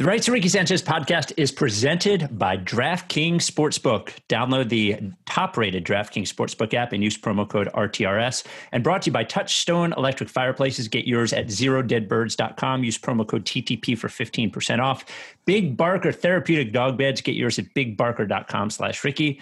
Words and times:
The 0.00 0.06
Rights 0.06 0.24
to 0.24 0.32
Ricky 0.32 0.48
Sanchez 0.48 0.82
podcast 0.82 1.34
is 1.36 1.52
presented 1.52 2.38
by 2.38 2.56
DraftKings 2.56 3.42
Sportsbook. 3.42 4.14
Download 4.30 4.66
the 4.66 4.98
top 5.26 5.58
rated 5.58 5.84
DraftKings 5.84 6.32
Sportsbook 6.32 6.72
app 6.72 6.94
and 6.94 7.04
use 7.04 7.18
promo 7.18 7.46
code 7.46 7.68
RTRS. 7.74 8.46
And 8.72 8.82
brought 8.82 9.02
to 9.02 9.10
you 9.10 9.12
by 9.12 9.24
Touchstone 9.24 9.92
Electric 9.92 10.30
Fireplaces. 10.30 10.88
Get 10.88 11.06
yours 11.06 11.34
at 11.34 11.48
zerodeadbirds.com. 11.48 12.82
Use 12.82 12.96
promo 12.96 13.28
code 13.28 13.44
TTP 13.44 13.98
for 13.98 14.08
15% 14.08 14.78
off. 14.78 15.04
Big 15.44 15.76
Barker 15.76 16.12
Therapeutic 16.12 16.72
Dog 16.72 16.96
Beds. 16.96 17.20
Get 17.20 17.34
yours 17.34 17.58
at 17.58 17.66
bigbarker.com 17.74 18.70
slash 18.70 19.04
Ricky. 19.04 19.38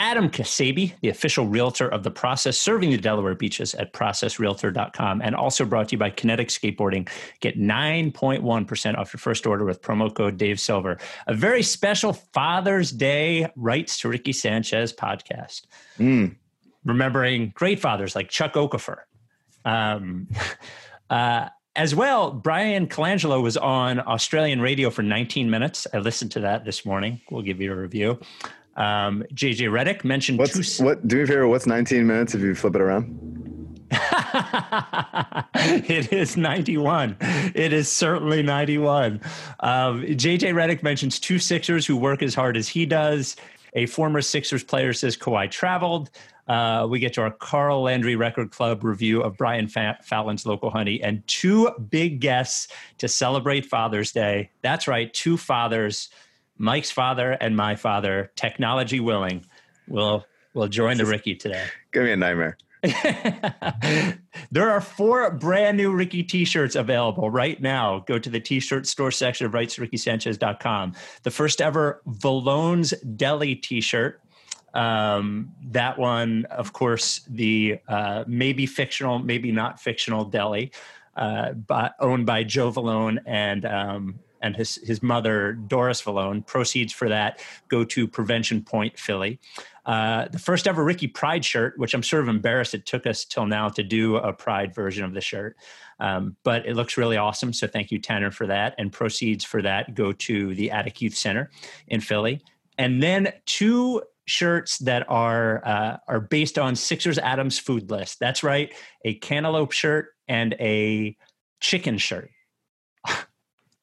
Adam 0.00 0.28
Kasabi, 0.28 0.92
the 1.02 1.08
official 1.08 1.46
realtor 1.46 1.88
of 1.88 2.02
the 2.02 2.10
process, 2.10 2.56
serving 2.56 2.90
the 2.90 2.98
Delaware 2.98 3.34
beaches 3.34 3.74
at 3.74 3.92
processrealtor.com, 3.92 5.22
and 5.22 5.36
also 5.36 5.64
brought 5.64 5.88
to 5.88 5.92
you 5.92 5.98
by 5.98 6.10
Kinetic 6.10 6.48
Skateboarding. 6.48 7.08
Get 7.40 7.58
9.1% 7.58 8.98
off 8.98 9.12
your 9.12 9.18
first 9.18 9.46
order 9.46 9.64
with 9.64 9.82
promo 9.82 10.12
code 10.12 10.36
Dave 10.36 10.58
Silver. 10.58 10.98
A 11.28 11.34
very 11.34 11.62
special 11.62 12.12
Father's 12.12 12.90
Day 12.90 13.48
Rights 13.54 14.00
to 14.00 14.08
Ricky 14.08 14.32
Sanchez 14.32 14.92
podcast. 14.92 15.62
Mm. 15.98 16.34
Remembering 16.84 17.52
great 17.54 17.78
fathers 17.78 18.16
like 18.16 18.28
Chuck 18.28 18.54
Okafor. 18.54 18.98
Um, 19.64 20.28
uh, 21.10 21.50
as 21.76 21.94
well, 21.94 22.32
Bryan 22.32 22.88
Colangelo 22.88 23.40
was 23.42 23.56
on 23.56 24.00
Australian 24.00 24.60
radio 24.60 24.90
for 24.90 25.02
19 25.02 25.48
minutes. 25.50 25.86
I 25.94 25.98
listened 25.98 26.32
to 26.32 26.40
that 26.40 26.64
this 26.64 26.84
morning. 26.84 27.20
We'll 27.30 27.42
give 27.42 27.60
you 27.60 27.72
a 27.72 27.76
review. 27.76 28.18
Um, 28.76 29.24
JJ 29.32 29.70
Redick 29.70 30.04
mentioned 30.04 30.38
what's, 30.38 30.78
two. 30.78 30.84
What 30.84 31.06
do 31.06 31.16
me 31.16 31.22
a 31.22 31.26
favor? 31.26 31.48
What's 31.48 31.66
19 31.66 32.06
minutes 32.06 32.34
if 32.34 32.40
you 32.40 32.54
flip 32.54 32.74
it 32.74 32.80
around? 32.80 33.34
it 35.54 36.12
is 36.12 36.36
91. 36.36 37.16
It 37.54 37.72
is 37.72 37.90
certainly 37.90 38.42
91. 38.42 39.20
Um, 39.60 40.02
JJ 40.02 40.54
Redick 40.54 40.82
mentions 40.82 41.20
two 41.20 41.38
Sixers 41.38 41.86
who 41.86 41.96
work 41.96 42.22
as 42.22 42.34
hard 42.34 42.56
as 42.56 42.68
he 42.68 42.86
does. 42.86 43.36
A 43.74 43.86
former 43.86 44.20
Sixers 44.20 44.64
player 44.64 44.92
says 44.92 45.16
Kawhi 45.16 45.50
traveled. 45.50 46.10
Uh, 46.46 46.86
we 46.88 46.98
get 46.98 47.14
to 47.14 47.22
our 47.22 47.30
Carl 47.30 47.82
Landry 47.82 48.16
Record 48.16 48.50
Club 48.50 48.84
review 48.84 49.22
of 49.22 49.36
Brian 49.36 49.66
Fa- 49.66 49.98
Fallon's 50.02 50.44
Local 50.44 50.70
Honey 50.70 51.02
and 51.02 51.26
two 51.26 51.70
big 51.88 52.20
guests 52.20 52.68
to 52.98 53.08
celebrate 53.08 53.64
Father's 53.64 54.12
Day. 54.12 54.50
That's 54.62 54.86
right, 54.86 55.12
two 55.12 55.36
fathers 55.36 56.10
Mike's 56.56 56.90
father 56.90 57.32
and 57.32 57.56
my 57.56 57.76
father, 57.76 58.30
technology 58.36 59.00
willing, 59.00 59.44
will 59.88 60.24
will 60.54 60.68
join 60.68 60.96
the 60.96 61.06
Ricky 61.06 61.34
today. 61.34 61.64
Give 61.92 62.04
me 62.04 62.12
a 62.12 62.16
nightmare. 62.16 62.56
there 64.50 64.70
are 64.70 64.80
four 64.80 65.30
brand 65.30 65.76
new 65.76 65.90
Ricky 65.90 66.22
t-shirts 66.22 66.76
available 66.76 67.30
right 67.30 67.60
now. 67.60 68.00
Go 68.00 68.18
to 68.18 68.28
the 68.28 68.40
t-shirt 68.40 68.86
store 68.86 69.10
section 69.10 69.46
of 69.46 69.52
rightsrickysanchez.com. 69.52 70.92
The 71.22 71.30
first 71.30 71.62
ever 71.62 72.02
Valone's 72.06 72.90
Deli 73.16 73.54
t-shirt. 73.54 74.20
Um, 74.74 75.52
that 75.68 75.98
one, 75.98 76.46
of 76.46 76.72
course, 76.72 77.20
the 77.28 77.78
uh, 77.88 78.24
maybe 78.26 78.66
fictional, 78.66 79.18
maybe 79.18 79.52
not 79.52 79.80
fictional 79.80 80.24
deli, 80.24 80.72
uh, 81.16 81.52
by, 81.52 81.92
owned 82.00 82.26
by 82.26 82.42
Joe 82.42 82.72
Valone 82.72 83.18
and 83.24 83.64
um, 83.64 84.18
and 84.44 84.54
his, 84.54 84.76
his 84.76 85.02
mother, 85.02 85.54
Doris 85.54 86.02
Valone. 86.02 86.46
Proceeds 86.46 86.92
for 86.92 87.08
that 87.08 87.40
go 87.68 87.82
to 87.82 88.06
Prevention 88.06 88.62
Point 88.62 88.98
Philly. 88.98 89.40
Uh, 89.86 90.28
the 90.28 90.38
first 90.38 90.68
ever 90.68 90.84
Ricky 90.84 91.08
Pride 91.08 91.44
shirt, 91.44 91.78
which 91.78 91.94
I'm 91.94 92.02
sort 92.02 92.22
of 92.22 92.28
embarrassed 92.28 92.74
it 92.74 92.84
took 92.86 93.06
us 93.06 93.24
till 93.24 93.46
now 93.46 93.70
to 93.70 93.82
do 93.82 94.16
a 94.16 94.32
Pride 94.32 94.74
version 94.74 95.02
of 95.02 95.14
the 95.14 95.20
shirt. 95.20 95.56
Um, 95.98 96.36
but 96.44 96.66
it 96.66 96.76
looks 96.76 96.96
really 96.96 97.16
awesome. 97.16 97.52
So 97.52 97.66
thank 97.66 97.90
you, 97.90 97.98
Tanner, 97.98 98.30
for 98.30 98.46
that. 98.46 98.74
And 98.78 98.92
proceeds 98.92 99.44
for 99.44 99.62
that 99.62 99.94
go 99.94 100.12
to 100.12 100.54
the 100.54 100.70
Attic 100.70 101.00
Youth 101.00 101.16
Center 101.16 101.50
in 101.88 102.00
Philly. 102.00 102.42
And 102.76 103.02
then 103.02 103.32
two 103.46 104.02
shirts 104.26 104.78
that 104.78 105.08
are 105.08 105.62
uh, 105.66 105.96
are 106.08 106.20
based 106.20 106.58
on 106.58 106.76
Sixers 106.76 107.18
Adams 107.18 107.58
food 107.58 107.90
list. 107.90 108.18
That's 108.20 108.42
right, 108.42 108.72
a 109.04 109.14
cantaloupe 109.14 109.72
shirt 109.72 110.08
and 110.28 110.54
a 110.60 111.16
chicken 111.60 111.98
shirt 111.98 112.30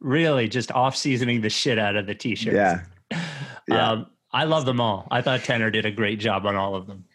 really 0.01 0.47
just 0.47 0.71
off 0.71 0.95
seasoning 0.95 1.41
the 1.41 1.49
shit 1.49 1.79
out 1.79 1.95
of 1.95 2.07
the 2.07 2.15
t-shirts. 2.15 2.55
Yeah. 2.55 2.81
yeah. 3.67 3.91
Um, 3.91 4.07
I 4.33 4.45
love 4.45 4.65
them 4.65 4.81
all. 4.81 5.07
I 5.11 5.21
thought 5.21 5.43
Tanner 5.43 5.69
did 5.71 5.85
a 5.85 5.91
great 5.91 6.19
job 6.19 6.45
on 6.45 6.55
all 6.55 6.75
of 6.75 6.87
them. 6.87 7.05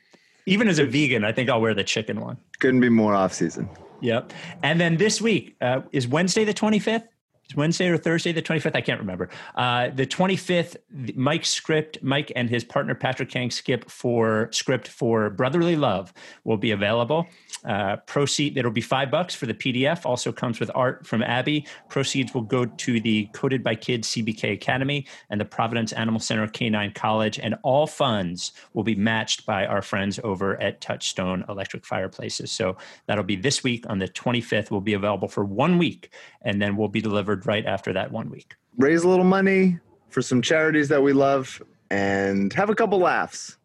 Even 0.47 0.69
as 0.69 0.79
a 0.79 0.85
vegan, 0.85 1.25
I 1.25 1.33
think 1.33 1.51
I'll 1.51 1.61
wear 1.61 1.75
the 1.75 1.85
chicken 1.85 2.21
one. 2.21 2.37
Couldn't 2.61 2.81
be 2.81 2.89
more 2.89 3.15
off 3.15 3.33
season. 3.33 3.69
Yep. 4.01 4.33
And 4.63 4.81
then 4.81 4.97
this 4.97 5.21
week 5.21 5.57
uh, 5.61 5.81
is 5.93 6.07
Wednesday 6.07 6.45
the 6.45 6.55
25th. 6.55 7.09
Wednesday 7.55 7.89
or 7.89 7.97
Thursday, 7.97 8.33
the 8.33 8.43
25th. 8.43 8.75
I 8.75 8.81
can't 8.81 8.99
remember. 8.99 9.29
Uh, 9.55 9.91
the 9.91 10.07
25th, 10.07 10.77
Mike's 11.15 11.51
script, 11.51 11.99
Mike 12.03 12.33
and 12.35 12.51
his 12.51 12.65
partner 12.65 12.95
Patrick 12.95 13.31
Kang 13.31 13.51
skip 13.51 13.89
for 13.89 14.49
script 14.53 14.89
for 14.89 15.31
Brotherly 15.31 15.77
Love 15.77 16.13
will 16.45 16.57
be 16.57 16.73
available. 16.73 17.27
Uh, 17.65 17.97
proceed, 18.07 18.57
it'll 18.57 18.71
be 18.71 18.81
five 18.81 19.11
bucks 19.11 19.35
for 19.35 19.47
the 19.47 19.55
PDF. 19.55 20.05
Also 20.05 20.33
comes 20.33 20.61
with 20.61 20.71
art 20.75 21.07
from 21.07 21.23
Abby. 21.23 21.67
Proceeds 21.89 22.35
will 22.35 22.43
go 22.43 22.65
to 22.65 23.01
the 23.01 23.27
Coded 23.33 23.63
by 23.63 23.75
Kids 23.75 24.09
CBK 24.09 24.53
Academy 24.53 25.07
and 25.31 25.41
the 25.41 25.45
Providence 25.45 25.93
Animal 25.93 26.21
Center 26.21 26.47
Canine 26.49 26.93
College, 26.93 27.39
and 27.39 27.57
all 27.63 27.87
funds 27.87 28.53
will 28.75 28.85
be 28.85 28.95
matched 28.95 29.47
by 29.47 29.67
our 29.67 29.83
friends 29.83 30.21
over 30.23 30.61
at 30.61 30.81
Touchstone 30.81 31.45
Electric 31.49 31.85
Fireplaces. 31.85 32.51
So 32.51 32.77
that'll 33.07 33.25
be 33.25 33.37
this 33.37 33.63
week 33.65 33.85
on 33.89 33.99
the 33.99 34.09
25th. 34.09 34.71
Will 34.71 34.81
be 34.81 34.95
available 34.95 35.29
for 35.29 35.45
one 35.45 35.79
week, 35.79 36.11
and 36.43 36.61
then 36.63 36.77
will 36.77 36.89
be 36.89 37.01
delivered 37.01 37.36
right 37.45 37.67
after 37.67 37.93
that 37.93 38.11
one 38.11 38.31
week. 38.31 38.55
Raise 38.79 39.03
a 39.03 39.09
little 39.09 39.25
money 39.25 39.79
for 40.09 40.23
some 40.23 40.41
charities 40.41 40.89
that 40.89 41.03
we 41.03 41.13
love, 41.13 41.63
and 41.91 42.53
have 42.53 42.71
a 42.71 42.75
couple 42.75 42.99
laughs. 42.99 43.57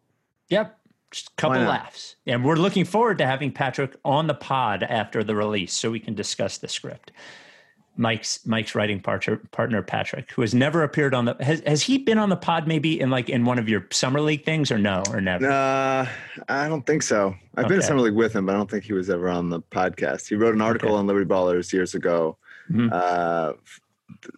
Yep 0.48 0.78
just 1.12 1.28
a 1.28 1.32
couple 1.36 1.60
laughs. 1.60 2.16
And 2.26 2.44
we're 2.44 2.56
looking 2.56 2.84
forward 2.84 3.18
to 3.18 3.26
having 3.26 3.52
Patrick 3.52 3.96
on 4.04 4.26
the 4.26 4.34
pod 4.34 4.82
after 4.82 5.22
the 5.22 5.34
release 5.34 5.72
so 5.72 5.90
we 5.90 6.00
can 6.00 6.14
discuss 6.14 6.58
the 6.58 6.68
script. 6.68 7.12
Mike's 7.94 8.46
Mike's 8.46 8.74
writing 8.74 9.00
partner, 9.00 9.36
partner 9.50 9.82
Patrick, 9.82 10.30
who 10.30 10.40
has 10.40 10.54
never 10.54 10.82
appeared 10.82 11.12
on 11.12 11.26
the 11.26 11.36
has 11.40 11.62
has 11.66 11.82
he 11.82 11.98
been 11.98 12.16
on 12.16 12.30
the 12.30 12.36
pod 12.36 12.66
maybe 12.66 12.98
in 12.98 13.10
like 13.10 13.28
in 13.28 13.44
one 13.44 13.58
of 13.58 13.68
your 13.68 13.86
summer 13.90 14.22
league 14.22 14.46
things 14.46 14.72
or 14.72 14.78
no 14.78 15.02
or 15.10 15.20
never? 15.20 15.50
Uh, 15.50 16.08
I 16.48 16.68
don't 16.68 16.86
think 16.86 17.02
so. 17.02 17.34
I've 17.54 17.66
okay. 17.66 17.68
been 17.68 17.76
in 17.76 17.82
summer 17.82 18.00
league 18.00 18.14
with 18.14 18.34
him, 18.34 18.46
but 18.46 18.54
I 18.54 18.56
don't 18.56 18.70
think 18.70 18.84
he 18.84 18.94
was 18.94 19.10
ever 19.10 19.28
on 19.28 19.50
the 19.50 19.60
podcast. 19.60 20.26
He 20.26 20.36
wrote 20.36 20.54
an 20.54 20.62
article 20.62 20.90
okay. 20.92 20.98
on 20.98 21.06
Liberty 21.06 21.26
Ballers 21.26 21.70
years 21.70 21.94
ago 21.94 22.38
mm-hmm. 22.70 22.88
uh, 22.92 23.52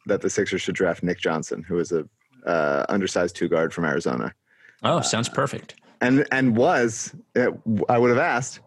that 0.07 0.21
the 0.21 0.31
Sixers 0.31 0.63
should 0.63 0.75
draft 0.75 1.03
Nick 1.03 1.19
Johnson, 1.19 1.63
who 1.63 1.79
is 1.79 1.93
a 1.93 2.07
uh, 2.47 2.85
undersized 2.89 3.37
two 3.37 3.49
guard 3.49 3.73
from 3.73 3.85
Arizona. 3.85 4.35
Oh, 4.83 5.01
sounds 5.01 5.29
perfect 5.29 5.75
and 6.05 6.27
and 6.31 6.57
was 6.57 7.15
I 7.89 7.99
would 7.99 8.11
have 8.11 8.19
asked. 8.19 8.61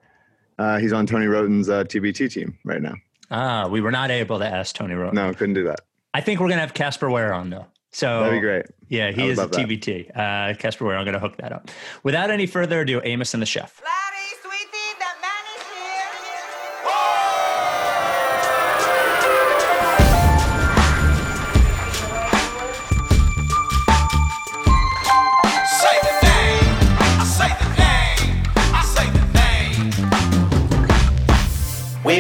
Uh, 0.60 0.80
he's 0.80 0.92
on 0.92 1.06
Tony 1.06 1.28
Wroten's 1.28 1.70
uh, 1.70 1.84
TBT 1.84 2.32
team 2.32 2.58
right 2.66 2.82
now. 2.82 2.96
Ah, 3.30 3.68
we 3.68 3.80
were 3.80 3.92
not 3.92 4.10
able 4.10 4.40
to 4.40 4.48
ask 4.48 4.76
Tony 4.76 4.96
Wroten. 4.96 5.14
No, 5.16 5.32
couldn't 5.34 5.54
do 5.54 5.64
that. 5.66 5.82
I 6.14 6.22
think 6.22 6.40
we're 6.40 6.50
gonna 6.50 6.62
have 6.62 6.74
Casper 6.74 7.10
Ware 7.10 7.34
on 7.34 7.50
though. 7.50 7.68
So 7.92 8.24
that'd 8.24 8.34
be 8.34 8.40
great. 8.42 8.66
Yeah, 8.90 9.12
he 9.12 9.28
is 9.28 9.40
a 9.40 9.48
TBT. 9.48 10.10
Uh, 10.16 10.56
Casper 10.56 10.86
Ware. 10.86 10.98
I'm 10.98 11.06
gonna 11.06 11.20
hook 11.20 11.38
that 11.38 11.52
up. 11.52 11.70
Without 12.04 12.32
any 12.32 12.48
further 12.48 12.82
ado, 12.82 13.02
Amos 13.04 13.34
and 13.34 13.42
the 13.42 13.48
chef. 13.48 13.82
We 13.82 14.17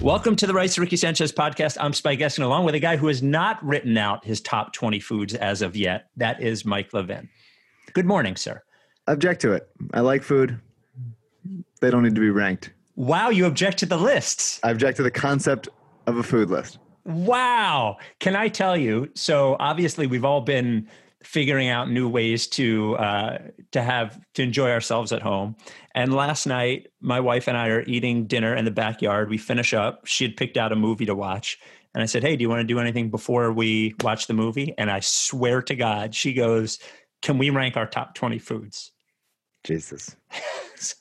Welcome 0.00 0.34
to 0.36 0.46
the 0.46 0.54
Rights 0.54 0.76
to 0.76 0.80
Ricky 0.80 0.96
Sanchez 0.96 1.30
podcast. 1.30 1.76
I'm 1.78 1.92
Spike 1.92 2.20
Eskin, 2.20 2.42
along 2.42 2.64
with 2.64 2.74
a 2.74 2.78
guy 2.78 2.96
who 2.96 3.08
has 3.08 3.22
not 3.22 3.62
written 3.62 3.98
out 3.98 4.24
his 4.24 4.40
top 4.40 4.72
20 4.72 4.98
foods 4.98 5.34
as 5.34 5.60
of 5.60 5.76
yet. 5.76 6.06
That 6.16 6.40
is 6.40 6.64
Mike 6.64 6.94
Levin. 6.94 7.28
Good 7.92 8.06
morning, 8.06 8.34
sir. 8.34 8.62
Object 9.08 9.42
to 9.42 9.52
it. 9.52 9.68
I 9.92 10.00
like 10.00 10.22
food. 10.22 10.58
They 11.82 11.90
don't 11.90 12.02
need 12.02 12.14
to 12.14 12.20
be 12.20 12.30
ranked. 12.30 12.72
Wow, 12.96 13.28
you 13.28 13.44
object 13.44 13.76
to 13.80 13.86
the 13.86 13.98
lists. 13.98 14.58
I 14.62 14.70
object 14.70 14.96
to 14.96 15.02
the 15.02 15.10
concept 15.10 15.68
of 16.06 16.16
a 16.16 16.22
food 16.22 16.48
list. 16.48 16.78
Wow. 17.04 17.98
Can 18.20 18.34
I 18.34 18.48
tell 18.48 18.78
you? 18.78 19.10
So 19.14 19.54
obviously, 19.60 20.06
we've 20.06 20.24
all 20.24 20.40
been 20.40 20.88
figuring 21.22 21.68
out 21.68 21.90
new 21.90 22.08
ways 22.08 22.46
to 22.46 22.96
uh, 22.96 23.38
to 23.72 23.82
have 23.82 24.18
to 24.34 24.42
enjoy 24.42 24.70
ourselves 24.70 25.12
at 25.12 25.20
home. 25.20 25.56
And 25.94 26.14
last 26.14 26.46
night, 26.46 26.88
my 27.00 27.20
wife 27.20 27.48
and 27.48 27.56
I 27.56 27.68
are 27.68 27.82
eating 27.82 28.26
dinner 28.26 28.54
in 28.54 28.64
the 28.64 28.70
backyard. 28.70 29.28
We 29.28 29.38
finish 29.38 29.74
up. 29.74 30.06
She 30.06 30.24
had 30.24 30.36
picked 30.36 30.56
out 30.56 30.72
a 30.72 30.76
movie 30.76 31.06
to 31.06 31.14
watch. 31.14 31.58
And 31.94 32.02
I 32.02 32.06
said, 32.06 32.22
Hey, 32.22 32.36
do 32.36 32.42
you 32.42 32.48
want 32.48 32.60
to 32.60 32.66
do 32.66 32.78
anything 32.78 33.10
before 33.10 33.52
we 33.52 33.94
watch 34.02 34.26
the 34.26 34.34
movie? 34.34 34.74
And 34.78 34.90
I 34.90 35.00
swear 35.00 35.62
to 35.62 35.74
God, 35.74 36.14
she 36.14 36.32
goes, 36.32 36.78
Can 37.22 37.38
we 37.38 37.50
rank 37.50 37.76
our 37.76 37.86
top 37.86 38.14
20 38.14 38.38
foods? 38.38 38.92
Jesus. 39.64 40.16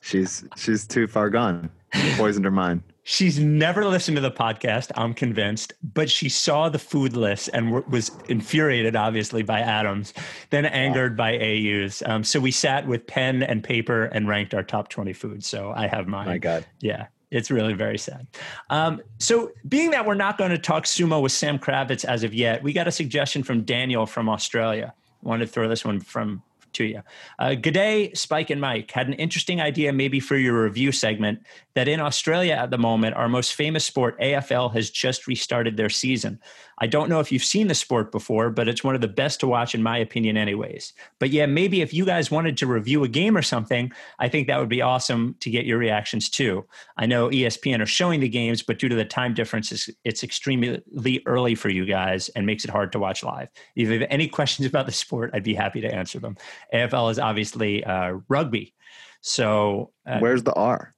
She's 0.01 0.45
she's 0.55 0.85
too 0.85 1.07
far 1.07 1.29
gone. 1.29 1.69
Poisoned 2.17 2.45
her 2.45 2.51
mind. 2.51 2.83
She's 3.09 3.39
never 3.39 3.85
listened 3.85 4.17
to 4.17 4.21
the 4.21 4.29
podcast, 4.29 4.91
I'm 4.95 5.15
convinced, 5.15 5.73
but 5.81 6.11
she 6.11 6.29
saw 6.29 6.69
the 6.69 6.77
food 6.77 7.17
list 7.17 7.49
and 7.53 7.83
was 7.87 8.11
infuriated, 8.27 8.95
obviously, 8.95 9.41
by 9.41 9.61
Adams, 9.61 10.13
then 10.51 10.65
angered 10.65 11.17
by 11.17 11.35
AU's. 11.39 12.03
Um, 12.05 12.23
so 12.23 12.39
we 12.39 12.51
sat 12.51 12.85
with 12.85 13.07
pen 13.07 13.41
and 13.41 13.63
paper 13.63 14.05
and 14.05 14.27
ranked 14.27 14.53
our 14.53 14.61
top 14.61 14.89
20 14.89 15.13
foods. 15.13 15.47
So 15.47 15.73
I 15.75 15.87
have 15.87 16.07
mine. 16.07 16.27
My 16.27 16.37
God. 16.37 16.67
Yeah. 16.81 17.07
It's 17.31 17.49
really 17.49 17.73
very 17.73 17.97
sad. 17.97 18.27
Um, 18.69 19.01
so, 19.17 19.51
being 19.67 19.91
that 19.91 20.05
we're 20.05 20.15
not 20.15 20.37
going 20.37 20.51
to 20.51 20.57
talk 20.57 20.85
sumo 20.85 21.21
with 21.21 21.31
Sam 21.31 21.59
Kravitz 21.59 22.03
as 22.03 22.23
of 22.23 22.33
yet, 22.33 22.63
we 22.63 22.73
got 22.73 22.87
a 22.87 22.91
suggestion 22.91 23.43
from 23.43 23.61
Daniel 23.63 24.07
from 24.07 24.27
Australia. 24.27 24.93
I 25.23 25.27
wanted 25.27 25.45
to 25.45 25.51
throw 25.51 25.67
this 25.67 25.85
one 25.85 25.99
from 25.99 26.41
to 26.73 26.83
you. 26.83 27.01
Uh, 27.37 27.49
G'day, 27.49 28.15
Spike 28.17 28.49
and 28.49 28.61
Mike. 28.61 28.91
Had 28.91 29.07
an 29.07 29.13
interesting 29.13 29.61
idea 29.61 29.93
maybe 29.93 30.19
for 30.19 30.37
your 30.37 30.63
review 30.63 30.91
segment 30.91 31.43
that 31.75 31.87
in 31.87 31.99
Australia 31.99 32.53
at 32.53 32.71
the 32.71 32.77
moment, 32.77 33.15
our 33.15 33.29
most 33.29 33.55
famous 33.55 33.85
sport, 33.85 34.19
AFL, 34.19 34.73
has 34.73 34.89
just 34.89 35.27
restarted 35.27 35.77
their 35.77 35.89
season. 35.89 36.39
I 36.81 36.87
don't 36.87 37.09
know 37.09 37.19
if 37.19 37.31
you've 37.31 37.43
seen 37.43 37.67
the 37.67 37.75
sport 37.75 38.11
before, 38.11 38.49
but 38.49 38.67
it's 38.67 38.83
one 38.83 38.95
of 38.95 39.01
the 39.01 39.07
best 39.07 39.41
to 39.41 39.47
watch, 39.47 39.75
in 39.75 39.83
my 39.83 39.97
opinion, 39.97 40.37
anyways. 40.37 40.93
But 41.19 41.29
yeah, 41.29 41.45
maybe 41.45 41.81
if 41.81 41.93
you 41.93 42.05
guys 42.05 42.31
wanted 42.31 42.57
to 42.57 42.67
review 42.67 43.03
a 43.03 43.09
game 43.09 43.35
or 43.35 43.41
something, 43.41 43.91
I 44.17 44.29
think 44.29 44.47
that 44.47 44.59
would 44.59 44.69
be 44.69 44.81
awesome 44.81 45.35
to 45.41 45.49
get 45.49 45.65
your 45.65 45.77
reactions 45.77 46.29
too. 46.29 46.65
I 46.97 47.05
know 47.05 47.29
ESPN 47.29 47.81
are 47.81 47.85
showing 47.85 48.21
the 48.21 48.29
games, 48.29 48.61
but 48.61 48.79
due 48.79 48.87
to 48.87 48.95
the 48.95 49.05
time 49.05 49.33
difference, 49.33 49.89
it's 50.05 50.23
extremely 50.23 50.81
early 51.25 51.55
for 51.55 51.69
you 51.69 51.85
guys 51.85 52.29
and 52.29 52.45
makes 52.45 52.63
it 52.63 52.71
hard 52.71 52.93
to 52.93 52.99
watch 52.99 53.23
live. 53.23 53.49
If 53.75 53.89
you 53.89 53.99
have 53.99 54.07
any 54.09 54.27
questions 54.39 54.65
about 54.65 54.85
the 54.85 54.91
sport, 54.93 55.31
I'd 55.33 55.43
be 55.43 55.53
happy 55.53 55.81
to 55.81 55.93
answer 55.93 56.19
them. 56.19 56.37
AFL 56.73 57.11
is 57.11 57.19
obviously 57.19 57.83
uh, 57.83 58.17
rugby. 58.27 58.73
So 59.21 59.91
uh, 60.05 60.19
where's 60.19 60.43
the 60.43 60.53
R? 60.53 60.93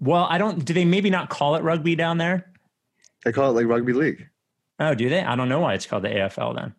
Well, 0.00 0.26
I 0.28 0.38
don't. 0.38 0.64
Do 0.64 0.74
they 0.74 0.84
maybe 0.84 1.10
not 1.10 1.30
call 1.30 1.56
it 1.56 1.62
rugby 1.62 1.94
down 1.94 2.18
there? 2.18 2.50
They 3.24 3.32
call 3.32 3.50
it 3.50 3.54
like 3.54 3.66
rugby 3.66 3.92
league. 3.92 4.28
Oh, 4.78 4.94
do 4.94 5.08
they? 5.08 5.20
I 5.20 5.36
don't 5.36 5.48
know 5.48 5.60
why 5.60 5.74
it's 5.74 5.86
called 5.86 6.04
the 6.04 6.08
AFL 6.08 6.54
then. 6.54 6.74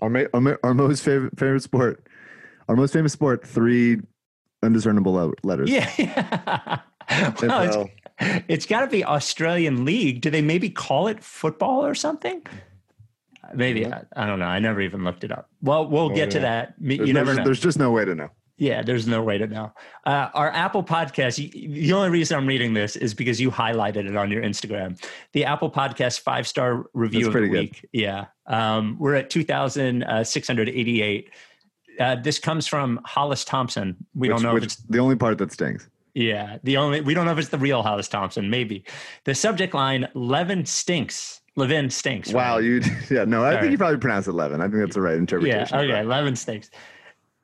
Our, 0.00 0.28
our, 0.32 0.58
our 0.62 0.74
most 0.74 1.02
favorite 1.02 1.38
favorite 1.38 1.62
sport, 1.62 2.06
our 2.68 2.76
most 2.76 2.92
famous 2.92 3.12
sport, 3.12 3.46
three 3.46 3.98
undiscernible 4.62 5.34
letters. 5.42 5.70
Yeah. 5.70 5.90
well, 7.42 7.88
it's, 8.18 8.44
it's 8.48 8.66
got 8.66 8.80
to 8.80 8.86
be 8.86 9.04
Australian 9.04 9.84
League. 9.84 10.20
Do 10.20 10.30
they 10.30 10.42
maybe 10.42 10.70
call 10.70 11.08
it 11.08 11.22
football 11.22 11.84
or 11.84 11.94
something? 11.94 12.42
Maybe 13.54 13.86
I, 13.86 14.02
I, 14.16 14.26
don't 14.26 14.38
know. 14.38 14.46
I 14.46 14.58
never 14.58 14.80
even 14.80 15.04
looked 15.04 15.24
it 15.24 15.32
up. 15.32 15.48
Well, 15.62 15.88
we'll 15.88 16.04
oh, 16.04 16.08
get 16.08 16.16
yeah. 16.16 16.26
to 16.26 16.40
that. 16.40 16.74
You 16.80 16.98
there's, 16.98 17.12
never 17.12 17.34
know. 17.34 17.44
There's 17.44 17.60
just 17.60 17.78
no 17.78 17.90
way 17.90 18.04
to 18.04 18.14
know. 18.14 18.30
Yeah, 18.60 18.82
there's 18.82 19.06
no 19.06 19.22
way 19.22 19.38
to 19.38 19.46
know. 19.46 19.72
Uh, 20.04 20.28
our 20.34 20.50
Apple 20.50 20.84
podcast, 20.84 21.36
the 21.36 21.92
only 21.94 22.10
reason 22.10 22.36
I'm 22.36 22.46
reading 22.46 22.74
this 22.74 22.94
is 22.94 23.14
because 23.14 23.40
you 23.40 23.50
highlighted 23.50 24.06
it 24.06 24.16
on 24.16 24.30
your 24.30 24.42
Instagram. 24.42 25.02
The 25.32 25.46
Apple 25.46 25.70
podcast 25.70 26.20
five 26.20 26.46
star 26.46 26.84
review 26.92 27.24
That's 27.24 27.36
of 27.36 27.42
the 27.42 27.48
week. 27.48 27.80
Good. 27.80 27.88
Yeah. 27.92 28.26
Um, 28.46 28.98
we're 29.00 29.14
at 29.14 29.30
2,688. 29.30 31.30
Uh, 31.98 32.16
this 32.16 32.38
comes 32.38 32.66
from 32.66 33.00
Hollis 33.06 33.46
Thompson. 33.46 33.96
We 34.14 34.28
which, 34.28 34.36
don't 34.36 34.42
know 34.42 34.52
which, 34.52 34.64
if 34.64 34.72
it's 34.72 34.76
the 34.76 34.98
only 34.98 35.16
part 35.16 35.38
that 35.38 35.52
stings. 35.52 35.88
Yeah. 36.12 36.58
The 36.62 36.76
only, 36.76 37.00
we 37.00 37.14
don't 37.14 37.24
know 37.24 37.32
if 37.32 37.38
it's 37.38 37.48
the 37.48 37.56
real 37.56 37.82
Hollis 37.82 38.08
Thompson, 38.08 38.50
maybe. 38.50 38.84
The 39.24 39.34
subject 39.34 39.72
line 39.72 40.06
Levin 40.12 40.66
stinks. 40.66 41.39
Levin 41.60 41.90
stinks. 41.90 42.32
Wow. 42.32 42.56
Right? 42.56 42.64
You, 42.64 42.80
yeah, 43.10 43.24
no, 43.24 43.42
I 43.42 43.46
All 43.46 43.50
think 43.52 43.62
right. 43.62 43.70
you 43.70 43.78
probably 43.78 43.98
pronounce 43.98 44.26
it 44.26 44.32
Levin. 44.32 44.60
I 44.60 44.64
think 44.64 44.78
that's 44.78 44.94
the 44.94 45.00
right 45.00 45.16
interpretation. 45.16 45.68
Yeah. 45.70 45.80
Okay. 45.80 46.02
Levin 46.02 46.36
stinks. 46.36 46.70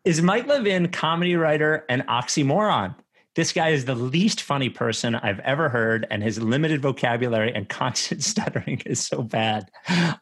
Is 0.04 0.22
Mike 0.22 0.46
Levin 0.46 0.88
comedy 0.88 1.36
writer 1.36 1.84
an 1.88 2.02
oxymoron? 2.08 2.94
This 3.34 3.52
guy 3.52 3.68
is 3.68 3.84
the 3.84 3.94
least 3.94 4.40
funny 4.40 4.70
person 4.70 5.14
I've 5.14 5.40
ever 5.40 5.68
heard, 5.68 6.06
and 6.10 6.22
his 6.22 6.40
limited 6.40 6.80
vocabulary 6.80 7.52
and 7.54 7.68
constant 7.80 8.22
stuttering 8.22 8.80
is 8.86 9.04
so 9.04 9.22
bad. 9.22 9.70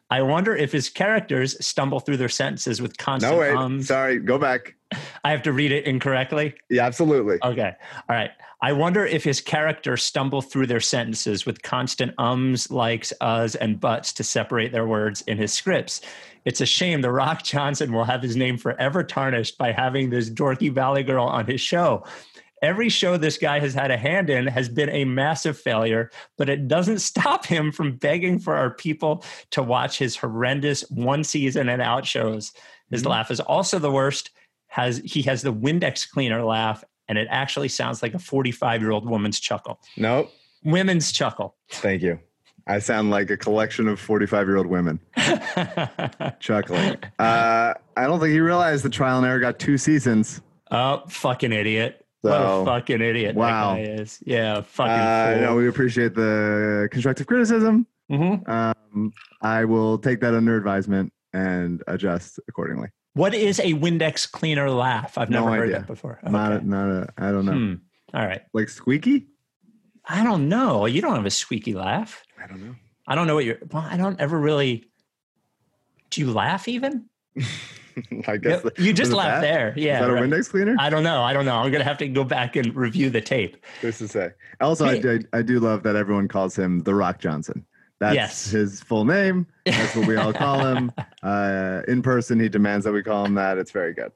I 0.09 0.21
wonder 0.21 0.53
if 0.53 0.73
his 0.73 0.89
characters 0.89 1.55
stumble 1.65 2.01
through 2.01 2.17
their 2.17 2.29
sentences 2.29 2.81
with 2.81 2.97
constant 2.97 3.33
no, 3.33 3.39
wait. 3.39 3.55
ums. 3.55 3.87
Sorry, 3.87 4.19
go 4.19 4.37
back. 4.37 4.74
I 5.23 5.31
have 5.31 5.41
to 5.43 5.53
read 5.53 5.71
it 5.71 5.85
incorrectly? 5.85 6.55
Yeah, 6.69 6.85
absolutely. 6.85 7.39
Okay. 7.43 7.73
All 8.09 8.15
right. 8.15 8.31
I 8.61 8.73
wonder 8.73 9.05
if 9.05 9.23
his 9.23 9.41
characters 9.41 10.03
stumble 10.03 10.41
through 10.41 10.67
their 10.67 10.79
sentences 10.79 11.45
with 11.45 11.61
constant 11.61 12.13
ums, 12.17 12.71
likes, 12.71 13.11
us, 13.21 13.55
and 13.55 13.79
buts 13.79 14.13
to 14.13 14.23
separate 14.23 14.71
their 14.71 14.87
words 14.87 15.21
in 15.21 15.37
his 15.37 15.53
scripts. 15.53 16.01
It's 16.45 16.61
a 16.61 16.65
shame 16.65 17.01
The 17.01 17.11
Rock 17.11 17.43
Johnson 17.43 17.91
will 17.91 18.03
have 18.03 18.21
his 18.21 18.35
name 18.35 18.57
forever 18.57 19.03
tarnished 19.03 19.57
by 19.57 19.71
having 19.71 20.09
this 20.09 20.29
dorky 20.29 20.71
valley 20.71 21.03
girl 21.03 21.25
on 21.25 21.47
his 21.47 21.59
show. 21.59 22.05
Every 22.61 22.89
show 22.89 23.17
this 23.17 23.37
guy 23.37 23.59
has 23.59 23.73
had 23.73 23.91
a 23.91 23.97
hand 23.97 24.29
in 24.29 24.47
has 24.47 24.69
been 24.69 24.89
a 24.89 25.05
massive 25.05 25.59
failure, 25.59 26.09
but 26.37 26.49
it 26.49 26.67
doesn't 26.67 26.99
stop 26.99 27.45
him 27.45 27.71
from 27.71 27.97
begging 27.97 28.39
for 28.39 28.55
our 28.55 28.71
people 28.71 29.23
to 29.51 29.61
watch 29.61 29.97
his 29.97 30.15
horrendous 30.15 30.81
one 30.89 31.23
season 31.23 31.67
and 31.69 31.81
out 31.81 32.05
shows. 32.05 32.53
His 32.89 33.01
mm-hmm. 33.01 33.11
laugh 33.11 33.31
is 33.31 33.39
also 33.39 33.79
the 33.79 33.91
worst. 33.91 34.31
Has 34.75 34.97
he 35.05 35.21
has 35.21 35.41
the 35.41 35.53
Windex 35.53 36.09
cleaner 36.09 36.43
laugh, 36.43 36.83
and 37.07 37.17
it 37.17 37.29
actually 37.31 37.69
sounds 37.69 38.03
like 38.03 38.13
a 38.13 38.19
45 38.19 38.81
year 38.81 38.91
old 38.91 39.09
woman's 39.09 39.39
chuckle. 39.39 39.79
Nope. 39.95 40.29
Women's 40.65 41.13
chuckle. 41.13 41.55
Thank 41.71 42.01
you. 42.01 42.19
I 42.67 42.79
sound 42.79 43.09
like 43.09 43.29
a 43.29 43.37
collection 43.37 43.87
of 43.87 44.01
45 44.01 44.47
year 44.47 44.57
old 44.57 44.67
women 44.67 44.99
chuckling. 46.41 46.97
Uh, 47.17 47.73
I 47.95 48.03
don't 48.03 48.19
think 48.19 48.33
you 48.33 48.43
realized 48.43 48.83
the 48.83 48.89
trial 48.89 49.17
and 49.17 49.25
error 49.25 49.39
got 49.39 49.59
two 49.59 49.77
seasons. 49.77 50.41
Oh, 50.69 51.03
fucking 51.07 51.53
idiot. 51.53 52.05
So, 52.25 52.31
what 52.31 52.41
a 52.41 52.65
fucking 52.65 53.01
idiot 53.01 53.33
wow. 53.33 53.75
that 53.75 53.85
guy 53.85 53.91
is. 53.93 54.21
Yeah, 54.25 54.59
fucking 54.59 54.91
uh, 54.91 55.37
no, 55.39 55.55
we 55.55 55.69
appreciate 55.69 56.15
the 56.15 56.89
constructive 56.91 57.27
criticism. 57.27 57.87
Mm-hmm. 58.11 58.51
Um, 58.51 59.13
I 59.41 59.63
will 59.63 59.97
take 59.99 60.19
that 60.19 60.33
under 60.33 60.57
advisement 60.57 61.13
and 61.31 61.81
adjust 61.87 62.41
accordingly. 62.49 62.89
What 63.15 63.33
is 63.33 63.59
a 63.59 63.73
Windex 63.73 64.29
cleaner 64.29 64.69
laugh? 64.69 65.17
I've 65.17 65.29
never 65.29 65.49
no 65.49 65.53
heard 65.53 65.73
that 65.73 65.87
before. 65.87 66.19
Okay. 66.21 66.31
Not, 66.31 66.51
a, 66.51 66.67
not 66.67 66.89
a, 66.89 67.13
I 67.17 67.31
don't 67.31 67.45
know. 67.45 67.53
Hmm. 67.53 67.73
All 68.13 68.25
right. 68.25 68.41
Like 68.53 68.67
squeaky? 68.67 69.27
I 70.03 70.21
don't 70.23 70.49
know. 70.49 70.85
You 70.85 71.01
don't 71.01 71.15
have 71.15 71.25
a 71.25 71.31
squeaky 71.31 71.73
laugh. 71.73 72.23
I 72.41 72.45
don't 72.47 72.61
know. 72.61 72.75
I 73.07 73.15
don't 73.15 73.25
know 73.25 73.35
what 73.35 73.45
you're. 73.45 73.57
Well, 73.71 73.87
I 73.89 73.95
don't 73.95 74.19
ever 74.19 74.37
really. 74.37 74.89
Do 76.09 76.21
you 76.21 76.31
laugh 76.31 76.67
even? 76.67 77.05
I 78.27 78.35
guess 78.35 78.63
you, 78.77 78.87
you 78.87 78.93
just 78.93 79.13
laugh 79.13 79.41
there. 79.41 79.73
Yeah. 79.77 79.95
Is 79.95 80.01
that 80.01 80.09
a 80.09 80.13
right. 80.13 80.23
Windex 80.23 80.49
cleaner? 80.49 80.75
I 80.77 80.89
don't 80.89 81.03
know. 81.03 81.23
I 81.23 81.31
don't 81.31 81.45
know. 81.45 81.55
I'm 81.55 81.71
gonna 81.71 81.85
have 81.85 81.97
to 81.99 82.07
go 82.09 82.25
back 82.25 82.57
and 82.57 82.75
review 82.75 83.09
the 83.09 83.21
tape. 83.21 83.55
Just 83.81 83.99
to 83.99 84.09
say. 84.09 84.31
Also, 84.59 84.85
hey. 84.85 84.97
I, 84.97 84.99
do, 84.99 85.19
I 85.31 85.41
do 85.41 85.59
love 85.61 85.83
that 85.83 85.95
everyone 85.95 86.27
calls 86.27 86.57
him 86.57 86.83
the 86.83 86.93
Rock 86.93 87.19
Johnson. 87.19 87.65
That's 88.05 88.15
yes. 88.15 88.49
his 88.51 88.81
full 88.81 89.05
name. 89.05 89.47
That's 89.65 89.95
what 89.95 90.07
we 90.07 90.15
all 90.15 90.33
call 90.33 90.59
him. 90.59 90.91
Uh, 91.23 91.81
in 91.87 92.03
person, 92.03 92.39
he 92.39 92.47
demands 92.47 92.85
that 92.85 92.91
we 92.91 93.01
call 93.01 93.25
him 93.25 93.33
that. 93.33 93.57
It's 93.57 93.71
very 93.71 93.95
good. 93.95 94.11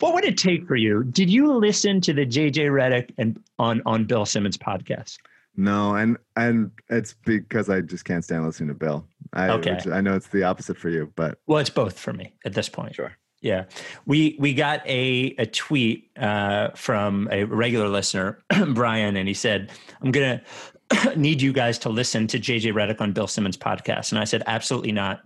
What 0.00 0.14
would 0.14 0.24
it 0.24 0.36
take 0.36 0.66
for 0.66 0.74
you? 0.74 1.04
Did 1.04 1.30
you 1.30 1.54
listen 1.54 2.00
to 2.00 2.12
the 2.12 2.26
JJ 2.26 2.56
Redick 2.72 3.10
and 3.18 3.40
on 3.60 3.82
on 3.86 4.04
Bill 4.04 4.26
Simmons 4.26 4.58
podcast? 4.58 5.18
No, 5.56 5.94
and 5.94 6.16
and 6.34 6.72
it's 6.88 7.14
because 7.24 7.70
I 7.70 7.82
just 7.82 8.04
can't 8.04 8.24
stand 8.24 8.44
listening 8.44 8.70
to 8.70 8.74
Bill. 8.74 9.06
I, 9.32 9.50
okay. 9.50 9.78
I 9.92 10.00
know 10.00 10.16
it's 10.16 10.26
the 10.26 10.42
opposite 10.42 10.76
for 10.76 10.88
you, 10.88 11.12
but 11.14 11.38
well, 11.46 11.58
it's 11.58 11.70
both 11.70 11.96
for 12.00 12.12
me 12.12 12.34
at 12.44 12.52
this 12.52 12.68
point. 12.68 12.96
Sure. 12.96 13.16
Yeah, 13.42 13.64
we 14.06 14.36
we 14.38 14.54
got 14.54 14.86
a 14.88 15.34
a 15.38 15.46
tweet 15.46 16.10
uh, 16.16 16.70
from 16.74 17.28
a 17.30 17.44
regular 17.44 17.88
listener, 17.88 18.38
Brian, 18.68 19.16
and 19.16 19.28
he 19.28 19.34
said, 19.34 19.70
"I'm 20.00 20.10
gonna 20.10 20.42
need 21.16 21.42
you 21.42 21.52
guys 21.52 21.78
to 21.80 21.88
listen 21.88 22.26
to 22.28 22.38
JJ 22.38 22.72
Redick 22.72 23.00
on 23.00 23.12
Bill 23.12 23.26
Simmons 23.26 23.56
podcast," 23.56 24.12
and 24.12 24.18
I 24.18 24.24
said, 24.24 24.42
"Absolutely 24.46 24.92
not." 24.92 25.22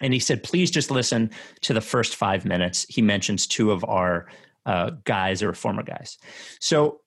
And 0.00 0.12
he 0.12 0.20
said, 0.20 0.42
"Please 0.42 0.70
just 0.70 0.90
listen 0.90 1.30
to 1.62 1.72
the 1.72 1.80
first 1.80 2.16
five 2.16 2.44
minutes." 2.44 2.86
He 2.88 3.02
mentions 3.02 3.46
two 3.46 3.70
of 3.70 3.84
our 3.84 4.28
uh, 4.66 4.90
guys 5.04 5.42
or 5.42 5.52
former 5.54 5.82
guys. 5.82 6.18
So 6.60 7.00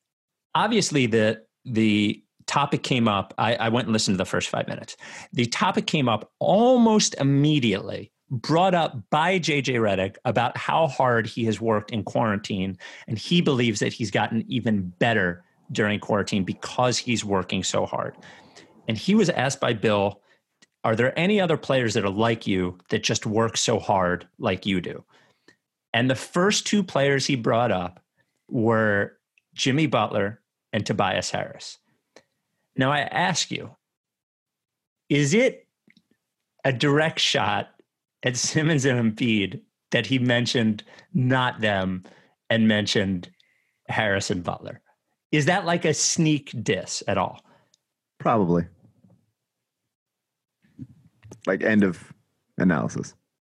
obviously 0.56 1.06
the 1.06 1.44
the 1.66 2.24
topic 2.48 2.84
came 2.84 3.08
up. 3.08 3.34
I, 3.38 3.56
I 3.56 3.70
went 3.70 3.88
and 3.88 3.94
listened 3.94 4.16
to 4.16 4.18
the 4.18 4.26
first 4.26 4.50
five 4.50 4.68
minutes. 4.68 4.98
The 5.32 5.46
topic 5.46 5.86
came 5.88 6.10
up 6.10 6.32
almost 6.40 7.16
immediately, 7.20 8.12
brought 8.30 8.74
up 8.74 8.98
by 9.10 9.40
JJ 9.40 9.76
Redick 9.76 10.18
about 10.26 10.58
how 10.58 10.88
hard 10.88 11.28
he 11.28 11.46
has 11.46 11.62
worked 11.62 11.92
in 11.92 12.04
quarantine. 12.04 12.78
And 13.08 13.18
he 13.18 13.42
believes 13.42 13.80
that 13.80 13.94
he's 13.94 14.12
gotten 14.12 14.44
even 14.48 14.92
better 15.00 15.44
during 15.72 16.00
quarantine 16.00 16.44
because 16.44 16.98
he's 16.98 17.24
working 17.24 17.64
so 17.64 17.86
hard. 17.86 18.16
And 18.88 18.98
he 18.98 19.16
was 19.16 19.30
asked 19.30 19.60
by 19.60 19.74
Bill, 19.74 20.22
Are 20.84 20.96
there 20.96 21.18
any 21.18 21.40
other 21.40 21.58
players 21.58 21.94
that 21.94 22.04
are 22.04 22.10
like 22.10 22.48
you 22.48 22.78
that 22.90 23.04
just 23.04 23.26
work 23.26 23.58
so 23.58 23.80
hard 23.80 24.28
like 24.38 24.66
you 24.66 24.82
do? 24.82 25.04
And 25.94 26.10
the 26.10 26.16
first 26.16 26.66
two 26.66 26.84
players 26.84 27.26
he 27.26 27.36
brought 27.36 27.72
up 27.72 28.04
were 28.50 29.18
Jimmy 29.54 29.88
Butler 29.88 30.42
and 30.74 30.86
Tobias 30.86 31.32
Harris. 31.32 31.78
Now, 32.76 32.92
I 32.92 33.00
ask 33.00 33.52
you, 33.52 33.76
is 35.10 35.34
it 35.34 35.68
a 36.64 36.72
direct 36.72 37.20
shot 37.20 37.70
at 38.24 38.38
Simmons 38.38 38.86
and 38.86 39.18
Embiid 39.18 39.62
that 39.92 40.06
he 40.06 40.20
mentioned 40.20 40.84
not 41.14 41.60
them 41.60 42.04
and 42.50 42.68
mentioned 42.68 43.30
Harris 43.90 44.30
and 44.30 44.44
Butler? 44.44 44.82
Is 45.32 45.46
that 45.46 45.66
like 45.66 45.86
a 45.86 45.94
sneak 45.94 46.52
diss 46.64 47.04
at 47.08 47.18
all? 47.18 47.42
Probably. 48.20 48.66
Like 51.48 51.64
end 51.64 51.84
of 51.84 52.14
analysis. 52.58 53.14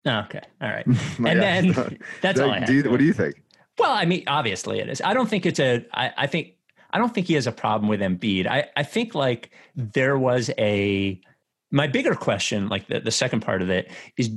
Okay. 0.07 0.41
All 0.61 0.69
right. 0.69 0.85
and 1.17 1.41
then 1.41 1.97
that's 2.21 2.39
all 2.39 2.51
I 2.51 2.59
have. 2.59 2.67
Do 2.67 2.73
you, 2.73 2.89
what 2.89 2.99
do 2.99 3.05
you 3.05 3.13
think? 3.13 3.41
Well, 3.77 3.91
I 3.91 4.05
mean, 4.05 4.23
obviously 4.27 4.79
it 4.79 4.89
is. 4.89 5.01
I 5.01 5.13
don't 5.13 5.29
think 5.29 5.45
it's 5.45 5.59
a. 5.59 5.85
I, 5.93 6.11
I 6.17 6.27
think 6.27 6.55
I 6.91 6.99
don't 6.99 7.13
think 7.13 7.27
he 7.27 7.33
has 7.33 7.47
a 7.47 7.51
problem 7.51 7.89
with 7.89 8.01
Embiid. 8.01 8.47
I, 8.47 8.69
I 8.77 8.83
think 8.83 9.15
like 9.15 9.49
there 9.75 10.17
was 10.17 10.51
a 10.57 11.19
my 11.71 11.87
bigger 11.87 12.13
question, 12.13 12.69
like 12.69 12.87
the, 12.87 12.99
the 12.99 13.11
second 13.11 13.41
part 13.41 13.63
of 13.63 13.69
it, 13.71 13.91
is 14.15 14.29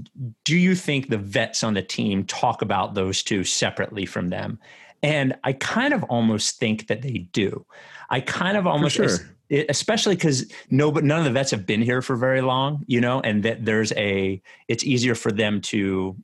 do 0.45 0.57
you 0.57 0.75
think 0.75 1.11
the 1.11 1.19
vets 1.19 1.63
on 1.63 1.75
the 1.75 1.83
team 1.83 2.25
talk 2.25 2.63
about 2.63 2.95
those 2.95 3.23
two 3.23 3.45
separately 3.45 4.07
from 4.07 4.31
them? 4.31 4.59
And 5.03 5.37
I 5.45 5.53
kind 5.53 5.93
of 5.93 6.03
almost 6.05 6.59
think 6.59 6.89
that 6.89 7.03
they 7.03 7.19
do. 7.33 7.65
I 8.11 8.21
kind 8.21 8.57
of 8.57 8.67
almost, 8.67 8.97
sure. 8.97 9.19
especially 9.51 10.15
because 10.15 10.51
no, 10.71 10.91
but 10.91 11.05
none 11.05 11.19
of 11.19 11.25
the 11.25 11.31
vets 11.31 11.51
have 11.51 11.67
been 11.67 11.83
here 11.83 12.03
for 12.03 12.17
very 12.17 12.41
long, 12.41 12.85
you 12.87 13.01
know, 13.01 13.21
and 13.21 13.43
that 13.43 13.65
there's 13.65 13.93
a, 13.93 14.41
it's 14.69 14.85
easier 14.85 15.15
for 15.15 15.31
them 15.31 15.61
to, 15.63 16.17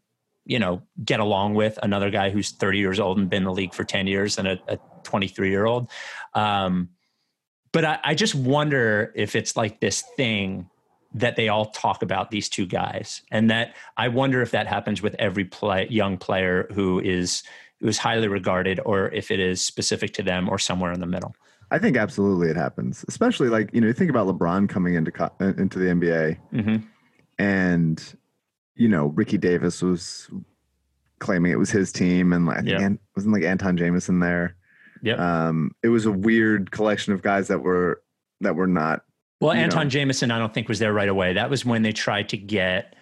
you 0.44 0.58
know, 0.58 0.82
get 1.04 1.20
along 1.20 1.54
with 1.54 1.78
another 1.82 2.10
guy 2.10 2.30
who's 2.30 2.50
30 2.50 2.78
years 2.78 2.98
old 2.98 3.18
and 3.18 3.30
been 3.30 3.42
in 3.42 3.44
the 3.44 3.52
league 3.52 3.74
for 3.74 3.84
10 3.84 4.06
years 4.06 4.36
than 4.36 4.46
a, 4.46 4.58
a 4.68 4.78
23 5.04 5.50
year 5.50 5.66
old. 5.66 5.90
Um, 6.34 6.88
but 7.72 7.84
I, 7.84 7.98
I 8.04 8.14
just 8.14 8.34
wonder 8.34 9.12
if 9.14 9.34
it's 9.34 9.56
like 9.56 9.80
this 9.80 10.02
thing 10.16 10.68
that 11.14 11.36
they 11.36 11.48
all 11.48 11.66
talk 11.66 12.02
about 12.02 12.30
these 12.30 12.48
two 12.48 12.66
guys, 12.66 13.22
and 13.30 13.50
that 13.50 13.74
I 13.96 14.08
wonder 14.08 14.40
if 14.40 14.52
that 14.52 14.66
happens 14.66 15.02
with 15.02 15.14
every 15.18 15.44
play, 15.44 15.86
young 15.90 16.16
player 16.16 16.68
who 16.72 17.00
is 17.00 17.42
who 17.82 17.88
is 17.88 17.98
highly 17.98 18.28
regarded, 18.28 18.80
or 18.86 19.08
if 19.08 19.30
it 19.30 19.40
is 19.40 19.60
specific 19.60 20.14
to 20.14 20.22
them, 20.22 20.48
or 20.48 20.58
somewhere 20.58 20.92
in 20.92 21.00
the 21.00 21.06
middle. 21.06 21.34
I 21.72 21.78
think 21.78 21.96
absolutely 21.96 22.48
it 22.48 22.56
happens, 22.56 23.04
especially 23.08 23.48
like 23.48 23.70
you 23.72 23.80
know 23.80 23.88
you 23.88 23.92
think 23.92 24.10
about 24.10 24.28
LeBron 24.28 24.68
coming 24.68 24.94
into 24.94 25.10
into 25.40 25.78
the 25.78 25.86
NBA, 25.86 26.38
mm-hmm. 26.52 26.76
and 27.38 28.16
you 28.76 28.88
know 28.88 29.06
Ricky 29.06 29.36
Davis 29.36 29.82
was 29.82 30.30
claiming 31.18 31.50
it 31.50 31.58
was 31.58 31.70
his 31.70 31.90
team, 31.90 32.32
and 32.32 32.46
like, 32.46 32.58
I 32.58 32.62
think 32.62 32.80
yep. 32.80 32.92
wasn't 33.16 33.34
like 33.34 33.42
Antawn 33.42 33.76
Jamison 33.76 34.20
there. 34.20 34.56
Yeah. 35.02 35.14
Um, 35.48 35.74
it 35.82 35.88
was 35.88 36.06
a 36.06 36.12
weird 36.12 36.70
collection 36.70 37.12
of 37.12 37.22
guys 37.22 37.48
that 37.48 37.58
were 37.58 38.02
that 38.40 38.54
were 38.54 38.68
not. 38.68 39.04
Well, 39.40 39.52
Antawn 39.52 39.86
know. 39.86 39.90
Jamison, 39.90 40.30
I 40.30 40.38
don't 40.38 40.54
think 40.54 40.68
was 40.68 40.78
there 40.78 40.92
right 40.92 41.08
away. 41.08 41.32
That 41.32 41.50
was 41.50 41.64
when 41.64 41.82
they 41.82 41.92
tried 41.92 42.28
to 42.28 42.36
get 42.36 42.94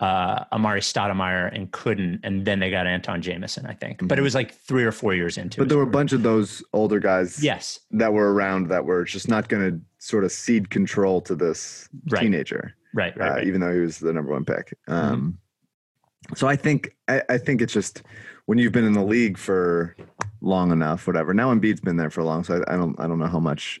uh, 0.00 0.44
Amar'e 0.52 0.80
Stoudemire 0.80 1.54
and 1.54 1.70
couldn't, 1.72 2.20
and 2.22 2.44
then 2.44 2.58
they 2.58 2.70
got 2.70 2.86
Antawn 2.86 3.22
Jamison, 3.22 3.66
I 3.66 3.74
think. 3.74 3.98
Mm-hmm. 3.98 4.06
But 4.06 4.18
it 4.18 4.20
mm-hmm. 4.20 4.24
was 4.24 4.34
like 4.34 4.54
three 4.54 4.84
or 4.84 4.92
four 4.92 5.14
years 5.14 5.38
into. 5.38 5.58
But 5.58 5.68
there 5.68 5.78
were 5.78 5.84
a 5.84 5.88
bunch 5.88 6.12
of 6.12 6.22
those 6.22 6.62
older 6.72 6.98
guys, 6.98 7.42
yes, 7.42 7.80
that 7.92 8.12
were 8.12 8.32
around 8.32 8.68
that 8.68 8.84
were 8.84 9.04
just 9.04 9.28
not 9.28 9.48
going 9.48 9.70
to 9.70 9.80
sort 9.98 10.24
of 10.24 10.32
cede 10.32 10.70
control 10.70 11.20
to 11.22 11.34
this 11.34 11.88
right. 12.10 12.22
teenager, 12.22 12.74
right, 12.94 13.16
right, 13.16 13.30
uh, 13.30 13.34
right, 13.34 13.46
Even 13.46 13.60
though 13.60 13.72
he 13.72 13.80
was 13.80 13.98
the 13.98 14.12
number 14.12 14.32
one 14.32 14.44
pick. 14.44 14.76
Um, 14.88 15.38
mm-hmm. 16.26 16.34
So 16.34 16.48
I 16.48 16.56
think 16.56 16.96
I, 17.08 17.22
I 17.28 17.38
think 17.38 17.62
it's 17.62 17.72
just 17.72 18.02
when 18.46 18.58
you've 18.58 18.72
been 18.72 18.84
in 18.84 18.92
the 18.92 19.04
league 19.04 19.38
for 19.38 19.96
long 20.40 20.72
enough, 20.72 21.06
whatever. 21.06 21.32
Now 21.32 21.54
Embiid's 21.54 21.80
been 21.80 21.96
there 21.96 22.10
for 22.10 22.22
long, 22.22 22.44
so 22.44 22.62
I, 22.66 22.74
I 22.74 22.76
don't 22.76 22.98
I 22.98 23.06
don't 23.06 23.18
know 23.18 23.26
how 23.26 23.40
much 23.40 23.80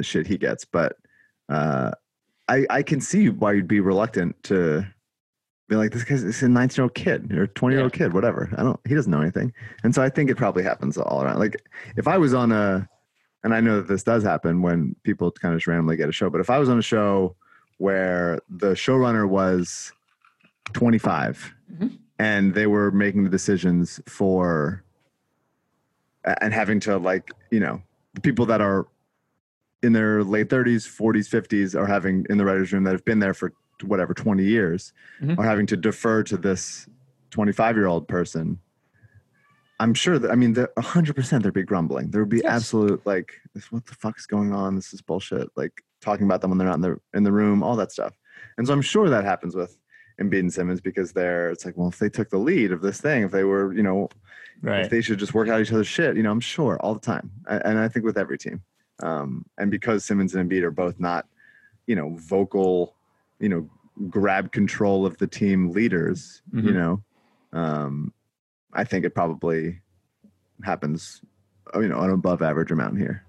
shit 0.00 0.26
he 0.26 0.38
gets, 0.38 0.64
but 0.64 0.96
uh, 1.48 1.92
I 2.48 2.66
I 2.70 2.82
can 2.82 3.00
see 3.00 3.28
why 3.28 3.52
you'd 3.52 3.68
be 3.68 3.80
reluctant 3.80 4.42
to 4.44 4.86
be 5.68 5.76
like 5.76 5.92
this 5.92 6.04
guy's 6.04 6.42
a 6.42 6.48
19 6.48 6.76
year 6.76 6.82
old 6.84 6.94
kid 6.94 7.32
or 7.32 7.46
20 7.46 7.74
year 7.74 7.82
old 7.84 7.92
kid, 7.92 8.12
whatever. 8.12 8.50
I 8.56 8.62
don't 8.62 8.80
he 8.86 8.94
doesn't 8.94 9.10
know 9.10 9.20
anything, 9.20 9.52
and 9.84 9.94
so 9.94 10.02
I 10.02 10.08
think 10.08 10.30
it 10.30 10.36
probably 10.36 10.62
happens 10.62 10.98
all 10.98 11.22
around. 11.22 11.38
Like 11.38 11.56
if 11.96 12.06
I 12.08 12.18
was 12.18 12.34
on 12.34 12.52
a, 12.52 12.88
and 13.44 13.54
I 13.54 13.60
know 13.60 13.76
that 13.76 13.88
this 13.88 14.02
does 14.02 14.22
happen 14.22 14.62
when 14.62 14.96
people 15.02 15.30
kind 15.30 15.54
of 15.54 15.60
just 15.60 15.66
randomly 15.66 15.96
get 15.96 16.08
a 16.08 16.12
show, 16.12 16.30
but 16.30 16.40
if 16.40 16.50
I 16.50 16.58
was 16.58 16.68
on 16.68 16.78
a 16.78 16.82
show 16.82 17.36
where 17.78 18.38
the 18.48 18.72
showrunner 18.72 19.28
was 19.28 19.92
25. 20.74 21.54
Mm-hmm 21.72 21.96
and 22.22 22.54
they 22.54 22.68
were 22.68 22.92
making 22.92 23.24
the 23.24 23.30
decisions 23.30 24.00
for 24.06 24.84
and 26.24 26.54
having 26.54 26.78
to 26.78 26.96
like 26.96 27.32
you 27.50 27.58
know 27.58 27.82
the 28.14 28.20
people 28.20 28.46
that 28.46 28.60
are 28.60 28.86
in 29.82 29.92
their 29.92 30.22
late 30.22 30.48
30s 30.48 30.86
40s 30.86 31.28
50s 31.28 31.74
are 31.74 31.86
having 31.86 32.24
in 32.30 32.38
the 32.38 32.44
writers 32.44 32.72
room 32.72 32.84
that 32.84 32.92
have 32.92 33.04
been 33.04 33.18
there 33.18 33.34
for 33.34 33.52
whatever 33.84 34.14
20 34.14 34.44
years 34.44 34.92
mm-hmm. 35.20 35.38
are 35.38 35.44
having 35.44 35.66
to 35.66 35.76
defer 35.76 36.22
to 36.22 36.36
this 36.36 36.88
25 37.30 37.76
year 37.76 37.86
old 37.86 38.08
person 38.08 38.58
i'm 39.80 39.94
sure 39.94 40.18
that 40.18 40.30
i 40.30 40.34
mean 40.34 40.54
100% 40.54 41.42
there'd 41.42 41.54
be 41.54 41.62
grumbling 41.62 42.10
there 42.10 42.20
would 42.20 42.28
be 42.28 42.38
yes. 42.38 42.46
absolute 42.46 43.00
like 43.04 43.40
what 43.70 43.86
the 43.86 43.94
fuck's 43.94 44.26
going 44.26 44.52
on 44.52 44.74
this 44.74 44.92
is 44.92 45.00
bullshit 45.00 45.48
like 45.56 45.82
talking 46.00 46.26
about 46.26 46.40
them 46.40 46.50
when 46.50 46.58
they're 46.58 46.68
not 46.68 46.76
in 46.76 46.80
the 46.80 47.00
in 47.14 47.22
the 47.22 47.32
room 47.32 47.62
all 47.62 47.76
that 47.76 47.92
stuff 47.92 48.14
and 48.58 48.66
so 48.66 48.72
i'm 48.72 48.82
sure 48.82 49.08
that 49.08 49.24
happens 49.24 49.54
with 49.54 49.78
Embiid 50.20 50.40
and 50.40 50.52
Simmons 50.52 50.80
because 50.80 51.12
they're 51.12 51.50
it's 51.50 51.64
like, 51.64 51.76
well, 51.76 51.88
if 51.88 51.98
they 51.98 52.08
took 52.08 52.30
the 52.30 52.38
lead 52.38 52.72
of 52.72 52.80
this 52.80 53.00
thing, 53.00 53.22
if 53.22 53.30
they 53.30 53.44
were, 53.44 53.72
you 53.72 53.82
know, 53.82 54.08
right. 54.62 54.84
if 54.84 54.90
they 54.90 55.00
should 55.00 55.18
just 55.18 55.34
work 55.34 55.48
out 55.48 55.60
each 55.60 55.72
other's 55.72 55.86
shit, 55.86 56.16
you 56.16 56.22
know, 56.22 56.30
I'm 56.30 56.40
sure 56.40 56.78
all 56.80 56.94
the 56.94 57.00
time. 57.00 57.30
And 57.46 57.78
I 57.78 57.88
think 57.88 58.04
with 58.04 58.18
every 58.18 58.38
team. 58.38 58.62
Um, 59.02 59.44
and 59.58 59.70
because 59.70 60.04
Simmons 60.04 60.34
and 60.34 60.48
Embiid 60.48 60.62
are 60.62 60.70
both 60.70 61.00
not, 61.00 61.26
you 61.86 61.96
know, 61.96 62.16
vocal, 62.16 62.94
you 63.42 63.48
know, 63.48 63.68
grab 64.08 64.52
control 64.52 65.04
of 65.04 65.18
the 65.18 65.26
team 65.26 65.72
leaders, 65.72 66.40
mm-hmm. 66.54 66.68
you 66.68 66.72
know, 66.72 67.02
um, 67.52 68.14
I 68.72 68.84
think 68.84 69.04
it 69.04 69.14
probably 69.14 69.80
happens, 70.64 71.20
you 71.74 71.88
know, 71.88 72.00
an 72.00 72.10
above 72.10 72.40
average 72.40 72.70
amount 72.70 72.98
here. 72.98 73.24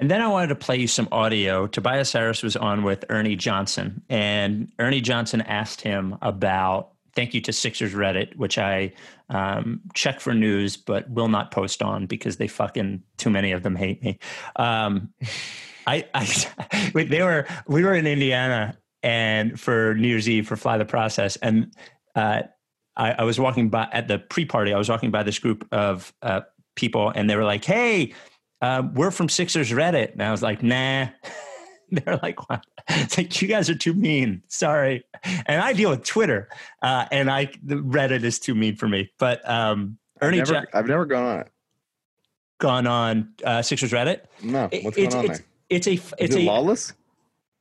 And 0.00 0.10
then 0.10 0.20
I 0.20 0.26
wanted 0.26 0.48
to 0.48 0.56
play 0.56 0.76
you 0.76 0.88
some 0.88 1.06
audio. 1.12 1.68
Tobias 1.68 2.12
Harris 2.12 2.42
was 2.42 2.56
on 2.56 2.82
with 2.82 3.04
Ernie 3.10 3.36
Johnson, 3.36 4.02
and 4.08 4.72
Ernie 4.80 5.00
Johnson 5.00 5.42
asked 5.42 5.82
him 5.82 6.16
about 6.20 6.90
thank 7.14 7.32
you 7.32 7.40
to 7.42 7.52
Sixers 7.52 7.94
Reddit, 7.94 8.34
which 8.34 8.58
I 8.58 8.92
um, 9.28 9.82
check 9.94 10.20
for 10.20 10.34
news 10.34 10.76
but 10.76 11.08
will 11.08 11.28
not 11.28 11.52
post 11.52 11.80
on 11.80 12.06
because 12.06 12.38
they 12.38 12.48
fucking 12.48 13.04
too 13.18 13.30
many 13.30 13.52
of 13.52 13.62
them 13.62 13.76
hate 13.76 14.02
me. 14.02 14.18
Um, 14.56 15.12
I, 15.86 16.06
I 16.12 16.90
they 17.04 17.22
were 17.22 17.46
we 17.68 17.84
were 17.84 17.94
in 17.94 18.06
Indiana 18.08 18.76
and 19.04 19.60
for 19.60 19.94
New 19.94 20.08
Year's 20.08 20.28
Eve 20.28 20.48
for 20.48 20.56
Fly 20.56 20.78
the 20.78 20.84
Process, 20.84 21.36
and 21.36 21.72
uh, 22.16 22.42
I, 22.96 23.12
I, 23.12 23.22
was 23.24 23.38
walking 23.38 23.70
by 23.70 23.88
at 23.92 24.08
the 24.08 24.18
pre-party. 24.18 24.72
I 24.72 24.78
was 24.78 24.88
walking 24.88 25.10
by 25.10 25.22
this 25.22 25.38
group 25.38 25.66
of 25.70 26.12
uh, 26.22 26.40
people, 26.74 27.10
and 27.10 27.30
they 27.30 27.36
were 27.36 27.44
like, 27.44 27.64
"Hey." 27.64 28.14
uh, 28.64 28.82
we're 28.94 29.10
from 29.10 29.28
Sixers 29.28 29.70
Reddit. 29.70 30.12
And 30.12 30.22
I 30.22 30.30
was 30.30 30.42
like, 30.42 30.62
nah. 30.62 31.08
They're 31.90 32.18
like, 32.22 32.48
what? 32.48 32.64
It's 32.88 33.18
like, 33.18 33.42
you 33.42 33.46
guys 33.46 33.68
are 33.68 33.74
too 33.74 33.92
mean. 33.92 34.42
Sorry. 34.48 35.04
And 35.46 35.60
I 35.60 35.74
deal 35.74 35.90
with 35.90 36.02
Twitter. 36.02 36.48
Uh, 36.80 37.04
and 37.12 37.30
I, 37.30 37.50
the 37.62 37.76
Reddit 37.76 38.24
is 38.24 38.38
too 38.38 38.54
mean 38.54 38.76
for 38.76 38.88
me. 38.88 39.12
But 39.18 39.46
um, 39.48 39.98
Ernie, 40.22 40.40
I've 40.40 40.50
never, 40.50 40.66
I've 40.72 40.86
never 40.86 41.04
gone 41.04 41.24
on 41.24 41.40
it. 41.40 41.50
Gone 42.58 42.86
on 42.86 43.34
uh, 43.44 43.60
Sixers 43.60 43.92
Reddit? 43.92 44.22
No. 44.42 44.62
What's 44.62 44.96
it, 44.96 45.10
going 45.10 45.14
on 45.14 45.24
it's, 45.26 45.38
there? 45.38 45.46
It's 45.68 45.86
a, 45.86 46.00
it's 46.18 46.36
a 46.36 46.40
lawless. 46.40 46.94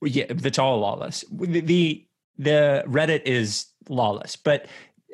Yeah, 0.05 0.25
it's 0.29 0.59
all 0.59 0.79
lawless. 0.79 1.23
The, 1.31 1.61
the 1.61 2.05
the 2.37 2.83
Reddit 2.87 3.23
is 3.25 3.67
lawless, 3.89 4.35
but 4.35 4.65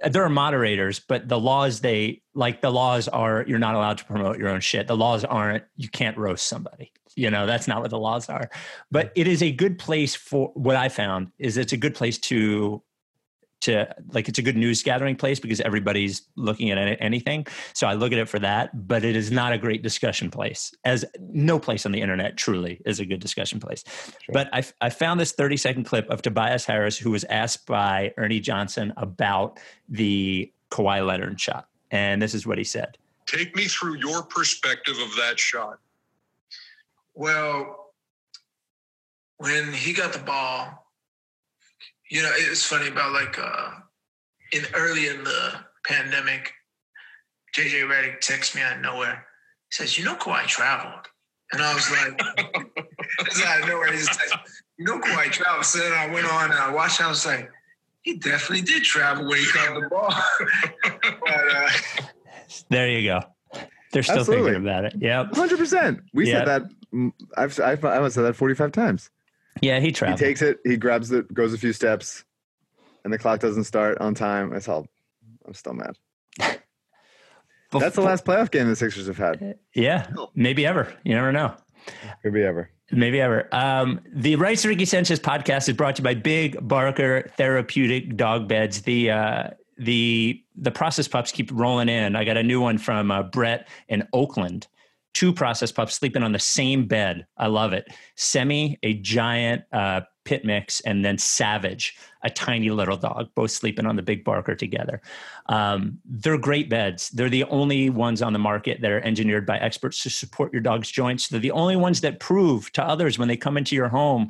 there 0.09 0.23
are 0.23 0.29
moderators, 0.29 0.99
but 0.99 1.27
the 1.27 1.39
laws 1.39 1.81
they 1.81 2.21
like 2.33 2.61
the 2.61 2.71
laws 2.71 3.07
are 3.07 3.43
you're 3.47 3.59
not 3.59 3.75
allowed 3.75 3.97
to 3.97 4.05
promote 4.05 4.37
your 4.37 4.49
own 4.49 4.61
shit. 4.61 4.87
The 4.87 4.95
laws 4.95 5.25
aren't 5.25 5.63
you 5.75 5.89
can't 5.89 6.17
roast 6.17 6.47
somebody. 6.47 6.91
You 7.15 7.29
know, 7.29 7.45
that's 7.45 7.67
not 7.67 7.81
what 7.81 7.89
the 7.89 7.99
laws 7.99 8.29
are. 8.29 8.49
But 8.91 9.11
it 9.15 9.27
is 9.27 9.43
a 9.43 9.51
good 9.51 9.77
place 9.77 10.15
for 10.15 10.51
what 10.53 10.75
I 10.75 10.89
found 10.89 11.31
is 11.37 11.57
it's 11.57 11.73
a 11.73 11.77
good 11.77 11.95
place 11.95 12.17
to 12.19 12.81
to 13.61 13.93
like 14.13 14.29
it's 14.29 14.39
a 14.39 14.41
good 14.41 14.57
news 14.57 14.83
gathering 14.83 15.15
place 15.15 15.39
because 15.39 15.59
everybody's 15.61 16.23
looking 16.35 16.71
at 16.71 16.97
anything. 17.01 17.45
So 17.73 17.87
i 17.87 17.93
look 17.93 18.11
at 18.11 18.17
it 18.17 18.29
for 18.29 18.39
that 18.39 18.87
but 18.87 19.03
it 19.03 19.15
is 19.15 19.31
not 19.31 19.53
a 19.53 19.57
great 19.57 19.81
discussion 19.81 20.31
place 20.31 20.73
as 20.83 21.05
no 21.19 21.59
place 21.59 21.85
on 21.85 21.91
the 21.91 22.01
internet 22.01 22.37
truly 22.37 22.81
is 22.85 22.99
a 22.99 23.05
good 23.05 23.19
discussion 23.19 23.59
place. 23.59 23.83
Sure. 23.87 24.33
but 24.33 24.49
I, 24.53 24.63
I 24.81 24.89
found 24.89 25.19
this 25.19 25.31
30 25.33 25.57
second 25.57 25.83
clip 25.85 26.09
of 26.09 26.21
tobias 26.21 26.65
harris 26.65 26.97
who 26.97 27.11
was 27.11 27.23
asked 27.25 27.65
by 27.65 28.13
ernie 28.17 28.39
johnson 28.39 28.93
about 28.97 29.59
the 29.87 30.51
Kawhi 30.71 31.05
Leonard 31.05 31.39
shot 31.39 31.67
and 31.91 32.21
this 32.21 32.35
is 32.35 32.45
what 32.45 32.59
he 32.59 32.63
said. 32.63 32.97
Take 33.25 33.55
me 33.55 33.65
through 33.65 33.97
your 33.97 34.21
perspective 34.23 34.95
of 34.99 35.15
that 35.15 35.39
shot. 35.39 35.79
Well 37.13 37.93
when 39.37 39.71
he 39.71 39.93
got 39.93 40.13
the 40.13 40.19
ball 40.19 40.88
you 42.09 42.23
know, 42.23 42.31
it's 42.33 42.65
funny 42.65 42.87
about 42.87 43.13
like 43.13 43.37
uh, 43.39 43.71
in 44.51 44.63
early 44.73 45.07
in 45.07 45.23
the 45.23 45.53
pandemic, 45.85 46.51
JJ 47.55 47.87
Redick 47.87 48.19
texts 48.19 48.55
me 48.55 48.61
out 48.61 48.77
of 48.77 48.81
nowhere. 48.81 49.25
He 49.69 49.75
says, 49.75 49.97
"You 49.97 50.05
know, 50.05 50.15
Kawhi 50.15 50.45
traveled," 50.47 51.05
and 51.51 51.61
I 51.61 51.73
was 51.73 51.89
like, 51.91 52.19
"It's 53.19 53.45
out 53.45 53.61
of 53.61 53.67
nowhere." 53.67 53.91
He 53.91 53.99
just 53.99 54.19
"You 54.77 54.85
know, 54.85 54.99
Kawhi 54.99 55.31
traveled." 55.31 55.65
So 55.65 55.79
then 55.79 55.93
I 55.93 56.11
went 56.11 56.25
on 56.25 56.51
and 56.51 56.59
I 56.59 56.71
watched. 56.73 56.99
And 56.99 57.07
I 57.07 57.09
was 57.09 57.25
like, 57.25 57.51
"He 58.01 58.17
definitely 58.17 58.65
did 58.65 58.83
travel 58.83 59.27
when 59.27 59.37
he 59.37 59.45
caught 59.45 59.79
the 59.79 59.87
ball." 59.87 60.13
but, 61.21 61.55
uh, 61.55 61.69
there 62.69 62.89
you 62.89 63.07
go. 63.07 63.21
They're 63.91 64.03
still 64.03 64.19
Absolutely. 64.19 64.51
thinking 64.51 64.67
about 64.67 64.85
it. 64.85 64.93
Yeah, 64.97 65.27
hundred 65.31 65.59
percent. 65.59 66.01
We 66.13 66.27
yep. 66.27 66.39
said 66.39 66.47
that. 66.47 66.71
Mm, 66.91 67.13
I've 67.37 67.59
I've 67.59 67.85
I 67.85 68.07
said 68.09 68.23
that 68.23 68.35
forty 68.35 68.55
five 68.55 68.71
times. 68.71 69.11
Yeah, 69.61 69.79
he 69.79 69.91
traveled. 69.91 70.19
He 70.19 70.25
takes 70.25 70.41
it, 70.41 70.59
he 70.63 70.77
grabs 70.77 71.11
it, 71.11 71.33
goes 71.33 71.53
a 71.53 71.57
few 71.57 71.73
steps, 71.73 72.23
and 73.03 73.13
the 73.13 73.17
clock 73.17 73.39
doesn't 73.39 73.65
start 73.65 73.97
on 73.99 74.13
time. 74.13 74.53
It's 74.53 74.67
all. 74.67 74.87
I'm 75.45 75.53
still 75.53 75.73
mad. 75.73 75.97
That's 77.71 77.95
the 77.95 78.01
last 78.01 78.25
playoff 78.25 78.51
game 78.51 78.67
the 78.67 78.75
Sixers 78.75 79.07
have 79.07 79.17
had. 79.17 79.55
Yeah, 79.75 80.07
maybe 80.35 80.65
ever. 80.65 80.93
You 81.03 81.15
never 81.15 81.31
know. 81.31 81.55
Maybe 82.23 82.43
ever. 82.43 82.69
Maybe 82.91 83.21
ever. 83.21 83.47
Um, 83.51 84.01
the 84.11 84.35
Rights 84.35 84.65
Ricky 84.65 84.85
Sanchez 84.85 85.19
podcast 85.19 85.69
is 85.69 85.75
brought 85.75 85.95
to 85.97 86.01
you 86.01 86.03
by 86.03 86.15
Big 86.15 86.57
Barker 86.67 87.31
Therapeutic 87.37 88.17
Dog 88.17 88.47
Beds. 88.47 88.81
The 88.81 89.11
uh, 89.11 89.49
the 89.77 90.43
the 90.55 90.71
process 90.71 91.07
pups 91.07 91.31
keep 91.31 91.51
rolling 91.53 91.89
in. 91.89 92.15
I 92.15 92.23
got 92.25 92.37
a 92.37 92.43
new 92.43 92.59
one 92.59 92.77
from 92.77 93.11
uh, 93.11 93.23
Brett 93.23 93.67
in 93.87 94.07
Oakland 94.13 94.67
two 95.13 95.33
process 95.33 95.71
pups 95.71 95.95
sleeping 95.95 96.23
on 96.23 96.31
the 96.31 96.39
same 96.39 96.87
bed. 96.87 97.25
I 97.37 97.47
love 97.47 97.73
it. 97.73 97.87
Semi, 98.15 98.77
a 98.83 98.93
giant 98.95 99.63
uh, 99.73 100.01
pit 100.25 100.45
mix, 100.45 100.79
and 100.81 101.03
then 101.03 101.17
Savage, 101.17 101.97
a 102.23 102.29
tiny 102.29 102.69
little 102.69 102.97
dog, 102.97 103.29
both 103.35 103.51
sleeping 103.51 103.85
on 103.85 103.95
the 103.95 104.01
big 104.01 104.23
barker 104.23 104.55
together. 104.55 105.01
Um, 105.47 105.99
they're 106.05 106.37
great 106.37 106.69
beds. 106.69 107.09
They're 107.09 107.29
the 107.29 107.45
only 107.45 107.89
ones 107.89 108.21
on 108.21 108.33
the 108.33 108.39
market 108.39 108.81
that 108.81 108.91
are 108.91 109.01
engineered 109.01 109.45
by 109.45 109.57
experts 109.57 110.03
to 110.03 110.09
support 110.09 110.53
your 110.53 110.61
dog's 110.61 110.91
joints. 110.91 111.27
They're 111.27 111.39
the 111.39 111.51
only 111.51 111.75
ones 111.75 112.01
that 112.01 112.19
prove 112.19 112.71
to 112.73 112.83
others 112.83 113.17
when 113.17 113.27
they 113.27 113.37
come 113.37 113.57
into 113.57 113.75
your 113.75 113.89
home, 113.89 114.29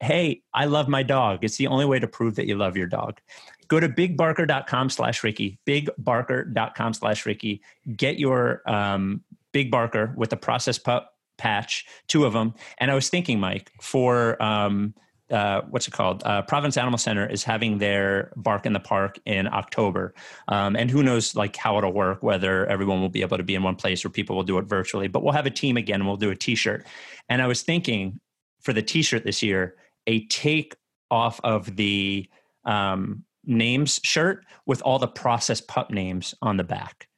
hey, 0.00 0.42
I 0.52 0.64
love 0.64 0.88
my 0.88 1.02
dog. 1.02 1.44
It's 1.44 1.56
the 1.56 1.66
only 1.66 1.84
way 1.84 1.98
to 1.98 2.08
prove 2.08 2.34
that 2.36 2.46
you 2.46 2.56
love 2.56 2.76
your 2.76 2.86
dog. 2.86 3.20
Go 3.68 3.78
to 3.78 3.88
bigbarker.com 3.88 4.90
slash 4.90 5.22
Ricky, 5.22 5.60
bigbarker.com 5.66 6.94
slash 6.94 7.24
Ricky. 7.24 7.62
Get 7.96 8.18
your 8.18 8.68
um, 8.68 9.22
Big 9.52 9.70
Barker 9.70 10.14
with 10.16 10.32
a 10.32 10.36
process 10.36 10.78
pup 10.78 11.14
patch, 11.38 11.86
two 12.06 12.24
of 12.24 12.32
them. 12.32 12.54
And 12.78 12.90
I 12.90 12.94
was 12.94 13.08
thinking, 13.08 13.40
Mike, 13.40 13.72
for 13.80 14.40
um, 14.42 14.94
uh, 15.30 15.62
what's 15.70 15.86
it 15.86 15.92
called? 15.92 16.22
Uh, 16.24 16.42
Providence 16.42 16.76
Animal 16.76 16.98
Center 16.98 17.26
is 17.26 17.44
having 17.44 17.78
their 17.78 18.32
Bark 18.36 18.66
in 18.66 18.72
the 18.72 18.80
Park 18.80 19.18
in 19.24 19.46
October, 19.46 20.12
um, 20.48 20.74
and 20.76 20.90
who 20.90 21.02
knows 21.02 21.36
like 21.36 21.56
how 21.56 21.78
it'll 21.78 21.92
work? 21.92 22.22
Whether 22.22 22.66
everyone 22.66 23.00
will 23.00 23.08
be 23.08 23.22
able 23.22 23.36
to 23.36 23.42
be 23.42 23.54
in 23.54 23.62
one 23.62 23.76
place 23.76 24.04
or 24.04 24.10
people 24.10 24.36
will 24.36 24.42
do 24.42 24.58
it 24.58 24.64
virtually. 24.64 25.08
But 25.08 25.22
we'll 25.22 25.32
have 25.32 25.46
a 25.46 25.50
team 25.50 25.76
again, 25.76 26.00
and 26.00 26.06
we'll 26.06 26.16
do 26.16 26.30
a 26.30 26.36
T-shirt. 26.36 26.84
And 27.28 27.40
I 27.40 27.46
was 27.46 27.62
thinking 27.62 28.20
for 28.60 28.72
the 28.72 28.82
T-shirt 28.82 29.24
this 29.24 29.42
year, 29.42 29.76
a 30.06 30.26
take 30.26 30.74
off 31.10 31.40
of 31.44 31.76
the 31.76 32.28
um, 32.64 33.24
names 33.44 34.00
shirt 34.02 34.44
with 34.66 34.82
all 34.82 34.98
the 34.98 35.08
process 35.08 35.60
pup 35.60 35.90
names 35.90 36.34
on 36.42 36.56
the 36.56 36.64
back 36.64 37.08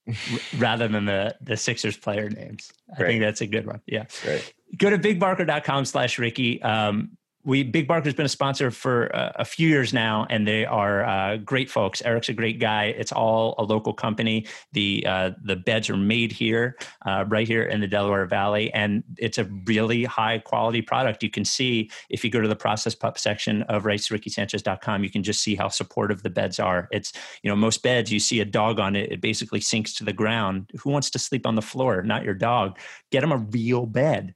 rather 0.58 0.88
than 0.88 1.04
the 1.04 1.34
the 1.40 1.56
Sixers 1.56 1.96
player 1.96 2.28
names. 2.28 2.72
I 2.92 3.02
think 3.02 3.20
that's 3.20 3.40
a 3.40 3.46
good 3.46 3.66
one. 3.66 3.80
Yeah. 3.86 4.06
Great. 4.22 4.52
Go 4.76 4.90
to 4.90 4.98
bigbarker.com 4.98 5.84
slash 5.84 6.18
Ricky. 6.18 6.60
Um, 6.62 7.16
we 7.44 7.64
Big 7.64 7.88
Barker's 7.88 8.14
been 8.14 8.26
a 8.26 8.28
sponsor 8.28 8.70
for 8.70 9.14
uh, 9.14 9.32
a 9.36 9.44
few 9.44 9.68
years 9.68 9.92
now, 9.92 10.26
and 10.30 10.46
they 10.46 10.64
are 10.64 11.04
uh, 11.04 11.36
great 11.38 11.68
folks. 11.68 12.00
Eric's 12.02 12.28
a 12.28 12.32
great 12.32 12.60
guy. 12.60 12.86
It's 12.86 13.10
all 13.10 13.56
a 13.58 13.64
local 13.64 13.92
company. 13.92 14.46
The 14.72 15.04
uh, 15.06 15.30
the 15.42 15.56
beds 15.56 15.90
are 15.90 15.96
made 15.96 16.30
here, 16.30 16.76
uh, 17.04 17.24
right 17.28 17.46
here 17.46 17.64
in 17.64 17.80
the 17.80 17.88
Delaware 17.88 18.26
Valley, 18.26 18.72
and 18.72 19.02
it's 19.18 19.38
a 19.38 19.44
really 19.66 20.04
high 20.04 20.38
quality 20.38 20.82
product. 20.82 21.22
You 21.22 21.30
can 21.30 21.44
see 21.44 21.90
if 22.08 22.22
you 22.22 22.30
go 22.30 22.40
to 22.40 22.48
the 22.48 22.56
process 22.56 22.94
pup 22.94 23.18
section 23.18 23.62
of 23.62 23.82
rightsrickysanchez.com, 23.84 25.02
you 25.02 25.10
can 25.10 25.24
just 25.24 25.42
see 25.42 25.56
how 25.56 25.68
supportive 25.68 26.22
the 26.22 26.30
beds 26.30 26.60
are. 26.60 26.88
It's 26.92 27.12
you 27.42 27.50
know 27.50 27.56
most 27.56 27.82
beds 27.82 28.12
you 28.12 28.20
see 28.20 28.40
a 28.40 28.44
dog 28.44 28.78
on 28.78 28.94
it, 28.94 29.10
it 29.10 29.20
basically 29.20 29.60
sinks 29.60 29.94
to 29.94 30.04
the 30.04 30.12
ground. 30.12 30.70
Who 30.80 30.90
wants 30.90 31.10
to 31.10 31.18
sleep 31.18 31.46
on 31.46 31.56
the 31.56 31.62
floor? 31.62 32.02
Not 32.02 32.24
your 32.24 32.34
dog. 32.34 32.78
Get 33.10 33.22
them 33.22 33.32
a 33.32 33.38
real 33.38 33.86
bed 33.86 34.34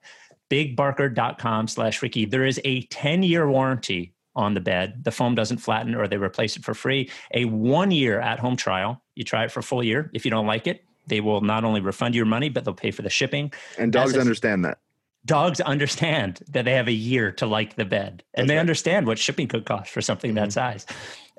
bigbarker.com 0.51 1.69
slash 1.69 2.03
Ricky. 2.03 2.25
There 2.25 2.45
is 2.45 2.61
a 2.65 2.83
10 2.83 3.23
year 3.23 3.49
warranty 3.49 4.15
on 4.35 4.55
the 4.55 4.61
bed. 4.61 5.03
The 5.05 5.11
foam 5.11 5.35
doesn't 5.35 5.59
flatten 5.59 5.95
or 5.95 6.07
they 6.07 6.19
replace 6.19 6.57
it 6.57 6.65
for 6.65 6.75
free. 6.75 7.11
A 7.33 7.47
one 7.47 7.91
year 7.91 8.21
at 8.21 8.39
home 8.39 8.57
trial. 8.57 9.03
You 9.15 9.25
try 9.25 9.45
it 9.45 9.51
for 9.51 9.61
a 9.61 9.63
full 9.63 9.83
year. 9.83 10.11
If 10.13 10.25
you 10.25 10.31
don't 10.31 10.47
like 10.47 10.67
it, 10.67 10.85
they 11.07 11.21
will 11.21 11.41
not 11.41 11.65
only 11.65 11.81
refund 11.81 12.15
your 12.15 12.27
money, 12.27 12.49
but 12.49 12.65
they'll 12.65 12.75
pay 12.75 12.91
for 12.91 13.03
the 13.03 13.11
shipping. 13.11 13.53
And 13.79 13.93
dogs 13.93 14.15
a, 14.15 14.21
understand 14.21 14.65
that. 14.65 14.79
Dogs 15.25 15.61
understand 15.61 16.41
that 16.49 16.65
they 16.65 16.73
have 16.75 16.89
a 16.89 16.93
year 16.93 17.33
to 17.33 17.47
like 17.47 17.75
the 17.75 17.85
bed, 17.85 18.23
and 18.35 18.45
That's 18.45 18.49
they 18.49 18.55
right. 18.55 18.61
understand 18.61 19.07
what 19.07 19.19
shipping 19.19 19.49
could 19.49 19.65
cost 19.65 19.91
for 19.91 20.01
something 20.01 20.31
mm-hmm. 20.31 20.45
that 20.45 20.53
size. 20.53 20.87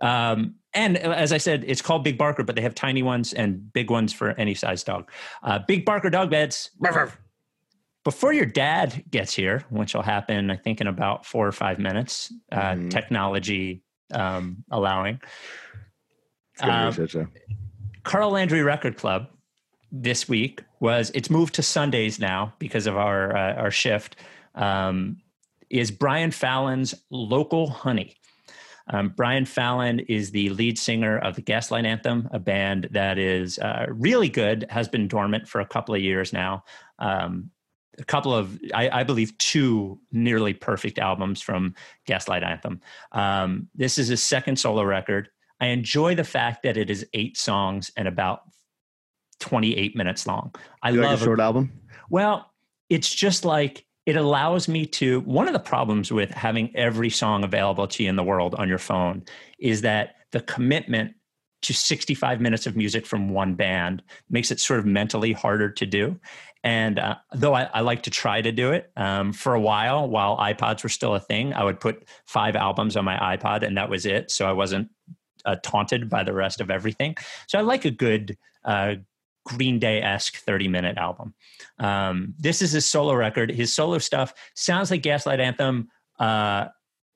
Um, 0.01 0.55
and 0.73 0.97
as 0.97 1.31
I 1.31 1.37
said, 1.37 1.63
it's 1.67 1.81
called 1.81 2.03
Big 2.03 2.17
Barker, 2.17 2.43
but 2.43 2.55
they 2.55 2.61
have 2.61 2.75
tiny 2.75 3.01
ones 3.01 3.33
and 3.33 3.71
big 3.73 3.89
ones 3.89 4.13
for 4.13 4.31
any 4.31 4.53
size 4.53 4.83
dog. 4.83 5.09
Uh, 5.41 5.59
Big 5.59 5.85
Barker 5.85 6.09
dog 6.09 6.29
beds 6.29 6.69
before 8.07 8.31
your 8.31 8.45
dad 8.45 9.03
gets 9.11 9.33
here, 9.33 9.65
which 9.69 9.93
will 9.93 10.01
happen, 10.01 10.49
I 10.49 10.55
think, 10.55 10.79
in 10.79 10.87
about 10.87 11.25
four 11.25 11.45
or 11.45 11.51
five 11.51 11.77
minutes, 11.77 12.31
uh, 12.53 12.57
mm-hmm. 12.57 12.87
technology 12.87 13.83
um, 14.13 14.63
allowing. 14.71 15.19
Um, 16.61 16.95
Carl 18.03 18.31
Landry 18.31 18.63
Record 18.63 18.95
Club 18.95 19.27
this 19.91 20.29
week 20.29 20.63
was 20.79 21.11
it's 21.15 21.29
moved 21.29 21.55
to 21.55 21.61
Sundays 21.61 22.17
now 22.17 22.53
because 22.59 22.87
of 22.87 22.95
our 22.95 23.35
uh, 23.35 23.55
our 23.55 23.71
shift. 23.71 24.15
Um, 24.55 25.17
is 25.69 25.91
Brian 25.91 26.31
Fallon's 26.31 26.95
local 27.11 27.69
honey? 27.69 28.15
Um, 28.89 29.13
Brian 29.17 29.43
Fallon 29.43 29.99
is 29.99 30.31
the 30.31 30.47
lead 30.51 30.79
singer 30.79 31.17
of 31.17 31.35
the 31.35 31.41
Gaslight 31.41 31.85
Anthem, 31.85 32.29
a 32.31 32.39
band 32.39 32.87
that 32.91 33.17
is 33.17 33.59
uh, 33.59 33.87
really 33.89 34.29
good, 34.29 34.65
has 34.69 34.87
been 34.87 35.09
dormant 35.09 35.49
for 35.49 35.59
a 35.59 35.65
couple 35.67 35.93
of 35.93 35.99
years 35.99 36.31
now. 36.31 36.63
Um, 36.99 37.51
a 37.99 38.05
couple 38.05 38.33
of, 38.33 38.59
I, 38.73 38.89
I, 38.89 39.03
believe, 39.03 39.37
two 39.37 39.99
nearly 40.11 40.53
perfect 40.53 40.99
albums 40.99 41.41
from 41.41 41.75
Gaslight 42.05 42.43
Anthem. 42.43 42.81
Um, 43.11 43.69
this 43.75 43.97
is 43.97 44.07
his 44.07 44.21
second 44.21 44.57
solo 44.57 44.83
record. 44.83 45.29
I 45.59 45.67
enjoy 45.67 46.15
the 46.15 46.23
fact 46.23 46.63
that 46.63 46.77
it 46.77 46.89
is 46.89 47.05
eight 47.13 47.37
songs 47.37 47.91
and 47.97 48.07
about 48.07 48.41
28 49.39 49.95
minutes 49.95 50.27
long. 50.27 50.53
I 50.83 50.91
you 50.91 51.01
love 51.01 51.11
like 51.11 51.21
a 51.21 51.23
short 51.23 51.39
album. 51.39 51.71
Well, 52.09 52.51
it's 52.89 53.13
just 53.13 53.45
like 53.45 53.85
it 54.05 54.15
allows 54.15 54.67
me 54.67 54.85
to. 54.85 55.21
One 55.21 55.47
of 55.47 55.53
the 55.53 55.59
problems 55.59 56.11
with 56.11 56.31
having 56.31 56.75
every 56.75 57.09
song 57.09 57.43
available 57.43 57.87
to 57.87 58.03
you 58.03 58.09
in 58.09 58.15
the 58.15 58.23
world 58.23 58.55
on 58.55 58.69
your 58.69 58.77
phone 58.77 59.23
is 59.59 59.81
that 59.81 60.15
the 60.31 60.41
commitment 60.41 61.13
to 61.63 61.73
65 61.73 62.39
minutes 62.39 62.67
of 62.67 62.75
music 62.75 63.05
from 63.05 63.29
one 63.29 63.55
band 63.55 64.03
makes 64.29 64.51
it 64.51 64.59
sort 64.59 64.79
of 64.79 64.85
mentally 64.85 65.33
harder 65.33 65.69
to 65.69 65.85
do. 65.85 66.19
And 66.63 66.99
uh, 66.99 67.15
though 67.33 67.53
I, 67.53 67.63
I, 67.73 67.81
like 67.81 68.03
to 68.03 68.09
try 68.09 68.41
to 68.41 68.51
do 68.51 68.71
it 68.71 68.91
um, 68.97 69.31
for 69.31 69.53
a 69.53 69.59
while, 69.59 70.07
while 70.07 70.37
iPods 70.37 70.83
were 70.83 70.89
still 70.89 71.15
a 71.15 71.19
thing, 71.19 71.53
I 71.53 71.63
would 71.63 71.79
put 71.79 72.07
five 72.25 72.55
albums 72.55 72.97
on 72.97 73.05
my 73.05 73.17
iPod 73.37 73.63
and 73.63 73.77
that 73.77 73.89
was 73.89 74.05
it. 74.05 74.31
So 74.31 74.47
I 74.47 74.51
wasn't 74.51 74.89
uh, 75.45 75.55
taunted 75.63 76.09
by 76.09 76.23
the 76.23 76.33
rest 76.33 76.59
of 76.59 76.69
everything. 76.69 77.15
So 77.47 77.57
I 77.57 77.61
like 77.61 77.85
a 77.85 77.91
good 77.91 78.37
uh, 78.65 78.95
Green 79.45 79.79
Day 79.79 80.01
esque 80.01 80.37
30 80.37 80.67
minute 80.67 80.97
album. 80.97 81.33
Um, 81.79 82.33
this 82.37 82.61
is 82.61 82.73
his 82.73 82.85
solo 82.85 83.13
record. 83.13 83.49
His 83.49 83.73
solo 83.73 83.97
stuff 83.97 84.33
sounds 84.55 84.91
like 84.91 85.03
Gaslight 85.03 85.39
Anthem 85.39 85.87
uh, 86.19 86.67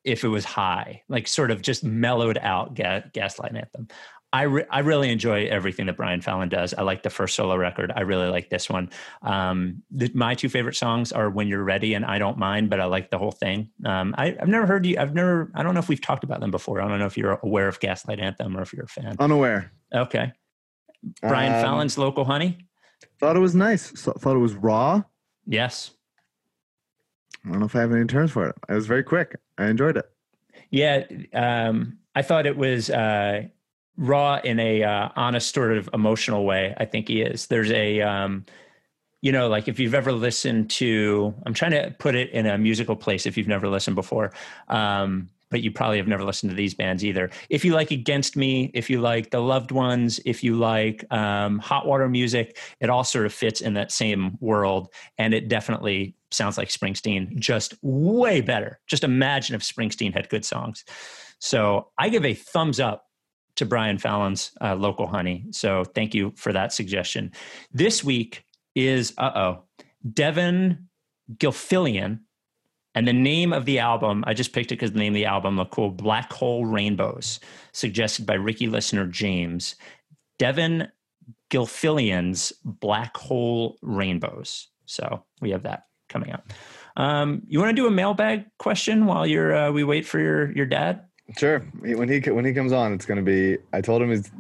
if 0.04 0.24
it 0.24 0.30
was 0.30 0.46
high, 0.46 1.04
like 1.10 1.28
sort 1.28 1.52
of 1.52 1.62
just 1.62 1.84
mellowed 1.84 2.38
out 2.38 2.74
ga- 2.74 3.04
Gaslight 3.14 3.56
Anthem. 3.56 3.88
I, 4.34 4.44
re- 4.44 4.66
I 4.70 4.80
really 4.80 5.12
enjoy 5.12 5.46
everything 5.48 5.88
that 5.88 5.98
Brian 5.98 6.22
Fallon 6.22 6.48
does. 6.48 6.74
I 6.74 6.84
like 6.84 7.04
the 7.04 7.10
first 7.10 7.36
solo 7.36 7.56
record. 7.58 7.92
I 7.94 8.02
really 8.02 8.28
like 8.28 8.50
this 8.50 8.70
one. 8.70 8.90
Um, 9.24 9.84
the, 9.92 10.10
my 10.14 10.36
two 10.36 10.48
favorite 10.48 10.76
songs 10.76 11.12
are 11.12 11.30
"When 11.30 11.48
You're 11.48 11.64
Ready" 11.64 11.94
and 11.94 12.06
"I 12.06 12.18
Don't 12.18 12.38
Mind," 12.38 12.70
but 12.70 12.80
I 12.80 12.86
like 12.86 13.10
the 13.10 13.18
whole 13.18 13.32
thing. 13.32 13.70
Um, 13.86 14.16
I, 14.18 14.36
have 14.40 14.48
never 14.48 14.66
heard 14.66 14.86
you. 14.86 14.98
I've 14.98 15.14
never. 15.14 15.52
I 15.54 15.64
don't 15.64 15.74
know 15.74 15.82
if 15.82 15.90
we've 15.90 16.02
talked 16.02 16.24
about 16.24 16.40
them 16.40 16.52
before. 16.52 16.82
I 16.82 16.88
don't 16.88 17.00
know 17.00 17.06
if 17.06 17.18
you're 17.18 17.40
aware 17.44 17.68
of 17.68 17.80
Gaslight 17.82 18.20
Anthem 18.20 18.58
or 18.58 18.62
if 18.62 18.72
you're 18.72 18.86
a 18.86 18.88
fan. 18.88 19.18
Unaware. 19.20 19.72
Okay. 19.94 20.32
Brian 21.22 21.54
um, 21.54 21.62
Fallon's 21.62 21.98
"Local 21.98 22.24
Honey." 22.24 22.58
Thought 23.20 23.36
it 23.36 23.40
was 23.40 23.54
nice. 23.54 24.00
So, 24.00 24.14
thought 24.14 24.36
it 24.36 24.40
was 24.40 24.54
raw. 24.54 25.04
Yes. 25.46 25.92
I 27.46 27.50
don't 27.50 27.60
know 27.60 27.66
if 27.66 27.76
I 27.76 27.82
have 27.82 27.92
any 27.92 28.06
terms 28.06 28.32
for 28.32 28.48
it. 28.48 28.56
It 28.70 28.74
was 28.74 28.86
very 28.86 29.04
quick. 29.04 29.36
I 29.58 29.68
enjoyed 29.68 29.98
it. 29.98 30.06
Yeah, 30.70 31.06
um, 31.34 31.98
I 32.16 32.22
thought 32.22 32.46
it 32.46 32.56
was. 32.56 32.90
Uh, 32.90 33.44
raw 33.98 34.40
in 34.44 34.60
a 34.60 34.84
uh, 34.84 35.10
honest 35.16 35.54
sort 35.54 35.78
of 35.78 35.90
emotional 35.94 36.46
way 36.46 36.74
i 36.78 36.86
think 36.86 37.08
he 37.08 37.22
is. 37.22 37.48
There's 37.48 37.72
a 37.72 38.02
um, 38.02 38.46
you 39.22 39.32
know 39.32 39.48
like 39.48 39.68
if 39.68 39.80
you've 39.80 39.94
ever 39.94 40.12
listened 40.12 40.70
to 40.72 41.34
i'm 41.46 41.54
trying 41.54 41.72
to 41.72 41.96
put 42.00 42.16
it 42.16 42.30
in 42.32 42.46
a 42.46 42.58
musical 42.58 42.96
place 42.96 43.26
if 43.26 43.38
you've 43.38 43.48
never 43.48 43.68
listened 43.68 43.96
before 43.96 44.34
um, 44.68 45.30
but 45.52 45.62
you 45.62 45.70
probably 45.70 45.98
have 45.98 46.08
never 46.08 46.24
listened 46.24 46.50
to 46.50 46.56
these 46.56 46.74
bands 46.74 47.04
either. 47.04 47.30
If 47.50 47.64
you 47.64 47.74
like 47.74 47.92
against 47.92 48.36
me 48.36 48.72
if 48.74 48.90
you 48.90 49.02
like 49.02 49.30
the 49.30 49.42
loved 49.42 49.72
ones 49.72 50.20
if 50.26 50.44
you 50.44 50.56
like 50.56 51.06
um, 51.14 51.60
hot 51.60 51.86
water 51.86 52.10
music 52.10 52.58
it 52.80 52.90
all 52.90 53.04
sort 53.04 53.26
of 53.28 53.34
fits 53.34 53.62
in 53.62 53.76
that 53.76 53.92
same 53.92 54.38
world 54.40 54.88
and 55.20 55.34
it 55.34 55.50
definitely 55.50 56.16
sounds 56.32 56.58
like 56.58 56.70
springsteen 56.70 57.38
just 57.38 57.76
way 57.84 58.42
better. 58.42 58.80
Just 58.88 59.04
imagine 59.04 59.56
if 59.56 59.62
springsteen 59.62 60.14
had 60.14 60.30
good 60.30 60.46
songs. 60.46 60.84
So 61.38 61.90
i 62.00 62.10
give 62.10 62.26
a 62.26 62.34
thumbs 62.34 62.80
up 62.80 63.06
to 63.62 63.66
Brian 63.68 64.00
Fallon's 64.00 64.52
uh, 64.60 64.74
local 64.74 65.06
honey. 65.06 65.46
So 65.52 65.84
thank 65.84 66.16
you 66.16 66.34
for 66.36 66.52
that 66.52 66.74
suggestion. 66.74 67.32
This 67.72 68.04
week 68.04 68.44
is 68.76 69.14
uh 69.20 69.32
oh, 69.36 69.64
Devon 70.14 70.90
Gilfillian. 71.38 72.22
And 72.96 73.08
the 73.08 73.14
name 73.14 73.54
of 73.54 73.66
the 73.66 73.80
album, 73.80 74.24
I 74.28 74.34
just 74.34 74.52
picked 74.52 74.72
it 74.72 74.76
because 74.76 74.92
the 74.92 75.00
name 75.00 75.14
of 75.14 75.16
the 75.16 75.26
album 75.26 75.58
looked 75.58 75.72
cool 75.72 75.92
Black 75.92 76.34
Hole 76.34 76.66
Rainbows, 76.66 77.40
suggested 77.72 78.26
by 78.26 78.34
Ricky 78.34 78.68
Listener 78.68 79.06
James. 79.06 79.76
Devon 80.40 80.90
Gilfillian's 81.52 82.52
Black 82.66 83.16
Hole 83.16 83.78
Rainbows. 83.82 84.68
So 84.88 85.24
we 85.40 85.52
have 85.52 85.64
that 85.64 85.84
coming 86.10 86.32
up. 86.32 86.52
Um, 86.98 87.44
you 87.48 87.60
want 87.60 87.70
to 87.70 87.82
do 87.82 87.88
a 87.88 87.92
mailbag 87.92 88.46
question 88.58 89.06
while 89.06 89.26
you're 89.26 89.56
uh, 89.56 89.72
we 89.72 89.84
wait 89.84 90.06
for 90.06 90.20
your 90.20 90.52
your 90.52 90.66
dad? 90.66 91.06
Sure. 91.38 91.60
When 91.80 92.10
he 92.10 92.20
when 92.30 92.46
he 92.46 92.54
comes 92.54 92.72
on, 92.72 92.94
it's 92.94 93.06
going 93.06 93.24
to 93.24 93.24
be. 93.24 93.58
I 93.74 93.82
told 93.82 94.02
him 94.02 94.10
he's 94.10 94.32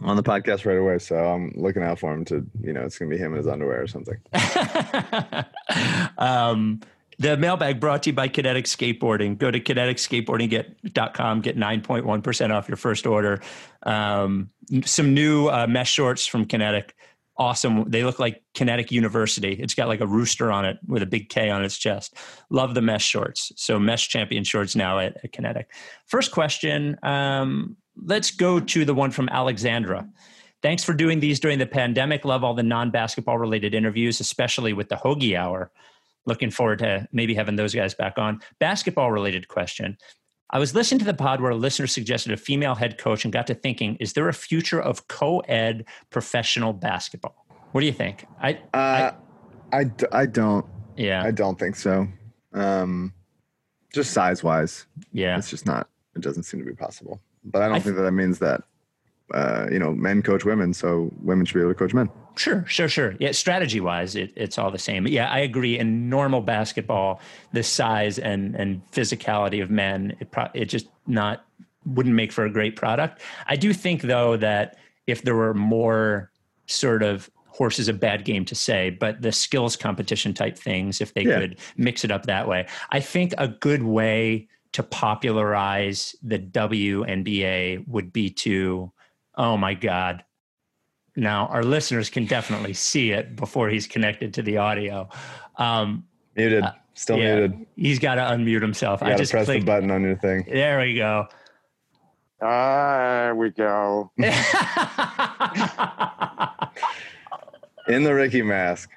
on 0.00 0.16
the 0.16 0.22
podcast 0.22 0.64
right 0.64 0.78
away, 0.78 0.98
so 0.98 1.16
I'm 1.16 1.52
looking 1.56 1.82
out 1.82 1.98
for 1.98 2.12
him 2.12 2.24
to. 2.26 2.46
You 2.60 2.72
know, 2.72 2.82
it's 2.82 2.98
going 2.98 3.10
to 3.10 3.16
be 3.16 3.22
him 3.22 3.32
in 3.32 3.38
his 3.38 3.46
underwear 3.46 3.82
or 3.82 3.86
something. 3.86 4.18
um, 6.18 6.80
the 7.18 7.36
mailbag 7.36 7.80
brought 7.80 8.04
to 8.04 8.10
you 8.10 8.14
by 8.14 8.28
Kinetic 8.28 8.66
Skateboarding. 8.66 9.36
Go 9.38 9.50
to 9.50 9.58
kineticskateboarding.com, 9.58 11.40
get 11.40 11.56
9.1% 11.56 12.54
off 12.54 12.68
your 12.68 12.76
first 12.76 13.06
order. 13.06 13.40
Um, 13.82 14.50
some 14.84 15.14
new 15.14 15.48
uh, 15.48 15.66
mesh 15.66 15.90
shorts 15.90 16.26
from 16.26 16.44
Kinetic 16.44 16.94
awesome. 17.38 17.88
They 17.88 18.04
look 18.04 18.18
like 18.18 18.42
Kinetic 18.54 18.90
University. 18.90 19.52
It's 19.52 19.74
got 19.74 19.88
like 19.88 20.00
a 20.00 20.06
rooster 20.06 20.50
on 20.50 20.64
it 20.64 20.78
with 20.86 21.02
a 21.02 21.06
big 21.06 21.28
K 21.28 21.50
on 21.50 21.64
its 21.64 21.78
chest. 21.78 22.16
Love 22.50 22.74
the 22.74 22.82
mesh 22.82 23.04
shorts. 23.04 23.52
So 23.56 23.78
mesh 23.78 24.08
champion 24.08 24.44
shorts 24.44 24.74
now 24.74 24.98
at, 24.98 25.16
at 25.22 25.32
Kinetic. 25.32 25.70
First 26.06 26.32
question. 26.32 26.98
Um, 27.02 27.76
let's 27.96 28.30
go 28.32 28.60
to 28.60 28.84
the 28.84 28.94
one 28.94 29.10
from 29.10 29.28
Alexandra. 29.28 30.08
Thanks 30.60 30.82
for 30.82 30.92
doing 30.92 31.20
these 31.20 31.38
during 31.38 31.60
the 31.60 31.66
pandemic. 31.66 32.24
Love 32.24 32.42
all 32.42 32.54
the 32.54 32.64
non-basketball 32.64 33.38
related 33.38 33.74
interviews, 33.74 34.18
especially 34.18 34.72
with 34.72 34.88
the 34.88 34.96
Hoagie 34.96 35.36
Hour. 35.36 35.70
Looking 36.26 36.50
forward 36.50 36.80
to 36.80 37.06
maybe 37.12 37.34
having 37.34 37.56
those 37.56 37.74
guys 37.74 37.94
back 37.94 38.18
on. 38.18 38.40
Basketball 38.58 39.12
related 39.12 39.46
question. 39.46 39.96
I 40.50 40.58
was 40.58 40.74
listening 40.74 40.98
to 41.00 41.04
the 41.04 41.14
pod 41.14 41.40
where 41.40 41.50
a 41.50 41.56
listener 41.56 41.86
suggested 41.86 42.32
a 42.32 42.36
female 42.36 42.74
head 42.74 42.96
coach 42.96 43.24
and 43.24 43.32
got 43.32 43.46
to 43.48 43.54
thinking, 43.54 43.96
is 44.00 44.14
there 44.14 44.28
a 44.28 44.34
future 44.34 44.80
of 44.80 45.06
co 45.08 45.40
ed 45.40 45.84
professional 46.10 46.72
basketball? 46.72 47.44
What 47.72 47.82
do 47.82 47.86
you 47.86 47.92
think? 47.92 48.26
I, 48.40 48.54
uh, 48.72 49.12
I, 49.72 49.80
I, 49.80 49.90
I, 50.12 50.26
don't. 50.26 50.64
Yeah. 50.96 51.22
I 51.22 51.32
don't 51.32 51.58
think 51.58 51.76
so. 51.76 52.08
Um, 52.54 53.12
just 53.92 54.12
size 54.12 54.42
wise. 54.42 54.86
Yeah. 55.12 55.36
It's 55.36 55.50
just 55.50 55.66
not, 55.66 55.88
it 56.16 56.22
doesn't 56.22 56.44
seem 56.44 56.60
to 56.60 56.66
be 56.66 56.74
possible. 56.74 57.20
But 57.44 57.62
I 57.62 57.68
don't 57.68 57.76
I 57.76 57.80
think 57.80 57.96
that 57.96 58.02
that 58.02 58.12
means 58.12 58.38
that 58.38 58.62
uh, 59.34 59.66
you 59.70 59.78
know, 59.78 59.92
men 59.92 60.22
coach 60.22 60.44
women, 60.44 60.72
so 60.72 61.10
women 61.22 61.44
should 61.44 61.54
be 61.54 61.60
able 61.60 61.70
to 61.70 61.78
coach 61.78 61.94
men. 61.94 62.08
Sure, 62.36 62.64
sure, 62.66 62.88
sure. 62.88 63.14
Yeah, 63.18 63.32
strategy 63.32 63.80
wise, 63.80 64.14
it, 64.14 64.32
it's 64.36 64.58
all 64.58 64.70
the 64.70 64.78
same. 64.78 65.02
But 65.02 65.12
yeah, 65.12 65.28
I 65.28 65.40
agree. 65.40 65.78
In 65.78 66.08
normal 66.08 66.40
basketball, 66.40 67.20
the 67.52 67.62
size 67.62 68.18
and 68.18 68.54
and 68.54 68.80
physicality 68.92 69.62
of 69.62 69.70
men, 69.70 70.16
it 70.20 70.30
pro- 70.30 70.50
it 70.54 70.66
just 70.66 70.86
not 71.06 71.44
wouldn't 71.84 72.14
make 72.14 72.32
for 72.32 72.44
a 72.44 72.50
great 72.50 72.76
product. 72.76 73.20
I 73.46 73.56
do 73.56 73.72
think 73.72 74.02
though 74.02 74.36
that 74.36 74.78
if 75.06 75.22
there 75.22 75.34
were 75.34 75.54
more 75.54 76.30
sort 76.66 77.02
of 77.02 77.30
horse 77.48 77.78
is 77.78 77.88
a 77.88 77.92
bad 77.92 78.24
game 78.24 78.44
to 78.44 78.54
say, 78.54 78.90
but 78.90 79.20
the 79.20 79.32
skills 79.32 79.76
competition 79.76 80.32
type 80.32 80.56
things, 80.56 81.00
if 81.00 81.14
they 81.14 81.24
yeah. 81.24 81.40
could 81.40 81.58
mix 81.76 82.04
it 82.04 82.10
up 82.10 82.26
that 82.26 82.46
way, 82.46 82.66
I 82.90 83.00
think 83.00 83.34
a 83.36 83.48
good 83.48 83.82
way 83.82 84.48
to 84.72 84.82
popularize 84.82 86.14
the 86.22 86.38
WNBA 86.38 87.88
would 87.88 88.12
be 88.12 88.30
to 88.30 88.92
Oh 89.38 89.56
my 89.56 89.72
God. 89.74 90.24
Now, 91.16 91.46
our 91.46 91.62
listeners 91.62 92.10
can 92.10 92.26
definitely 92.26 92.74
see 92.74 93.12
it 93.12 93.34
before 93.36 93.70
he's 93.70 93.86
connected 93.86 94.34
to 94.34 94.42
the 94.42 94.58
audio. 94.58 95.08
Um, 95.56 96.04
muted. 96.36 96.64
Uh, 96.64 96.72
Still 96.94 97.18
yeah, 97.18 97.34
muted. 97.36 97.66
He's 97.76 97.98
got 98.00 98.16
to 98.16 98.22
unmute 98.22 98.60
himself. 98.60 99.00
You 99.00 99.06
I 99.08 99.14
just 99.16 99.30
press 99.32 99.46
clicked. 99.46 99.64
the 99.64 99.66
button 99.72 99.90
on 99.90 100.02
your 100.02 100.16
thing. 100.16 100.44
There 100.48 100.80
we 100.80 100.94
go. 100.94 101.28
There 102.40 103.34
we 103.36 103.50
go. 103.50 104.10
In 107.88 108.02
the 108.04 108.14
Ricky 108.14 108.42
mask. 108.42 108.90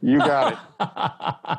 You 0.00 0.18
got 0.18 0.52
it. 0.52 0.58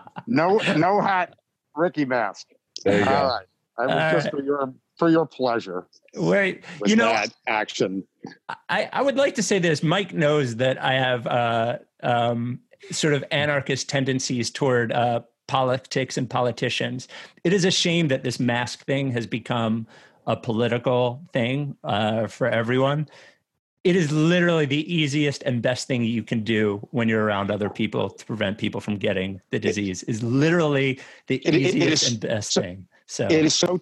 No, 0.27 0.59
no 0.77 1.01
hat, 1.01 1.33
Ricky 1.75 2.05
mask. 2.05 2.47
There 2.85 2.99
you 2.99 3.05
All 3.05 3.09
go. 3.09 3.27
right. 3.27 3.45
I 3.77 3.85
was 3.85 3.95
uh, 3.95 4.11
just 4.13 4.29
for 4.29 4.41
your 4.41 4.73
for 5.01 5.09
your 5.09 5.25
pleasure. 5.25 5.87
Wait, 6.13 6.63
you 6.85 6.95
know, 6.95 7.23
action. 7.47 8.03
I, 8.69 8.87
I 8.93 9.01
would 9.01 9.15
like 9.15 9.33
to 9.33 9.41
say 9.41 9.57
this. 9.57 9.81
Mike 9.81 10.13
knows 10.13 10.57
that 10.57 10.79
I 10.79 10.93
have 10.93 11.25
uh, 11.25 11.79
um, 12.03 12.59
sort 12.91 13.15
of 13.15 13.23
anarchist 13.31 13.89
tendencies 13.89 14.51
toward 14.51 14.91
uh, 14.91 15.21
politics 15.47 16.19
and 16.19 16.29
politicians. 16.29 17.07
It 17.43 17.51
is 17.51 17.65
a 17.65 17.71
shame 17.71 18.09
that 18.09 18.23
this 18.23 18.39
mask 18.39 18.85
thing 18.85 19.09
has 19.13 19.25
become 19.25 19.87
a 20.27 20.37
political 20.37 21.23
thing 21.33 21.75
uh, 21.83 22.27
for 22.27 22.47
everyone. 22.47 23.09
It 23.83 23.95
is 23.95 24.11
literally 24.11 24.67
the 24.67 24.93
easiest 24.93 25.41
and 25.41 25.63
best 25.63 25.87
thing 25.87 26.03
you 26.03 26.21
can 26.21 26.43
do 26.43 26.87
when 26.91 27.09
you're 27.09 27.23
around 27.23 27.49
other 27.49 27.71
people 27.71 28.11
to 28.11 28.23
prevent 28.23 28.59
people 28.59 28.81
from 28.81 28.97
getting 28.97 29.41
the 29.49 29.57
disease. 29.57 30.03
Is 30.03 30.21
literally 30.21 30.99
the 31.25 31.37
it, 31.37 31.55
easiest 31.55 31.75
it 31.75 31.91
is, 31.91 32.11
and 32.11 32.19
best 32.19 32.53
so, 32.53 32.61
thing. 32.61 32.87
So 33.07 33.25
it 33.25 33.45
is 33.45 33.55
so 33.55 33.79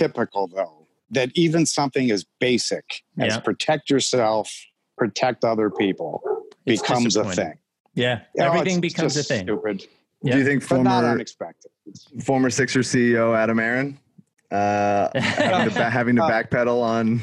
typical 0.00 0.48
though 0.48 0.86
that 1.10 1.30
even 1.34 1.66
something 1.66 2.10
as 2.10 2.24
basic 2.38 3.02
as 3.18 3.36
protect 3.38 3.90
yourself, 3.90 4.50
protect 4.96 5.44
other 5.44 5.70
people 5.70 6.22
it's 6.66 6.80
becomes 6.80 7.16
a 7.16 7.24
thing. 7.24 7.54
Yeah, 7.94 8.20
everything 8.38 8.80
becomes 8.80 9.16
a 9.16 9.22
thing. 9.22 9.44
Stupid. 9.44 9.86
Yeah. 10.22 10.32
Do 10.32 10.38
you 10.38 10.44
think 10.44 10.62
former 10.62 10.90
unexpected 10.90 11.70
former 12.22 12.50
Sixer 12.50 12.80
CEO 12.80 13.36
Adam 13.36 13.58
Aron 13.58 13.98
uh, 14.50 15.08
having, 15.18 15.74
to, 15.74 15.90
having 15.90 16.16
to 16.16 16.22
uh, 16.22 16.30
backpedal 16.30 16.82
on 16.82 17.20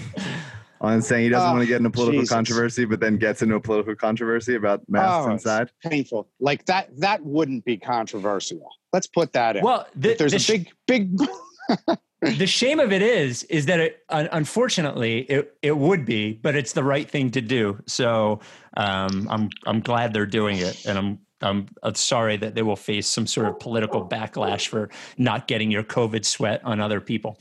on 0.81 1.01
saying 1.01 1.23
he 1.23 1.29
doesn't 1.29 1.51
want 1.51 1.61
to 1.61 1.67
get 1.67 1.79
in 1.79 1.85
a 1.85 1.89
political 1.89 2.21
Jesus. 2.21 2.33
controversy, 2.33 2.85
but 2.85 2.99
then 2.99 3.17
gets 3.17 3.41
into 3.41 3.55
a 3.55 3.59
political 3.59 3.95
controversy 3.95 4.55
about 4.55 4.81
masks 4.87 5.25
oh, 5.27 5.31
inside? 5.31 5.71
Painful. 5.83 6.27
Like 6.39 6.65
that. 6.65 6.89
That 6.99 7.23
wouldn't 7.23 7.65
be 7.65 7.77
controversial. 7.77 8.67
Let's 8.93 9.07
put 9.07 9.33
that 9.33 9.57
in. 9.57 9.63
Well, 9.63 9.87
the, 9.95 10.15
there's 10.15 10.33
the 10.33 10.53
a 10.53 10.57
big, 10.87 11.17
big. 11.17 11.97
the 12.21 12.47
shame 12.47 12.79
of 12.79 12.91
it 12.91 13.01
is 13.01 13.43
is 13.43 13.67
that 13.67 13.79
it, 13.79 14.03
unfortunately 14.09 15.19
it, 15.21 15.55
it 15.61 15.77
would 15.77 16.05
be 16.05 16.33
but 16.33 16.55
it's 16.55 16.73
the 16.73 16.83
right 16.83 17.09
thing 17.09 17.29
to 17.31 17.41
do. 17.41 17.79
So 17.85 18.39
um, 18.75 19.27
i'm 19.29 19.49
i'm 19.65 19.79
glad 19.81 20.13
they're 20.13 20.25
doing 20.25 20.57
it 20.57 20.85
and 20.85 20.97
i'm 20.97 21.19
I'm, 21.39 21.67
I'm 21.83 21.93
sorry 21.93 22.35
that 22.37 22.55
they 22.55 22.63
will 22.63 22.75
face 22.75 23.07
some 23.07 23.27
sort 23.27 23.45
of 23.47 23.59
political 23.59 24.03
backlash 24.03 24.67
for 24.67 24.89
not 25.19 25.47
getting 25.47 25.69
your 25.69 25.83
covid 25.83 26.25
sweat 26.25 26.61
on 26.63 26.81
other 26.81 26.99
people. 26.99 27.37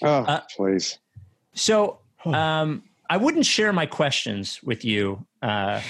Oh 0.00 0.22
uh, 0.22 0.40
please. 0.56 0.98
so 1.54 1.98
um, 2.24 2.84
i 3.10 3.16
wouldn't 3.16 3.46
share 3.46 3.72
my 3.72 3.86
questions 3.86 4.62
with 4.62 4.84
you 4.84 5.26
uh, 5.42 5.80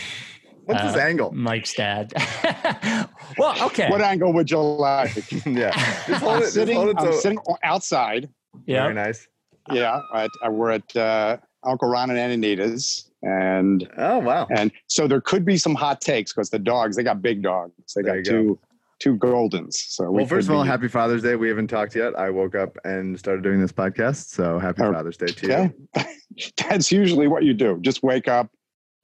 What's 0.64 0.81
uh, 0.81 0.87
his 0.87 0.96
angle? 0.96 1.33
Mike's 1.33 1.75
dad. 1.75 2.12
well, 3.38 3.66
okay. 3.66 3.88
What 3.90 4.01
angle 4.01 4.33
would 4.33 4.51
you 4.51 4.59
like? 4.59 5.31
yeah. 5.46 5.72
I'm, 6.09 6.42
it, 6.42 6.46
sitting, 6.46 6.79
I'm 6.79 7.12
sitting 7.14 7.38
outside. 7.62 8.29
Yeah. 8.66 8.83
Very 8.83 8.94
nice. 8.94 9.27
Yeah. 9.72 10.01
At, 10.14 10.31
uh, 10.44 10.51
we're 10.51 10.70
at 10.70 10.96
uh, 10.96 11.37
Uncle 11.64 11.88
Ron 11.88 12.11
and 12.11 12.18
Aunt 12.18 12.33
Anita's, 12.33 13.11
and 13.22 13.88
oh 13.98 14.18
wow, 14.18 14.46
and 14.51 14.72
so 14.88 15.07
there 15.07 15.20
could 15.20 15.44
be 15.44 15.57
some 15.57 15.75
hot 15.75 16.01
takes 16.01 16.33
because 16.33 16.51
the 16.51 16.59
dogs 16.59 16.96
they 16.96 17.03
got 17.03 17.22
big 17.22 17.42
dogs. 17.42 17.72
They 17.94 18.03
got 18.03 18.25
two. 18.25 18.59
Go. 18.61 18.61
Two 18.98 19.16
Goldens. 19.16 19.72
So 19.72 20.05
well, 20.05 20.22
we 20.22 20.25
first 20.27 20.48
of 20.48 20.55
all, 20.55 20.62
be, 20.62 20.68
happy 20.68 20.87
Father's 20.87 21.25
Day. 21.25 21.35
We 21.35 21.48
haven't 21.48 21.66
talked 21.66 21.96
yet. 21.96 22.16
I 22.16 22.31
woke 22.31 22.55
up 22.55 22.79
and 22.85 23.18
started 23.18 23.42
doing 23.42 23.61
this 23.61 23.72
podcast. 23.72 24.29
So 24.29 24.61
happy 24.61 24.83
uh, 24.83 24.92
Father's 24.92 25.16
Day 25.16 25.27
to 25.27 25.53
okay. 25.53 25.75
you. 25.96 26.05
That's 26.68 26.92
usually 26.92 27.27
what 27.27 27.42
you 27.42 27.53
do. 27.53 27.81
Just 27.81 28.05
wake 28.05 28.29
up, 28.29 28.48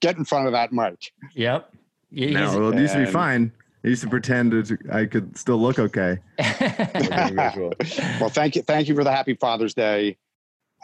get 0.01 0.17
in 0.17 0.25
front 0.25 0.47
of 0.47 0.53
that 0.53 0.73
mic. 0.73 1.13
Yep. 1.35 1.73
Yeah, 2.11 2.31
no, 2.31 2.59
well, 2.59 2.73
it 2.73 2.81
used 2.81 2.95
to 2.95 3.05
be 3.05 3.11
fine. 3.11 3.53
I 3.85 3.89
used 3.89 4.03
to 4.03 4.09
pretend 4.09 4.53
that 4.53 4.79
I 4.93 5.07
could 5.07 5.37
still 5.37 5.59
look 5.59 5.79
okay. 5.79 6.19
well, 6.39 8.31
thank 8.31 8.57
you, 8.57 8.63
thank 8.63 8.89
you 8.89 8.95
for 8.95 9.05
the 9.05 9.13
happy 9.13 9.35
Father's 9.35 9.75
Day. 9.75 10.17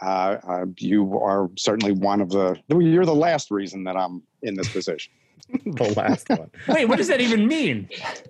Uh, 0.01 0.37
uh, 0.47 0.65
you 0.77 1.17
are 1.19 1.49
certainly 1.57 1.93
one 1.93 2.21
of 2.21 2.29
the. 2.29 2.59
You're 2.67 3.05
the 3.05 3.15
last 3.15 3.51
reason 3.51 3.85
that 3.85 3.97
I'm 3.97 4.23
in 4.41 4.55
this 4.55 4.69
position. 4.69 5.11
the 5.65 5.93
last 5.95 6.29
one. 6.29 6.49
Wait, 6.67 6.85
what 6.85 6.97
does 6.97 7.07
that 7.07 7.21
even 7.21 7.47
mean? 7.47 7.89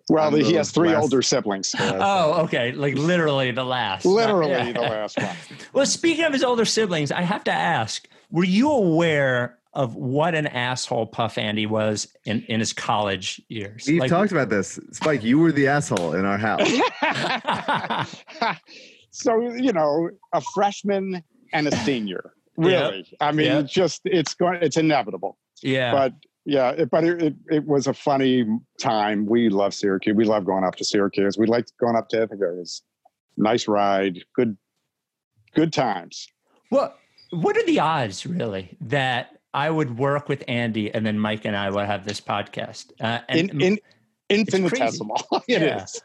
Well, 0.09 0.31
he 0.31 0.53
has 0.55 0.71
three 0.71 0.89
last, 0.89 1.03
older 1.03 1.21
siblings. 1.21 1.73
Oh, 1.79 2.43
okay. 2.43 2.71
Like 2.71 2.95
literally 2.95 3.51
the 3.51 3.63
last. 3.63 4.05
Literally 4.05 4.51
yeah. 4.51 4.71
the 4.73 4.81
last 4.81 5.17
one. 5.17 5.35
well, 5.73 5.85
speaking 5.85 6.25
of 6.25 6.33
his 6.33 6.43
older 6.43 6.65
siblings, 6.65 7.11
I 7.11 7.21
have 7.21 7.43
to 7.45 7.51
ask: 7.51 8.07
Were 8.31 8.43
you 8.43 8.69
aware 8.69 9.57
of 9.75 9.95
what 9.95 10.33
an 10.33 10.47
asshole 10.47 11.05
Puff 11.05 11.37
Andy 11.37 11.65
was 11.65 12.07
in, 12.23 12.43
in 12.43 12.59
his 12.59 12.71
college 12.71 13.41
years. 13.49 13.85
We've 13.87 13.99
like, 13.99 14.09
talked 14.09 14.31
about 14.31 14.49
this. 14.49 14.79
Spike, 14.91 15.21
you 15.23 15.37
were 15.37 15.51
the 15.51 15.67
asshole 15.67 16.13
in 16.13 16.25
our 16.25 16.37
house. 16.37 16.71
so, 19.11 19.53
you 19.53 19.73
know, 19.73 20.09
a 20.33 20.41
freshman 20.41 21.21
and 21.53 21.67
a 21.67 21.75
senior. 21.77 22.33
Really. 22.57 22.99
Yep. 22.99 23.05
I 23.19 23.31
mean, 23.33 23.47
yep. 23.47 23.65
it's 23.65 23.73
just 23.73 24.01
it's 24.05 24.33
going 24.33 24.59
it's 24.61 24.77
inevitable. 24.77 25.37
Yeah. 25.61 25.91
But 25.91 26.13
yeah, 26.45 26.69
it, 26.71 26.89
but 26.89 27.03
it, 27.03 27.21
it, 27.21 27.35
it, 27.49 27.65
was 27.65 27.87
a 27.87 27.93
funny 27.93 28.45
time. 28.79 29.25
We 29.25 29.49
love 29.49 29.73
Syracuse. 29.73 30.15
We 30.15 30.25
love 30.25 30.45
going 30.45 30.63
up 30.63 30.75
to 30.75 30.85
Syracuse. 30.85 31.37
We 31.37 31.47
liked 31.47 31.73
going 31.79 31.95
up 31.95 32.07
to 32.09 32.23
Ithaca. 32.23 32.49
It 32.49 32.57
was 32.57 32.83
nice 33.35 33.67
ride, 33.67 34.19
good 34.35 34.55
good 35.53 35.73
times. 35.73 36.27
Well, 36.71 36.95
what 37.31 37.57
are 37.57 37.65
the 37.65 37.79
odds 37.79 38.25
really 38.25 38.77
that 38.81 39.34
I 39.55 39.69
would 39.69 39.97
work 39.97 40.27
with 40.27 40.43
Andy, 40.49 40.93
and 40.93 41.05
then 41.05 41.17
Mike 41.17 41.45
and 41.45 41.55
I 41.55 41.69
would 41.69 41.85
have 41.85 42.05
this 42.05 42.19
podcast. 42.19 42.91
Uh, 42.99 43.21
and 43.29 43.49
in, 43.51 43.61
in, 43.61 43.79
infinitesimal. 44.29 45.15
it 45.47 45.61
yeah. 45.61 45.85
is. 45.85 46.01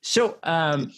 so 0.00 0.38
um, 0.44 0.92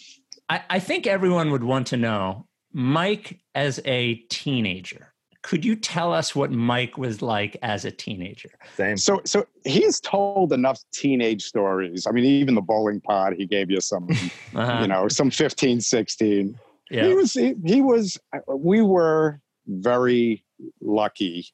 I, 0.47 0.61
I 0.69 0.79
think 0.79 1.07
everyone 1.07 1.49
would 1.49 1.63
want 1.63 1.87
to 1.87 1.97
know 1.97 2.45
Mike 2.71 3.39
as 3.55 3.81
a 3.83 4.15
teenager. 4.29 5.11
Could 5.41 5.65
you 5.65 5.75
tell 5.75 6.13
us 6.13 6.35
what 6.35 6.51
Mike 6.51 6.99
was 6.99 7.23
like 7.23 7.57
as 7.63 7.83
a 7.83 7.91
teenager? 7.91 8.51
Same. 8.77 8.97
So, 8.97 9.21
so 9.25 9.47
he's 9.63 9.99
told 9.99 10.53
enough 10.53 10.79
teenage 10.93 11.43
stories. 11.43 12.05
I 12.05 12.11
mean, 12.11 12.25
even 12.25 12.53
the 12.53 12.61
bowling 12.61 13.01
pod, 13.01 13.33
he 13.37 13.47
gave 13.47 13.71
you 13.71 13.81
some, 13.81 14.07
uh-huh. 14.55 14.79
you 14.81 14.87
know, 14.87 15.07
some 15.07 15.31
15, 15.31 15.81
16. 15.81 16.59
Yeah. 16.91 17.07
He 17.07 17.13
was, 17.15 17.33
he, 17.33 17.55
he 17.65 17.81
was, 17.81 18.19
we 18.47 18.83
were 18.83 19.39
very 19.67 20.44
lucky 20.81 21.47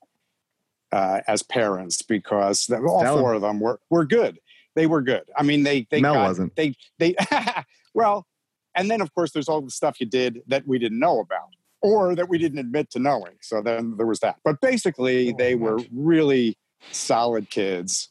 uh, 0.91 1.21
as 1.27 1.43
parents 1.43 2.01
because 2.01 2.69
all 2.69 3.01
Tell 3.01 3.19
four 3.19 3.31
him. 3.31 3.35
of 3.37 3.41
them 3.41 3.59
were 3.59 3.79
were 3.89 4.05
good. 4.05 4.39
They 4.75 4.87
were 4.87 5.01
good. 5.01 5.23
I 5.37 5.43
mean, 5.43 5.63
they 5.63 5.87
they 5.89 6.01
Mel 6.01 6.15
got, 6.15 6.27
wasn't. 6.27 6.55
They 6.55 6.75
they 6.99 7.15
well, 7.93 8.27
and 8.75 8.89
then 8.89 9.01
of 9.01 9.13
course 9.13 9.31
there's 9.31 9.49
all 9.49 9.61
the 9.61 9.71
stuff 9.71 9.99
you 9.99 10.05
did 10.05 10.41
that 10.47 10.67
we 10.67 10.79
didn't 10.79 10.99
know 10.99 11.19
about 11.19 11.49
or 11.81 12.15
that 12.15 12.29
we 12.29 12.37
didn't 12.37 12.59
admit 12.59 12.89
to 12.91 12.99
knowing. 12.99 13.33
So 13.41 13.61
then 13.61 13.95
there 13.97 14.05
was 14.05 14.19
that. 14.19 14.37
But 14.43 14.61
basically, 14.61 15.33
oh, 15.33 15.35
they 15.37 15.55
were 15.55 15.79
really 15.91 16.57
solid 16.91 17.49
kids. 17.49 18.09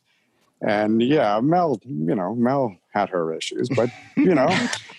And 0.60 1.02
yeah, 1.02 1.40
Mel, 1.40 1.80
you 1.84 2.14
know, 2.14 2.34
Mel 2.34 2.76
had 2.92 3.08
her 3.10 3.32
issues, 3.32 3.68
but 3.74 3.90
you 4.16 4.34
know, 4.34 4.48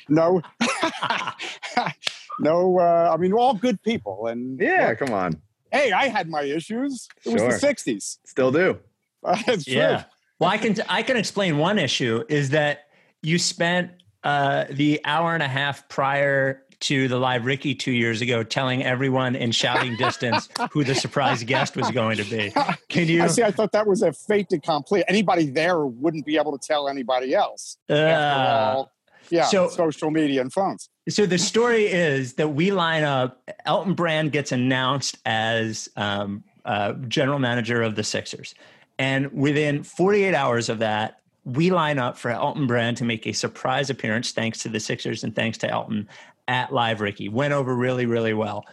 no, 0.09 0.41
no. 2.39 2.79
Uh, 2.79 3.11
I 3.13 3.17
mean, 3.17 3.33
all 3.33 3.53
good 3.53 3.81
people. 3.83 4.27
And 4.27 4.59
yeah, 4.59 4.87
look, 4.89 4.99
come 4.99 5.13
on 5.13 5.41
hey, 5.71 5.91
I 5.91 6.07
had 6.07 6.29
my 6.29 6.43
issues. 6.43 7.07
It 7.25 7.37
sure. 7.37 7.47
was 7.47 7.61
the 7.61 7.67
'60s. 7.67 8.17
Still 8.25 8.51
do. 8.51 8.79
That's 9.45 9.67
yeah. 9.67 10.05
Well, 10.39 10.49
I 10.49 10.57
can 10.57 10.75
I 10.89 11.03
can 11.03 11.17
explain 11.17 11.57
one 11.57 11.77
issue 11.77 12.23
is 12.27 12.49
that 12.49 12.87
you 13.21 13.37
spent 13.37 13.91
uh, 14.23 14.65
the 14.69 14.99
hour 15.05 15.33
and 15.33 15.43
a 15.43 15.47
half 15.47 15.87
prior 15.89 16.63
to 16.81 17.07
the 17.07 17.17
live 17.17 17.45
Ricky 17.45 17.75
two 17.75 17.91
years 17.91 18.21
ago, 18.21 18.43
telling 18.43 18.83
everyone 18.83 19.35
in 19.35 19.51
shouting 19.51 19.95
distance 19.97 20.49
who 20.71 20.83
the 20.83 20.95
surprise 20.95 21.43
guest 21.43 21.77
was 21.77 21.91
going 21.91 22.17
to 22.17 22.23
be. 22.23 22.51
Can 22.89 23.07
you? 23.07 23.23
I 23.23 23.27
see. 23.27 23.43
I 23.43 23.51
thought 23.51 23.71
that 23.71 23.87
was 23.87 24.01
a 24.01 24.11
fait 24.11 24.51
accompli. 24.51 25.03
Anybody 25.07 25.45
there 25.45 25.85
wouldn't 25.85 26.25
be 26.25 26.37
able 26.37 26.57
to 26.57 26.67
tell 26.67 26.89
anybody 26.89 27.35
else. 27.35 27.77
Uh, 27.89 27.93
After 27.93 28.77
all, 28.77 28.91
yeah. 29.29 29.45
So 29.45 29.69
social 29.69 30.11
media 30.11 30.41
and 30.41 30.51
phones. 30.51 30.89
So 31.09 31.25
the 31.25 31.37
story 31.37 31.85
is 31.87 32.33
that 32.33 32.49
we 32.49 32.71
line 32.71 33.03
up. 33.03 33.41
Elton 33.65 33.93
Brand 33.93 34.31
gets 34.31 34.51
announced 34.51 35.17
as 35.25 35.89
um, 35.95 36.43
uh, 36.65 36.93
general 37.07 37.39
manager 37.39 37.81
of 37.81 37.95
the 37.95 38.03
Sixers, 38.03 38.53
and 38.99 39.31
within 39.33 39.83
48 39.83 40.35
hours 40.35 40.69
of 40.69 40.79
that, 40.79 41.21
we 41.43 41.71
line 41.71 41.97
up 41.97 42.17
for 42.17 42.29
Elton 42.29 42.67
Brand 42.67 42.97
to 42.97 43.03
make 43.03 43.25
a 43.25 43.31
surprise 43.31 43.89
appearance, 43.89 44.31
thanks 44.31 44.59
to 44.59 44.69
the 44.69 44.79
Sixers 44.79 45.23
and 45.23 45.35
thanks 45.35 45.57
to 45.59 45.69
Elton 45.69 46.07
at 46.47 46.71
Live 46.71 47.01
Ricky. 47.01 47.29
Went 47.29 47.53
over 47.53 47.75
really, 47.75 48.05
really 48.05 48.33
well. 48.33 48.65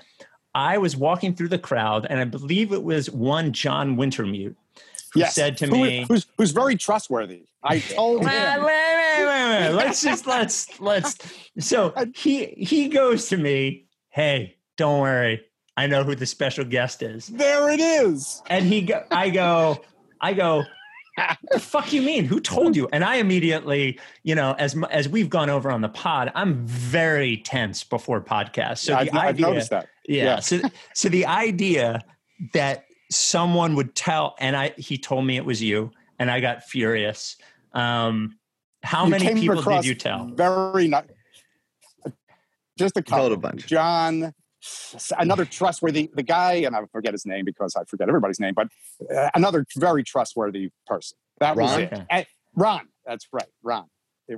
I 0.54 0.76
was 0.76 0.96
walking 0.96 1.34
through 1.34 1.48
the 1.48 1.58
crowd, 1.58 2.06
and 2.10 2.20
I 2.20 2.24
believe 2.24 2.72
it 2.72 2.82
was 2.82 3.10
one 3.10 3.52
John 3.52 3.96
Wintermute 3.96 4.54
who 5.12 5.20
yes. 5.20 5.34
said 5.34 5.56
to 5.58 5.66
who, 5.66 5.82
me, 5.82 6.04
who's, 6.08 6.26
who's 6.36 6.50
very 6.50 6.76
trustworthy. 6.76 7.44
I 7.62 7.78
told 7.94 8.22
him. 8.22 8.28
Let's 9.58 10.02
just 10.02 10.26
let's 10.26 10.80
let's. 10.80 11.16
So 11.58 11.92
he 12.14 12.46
he 12.46 12.88
goes 12.88 13.28
to 13.28 13.36
me. 13.36 13.86
Hey, 14.10 14.56
don't 14.76 15.00
worry. 15.00 15.42
I 15.76 15.86
know 15.86 16.02
who 16.02 16.14
the 16.14 16.26
special 16.26 16.64
guest 16.64 17.02
is. 17.02 17.28
There 17.28 17.70
it 17.70 17.80
is. 17.80 18.42
And 18.48 18.64
he 18.64 18.82
go. 18.82 19.04
I 19.10 19.30
go. 19.30 19.80
I 20.20 20.32
go. 20.32 20.64
What 21.16 21.38
the 21.50 21.60
fuck 21.60 21.92
you 21.92 22.02
mean? 22.02 22.24
Who 22.24 22.40
told 22.40 22.76
you? 22.76 22.88
And 22.92 23.04
I 23.04 23.16
immediately, 23.16 23.98
you 24.22 24.34
know, 24.34 24.54
as 24.58 24.76
as 24.90 25.08
we've 25.08 25.28
gone 25.28 25.50
over 25.50 25.70
on 25.70 25.80
the 25.80 25.88
pod, 25.88 26.30
I'm 26.34 26.66
very 26.66 27.38
tense 27.38 27.82
before 27.84 28.20
podcasts. 28.20 28.78
So 28.78 28.92
yeah, 28.92 29.04
the 29.04 29.10
I've, 29.10 29.16
idea, 29.16 29.28
I've 29.28 29.38
noticed 29.38 29.70
that. 29.70 29.88
Yeah. 30.06 30.24
yeah. 30.24 30.40
So 30.40 30.60
so 30.94 31.08
the 31.08 31.26
idea 31.26 32.00
that 32.52 32.84
someone 33.10 33.74
would 33.74 33.94
tell, 33.94 34.36
and 34.38 34.56
I 34.56 34.74
he 34.76 34.98
told 34.98 35.26
me 35.26 35.36
it 35.36 35.44
was 35.44 35.62
you, 35.62 35.90
and 36.18 36.30
I 36.30 36.40
got 36.40 36.64
furious. 36.64 37.36
Um, 37.72 38.38
how 38.82 39.04
you 39.04 39.10
many 39.10 39.34
people 39.34 39.62
did 39.62 39.84
you 39.84 39.94
tell? 39.94 40.26
Very 40.26 40.88
not. 40.88 41.06
Just 42.78 42.96
a 42.96 43.02
couple. 43.02 43.32
a 43.32 43.36
bunch. 43.36 43.66
John, 43.66 44.32
another 45.18 45.44
trustworthy 45.44 46.10
the 46.14 46.22
guy, 46.22 46.54
and 46.54 46.76
I 46.76 46.80
forget 46.92 47.12
his 47.12 47.26
name 47.26 47.44
because 47.44 47.74
I 47.76 47.84
forget 47.84 48.08
everybody's 48.08 48.38
name, 48.38 48.54
but 48.54 48.68
uh, 49.14 49.30
another 49.34 49.66
very 49.76 50.04
trustworthy 50.04 50.70
person. 50.86 51.18
That 51.40 51.56
Ron? 51.56 51.66
was 51.66 51.76
it. 51.78 51.92
Okay. 51.92 52.26
Ron, 52.54 52.88
that's 53.04 53.26
right, 53.32 53.48
Ron. 53.62 53.86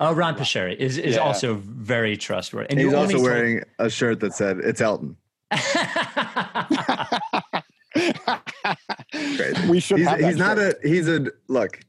Oh, 0.00 0.12
Ron 0.12 0.36
Pasheri 0.36 0.76
is, 0.76 0.98
is 0.98 1.16
yeah. 1.16 1.20
also 1.20 1.54
very 1.54 2.16
trustworthy. 2.16 2.70
And 2.70 2.78
he's 2.78 2.94
also 2.94 3.20
wearing 3.20 3.64
a 3.78 3.90
shirt 3.90 4.20
that 4.20 4.34
said 4.34 4.58
"It's 4.58 4.80
Elton." 4.80 5.16
we 9.68 9.80
should. 9.80 9.98
He's, 9.98 10.14
he's 10.14 10.36
not 10.36 10.58
a. 10.58 10.78
He's 10.82 11.08
a 11.08 11.26
look. 11.48 11.80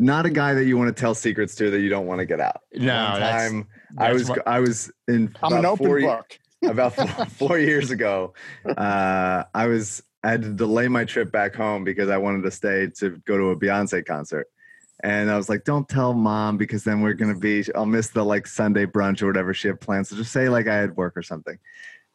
Not 0.00 0.26
a 0.26 0.30
guy 0.30 0.54
that 0.54 0.64
you 0.64 0.78
want 0.78 0.94
to 0.94 0.98
tell 0.98 1.12
secrets 1.12 1.56
to 1.56 1.70
that 1.70 1.80
you 1.80 1.88
don't 1.88 2.06
want 2.06 2.20
to 2.20 2.24
get 2.24 2.38
out. 2.38 2.60
No, 2.72 2.94
One 2.94 3.20
time 3.20 3.68
that's, 3.96 4.08
I 4.08 4.12
was 4.12 4.28
what, 4.28 4.46
I 4.46 4.60
was 4.60 4.92
in. 5.08 5.34
I'm 5.42 5.52
an 5.54 5.66
open 5.66 5.86
four, 5.86 6.00
book. 6.00 6.38
about 6.62 6.94
four, 6.94 7.26
four 7.48 7.58
years 7.58 7.90
ago, 7.90 8.32
uh, 8.64 9.42
I 9.52 9.66
was 9.66 10.00
I 10.22 10.30
had 10.30 10.42
to 10.42 10.50
delay 10.50 10.86
my 10.86 11.04
trip 11.04 11.32
back 11.32 11.54
home 11.54 11.82
because 11.82 12.10
I 12.10 12.16
wanted 12.16 12.42
to 12.44 12.50
stay 12.52 12.88
to 12.98 13.20
go 13.24 13.36
to 13.38 13.50
a 13.50 13.56
Beyonce 13.56 14.06
concert. 14.06 14.46
And 15.02 15.30
I 15.30 15.36
was 15.36 15.48
like, 15.48 15.64
don't 15.64 15.88
tell 15.88 16.12
mom 16.12 16.56
because 16.56 16.84
then 16.84 17.00
we're 17.00 17.14
going 17.14 17.32
to 17.32 17.38
be, 17.38 17.64
I'll 17.74 17.86
miss 17.86 18.10
the 18.10 18.24
like 18.24 18.46
Sunday 18.46 18.84
brunch 18.84 19.22
or 19.22 19.26
whatever 19.26 19.54
she 19.54 19.68
had 19.68 19.80
planned. 19.80 20.08
So 20.08 20.16
just 20.16 20.32
say 20.32 20.48
like 20.48 20.66
I 20.66 20.74
had 20.74 20.96
work 20.96 21.16
or 21.16 21.22
something. 21.22 21.58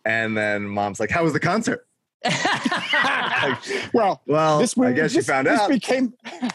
And 0.05 0.35
then 0.35 0.63
mom's 0.67 0.99
like, 0.99 1.09
how 1.09 1.23
was 1.23 1.31
the 1.31 1.39
concert? 1.39 1.87
well, 3.93 4.21
well, 4.25 4.59
this, 4.59 4.77
I 4.77 4.91
guess 4.93 5.13
this, 5.13 5.15
you 5.15 5.21
found 5.23 5.47
this 5.47 5.59
out. 5.59 5.69
Became, 5.69 6.13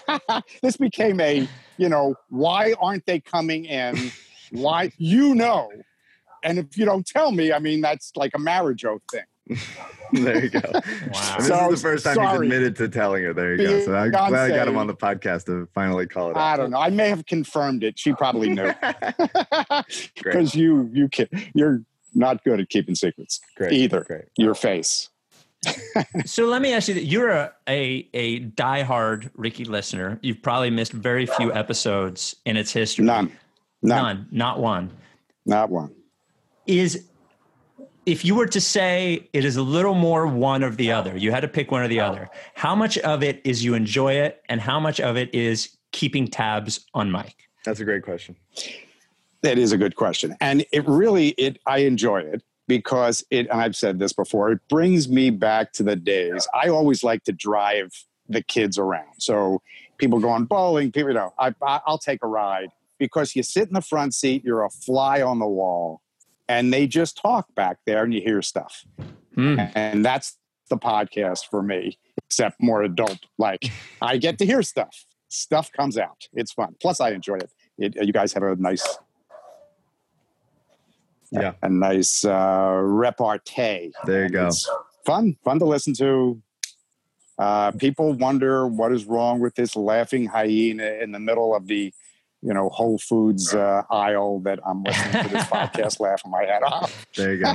this 0.63 0.77
became 0.77 1.21
a, 1.21 1.49
you 1.77 1.89
know, 1.89 2.15
why 2.31 2.75
aren't 2.81 3.05
they 3.07 3.21
coming 3.21 3.65
in? 3.65 4.13
Why, 4.51 4.93
you 4.97 5.35
know. 5.35 5.71
And 6.43 6.59
if 6.59 6.79
you 6.79 6.85
don't 6.85 7.07
tell 7.07 7.33
me, 7.33 7.53
I 7.53 7.59
mean, 7.59 7.81
that's 7.81 8.13
like 8.17 8.33
a 8.35 8.39
marriage 8.39 8.85
oath 8.85 9.03
thing. 9.11 9.25
there 10.13 10.45
you 10.45 10.51
go. 10.51 10.61
Wow. 10.73 10.81
This 11.39 11.49
so, 11.49 11.73
is 11.73 11.83
the 11.83 11.89
first 11.89 12.05
time 12.05 12.15
sorry. 12.15 12.47
he's 12.47 12.55
admitted 12.55 12.77
to 12.77 12.89
telling 12.89 13.25
her. 13.25 13.35
There 13.35 13.55
you 13.55 13.67
go. 13.67 13.85
So 13.85 13.95
I'm 13.95 14.11
glad 14.11 14.35
I 14.35 14.49
got 14.49 14.69
him 14.69 14.77
on 14.77 14.87
the 14.87 14.95
podcast 14.95 15.47
to 15.47 15.69
finally 15.75 16.07
call 16.07 16.31
it 16.31 16.37
I 16.37 16.57
don't 16.57 16.71
know. 16.71 16.79
I 16.79 16.91
may 16.91 17.09
have 17.09 17.27
confirmed 17.27 17.83
it. 17.83 17.99
She 17.99 18.13
probably 18.13 18.51
knew. 18.51 18.73
Because 20.15 20.55
you, 20.55 20.91
you 20.93 21.09
can, 21.09 21.29
you're 21.55 21.83
not 22.15 22.45
good 22.45 22.61
at 22.61 22.69
keeping 22.69 22.95
secrets 22.95 23.41
Great. 23.57 23.73
either. 23.73 24.03
Great. 24.05 24.25
Your 24.37 24.55
face. 24.55 25.09
So 26.25 26.47
let 26.47 26.63
me 26.63 26.73
ask 26.73 26.89
you 26.89 26.95
that 26.95 27.05
you're 27.05 27.31
a, 27.31 27.53
a 27.69 28.09
a 28.15 28.41
diehard 28.41 29.31
Ricky 29.35 29.65
listener. 29.65 30.19
You've 30.23 30.43
probably 30.43 30.71
missed 30.71 30.93
very 30.93 31.27
few 31.27 31.53
episodes 31.53 32.37
in 32.45 32.57
its 32.57 32.73
history. 32.73 33.05
None. 33.05 33.33
None. 33.83 34.03
None. 34.03 34.29
Not 34.31 34.61
one. 34.61 34.91
Not 35.47 35.71
one. 35.71 35.95
Is 36.67 37.09
if 38.07 38.25
you 38.25 38.35
were 38.35 38.47
to 38.47 38.61
say 38.61 39.29
it 39.33 39.45
is 39.45 39.57
a 39.57 39.63
little 39.63 39.95
more 39.95 40.27
one 40.27 40.63
or 40.63 40.71
the 40.71 40.93
other, 40.93 41.17
you 41.17 41.31
had 41.31 41.41
to 41.41 41.49
pick 41.49 41.71
one 41.71 41.83
or 41.83 41.89
the 41.89 42.01
other. 42.01 42.31
How 42.55 42.75
much 42.75 42.97
of 42.99 43.23
it 43.23 43.41
is 43.45 43.65
you 43.65 43.75
enjoy 43.75 44.15
it, 44.15 44.43
and 44.49 44.61
how 44.61 44.79
much 44.79 45.01
of 45.01 45.17
it 45.17 45.35
is 45.35 45.77
keeping 45.93 46.29
tabs 46.29 46.87
on 46.95 47.11
Mike? 47.11 47.49
That's 47.65 47.81
a 47.81 47.85
great 47.85 48.03
question. 48.03 48.37
That 49.43 49.59
is 49.59 49.73
a 49.73 49.79
good 49.79 49.97
question, 49.97 50.37
and 50.41 50.65
it 50.73 50.87
really 50.87 51.29
it 51.31 51.59
I 51.67 51.79
enjoy 51.79 52.21
it 52.21 52.43
because 52.69 53.25
it, 53.31 53.49
and 53.51 53.61
I've 53.61 53.75
said 53.75 53.99
this 53.99 54.13
before, 54.13 54.53
it 54.53 54.61
brings 54.69 55.09
me 55.09 55.31
back 55.31 55.73
to 55.73 55.83
the 55.83 55.97
days. 55.97 56.47
I 56.55 56.69
always 56.69 57.03
like 57.03 57.25
to 57.25 57.33
drive 57.33 57.91
the 58.29 58.43
kids 58.43 58.79
around. 58.79 59.15
So 59.19 59.63
people 59.97 60.21
going 60.21 60.45
bowling, 60.45 60.93
people, 60.93 61.11
you 61.11 61.15
know, 61.15 61.33
I, 61.39 61.53
I'll 61.63 61.99
take 61.99 62.23
a 62.23 62.29
ride 62.29 62.69
because 62.99 63.35
you 63.35 63.43
sit 63.43 63.69
in 63.69 63.75
the 63.75 63.81
front 63.81 64.15
seat, 64.15 64.45
you're 64.45 64.65
a 64.65 64.71
fly 64.71 65.23
on 65.23 65.39
the 65.39 65.47
wall, 65.47 66.03
and 66.49 66.73
they 66.73 66.87
just 66.87 67.17
talk 67.17 67.53
back 67.55 67.79
there 67.87 68.05
and 68.05 68.13
you 68.13 68.21
hear 68.21 68.43
stuff. 68.43 68.85
Mm. 69.37 69.73
And 69.75 70.05
that's 70.05 70.37
the 70.69 70.77
podcast 70.77 71.49
for 71.51 71.63
me, 71.63 71.99
except 72.19 72.61
more 72.61 72.83
adult. 72.83 73.19
Like 73.39 73.73
I 74.03 74.19
get 74.19 74.39
to 74.39 74.47
hear 74.47 74.63
stuff. 74.63 75.07
Stuff 75.29 75.71
comes 75.73 75.99
out. 75.99 76.29
It's 76.33 76.53
fun. 76.53 76.75
Plus, 76.81 77.01
I 77.01 77.11
enjoy 77.11 77.37
it. 77.37 77.51
it 77.79 78.07
you 78.07 78.13
guys 78.13 78.33
have 78.33 78.43
a 78.43 78.57
nice 78.57 78.99
yeah, 81.31 81.53
a 81.63 81.69
nice 81.69 82.25
uh, 82.25 82.81
repartee. 82.83 83.93
There 84.05 84.25
you 84.25 84.31
go. 84.31 84.47
It's 84.47 84.69
fun, 85.05 85.37
fun 85.45 85.59
to 85.59 85.65
listen 85.65 85.95
to. 85.95 86.41
Uh, 87.39 87.71
people 87.73 88.13
wonder 88.15 88.67
what 88.67 88.93
is 88.93 89.05
wrong 89.05 89.41
with 89.41 89.55
this 89.55 89.77
laughing 89.77 90.27
hyena 90.27 90.99
in 91.01 91.13
the 91.13 91.21
middle 91.21 91.55
of 91.55 91.67
the, 91.69 91.93
you 92.43 92.53
know, 92.53 92.69
Whole 92.71 92.99
Foods 92.99 93.55
uh, 93.55 93.83
aisle 93.91 94.41
that 94.41 94.59
I'm 94.67 94.83
listening 94.83 95.25
to 95.25 95.29
this 95.29 95.45
podcast 95.47 96.01
laughing 96.01 96.31
my 96.31 96.45
head 96.45 96.63
off. 96.63 97.07
There 97.17 97.35
you 97.35 97.45
go. 97.45 97.55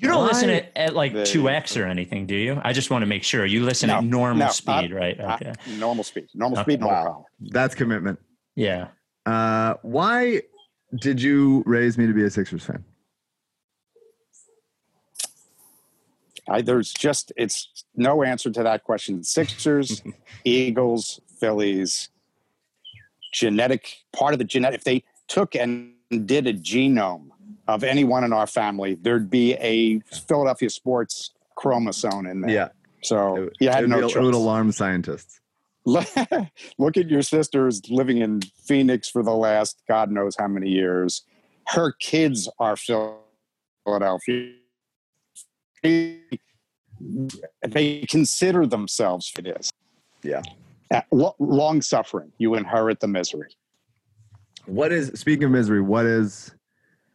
You 0.00 0.08
don't 0.08 0.22
Why? 0.22 0.28
listen 0.28 0.48
at, 0.48 0.72
at 0.76 0.94
like 0.94 1.26
two 1.26 1.50
X 1.50 1.76
or 1.76 1.84
anything, 1.84 2.24
do 2.24 2.34
you? 2.34 2.58
I 2.64 2.72
just 2.72 2.90
want 2.90 3.02
to 3.02 3.06
make 3.06 3.22
sure 3.22 3.44
you 3.44 3.64
listen 3.64 3.88
no, 3.88 3.98
at 3.98 4.04
normal 4.04 4.46
no, 4.46 4.52
speed, 4.52 4.94
right? 4.94 5.20
Okay. 5.20 5.52
normal 5.76 6.04
speed, 6.04 6.28
normal 6.32 6.58
okay. 6.60 6.70
speed, 6.70 6.80
no 6.80 6.86
wow. 6.86 7.02
problem. 7.02 7.24
That's 7.40 7.74
commitment. 7.74 8.18
Yeah. 8.56 8.88
Uh, 9.26 9.74
why 9.82 10.40
did 10.94 11.22
you 11.22 11.62
raise 11.66 11.96
me 11.96 12.06
to 12.06 12.12
be 12.12 12.24
a 12.24 12.30
Sixers 12.30 12.64
fan? 12.64 12.84
I, 16.48 16.62
there's 16.62 16.92
just 16.92 17.32
it's 17.36 17.84
no 17.94 18.22
answer 18.24 18.50
to 18.50 18.62
that 18.62 18.84
question. 18.84 19.22
Sixers, 19.24 20.02
Eagles, 20.44 21.20
Phillies, 21.38 22.08
genetic 23.32 23.98
part 24.12 24.32
of 24.32 24.38
the 24.38 24.44
genetic. 24.44 24.80
If 24.80 24.84
they 24.84 25.04
took 25.28 25.54
and 25.54 25.92
did 26.26 26.46
a 26.46 26.52
genome 26.52 27.28
of 27.68 27.84
anyone 27.84 28.24
in 28.24 28.32
our 28.32 28.48
family, 28.48 28.96
there'd 28.96 29.30
be 29.30 29.54
a 29.54 30.00
Philadelphia 30.26 30.70
sports 30.70 31.30
chromosome 31.54 32.26
in 32.26 32.40
there. 32.40 32.50
Yeah. 32.50 32.68
So 33.02 33.48
you 33.60 33.70
had 33.70 33.88
no 33.88 34.02
choice. 34.02 34.16
It 34.16 34.22
would 34.22 34.34
alarm 34.34 34.72
scientists. 34.72 35.39
look 36.78 36.96
at 36.96 37.08
your 37.08 37.22
sister's 37.22 37.82
living 37.90 38.18
in 38.18 38.40
Phoenix 38.64 39.08
for 39.08 39.22
the 39.22 39.34
last 39.34 39.82
God 39.88 40.10
knows 40.10 40.36
how 40.38 40.48
many 40.48 40.68
years. 40.68 41.22
Her 41.68 41.92
kids 41.92 42.48
are 42.58 42.76
Philadelphia. 42.76 44.52
They 45.82 46.20
consider 48.08 48.66
themselves 48.66 49.32
it 49.38 49.46
is. 49.46 49.72
Yeah. 50.22 50.42
Long 51.12 51.82
suffering, 51.82 52.32
you 52.38 52.54
inherit 52.54 53.00
the 53.00 53.08
misery. 53.08 53.48
What 54.66 54.92
is 54.92 55.12
speaking 55.14 55.44
of 55.44 55.50
misery? 55.50 55.80
What 55.80 56.06
is? 56.06 56.54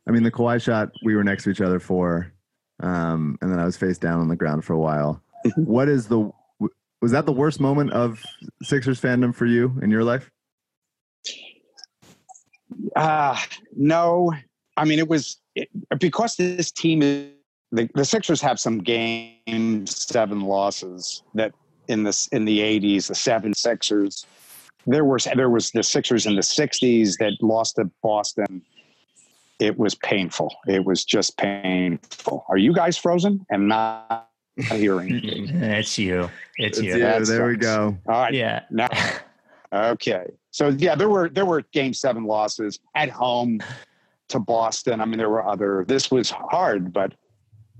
I 0.07 0.11
mean, 0.11 0.23
the 0.23 0.31
Kawhi 0.31 0.61
shot 0.61 0.91
we 1.03 1.15
were 1.15 1.23
next 1.23 1.43
to 1.43 1.49
each 1.49 1.61
other 1.61 1.79
for, 1.79 2.31
um, 2.81 3.37
and 3.41 3.51
then 3.51 3.59
I 3.59 3.65
was 3.65 3.75
face 3.75 3.97
down 3.97 4.19
on 4.19 4.27
the 4.27 4.35
ground 4.35 4.63
for 4.63 4.73
a 4.73 4.79
while. 4.79 5.21
what 5.55 5.89
is 5.89 6.07
the 6.07 6.31
was 7.05 7.11
that 7.11 7.27
the 7.27 7.31
worst 7.31 7.59
moment 7.59 7.91
of 7.91 8.25
Sixers 8.63 8.99
fandom 8.99 9.35
for 9.35 9.45
you 9.45 9.77
in 9.83 9.91
your 9.91 10.03
life? 10.03 10.31
Uh, 12.95 13.39
no. 13.75 14.33
I 14.75 14.85
mean, 14.85 14.97
it 14.97 15.07
was 15.07 15.37
it, 15.53 15.69
because 15.99 16.35
this 16.35 16.71
team 16.71 17.03
is 17.03 17.29
the, 17.71 17.87
the 17.93 18.05
Sixers 18.05 18.41
have 18.41 18.59
some 18.59 18.79
game 18.79 19.85
seven 19.85 20.41
losses 20.41 21.21
that 21.35 21.53
in 21.87 22.01
this 22.01 22.27
in 22.29 22.45
the 22.45 22.57
80s, 22.57 23.05
the 23.05 23.13
seven 23.13 23.53
Sixers. 23.53 24.25
There 24.87 25.05
was 25.05 25.27
there 25.35 25.51
was 25.51 25.69
the 25.69 25.83
Sixers 25.83 26.25
in 26.25 26.33
the 26.33 26.41
60s 26.41 27.19
that 27.19 27.33
lost 27.39 27.75
to 27.75 27.85
Boston. 28.01 28.63
It 29.59 29.77
was 29.77 29.93
painful. 29.93 30.55
It 30.67 30.85
was 30.85 31.05
just 31.05 31.37
painful. 31.37 32.45
Are 32.49 32.57
you 32.57 32.73
guys 32.73 32.97
frozen 32.97 33.45
and 33.51 33.67
not 33.67 34.31
hearing. 34.57 35.09
it's 35.23 35.97
you. 35.97 36.29
It's, 36.57 36.77
it's 36.77 36.81
you. 36.81 36.93
you. 36.93 36.99
There 36.99 37.25
sucks. 37.25 37.47
we 37.47 37.55
go. 37.57 37.97
All 38.07 38.21
right. 38.21 38.33
Yeah. 38.33 38.63
Now, 38.69 38.89
okay. 39.73 40.25
So 40.51 40.69
yeah, 40.69 40.95
there 40.95 41.09
were 41.09 41.29
there 41.29 41.45
were 41.45 41.61
game 41.73 41.93
seven 41.93 42.23
losses 42.23 42.79
at 42.95 43.09
home 43.09 43.59
to 44.29 44.39
Boston. 44.39 45.01
I 45.01 45.05
mean, 45.05 45.17
there 45.17 45.29
were 45.29 45.45
other. 45.45 45.85
This 45.87 46.09
was 46.09 46.29
hard, 46.29 46.93
but 46.93 47.13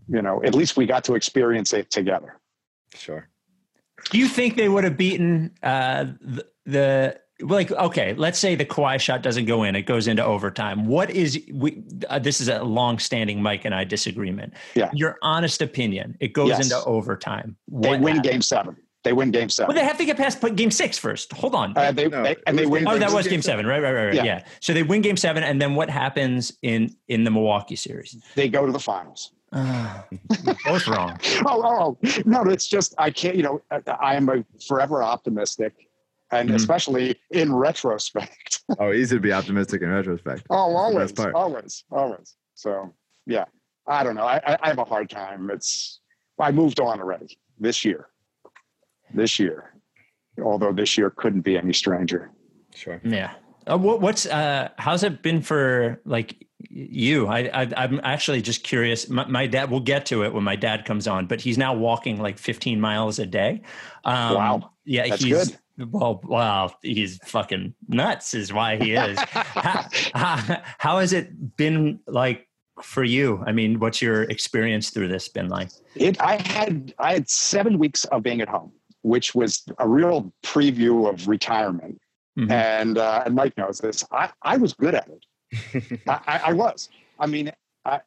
you 0.08 0.22
know, 0.22 0.44
at 0.44 0.54
least 0.54 0.78
we 0.78 0.86
got 0.86 1.04
to 1.06 1.16
experience 1.16 1.74
it 1.74 1.90
together. 1.90 2.40
Sure. 2.94 3.28
Do 4.12 4.20
you 4.20 4.28
think 4.28 4.56
they 4.56 4.70
would 4.70 4.84
have 4.84 4.98
beaten 4.98 5.52
uh, 5.64 6.06
the, 6.22 6.46
the 6.66 7.20
like 7.42 7.72
okay 7.72 8.14
let's 8.14 8.40
say 8.40 8.56
the 8.56 8.66
Kawhi 8.66 9.00
shot 9.00 9.22
doesn't 9.22 9.46
go 9.46 9.64
in 9.64 9.76
it 9.76 9.84
goes 9.84 10.08
into 10.08 10.24
overtime 10.24 10.86
what 10.86 11.10
is 11.10 11.40
we 11.54 11.84
uh, 12.10 12.20
this 12.20 12.40
is 12.40 12.48
a 12.48 12.64
long-standing 12.64 13.42
mike 13.42 13.66
and 13.66 13.76
i 13.76 13.84
disagreement 13.84 14.54
yeah 14.74 14.90
your 14.94 15.18
honest 15.22 15.62
opinion 15.62 16.16
it 16.20 16.34
goes 16.34 16.50
yes. 16.50 16.64
into 16.64 16.84
overtime 16.86 17.58
what 17.66 17.92
they 17.92 17.98
win 18.00 18.22
game 18.22 18.42
seven 18.42 18.78
they 19.04 19.12
win 19.12 19.32
game 19.32 19.50
seven 19.50 19.68
well 19.68 19.82
they 19.82 19.86
have 19.86 19.98
to 19.98 20.06
get 20.06 20.16
past 20.16 20.42
game 20.56 20.72
six 20.72 20.98
first 20.98 21.32
hold 21.34 21.54
on 21.54 21.74
uh, 21.78 21.92
they, 21.92 22.08
no, 22.08 22.24
they, 22.24 22.36
and 22.48 22.58
they 22.58 22.66
win 22.66 22.88
oh 22.88 22.98
that 22.98 23.12
was 23.12 23.28
game 23.28 23.42
seven. 23.42 23.66
seven 23.66 23.68
right 23.68 23.82
right 23.82 23.94
right, 23.94 24.06
right. 24.06 24.16
Yeah. 24.16 24.24
yeah 24.24 24.46
so 24.62 24.74
they 24.74 24.84
win 24.84 25.02
game 25.02 25.18
seven 25.18 25.44
and 25.44 25.62
then 25.62 25.76
what 25.76 25.90
happens 25.90 26.54
in 26.62 26.96
in 27.10 27.26
the 27.26 27.32
milwaukee 27.32 27.76
series 27.76 28.16
they 28.36 28.48
go 28.48 28.66
to 28.66 28.72
the 28.72 28.80
finals 28.80 29.32
uh, 29.52 30.02
both 30.66 30.88
wrong. 30.88 31.18
oh, 31.46 31.62
oh, 31.64 31.98
oh, 32.04 32.22
no! 32.26 32.44
It's 32.44 32.68
just 32.68 32.94
I 32.98 33.10
can't. 33.10 33.36
You 33.36 33.44
know, 33.44 33.62
I 34.02 34.16
am 34.16 34.28
a 34.28 34.44
forever 34.68 35.02
optimistic, 35.02 35.85
and 36.32 36.50
mm-hmm. 36.50 36.56
especially 36.56 37.16
in 37.32 37.54
retrospect. 37.54 38.64
oh, 38.80 38.92
easy 38.92 39.16
to 39.16 39.22
be 39.22 39.32
optimistic 39.32 39.82
in 39.82 39.90
retrospect. 39.90 40.44
Oh, 40.50 40.76
always, 40.76 41.14
always, 41.20 41.84
always. 41.92 42.36
So, 42.56 42.94
yeah, 43.26 43.46
I 43.88 44.04
don't 44.04 44.16
know. 44.16 44.26
I, 44.26 44.58
I 44.62 44.68
have 44.68 44.80
a 44.80 44.86
hard 44.86 45.10
time. 45.10 45.50
It's 45.52 46.00
I 46.40 46.52
moved 46.52 46.80
on 46.80 47.00
already 47.00 47.38
this 47.60 47.86
year. 47.86 48.08
This 49.14 49.40
year, 49.40 49.76
although 50.44 50.74
this 50.74 50.98
year 50.98 51.10
couldn't 51.12 51.42
be 51.42 51.58
any 51.58 51.74
stranger. 51.74 52.32
Sure. 52.74 53.00
Yeah. 53.04 53.32
Uh, 53.68 53.78
what, 53.78 54.02
what's 54.02 54.26
uh, 54.26 54.70
how's 54.78 55.04
it 55.04 55.22
been 55.22 55.42
for 55.42 56.02
like 56.06 56.48
you? 56.70 57.28
I, 57.28 57.48
I 57.48 57.84
am 57.84 58.00
actually 58.04 58.42
just 58.42 58.64
curious. 58.64 59.10
My, 59.10 59.26
my, 59.28 59.48
dad. 59.48 59.72
We'll 59.72 59.80
get 59.80 60.06
to 60.08 60.24
it 60.24 60.34
when 60.34 60.44
my 60.44 60.56
dad 60.56 60.86
comes 60.86 61.08
on, 61.08 61.28
but 61.28 61.42
he's 61.42 61.58
now 61.58 61.74
walking 61.74 62.20
like 62.20 62.38
15 62.38 62.80
miles 62.80 63.18
a 63.20 63.26
day. 63.26 63.62
Um, 64.04 64.36
wow. 64.36 64.72
Yeah, 64.86 65.08
That's 65.08 65.24
he's 65.24 65.48
good. 65.48 65.58
Well, 65.78 66.22
wow, 66.24 66.72
he's 66.82 67.18
fucking 67.26 67.74
nuts, 67.88 68.34
is 68.34 68.54
why 68.54 68.78
he 68.78 68.94
is. 68.94 69.20
how, 69.20 69.86
how, 70.14 70.62
how, 70.78 71.00
has 71.00 71.14
it 71.14 71.58
been 71.58 72.00
like 72.08 72.48
for 72.82 73.04
you? 73.04 73.44
I 73.46 73.52
mean, 73.52 73.80
what's 73.80 74.02
your 74.02 74.24
experience 74.24 74.90
through 74.90 75.10
this 75.10 75.28
been 75.28 75.50
like? 75.50 75.70
It. 75.96 76.20
I 76.22 76.38
had 76.38 76.94
I 76.98 77.14
had 77.14 77.30
seven 77.30 77.78
weeks 77.78 78.06
of 78.06 78.24
being 78.24 78.42
at 78.42 78.48
home, 78.48 78.72
which 79.02 79.36
was 79.36 79.64
a 79.80 79.88
real 79.88 80.32
preview 80.44 81.10
of 81.10 81.28
retirement. 81.28 82.00
Mm-hmm. 82.38 82.52
And 82.52 82.98
uh, 82.98 83.24
and 83.26 83.36
Mike 83.36 83.58
knows 83.58 83.80
this. 83.80 84.04
I, 84.12 84.30
I 84.42 84.58
was 84.58 84.74
good 84.74 84.96
at 84.96 85.10
it. 85.10 86.02
I, 86.08 86.42
I, 86.48 86.54
was. 86.54 86.90
I 87.18 87.28
mean, 87.28 87.52
I, 87.86 88.02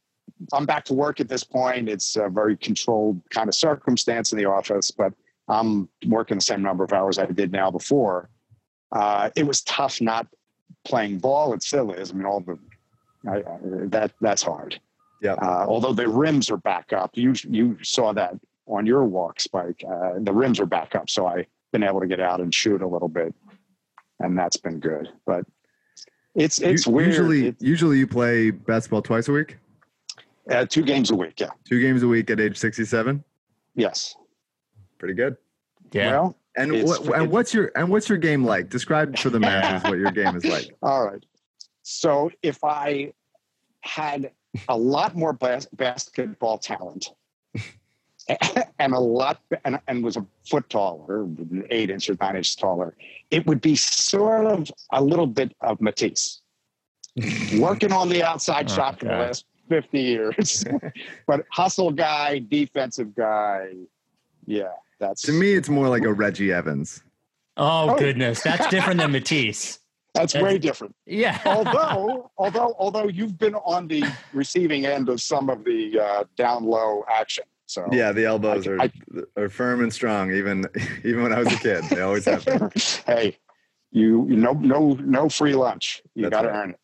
I'm 0.52 0.66
back 0.66 0.84
to 0.86 0.94
work 0.94 1.20
at 1.20 1.28
this 1.28 1.44
point. 1.44 1.88
It's 1.88 2.16
a 2.16 2.28
very 2.28 2.56
controlled 2.56 3.22
kind 3.30 3.48
of 3.48 3.54
circumstance 3.54 4.32
in 4.32 4.38
the 4.38 4.44
office, 4.44 4.90
but 4.90 5.14
I'm 5.48 5.88
working 6.06 6.36
the 6.36 6.42
same 6.42 6.62
number 6.62 6.84
of 6.84 6.92
hours 6.92 7.18
I 7.18 7.26
did 7.26 7.52
now 7.52 7.70
before. 7.70 8.28
Uh, 8.92 9.30
it 9.36 9.46
was 9.46 9.62
tough 9.62 10.00
not 10.00 10.26
playing 10.84 11.18
ball. 11.18 11.52
It 11.52 11.62
still 11.62 11.92
is. 11.92 12.10
I 12.10 12.14
mean, 12.14 12.26
all 12.26 12.40
the 12.40 12.58
I, 13.28 13.38
I, 13.38 13.58
that 13.88 14.12
that's 14.20 14.42
hard. 14.42 14.80
Yeah. 15.20 15.32
Uh, 15.32 15.66
although 15.68 15.92
the 15.92 16.08
rims 16.08 16.50
are 16.50 16.56
back 16.58 16.92
up, 16.92 17.10
you 17.14 17.34
you 17.48 17.76
saw 17.82 18.12
that 18.12 18.34
on 18.66 18.86
your 18.86 19.04
walk, 19.04 19.40
Spike. 19.40 19.82
Uh, 19.88 20.14
the 20.18 20.32
rims 20.32 20.60
are 20.60 20.66
back 20.66 20.94
up, 20.94 21.10
so 21.10 21.26
I've 21.26 21.46
been 21.72 21.82
able 21.82 22.00
to 22.00 22.06
get 22.06 22.20
out 22.20 22.40
and 22.40 22.54
shoot 22.54 22.82
a 22.82 22.86
little 22.86 23.08
bit, 23.08 23.34
and 24.20 24.38
that's 24.38 24.56
been 24.56 24.78
good. 24.78 25.08
But 25.26 25.44
it's 26.34 26.60
it's 26.60 26.86
you, 26.86 26.92
weird. 26.92 27.08
Usually, 27.08 27.46
it's, 27.48 27.62
usually 27.62 27.98
you 27.98 28.06
play 28.06 28.50
basketball 28.50 29.02
twice 29.02 29.28
a 29.28 29.32
week. 29.32 29.58
Uh, 30.50 30.64
two 30.64 30.82
games 30.82 31.10
a 31.10 31.16
week. 31.16 31.40
Yeah. 31.40 31.50
Two 31.64 31.80
games 31.80 32.02
a 32.02 32.08
week 32.08 32.30
at 32.30 32.40
age 32.40 32.56
sixty-seven. 32.56 33.24
Yes. 33.74 34.14
Pretty 34.98 35.14
good. 35.14 35.36
Yeah. 35.92 36.10
Well, 36.10 36.36
and 36.56 36.84
what, 36.84 37.06
and 37.14 37.30
what's 37.30 37.54
your 37.54 37.70
and 37.76 37.88
what's 37.88 38.08
your 38.08 38.18
game 38.18 38.44
like? 38.44 38.68
Describe 38.68 39.16
for 39.18 39.30
the 39.30 39.38
masses 39.38 39.88
what 39.88 39.98
your 39.98 40.10
game 40.10 40.36
is 40.36 40.44
like. 40.44 40.74
All 40.82 41.06
right. 41.06 41.24
So 41.82 42.30
if 42.42 42.62
I 42.64 43.12
had 43.82 44.32
a 44.68 44.76
lot 44.76 45.14
more 45.16 45.32
bas- 45.32 45.68
basketball 45.72 46.58
talent 46.58 47.10
and 48.78 48.92
a 48.92 48.98
lot 48.98 49.40
and, 49.64 49.78
and 49.86 50.02
was 50.02 50.16
a 50.16 50.26
foot 50.48 50.68
taller, 50.68 51.28
eight 51.70 51.90
inches, 51.90 52.18
nine 52.20 52.36
inches 52.36 52.56
taller, 52.56 52.94
it 53.30 53.46
would 53.46 53.60
be 53.60 53.76
sort 53.76 54.46
of 54.46 54.70
a 54.92 55.02
little 55.02 55.26
bit 55.26 55.54
of 55.60 55.80
Matisse. 55.80 56.42
Working 57.58 57.92
on 57.92 58.08
the 58.08 58.22
outside 58.22 58.70
oh, 58.70 58.74
shot 58.74 58.98
for 58.98 59.06
the 59.06 59.12
last 59.12 59.44
50 59.68 60.00
years. 60.00 60.64
but 61.26 61.44
hustle 61.52 61.90
guy, 61.90 62.40
defensive 62.40 63.14
guy. 63.14 63.74
Yeah, 64.46 64.72
that's 64.98 65.22
to 65.22 65.32
me, 65.32 65.52
it's 65.52 65.68
more 65.68 65.88
like 65.88 66.04
a 66.04 66.12
Reggie 66.12 66.52
Evans. 66.52 67.02
Oh, 67.56 67.90
oh. 67.90 67.98
goodness. 67.98 68.42
That's 68.42 68.66
different 68.68 69.00
than 69.00 69.12
Matisse. 69.12 69.80
That's, 70.14 70.32
That's 70.32 70.42
way 70.42 70.58
different. 70.58 70.94
Yeah. 71.06 71.40
although, 71.46 72.30
although, 72.38 72.74
although 72.78 73.08
you've 73.08 73.38
been 73.38 73.54
on 73.54 73.88
the 73.88 74.04
receiving 74.32 74.86
end 74.86 75.08
of 75.08 75.20
some 75.20 75.50
of 75.50 75.64
the 75.64 76.00
uh, 76.00 76.24
down 76.36 76.64
low 76.64 77.04
action. 77.08 77.44
So 77.66 77.86
yeah, 77.92 78.12
the 78.12 78.24
elbows 78.24 78.66
I, 78.66 78.70
are 78.70 78.80
I, 78.80 78.92
are 79.36 79.48
firm 79.50 79.82
and 79.82 79.92
strong. 79.92 80.32
Even 80.32 80.64
even 81.04 81.22
when 81.22 81.34
I 81.34 81.40
was 81.40 81.52
a 81.52 81.56
kid, 81.56 81.84
they 81.84 82.00
always 82.00 82.24
have 82.24 82.44
been. 82.44 82.70
hey, 83.06 83.36
you, 83.90 84.26
you 84.26 84.36
no 84.36 84.52
no 84.52 84.94
no 84.94 85.28
free 85.28 85.54
lunch. 85.54 86.02
You 86.14 86.30
got 86.30 86.42
to 86.42 86.48
right. 86.48 86.56
earn 86.56 86.70
it. 86.70 86.80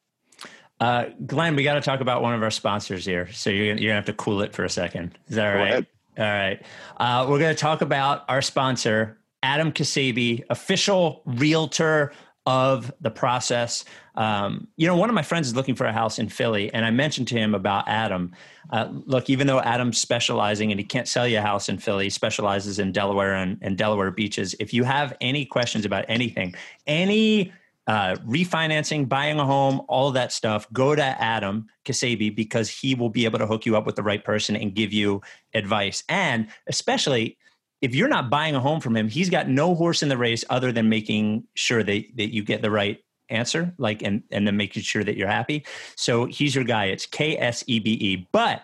Uh, 0.80 1.04
Glenn, 1.24 1.56
we 1.56 1.64
got 1.64 1.74
to 1.74 1.80
talk 1.80 2.00
about 2.00 2.20
one 2.20 2.34
of 2.34 2.42
our 2.42 2.50
sponsors 2.50 3.06
here. 3.06 3.32
So 3.32 3.48
you're, 3.48 3.64
you're 3.64 3.76
gonna 3.76 3.94
have 3.94 4.04
to 4.06 4.12
cool 4.12 4.42
it 4.42 4.52
for 4.52 4.64
a 4.64 4.68
second. 4.68 5.18
Is 5.28 5.36
that 5.36 5.56
all 5.56 5.62
right? 5.62 5.86
All 6.18 6.24
right. 6.24 6.62
Uh, 6.96 7.26
we're 7.28 7.38
gonna 7.38 7.54
talk 7.54 7.80
about 7.80 8.24
our 8.28 8.42
sponsor, 8.42 9.18
Adam 9.42 9.72
Kasabi, 9.72 10.44
official 10.50 11.22
realtor 11.26 12.12
of 12.46 12.92
the 13.00 13.10
process. 13.10 13.84
Um, 14.16 14.68
you 14.76 14.86
know, 14.86 14.96
one 14.96 15.08
of 15.08 15.14
my 15.14 15.22
friends 15.22 15.48
is 15.48 15.56
looking 15.56 15.74
for 15.74 15.86
a 15.86 15.92
house 15.92 16.18
in 16.18 16.28
Philly, 16.28 16.72
and 16.72 16.84
I 16.84 16.90
mentioned 16.90 17.28
to 17.28 17.36
him 17.36 17.54
about 17.54 17.88
Adam. 17.88 18.32
Uh, 18.70 18.88
look, 18.90 19.30
even 19.30 19.46
though 19.46 19.60
Adam's 19.60 19.98
specializing 19.98 20.70
and 20.70 20.78
he 20.78 20.84
can't 20.84 21.08
sell 21.08 21.26
you 21.26 21.38
a 21.38 21.42
house 21.42 21.68
in 21.68 21.78
Philly, 21.78 22.04
he 22.04 22.10
specializes 22.10 22.78
in 22.78 22.92
Delaware 22.92 23.34
and, 23.34 23.58
and 23.62 23.78
Delaware 23.78 24.10
beaches. 24.10 24.54
If 24.60 24.74
you 24.74 24.84
have 24.84 25.16
any 25.20 25.46
questions 25.46 25.84
about 25.84 26.04
anything, 26.08 26.54
any 26.86 27.52
uh, 27.86 28.16
refinancing, 28.26 29.08
buying 29.08 29.38
a 29.38 29.44
home, 29.44 29.82
all 29.88 30.10
that 30.12 30.32
stuff, 30.32 30.66
go 30.72 30.94
to 30.94 31.02
Adam 31.02 31.66
Kasabi 31.84 32.34
because 32.34 32.70
he 32.70 32.94
will 32.94 33.10
be 33.10 33.24
able 33.24 33.38
to 33.38 33.46
hook 33.46 33.66
you 33.66 33.76
up 33.76 33.84
with 33.84 33.96
the 33.96 34.02
right 34.02 34.24
person 34.24 34.56
and 34.56 34.74
give 34.74 34.92
you 34.92 35.20
advice. 35.52 36.02
And 36.08 36.48
especially 36.66 37.36
if 37.82 37.94
you're 37.94 38.08
not 38.08 38.30
buying 38.30 38.54
a 38.54 38.60
home 38.60 38.80
from 38.80 38.96
him, 38.96 39.08
he's 39.08 39.28
got 39.28 39.48
no 39.48 39.74
horse 39.74 40.02
in 40.02 40.08
the 40.08 40.16
race 40.16 40.44
other 40.48 40.72
than 40.72 40.88
making 40.88 41.44
sure 41.54 41.82
that, 41.82 42.04
that 42.16 42.32
you 42.32 42.42
get 42.42 42.62
the 42.62 42.70
right 42.70 42.98
answer, 43.28 43.74
like 43.78 44.02
and 44.02 44.22
and 44.30 44.46
then 44.46 44.56
making 44.56 44.82
sure 44.82 45.04
that 45.04 45.16
you're 45.16 45.28
happy. 45.28 45.64
So 45.96 46.24
he's 46.26 46.54
your 46.54 46.64
guy. 46.64 46.86
It's 46.86 47.06
K 47.06 47.36
S 47.38 47.64
E 47.66 47.78
B 47.80 47.92
E. 47.92 48.28
But 48.32 48.62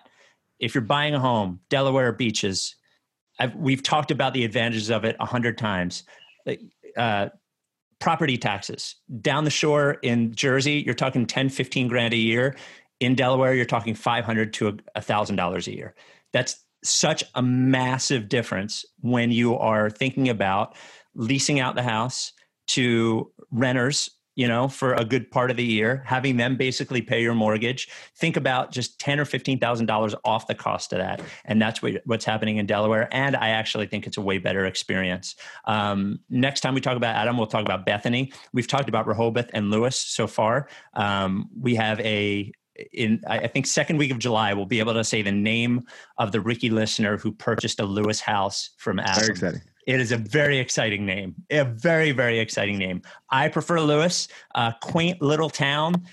if 0.59 0.75
you're 0.75 0.83
buying 0.83 1.15
a 1.15 1.21
home, 1.21 1.61
Delaware 1.69 2.13
beaches, 2.13 2.77
I've, 3.39 3.55
we've 3.57 3.83
talked 3.83 4.11
about 4.11 4.35
the 4.35 4.45
advantages 4.45 4.91
of 4.91 5.05
it 5.05 5.17
a 5.21 5.27
hundred 5.27 5.59
times. 5.59 6.05
Uh, 6.97 7.29
property 8.01 8.37
taxes 8.37 8.97
down 9.21 9.45
the 9.45 9.51
shore 9.51 9.99
in 10.03 10.35
Jersey, 10.35 10.83
you're 10.85 10.95
talking 10.95 11.27
10, 11.27 11.51
15 11.51 11.89
grand 11.89 12.15
a 12.15 12.17
year. 12.17 12.57
In 12.99 13.15
Delaware, 13.15 13.55
you're 13.55 13.65
talking 13.65 13.95
500 13.95 14.53
to 14.55 14.79
a 14.95 15.01
thousand 15.01 15.37
dollars 15.37 15.69
a 15.69 15.75
year. 15.75 15.95
That's 16.33 16.65
such 16.83 17.23
a 17.35 17.43
massive 17.43 18.29
difference 18.29 18.85
when 19.01 19.31
you 19.31 19.57
are 19.57 19.91
thinking 19.91 20.29
about 20.29 20.77
leasing 21.15 21.61
out 21.61 21.75
the 21.75 21.83
house 21.83 22.33
to 22.69 23.31
renters 23.51 24.11
you 24.37 24.47
know 24.47 24.69
for 24.69 24.95
a 24.95 25.05
good 25.05 25.31
part 25.31 25.51
of 25.51 25.57
the 25.57 25.65
year 25.65 26.03
having 26.07 26.37
them 26.37 26.57
basically 26.57 27.03
pay 27.03 27.21
your 27.21 27.35
mortgage 27.35 27.89
think 28.17 28.37
about 28.37 28.71
just 28.71 28.99
10 29.01 29.21
or 29.21 29.25
15000 29.25 29.87
dollars 29.87 30.15
off 30.25 30.47
the 30.47 30.55
cost 30.55 30.93
of 30.93 30.99
that. 30.99 31.21
And 31.45 31.61
that's 31.61 31.83
what, 31.83 32.01
what's 32.05 32.25
happening 32.25 32.59
in 32.59 32.67
delaware. 32.67 33.09
And 33.13 33.37
i 33.37 33.51
actually 33.51 33.87
think 33.87 34.07
it's 34.07 34.17
a 34.17 34.21
way 34.21 34.39
better 34.39 34.67
experience. 34.67 35.37
Um, 35.65 36.21
next 36.29 36.61
time 36.61 36.75
we 36.75 36.81
talk 36.81 36.97
about 36.97 37.17
adam 37.17 37.37
we'll 37.37 37.47
talk 37.47 37.63
about 37.63 37.87
bethany. 37.87 38.33
We've 38.53 38.69
talked 38.69 38.89
about 38.89 39.07
rehoboth 39.07 39.51
and 39.53 39.71
Lewes 39.71 39.97
so 39.97 40.27
far. 40.27 40.69
Um, 40.95 41.49
we 41.59 41.75
have 41.75 42.01
a 42.01 42.53
in 42.93 43.21
I 43.27 43.47
think 43.47 43.67
second 43.67 43.99
week 43.99 44.11
of 44.11 44.19
July, 44.19 44.55
we'll 44.55 44.67
be 44.67 44.79
able 44.79 44.95
to 44.95 45.05
say 45.05 45.23
the 45.23 45.33
name 45.33 45.83
of 46.19 46.33
the 46.33 46.41
Ricky 46.41 46.71
listener 46.71 47.19
who 47.19 47.33
purchased 47.33 47.81
a 47.81 47.85
Lewes 47.85 48.21
house 48.21 48.71
from 48.79 48.99
Adam. 48.99 49.21
Very 49.21 49.31
exciting. 49.31 49.61
It 49.87 50.01
is 50.01 50.13
a 50.13 50.17
very 50.17 50.59
exciting 50.59 51.07
name. 51.07 51.35
A 51.51 51.65
very 51.65 52.13
very 52.13 52.39
exciting 52.39 52.79
name. 52.79 53.03
I 53.31 53.49
prefer 53.49 53.81
Lewes. 53.81 54.29
Uh, 54.55 54.73
quaint 54.81 55.21
little 55.23 55.51
town 55.51 56.07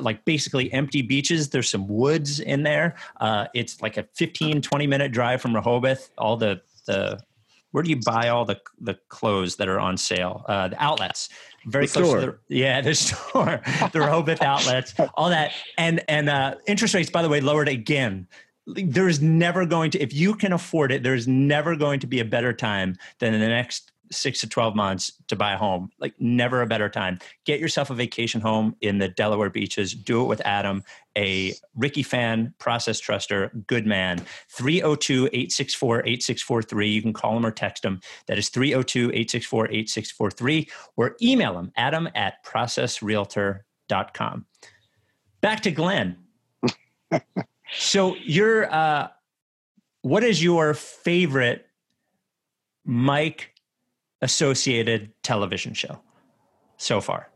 like 0.00 0.24
basically 0.24 0.72
empty 0.72 1.02
beaches. 1.02 1.50
There's 1.50 1.68
some 1.68 1.88
woods 1.88 2.40
in 2.40 2.62
there. 2.62 2.96
Uh, 3.20 3.46
it's 3.54 3.80
like 3.80 3.96
a 3.96 4.06
15, 4.14 4.62
20 4.62 4.86
minute 4.86 5.12
drive 5.12 5.40
from 5.40 5.54
Rehoboth. 5.54 6.10
All 6.18 6.36
the, 6.36 6.60
the, 6.86 7.20
where 7.70 7.82
do 7.82 7.90
you 7.90 7.96
buy 7.96 8.28
all 8.28 8.44
the, 8.44 8.60
the 8.80 8.98
clothes 9.08 9.56
that 9.56 9.68
are 9.68 9.80
on 9.80 9.96
sale? 9.96 10.44
Uh, 10.48 10.68
the 10.68 10.82
outlets 10.82 11.28
very 11.66 11.86
the 11.86 11.92
close 11.92 12.08
store. 12.08 12.20
to 12.20 12.26
the 12.26 12.56
yeah 12.56 12.80
the 12.80 12.94
store 12.94 13.60
the 13.92 14.00
Rehoboth 14.00 14.40
outlets 14.42 14.94
all 15.14 15.28
that 15.28 15.52
and 15.76 16.02
and 16.08 16.28
uh, 16.28 16.54
interest 16.66 16.94
rates 16.94 17.10
by 17.10 17.20
the 17.22 17.28
way 17.28 17.42
lowered 17.42 17.68
again 17.68 18.26
there's 18.76 19.20
never 19.20 19.66
going 19.66 19.90
to 19.90 20.00
if 20.00 20.12
you 20.12 20.34
can 20.34 20.52
afford 20.52 20.92
it 20.92 21.02
there's 21.02 21.28
never 21.28 21.76
going 21.76 22.00
to 22.00 22.06
be 22.06 22.20
a 22.20 22.24
better 22.24 22.52
time 22.52 22.96
than 23.18 23.34
in 23.34 23.40
the 23.40 23.48
next 23.48 23.90
six 24.12 24.40
to 24.40 24.48
12 24.48 24.74
months 24.74 25.12
to 25.28 25.36
buy 25.36 25.52
a 25.52 25.56
home. 25.56 25.88
Like, 25.98 26.14
never 26.18 26.60
a 26.62 26.66
better 26.66 26.88
time. 26.88 27.20
Get 27.44 27.60
yourself 27.60 27.90
a 27.90 27.94
vacation 27.94 28.40
home 28.40 28.74
in 28.80 28.98
the 28.98 29.06
Delaware 29.08 29.50
beaches. 29.50 29.94
Do 29.94 30.22
it 30.22 30.26
with 30.26 30.40
Adam, 30.44 30.82
a 31.16 31.54
Ricky 31.74 32.02
fan, 32.02 32.54
process 32.58 33.00
truster, 33.00 33.50
good 33.66 33.86
man. 33.86 34.18
302 34.48 35.26
864 35.26 36.06
8643. 36.06 36.88
You 36.88 37.02
can 37.02 37.12
call 37.12 37.36
him 37.36 37.46
or 37.46 37.52
text 37.52 37.84
him. 37.84 38.00
That 38.26 38.38
is 38.38 38.48
302 38.48 39.10
864 39.10 39.70
8643. 39.70 40.68
Or 40.96 41.16
email 41.22 41.56
him, 41.58 41.70
adam 41.76 42.08
at 42.14 42.42
processrealtor.com. 42.44 44.46
Back 45.40 45.60
to 45.62 45.70
Glenn. 45.70 46.16
so, 47.72 48.16
you're, 48.16 48.72
uh, 48.72 49.08
what 50.02 50.24
is 50.24 50.42
your 50.42 50.74
favorite 50.74 51.66
Mike 52.84 53.54
associated 54.22 55.12
television 55.22 55.74
show 55.74 56.00
so 56.76 57.00
far? 57.00 57.30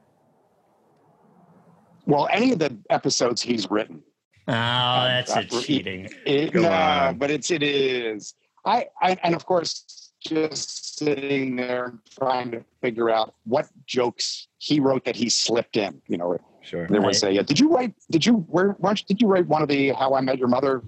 Well, 2.07 2.29
any 2.31 2.53
of 2.53 2.59
the 2.59 2.77
episodes 2.91 3.41
he's 3.41 3.71
written. 3.71 4.03
Oh, 4.47 4.53
that's 4.53 5.35
uh, 5.35 5.41
a 5.41 5.45
cheating. 5.45 6.09
It, 6.27 6.55
no, 6.55 7.15
but 7.17 7.31
it's 7.31 7.51
it 7.51 7.63
is. 7.63 8.35
I, 8.67 8.89
I 9.01 9.17
and 9.23 9.35
of 9.35 9.47
course 9.47 10.13
just 10.21 10.99
sitting 10.99 11.57
there 11.57 11.95
trying 12.19 12.51
to 12.51 12.63
figure 12.83 13.09
out 13.09 13.35
what 13.45 13.69
jokes 13.87 14.49
he 14.59 14.81
wrote 14.81 15.05
that 15.05 15.17
he 15.17 15.31
slipped 15.31 15.79
in. 15.79 16.03
You 16.09 16.19
know, 16.19 16.39
sure. 16.65 16.87
There 16.89 17.01
right. 17.01 17.09
was 17.09 17.23
a. 17.23 17.43
Did 17.43 17.61
you 17.61 17.75
write? 17.75 17.95
Did 18.11 18.27
you 18.27 18.39
where? 18.49 18.71
where 18.73 18.95
did 18.95 19.21
you 19.21 19.29
write 19.29 19.47
one 19.47 19.63
of 19.63 19.69
the 19.69 19.91
How 19.91 20.15
I 20.15 20.21
Met 20.21 20.39
Your 20.39 20.49
Mother? 20.49 20.83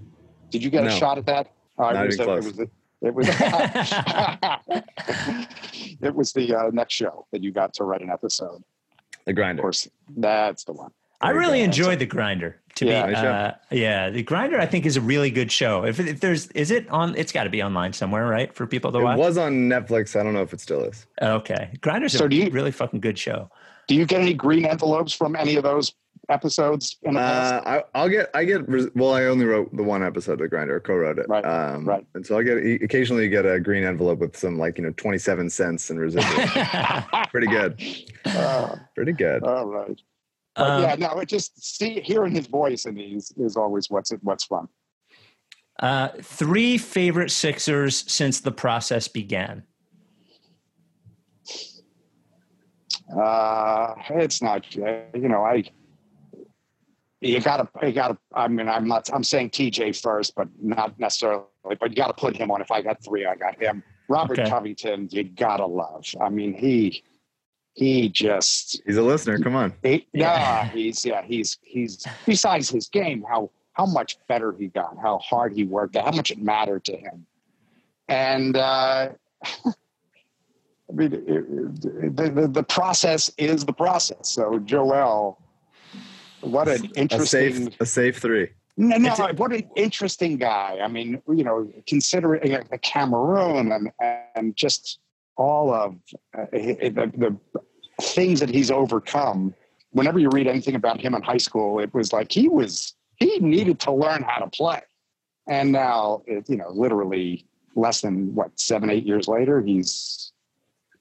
Did 0.51 0.63
you 0.63 0.71
get 0.71 0.85
no. 0.85 0.91
a 0.91 0.93
shot 0.93 1.19
at 1.19 1.27
that? 1.27 1.53
Uh, 1.79 1.93
Not 1.93 2.13
even 2.13 2.25
close. 2.25 2.47
It 2.47 2.57
was, 2.57 2.69
it 3.03 3.15
was 3.15 3.29
it 6.01 6.15
was 6.15 6.33
the 6.33 6.55
uh, 6.55 6.71
next 6.73 6.95
show 6.95 7.27
that 7.33 7.43
you 7.43 7.53
got 7.53 7.75
to 7.75 7.85
write 7.85 8.01
an 8.01 8.11
episode. 8.11 8.63
The 9.25 9.33
grinder. 9.33 9.61
Of 9.61 9.65
course, 9.65 9.89
that's 10.17 10.65
the 10.65 10.73
one. 10.73 10.93
I 11.21 11.31
really 11.31 11.63
enjoyed 11.63 11.99
the 11.99 12.07
grinder. 12.07 12.61
To 12.77 12.85
yeah, 12.85 13.07
be, 13.07 13.15
uh, 13.15 13.53
yeah, 13.71 14.11
the 14.11 14.23
grinder 14.23 14.61
I 14.61 14.67
think 14.67 14.85
is 14.85 14.99
a 14.99 15.01
really 15.01 15.31
good 15.31 15.51
show. 15.51 15.85
If, 15.85 15.99
if 15.99 16.21
there's, 16.21 16.49
is 16.49 16.71
it 16.71 16.87
on? 16.91 17.17
It's 17.17 17.33
got 17.33 17.45
to 17.45 17.51
be 17.51 17.63
online 17.63 17.95
somewhere, 17.95 18.27
right, 18.27 18.55
for 18.55 18.67
people 18.67 18.93
to 18.93 18.99
it 18.99 19.03
watch. 19.03 19.17
It 19.17 19.21
was 19.21 19.39
on 19.39 19.71
Netflix. 19.71 20.19
I 20.19 20.23
don't 20.23 20.35
know 20.35 20.43
if 20.43 20.53
it 20.53 20.61
still 20.61 20.83
is. 20.83 21.07
Okay, 21.23 21.71
grinder's 21.81 22.13
so 22.13 22.27
a 22.27 22.29
you, 22.29 22.51
really 22.51 22.71
fucking 22.71 23.01
good 23.01 23.19
show. 23.19 23.51
Do 23.87 23.95
you 23.95 24.05
get 24.07 24.21
any 24.21 24.35
green 24.35 24.65
envelopes 24.65 25.13
from 25.13 25.37
any 25.37 25.57
of 25.57 25.63
those 25.63 25.93
episodes 26.29 26.97
in 27.03 27.15
the 27.15 27.21
past? 27.21 27.67
Uh, 27.67 27.83
I, 27.95 28.03
will 28.03 28.09
get, 28.11 28.31
I 28.35 28.45
get, 28.45 28.97
well, 28.97 29.13
I 29.13 29.25
only 29.25 29.45
wrote 29.45 29.75
the 29.77 29.83
one 29.83 30.03
episode 30.03 30.33
of 30.33 30.39
the 30.41 30.49
Grinder, 30.49 30.81
co-wrote 30.81 31.19
it. 31.19 31.29
Right. 31.29 31.45
Um, 31.45 31.85
right. 31.85 32.07
And 32.15 32.27
so 32.27 32.39
I 32.39 32.43
get, 32.43 32.59
occasionally 32.83 33.25
you 33.25 33.31
get 33.31 33.47
a 33.47 33.61
green 33.61 33.85
envelope 33.85 34.19
with 34.19 34.37
some 34.37 34.59
like, 34.59 34.79
you 34.79 34.85
know, 34.85 34.93
27 34.97 35.51
cents 35.51 35.91
in 35.91 35.99
residual. 35.99 36.47
Pretty 37.31 37.47
good. 37.47 37.81
Uh, 38.25 38.77
Pretty 38.95 39.13
good. 39.13 39.45
All 39.45 39.67
right. 39.67 40.01
Um, 40.57 40.83
yeah, 40.83 40.95
no, 40.95 41.19
it 41.21 41.29
just 41.29 41.63
see, 41.63 42.01
hearing 42.01 42.35
his 42.35 42.47
voice 42.47 42.87
in 42.87 42.95
these 42.95 43.33
is 43.37 43.57
always 43.57 43.91
what's, 43.91 44.11
what's 44.23 44.45
fun. 44.45 44.69
Uh, 45.79 46.09
three 46.23 46.79
favorite 46.79 47.31
Sixers 47.31 48.11
since 48.11 48.41
the 48.41 48.53
process 48.53 49.09
began. 49.09 49.65
Uh, 53.15 53.95
it's 54.11 54.43
not, 54.43 54.75
you 54.75 55.29
know, 55.29 55.43
I, 55.43 55.65
you 57.21 57.41
gotta 57.41 57.69
you 57.83 57.93
gotta 57.93 58.19
I 58.35 58.49
mean 58.49 58.69
I'm 58.69 58.87
not 58.87 59.09
I'm 59.13 59.25
saying 59.25 59.51
TJ 59.51 60.01
first, 60.01 60.35
but 60.35 60.49
not 60.61 60.99
necessarily, 60.99 61.45
but 61.65 61.91
you 61.91 61.97
gotta 61.97 62.13
put 62.13 62.37
him 62.37 62.51
on. 62.51 62.61
If 62.61 62.71
I 62.71 62.83
got 62.83 63.03
three, 63.03 63.27
I 63.27 63.35
got 63.35 63.61
him. 63.61 63.83
Robert 64.09 64.39
okay. 64.39 64.49
Covington, 64.51 65.09
you 65.11 65.25
gotta 65.25 65.67
love. 65.67 66.05
I 66.21 66.29
mean, 66.29 66.55
he 66.55 67.03
he 67.73 68.09
just 68.09 68.83
he's 68.87 68.97
a 68.97 69.03
listener. 69.03 69.39
Come 69.39 69.57
on. 69.57 69.73
He, 69.83 70.07
yeah, 70.13 70.69
he's 70.69 71.05
yeah, 71.05 71.23
he's 71.23 71.59
he's 71.63 72.07
besides 72.27 72.69
his 72.69 72.89
game, 72.89 73.25
how 73.29 73.51
how 73.73 73.87
much 73.87 74.19
better 74.29 74.53
he 74.53 74.69
got, 74.69 74.97
how 75.01 75.19
hard 75.19 75.55
he 75.55 75.65
worked, 75.65 75.97
how 75.97 76.11
much 76.11 76.31
it 76.31 76.39
mattered 76.39 76.85
to 76.85 76.97
him. 76.97 77.27
And 78.09 78.57
uh 78.57 79.11
I 80.89 80.93
mean, 80.93 81.13
it, 81.13 81.25
it, 81.27 82.17
the, 82.17 82.49
the, 82.49 82.63
process 82.63 83.31
is 83.39 83.65
the 83.65 83.73
process. 83.73 84.29
So 84.29 84.61
Joel, 84.61 85.39
what 86.41 86.69
an 86.69 86.85
interesting 86.95 87.19
a 87.19 87.27
safe, 87.27 87.81
a 87.81 87.87
safe 87.87 88.19
three. 88.19 88.51
No, 88.77 88.97
no, 88.99 89.11
what 89.37 89.53
an 89.53 89.69
interesting 89.75 90.37
guy. 90.37 90.79
I 90.83 90.89
mean, 90.89 91.21
you 91.29 91.43
know, 91.43 91.69
considering 91.87 92.53
the 92.71 92.79
Cameroon 92.79 93.73
and 93.73 93.91
and 94.37 94.55
just 94.55 94.99
all 95.37 95.73
of 95.73 95.97
uh, 96.37 96.47
the, 96.53 97.11
the 97.17 97.61
things 98.01 98.41
that 98.41 98.51
he's 98.51 98.71
overcome. 98.71 99.55
Whenever 99.91 100.19
you 100.19 100.29
read 100.29 100.47
anything 100.47 100.75
about 100.75 101.01
him 101.01 101.15
in 101.15 101.23
high 101.23 101.37
school, 101.39 101.79
it 101.79 101.93
was 101.95 102.13
like 102.13 102.31
he 102.31 102.49
was 102.49 102.95
he 103.17 103.39
needed 103.39 103.81
to 103.81 103.93
learn 103.93 104.23
how 104.23 104.45
to 104.45 104.51
play, 104.51 104.81
and 105.49 105.73
now, 105.73 106.23
it, 106.27 106.49
you 106.49 106.57
know, 106.57 106.71
literally 106.71 107.47
less 107.75 108.03
than 108.03 108.35
what 108.35 108.59
seven, 108.59 108.91
eight 108.91 109.07
years 109.07 109.27
later, 109.27 109.63
he's 109.63 110.33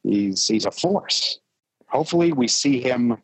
he's 0.07 0.47
he's 0.47 0.65
a 0.65 0.71
force. 0.71 1.39
Hopefully, 1.87 2.33
we 2.33 2.47
see 2.47 2.81
him 2.81 3.17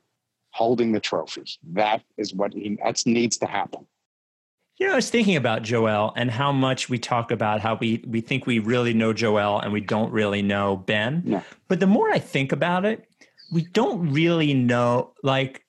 holding 0.51 0.91
the 0.91 0.99
trophy. 0.99 1.43
That 1.73 2.03
is 2.17 2.33
what 2.33 2.53
he, 2.53 2.77
that 2.83 3.01
needs 3.05 3.37
to 3.37 3.45
happen. 3.45 3.85
You 4.77 4.87
know, 4.87 4.93
I 4.93 4.95
was 4.95 5.09
thinking 5.09 5.35
about 5.35 5.61
Joel 5.61 6.11
and 6.15 6.31
how 6.31 6.51
much 6.51 6.89
we 6.89 6.97
talk 6.97 7.31
about 7.31 7.61
how 7.61 7.75
we 7.75 8.03
we 8.07 8.21
think 8.21 8.45
we 8.45 8.59
really 8.59 8.93
know 8.93 9.13
Joel 9.13 9.59
and 9.59 9.71
we 9.71 9.81
don't 9.81 10.11
really 10.11 10.41
know 10.41 10.77
Ben. 10.77 11.23
Yeah. 11.25 11.43
But 11.67 11.79
the 11.79 11.87
more 11.87 12.09
I 12.11 12.19
think 12.19 12.51
about 12.51 12.85
it, 12.85 13.05
we 13.51 13.63
don't 13.73 14.11
really 14.11 14.53
know. 14.53 15.13
Like 15.23 15.65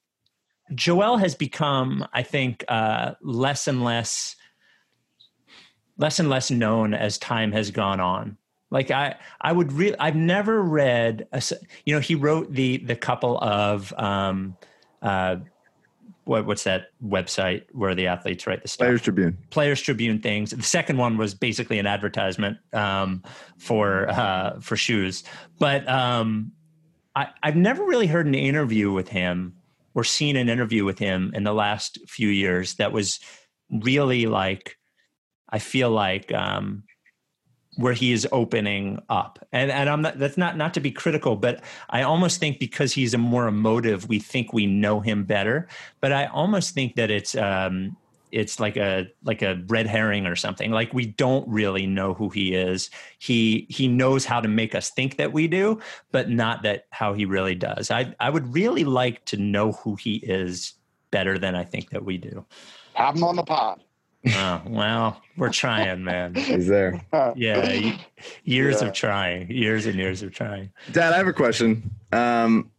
Joel 0.74 1.18
has 1.18 1.34
become, 1.34 2.06
I 2.12 2.22
think, 2.22 2.64
uh, 2.68 3.12
less 3.20 3.68
and 3.68 3.84
less, 3.84 4.36
less 5.98 6.18
and 6.18 6.30
less 6.30 6.50
known 6.50 6.94
as 6.94 7.18
time 7.18 7.52
has 7.52 7.70
gone 7.70 8.00
on. 8.00 8.38
Like 8.72 8.90
I, 8.90 9.16
I 9.38 9.52
would 9.52 9.70
really, 9.70 9.96
I've 9.98 10.16
never 10.16 10.62
read, 10.62 11.28
a, 11.30 11.42
you 11.84 11.94
know, 11.94 12.00
he 12.00 12.14
wrote 12.14 12.52
the 12.52 12.78
the 12.78 12.96
couple 12.96 13.38
of, 13.38 13.92
um, 13.98 14.56
uh, 15.02 15.36
what, 16.24 16.46
what's 16.46 16.64
that 16.64 16.86
website 17.04 17.64
where 17.72 17.94
the 17.94 18.06
athletes 18.06 18.46
write 18.46 18.62
the 18.62 18.68
stuff? 18.68 18.86
Players 18.86 19.02
Tribune. 19.02 19.36
Players 19.50 19.82
Tribune 19.82 20.20
things. 20.20 20.52
The 20.52 20.62
second 20.62 20.96
one 20.96 21.18
was 21.18 21.34
basically 21.34 21.78
an 21.78 21.86
advertisement 21.86 22.56
um, 22.72 23.22
for 23.58 24.08
uh, 24.08 24.58
for 24.60 24.76
shoes, 24.76 25.22
but 25.58 25.86
um, 25.86 26.52
I, 27.14 27.26
I've 27.42 27.56
never 27.56 27.84
really 27.84 28.06
heard 28.06 28.26
an 28.26 28.34
interview 28.34 28.90
with 28.90 29.08
him 29.08 29.54
or 29.94 30.02
seen 30.02 30.36
an 30.36 30.48
interview 30.48 30.86
with 30.86 30.98
him 30.98 31.30
in 31.34 31.44
the 31.44 31.52
last 31.52 31.98
few 32.08 32.28
years 32.28 32.76
that 32.76 32.90
was 32.90 33.20
really 33.70 34.24
like 34.24 34.78
I 35.50 35.58
feel 35.58 35.90
like 35.90 36.32
um, 36.32 36.84
where 37.76 37.94
he 37.94 38.12
is 38.12 38.28
opening 38.32 39.00
up. 39.08 39.38
And 39.52 39.70
and 39.70 39.88
i'm 39.88 40.02
not 40.02 40.18
that's 40.18 40.36
not 40.36 40.56
not 40.56 40.74
to 40.74 40.80
be 40.80 40.90
critical 40.90 41.36
but 41.36 41.62
i 41.90 42.02
almost 42.02 42.38
think 42.38 42.58
because 42.58 42.92
he's 42.92 43.14
a 43.14 43.18
more 43.18 43.48
emotive 43.48 44.08
we 44.08 44.18
think 44.18 44.52
we 44.52 44.66
know 44.66 45.00
him 45.00 45.24
better. 45.24 45.68
But 46.00 46.12
i 46.12 46.26
almost 46.26 46.74
think 46.74 46.96
that 46.96 47.10
it's 47.10 47.34
um 47.34 47.96
it's 48.30 48.58
like 48.58 48.78
a 48.78 49.08
like 49.24 49.42
a 49.42 49.62
red 49.66 49.86
herring 49.86 50.26
or 50.26 50.36
something. 50.36 50.70
Like 50.70 50.94
we 50.94 51.06
don't 51.06 51.46
really 51.46 51.86
know 51.86 52.14
who 52.14 52.30
he 52.30 52.54
is. 52.54 52.90
He 53.18 53.66
he 53.68 53.88
knows 53.88 54.24
how 54.24 54.40
to 54.40 54.48
make 54.48 54.74
us 54.74 54.90
think 54.90 55.16
that 55.16 55.32
we 55.32 55.48
do 55.48 55.80
but 56.12 56.30
not 56.30 56.62
that 56.62 56.86
how 56.90 57.14
he 57.14 57.24
really 57.24 57.54
does. 57.54 57.90
I 57.90 58.14
i 58.20 58.28
would 58.28 58.52
really 58.54 58.84
like 58.84 59.24
to 59.26 59.36
know 59.36 59.72
who 59.72 59.96
he 59.96 60.16
is 60.16 60.74
better 61.10 61.38
than 61.38 61.54
i 61.54 61.62
think 61.62 61.90
that 61.90 62.04
we 62.04 62.16
do. 62.16 62.44
Have 62.94 63.16
him 63.16 63.24
on 63.24 63.36
the 63.36 63.42
pod 63.42 63.82
oh, 64.28 64.62
well, 64.66 65.22
we're 65.36 65.50
trying, 65.50 66.04
man. 66.04 66.34
He's 66.34 66.66
there. 66.66 67.00
Yeah, 67.36 67.96
years 68.44 68.82
yeah. 68.82 68.88
of 68.88 68.94
trying, 68.94 69.50
years 69.50 69.86
and 69.86 69.96
years 69.96 70.22
of 70.22 70.32
trying. 70.32 70.70
Dad, 70.92 71.12
I 71.12 71.16
have 71.16 71.26
a 71.26 71.32
question. 71.32 71.90
Um, 72.12 72.70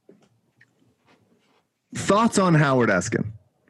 thoughts 1.95 2.37
on 2.37 2.53
Howard 2.53 2.89
Eskin? 2.89 3.25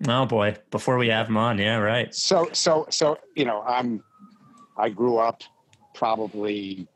Oh 0.07 0.25
boy, 0.25 0.55
before 0.69 0.97
we 0.97 1.07
have 1.07 1.27
him 1.27 1.37
on, 1.37 1.57
yeah, 1.57 1.77
right. 1.77 2.13
So, 2.13 2.49
so, 2.51 2.85
so, 2.89 3.17
you 3.35 3.45
know, 3.45 3.61
I'm, 3.61 4.03
I 4.77 4.89
grew 4.89 5.17
up 5.17 5.43
probably 5.93 6.87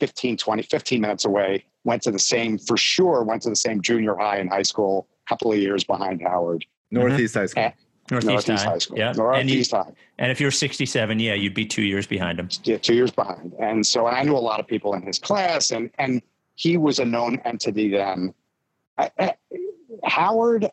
15, 0.00 0.36
20, 0.36 0.62
15 0.62 1.00
minutes 1.00 1.24
away. 1.24 1.64
Went 1.84 2.02
to 2.02 2.10
the 2.10 2.18
same, 2.18 2.58
for 2.58 2.76
sure, 2.76 3.22
went 3.22 3.42
to 3.42 3.50
the 3.50 3.56
same 3.56 3.80
junior 3.80 4.16
high 4.16 4.38
and 4.38 4.50
high 4.50 4.62
school. 4.62 5.06
A 5.26 5.28
couple 5.28 5.52
of 5.52 5.58
years 5.58 5.84
behind 5.84 6.20
Howard. 6.22 6.64
Northeast 6.90 7.34
mm-hmm. 7.34 7.40
High 7.40 7.46
School. 7.46 7.85
Northeast, 8.10 8.48
Northeast 8.48 8.64
High. 8.64 8.70
High 8.70 8.78
School. 8.78 8.98
Yeah. 8.98 9.12
Northeast 9.12 9.72
and 9.72 9.84
you, 9.84 9.84
High. 9.92 10.00
And 10.18 10.30
if 10.30 10.40
you're 10.40 10.50
67, 10.50 11.18
yeah, 11.18 11.34
you'd 11.34 11.54
be 11.54 11.66
two 11.66 11.82
years 11.82 12.06
behind 12.06 12.38
him. 12.38 12.48
Yeah, 12.64 12.78
two 12.78 12.94
years 12.94 13.10
behind. 13.10 13.54
And 13.58 13.86
so 13.86 14.06
I 14.06 14.22
knew 14.22 14.36
a 14.36 14.38
lot 14.38 14.60
of 14.60 14.66
people 14.66 14.94
in 14.94 15.02
his 15.02 15.18
class, 15.18 15.70
and 15.70 15.90
and 15.98 16.22
he 16.54 16.76
was 16.76 16.98
a 16.98 17.04
known 17.04 17.40
entity 17.44 17.90
then. 17.90 18.34
I, 18.98 19.10
I, 19.18 19.34
Howard 20.04 20.70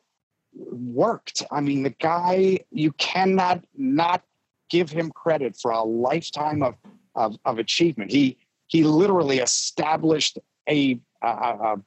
worked. 0.54 1.44
I 1.52 1.62
mean, 1.62 1.84
the 1.84 1.90
guy, 1.90 2.60
you 2.72 2.92
cannot 2.94 3.64
not 3.76 4.24
give 4.70 4.90
him 4.90 5.12
credit 5.12 5.58
for 5.58 5.72
a 5.72 5.84
lifetime 5.84 6.64
of 6.64 6.76
of, 7.16 7.38
of 7.46 7.60
achievement. 7.60 8.12
He 8.12 8.38
he 8.68 8.84
literally 8.84 9.40
established 9.40 10.38
a, 10.70 11.00
a, 11.22 11.28
a 11.28 11.82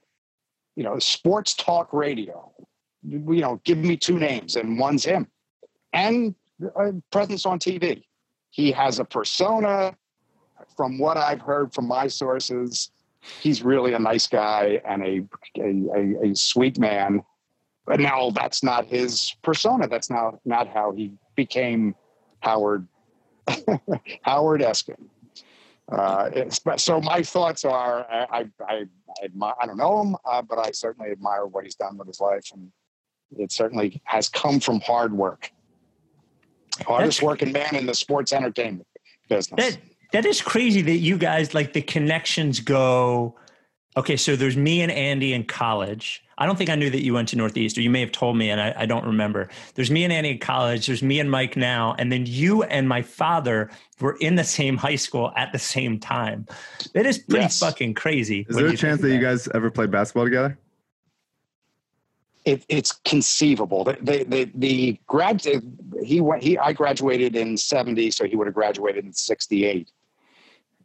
you 0.74 0.82
know 0.82 0.99
sports 0.99 1.55
talk 1.55 1.92
radio. 1.92 2.53
You 3.03 3.40
know, 3.40 3.61
give 3.62 3.78
me 3.78 3.97
two 3.97 4.18
names, 4.18 4.57
and 4.57 4.78
one's 4.78 5.05
him 5.05 5.28
and 5.97 6.34
presence 7.11 7.47
on 7.47 7.59
TV. 7.59 8.05
He 8.51 8.70
has 8.72 8.99
a 8.99 9.05
persona. 9.05 9.97
From 10.76 10.99
what 10.99 11.16
I've 11.16 11.40
heard 11.40 11.74
from 11.74 11.86
my 11.86 12.07
sources, 12.07 12.90
he's 13.40 13.62
really 13.62 13.92
a 13.94 13.99
nice 13.99 14.26
guy 14.26 14.80
and 14.86 15.03
a 15.03 15.24
a, 15.59 15.70
a, 15.94 16.30
a 16.30 16.34
sweet 16.34 16.78
man. 16.78 17.22
But 17.86 18.01
now 18.01 18.30
that's 18.30 18.62
not 18.62 18.86
his 18.86 19.34
persona. 19.42 19.88
That's 19.88 20.11
not 20.11 20.38
not 20.44 20.68
how 20.68 20.92
he 20.92 21.12
became 21.34 21.94
Howard 22.40 22.86
Howard 24.22 24.61
Eskin. 24.62 25.09
Uh, 25.90 26.51
so 26.76 27.01
my 27.01 27.22
thoughts 27.22 27.64
are 27.64 28.07
I 28.11 28.26
I, 28.30 28.44
I, 28.68 28.84
admire, 29.22 29.55
I 29.61 29.66
don't 29.66 29.76
know 29.76 30.03
him, 30.03 30.16
uh, 30.24 30.42
but 30.42 30.59
I 30.59 30.72
certainly 30.72 31.11
admire 31.11 31.47
what 31.47 31.64
he's 31.64 31.76
done 31.76 31.97
with 31.97 32.09
his 32.09 32.20
life, 32.20 32.51
and 32.53 32.72
it 33.38 33.53
certainly 33.53 34.01
has 34.05 34.28
come 34.28 34.59
from 34.59 34.80
hard 34.80 35.12
work 35.12 35.51
Oh, 36.82 36.94
hardest 36.94 37.22
working 37.22 37.52
man 37.52 37.74
in 37.74 37.86
the 37.86 37.94
sports 37.94 38.32
entertainment 38.32 38.86
business. 39.28 39.74
That, 39.74 39.78
that 40.12 40.26
is 40.26 40.40
crazy 40.40 40.82
that 40.82 40.96
you 40.96 41.18
guys 41.18 41.54
like 41.54 41.72
the 41.72 41.82
connections 41.82 42.60
go. 42.60 43.36
Okay, 43.96 44.16
so 44.16 44.36
there's 44.36 44.56
me 44.56 44.82
and 44.82 44.92
Andy 44.92 45.32
in 45.32 45.44
college. 45.44 46.22
I 46.38 46.44
don't 46.44 46.56
think 46.56 46.68
I 46.68 46.74
knew 46.74 46.90
that 46.90 47.02
you 47.02 47.14
went 47.14 47.28
to 47.30 47.36
Northeast, 47.36 47.78
or 47.78 47.80
you 47.80 47.88
may 47.88 48.00
have 48.00 48.12
told 48.12 48.36
me, 48.36 48.50
and 48.50 48.60
I, 48.60 48.74
I, 48.76 48.86
don't 48.86 49.06
remember. 49.06 49.48
There's 49.74 49.90
me 49.90 50.04
and 50.04 50.12
Andy 50.12 50.32
in 50.32 50.38
college. 50.38 50.86
There's 50.86 51.02
me 51.02 51.18
and 51.18 51.30
Mike 51.30 51.56
now, 51.56 51.94
and 51.98 52.12
then 52.12 52.26
you 52.26 52.62
and 52.64 52.86
my 52.86 53.00
father 53.00 53.70
were 54.00 54.18
in 54.20 54.34
the 54.34 54.44
same 54.44 54.76
high 54.76 54.96
school 54.96 55.32
at 55.34 55.52
the 55.52 55.58
same 55.58 55.98
time. 55.98 56.46
It 56.92 57.06
is 57.06 57.18
pretty 57.18 57.44
yes. 57.44 57.58
fucking 57.58 57.94
crazy. 57.94 58.44
Is 58.50 58.56
there 58.56 58.66
a 58.66 58.76
chance 58.76 59.00
that, 59.00 59.08
that 59.08 59.14
you 59.14 59.20
guys 59.20 59.48
ever 59.54 59.70
played 59.70 59.90
basketball 59.90 60.24
together? 60.24 60.58
It, 62.47 62.64
it's 62.68 62.92
conceivable. 63.05 63.84
The 63.84 63.99
the 64.01 64.24
the, 64.24 64.51
the 64.55 65.01
grad 65.07 65.44
he 66.03 66.20
went 66.20 66.42
he 66.42 66.57
I 66.57 66.72
graduated 66.72 67.36
in 67.36 67.57
seventy, 67.57 68.11
so 68.11 68.24
he 68.24 68.36
would 68.36 68.47
have 68.47 68.55
graduated 68.55 69.05
in 69.05 69.12
sixty 69.12 69.66
eight, 69.66 69.90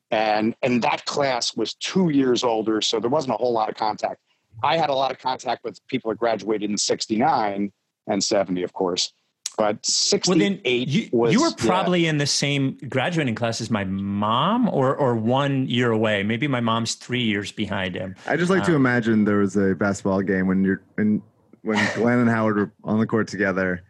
and 0.10 0.56
and 0.64 0.82
that 0.82 1.06
class 1.06 1.56
was 1.56 1.76
two 1.76 2.10
years 2.10 2.44
older, 2.44 2.82
so 2.82 3.00
there 3.00 3.12
wasn't 3.12 3.36
a 3.36 3.38
whole 3.38 3.54
lot 3.54 3.70
of 3.70 3.76
contact. 3.76 4.20
I 4.64 4.76
had 4.76 4.90
a 4.90 4.96
lot 4.96 5.12
of 5.12 5.20
contact 5.20 5.64
with 5.64 5.80
people 5.88 6.10
that 6.12 6.18
graduated 6.18 6.70
in 6.70 6.78
sixty 6.78 7.16
nine 7.16 7.72
and 8.08 8.24
seventy, 8.24 8.64
of 8.64 8.74
course. 8.74 9.14
But 9.56 9.86
sixty 9.86 10.60
eight 10.66 10.88
well, 10.88 10.96
you, 10.96 11.10
was 11.12 11.34
you 11.34 11.42
were 11.44 11.52
probably 11.52 12.06
yeah. 12.06 12.10
in 12.10 12.18
the 12.18 12.26
same 12.26 12.78
graduating 12.90 13.36
class 13.36 13.62
as 13.62 13.70
my 13.70 13.84
mom, 13.84 14.68
or 14.70 14.96
or 14.96 15.16
one 15.16 15.68
year 15.68 15.92
away. 15.92 16.24
Maybe 16.24 16.48
my 16.48 16.62
mom's 16.62 16.96
three 16.96 17.22
years 17.22 17.52
behind 17.52 17.94
him. 17.94 18.16
I 18.26 18.36
just 18.36 18.50
like 18.50 18.62
um, 18.62 18.68
to 18.68 18.76
imagine 18.76 19.26
there 19.26 19.38
was 19.38 19.58
a 19.58 19.76
basketball 19.76 20.22
game 20.22 20.48
when 20.48 20.64
you're 20.64 20.82
when 20.96 21.22
when 21.64 21.78
Glenn 21.96 22.20
and 22.20 22.30
Howard 22.30 22.58
were 22.58 22.72
on 22.84 23.00
the 23.00 23.08
court 23.08 23.28
together, 23.28 23.84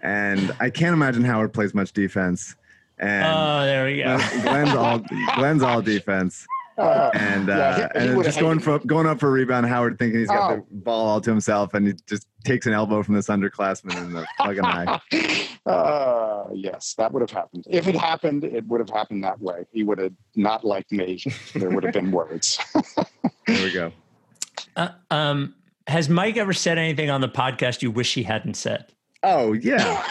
and 0.00 0.54
I 0.60 0.70
can't 0.70 0.94
imagine 0.94 1.24
Howard 1.24 1.52
plays 1.52 1.74
much 1.74 1.92
defense. 1.92 2.56
And 2.98 3.26
oh, 3.26 3.64
there 3.64 3.84
we 3.84 3.98
go. 3.98 4.16
Glenn's 4.42 4.74
all 4.74 5.00
Glenn's 5.34 5.62
all 5.62 5.82
defense, 5.82 6.46
Uh, 6.78 7.10
and 7.14 7.48
uh, 7.48 7.54
yeah, 7.94 8.00
he, 8.00 8.06
he 8.08 8.14
and 8.14 8.24
just 8.24 8.38
going 8.38 8.58
for 8.58 8.78
going 8.80 9.06
up 9.06 9.18
for 9.18 9.28
a 9.28 9.30
rebound. 9.30 9.64
Howard 9.64 9.98
thinking 9.98 10.20
he's 10.20 10.28
got 10.28 10.52
oh. 10.52 10.56
the 10.56 10.76
ball 10.76 11.06
all 11.06 11.20
to 11.22 11.30
himself, 11.30 11.72
and 11.72 11.86
he 11.86 11.94
just 12.06 12.28
takes 12.44 12.66
an 12.66 12.74
elbow 12.74 13.02
from 13.02 13.14
this 13.14 13.28
underclassman 13.28 13.96
in 13.96 14.12
the 14.12 14.26
fucking 14.38 14.64
eye. 14.64 15.00
Uh, 15.66 16.46
yes, 16.54 16.94
that 16.96 17.12
would 17.12 17.20
have 17.20 17.30
happened. 17.32 17.64
If 17.68 17.88
it 17.88 17.96
happened, 17.96 18.44
it 18.44 18.64
would 18.68 18.78
have 18.78 18.88
happened 18.88 19.24
that 19.24 19.40
way. 19.40 19.66
He 19.72 19.82
would 19.82 19.98
have 19.98 20.12
not 20.36 20.64
liked 20.64 20.92
me. 20.92 21.20
There 21.54 21.70
would 21.70 21.82
have 21.82 21.92
been 21.92 22.12
words. 22.12 22.60
there 23.48 23.64
we 23.64 23.72
go. 23.72 23.90
Uh, 24.76 24.90
um, 25.10 25.56
has 25.86 26.08
Mike 26.08 26.36
ever 26.36 26.52
said 26.52 26.78
anything 26.78 27.10
on 27.10 27.20
the 27.20 27.28
podcast 27.28 27.82
you 27.82 27.90
wish 27.90 28.14
he 28.14 28.22
hadn't 28.22 28.54
said? 28.54 28.86
Oh 29.22 29.52
yeah. 29.52 30.02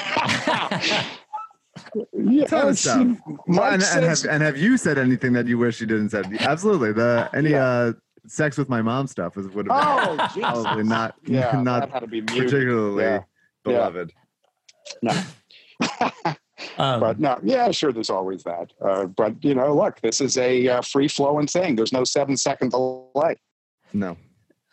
yeah, 2.14 2.46
ton 2.46 2.70
of 2.70 2.78
stuff. 2.78 3.08
Well, 3.48 3.74
and, 3.74 3.84
and, 3.84 4.06
have, 4.06 4.26
and 4.26 4.44
have 4.44 4.58
you 4.58 4.78
said 4.78 4.98
anything 4.98 5.34
that 5.34 5.48
you 5.48 5.58
wish 5.58 5.82
you 5.82 5.88
didn't 5.88 6.10
say? 6.10 6.24
Absolutely. 6.40 6.94
The 6.94 7.30
any 7.34 7.52
yeah. 7.52 7.66
uh, 7.66 7.94
sex 8.28 8.58
with 8.58 8.70
my 8.70 8.82
mom 8.82 9.08
stuff 9.08 9.36
was 9.36 9.48
would 9.50 9.68
have 9.70 10.34
been 10.34 10.44
oh, 10.44 10.62
probably 10.64 10.84
not 10.84 11.16
yeah, 11.26 11.62
not 11.64 11.90
particularly 11.92 13.04
yeah. 13.04 13.24
beloved. 13.64 14.14
No. 15.02 15.12
um, 16.78 17.00
but 17.00 17.20
no, 17.20 17.40
yeah, 17.44 17.72
sure. 17.72 17.92
There's 17.92 18.10
always 18.10 18.44
that. 18.44 18.72
Uh, 18.84 19.06
but 19.06 19.44
you 19.44 19.56
know, 19.56 19.76
look, 19.76 20.00
this 20.02 20.22
is 20.22 20.38
a 20.38 20.68
uh, 20.68 20.82
free 20.82 21.08
flowing 21.08 21.48
thing. 21.48 21.76
There's 21.76 21.94
no 21.94 22.04
seven 22.04 22.38
second 22.38 22.72
delay. 22.72 23.36
No. 23.94 24.18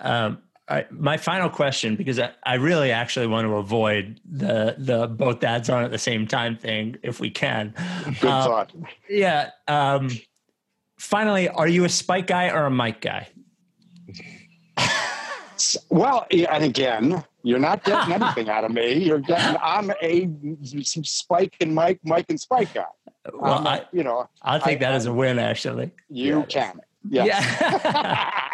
Um, 0.01 0.43
I, 0.73 0.87
my 0.91 1.19
final 1.19 1.51
question, 1.51 1.97
because 1.97 2.19
I, 2.19 2.31
I 2.45 2.55
really 2.55 2.93
actually 2.93 3.27
want 3.27 3.47
to 3.47 3.57
avoid 3.57 4.21
the 4.25 4.75
the 4.79 5.07
both 5.07 5.41
dads 5.41 5.69
on 5.69 5.85
at 5.85 5.91
the 5.91 5.99
same 5.99 6.27
time 6.27 6.57
thing 6.57 6.97
if 7.03 7.21
we 7.21 7.29
can. 7.29 7.75
Good 8.05 8.31
um, 8.31 8.45
thought. 8.45 8.73
Yeah. 9.07 9.51
Um, 9.69 10.09
finally, 10.99 11.51
are 11.51 11.69
you 11.69 11.85
a 11.85 11.91
Spike 11.91 12.27
guy 12.27 12.49
or 12.49 12.65
a 12.65 12.71
Mike 12.71 13.03
guy? 13.03 13.29
Well, 15.91 16.27
and 16.31 16.65
again, 16.65 17.23
you're 17.43 17.59
not 17.59 17.85
getting 17.85 18.15
anything 18.23 18.49
out 18.49 18.65
of 18.65 18.73
me. 18.73 18.95
You're 18.95 19.21
getting. 19.21 19.59
I'm 19.63 19.93
a 20.01 20.27
Spike 21.03 21.55
and 21.61 21.75
Mike, 21.75 22.01
Mike 22.03 22.27
and 22.31 22.41
Spike 22.41 22.73
guy. 22.73 22.85
Well, 23.35 23.69
I, 23.69 23.85
you 23.93 24.05
know, 24.05 24.27
I'll 24.41 24.59
take 24.59 24.79
I, 24.79 24.81
that 24.87 24.93
I, 24.93 24.97
as 24.97 25.05
a 25.05 25.13
win. 25.13 25.39
Actually, 25.39 25.91
you 26.09 26.39
yeah, 26.39 26.45
can. 26.47 26.81
Yes. 27.11 27.27
Yeah. 27.27 28.43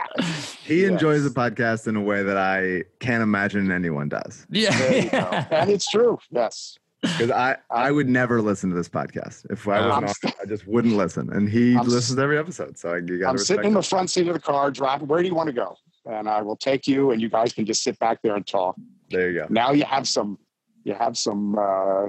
he 0.64 0.82
yes. 0.82 0.90
enjoys 0.90 1.24
the 1.24 1.30
podcast 1.30 1.86
in 1.86 1.96
a 1.96 2.00
way 2.00 2.22
that 2.22 2.36
I 2.36 2.84
can't 3.00 3.22
imagine 3.22 3.70
anyone 3.70 4.08
does. 4.08 4.46
Yeah, 4.50 5.46
and 5.50 5.70
it's 5.70 5.90
true. 5.90 6.18
Yes, 6.30 6.78
because 7.02 7.30
I 7.30 7.56
I 7.70 7.90
would 7.90 8.08
never 8.08 8.42
listen 8.42 8.70
to 8.70 8.76
this 8.76 8.88
podcast 8.88 9.50
if 9.50 9.66
I 9.68 9.86
was 9.86 10.16
not. 10.22 10.34
I 10.42 10.46
just 10.46 10.66
wouldn't 10.66 10.94
listen, 10.96 11.32
and 11.32 11.48
he 11.48 11.76
I'm, 11.76 11.86
listens 11.86 12.16
to 12.16 12.22
every 12.22 12.38
episode. 12.38 12.78
So 12.78 12.94
I, 12.94 12.96
you 12.98 13.18
got. 13.18 13.30
I'm 13.30 13.38
sitting 13.38 13.66
in 13.66 13.74
the 13.74 13.82
front 13.82 14.10
seat 14.10 14.28
of 14.28 14.34
the 14.34 14.40
car, 14.40 14.70
driving. 14.70 15.08
Where 15.08 15.22
do 15.22 15.28
you 15.28 15.34
want 15.34 15.48
to 15.48 15.52
go? 15.52 15.76
And 16.06 16.28
I 16.28 16.42
will 16.42 16.56
take 16.56 16.86
you, 16.86 17.10
and 17.10 17.20
you 17.20 17.28
guys 17.28 17.52
can 17.52 17.66
just 17.66 17.82
sit 17.82 17.98
back 17.98 18.22
there 18.22 18.34
and 18.34 18.46
talk. 18.46 18.76
There 19.10 19.30
you 19.30 19.40
go. 19.40 19.46
Now 19.50 19.72
you 19.72 19.84
have 19.84 20.08
some. 20.08 20.38
You 20.84 20.94
have 20.94 21.18
some 21.18 21.58
uh, 21.58 22.08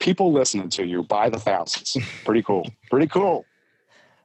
people 0.00 0.32
listening 0.32 0.68
to 0.70 0.84
you 0.86 1.02
by 1.02 1.30
the 1.30 1.38
thousands. 1.38 1.96
Pretty 2.24 2.42
cool. 2.42 2.68
Pretty 2.90 3.06
cool. 3.06 3.46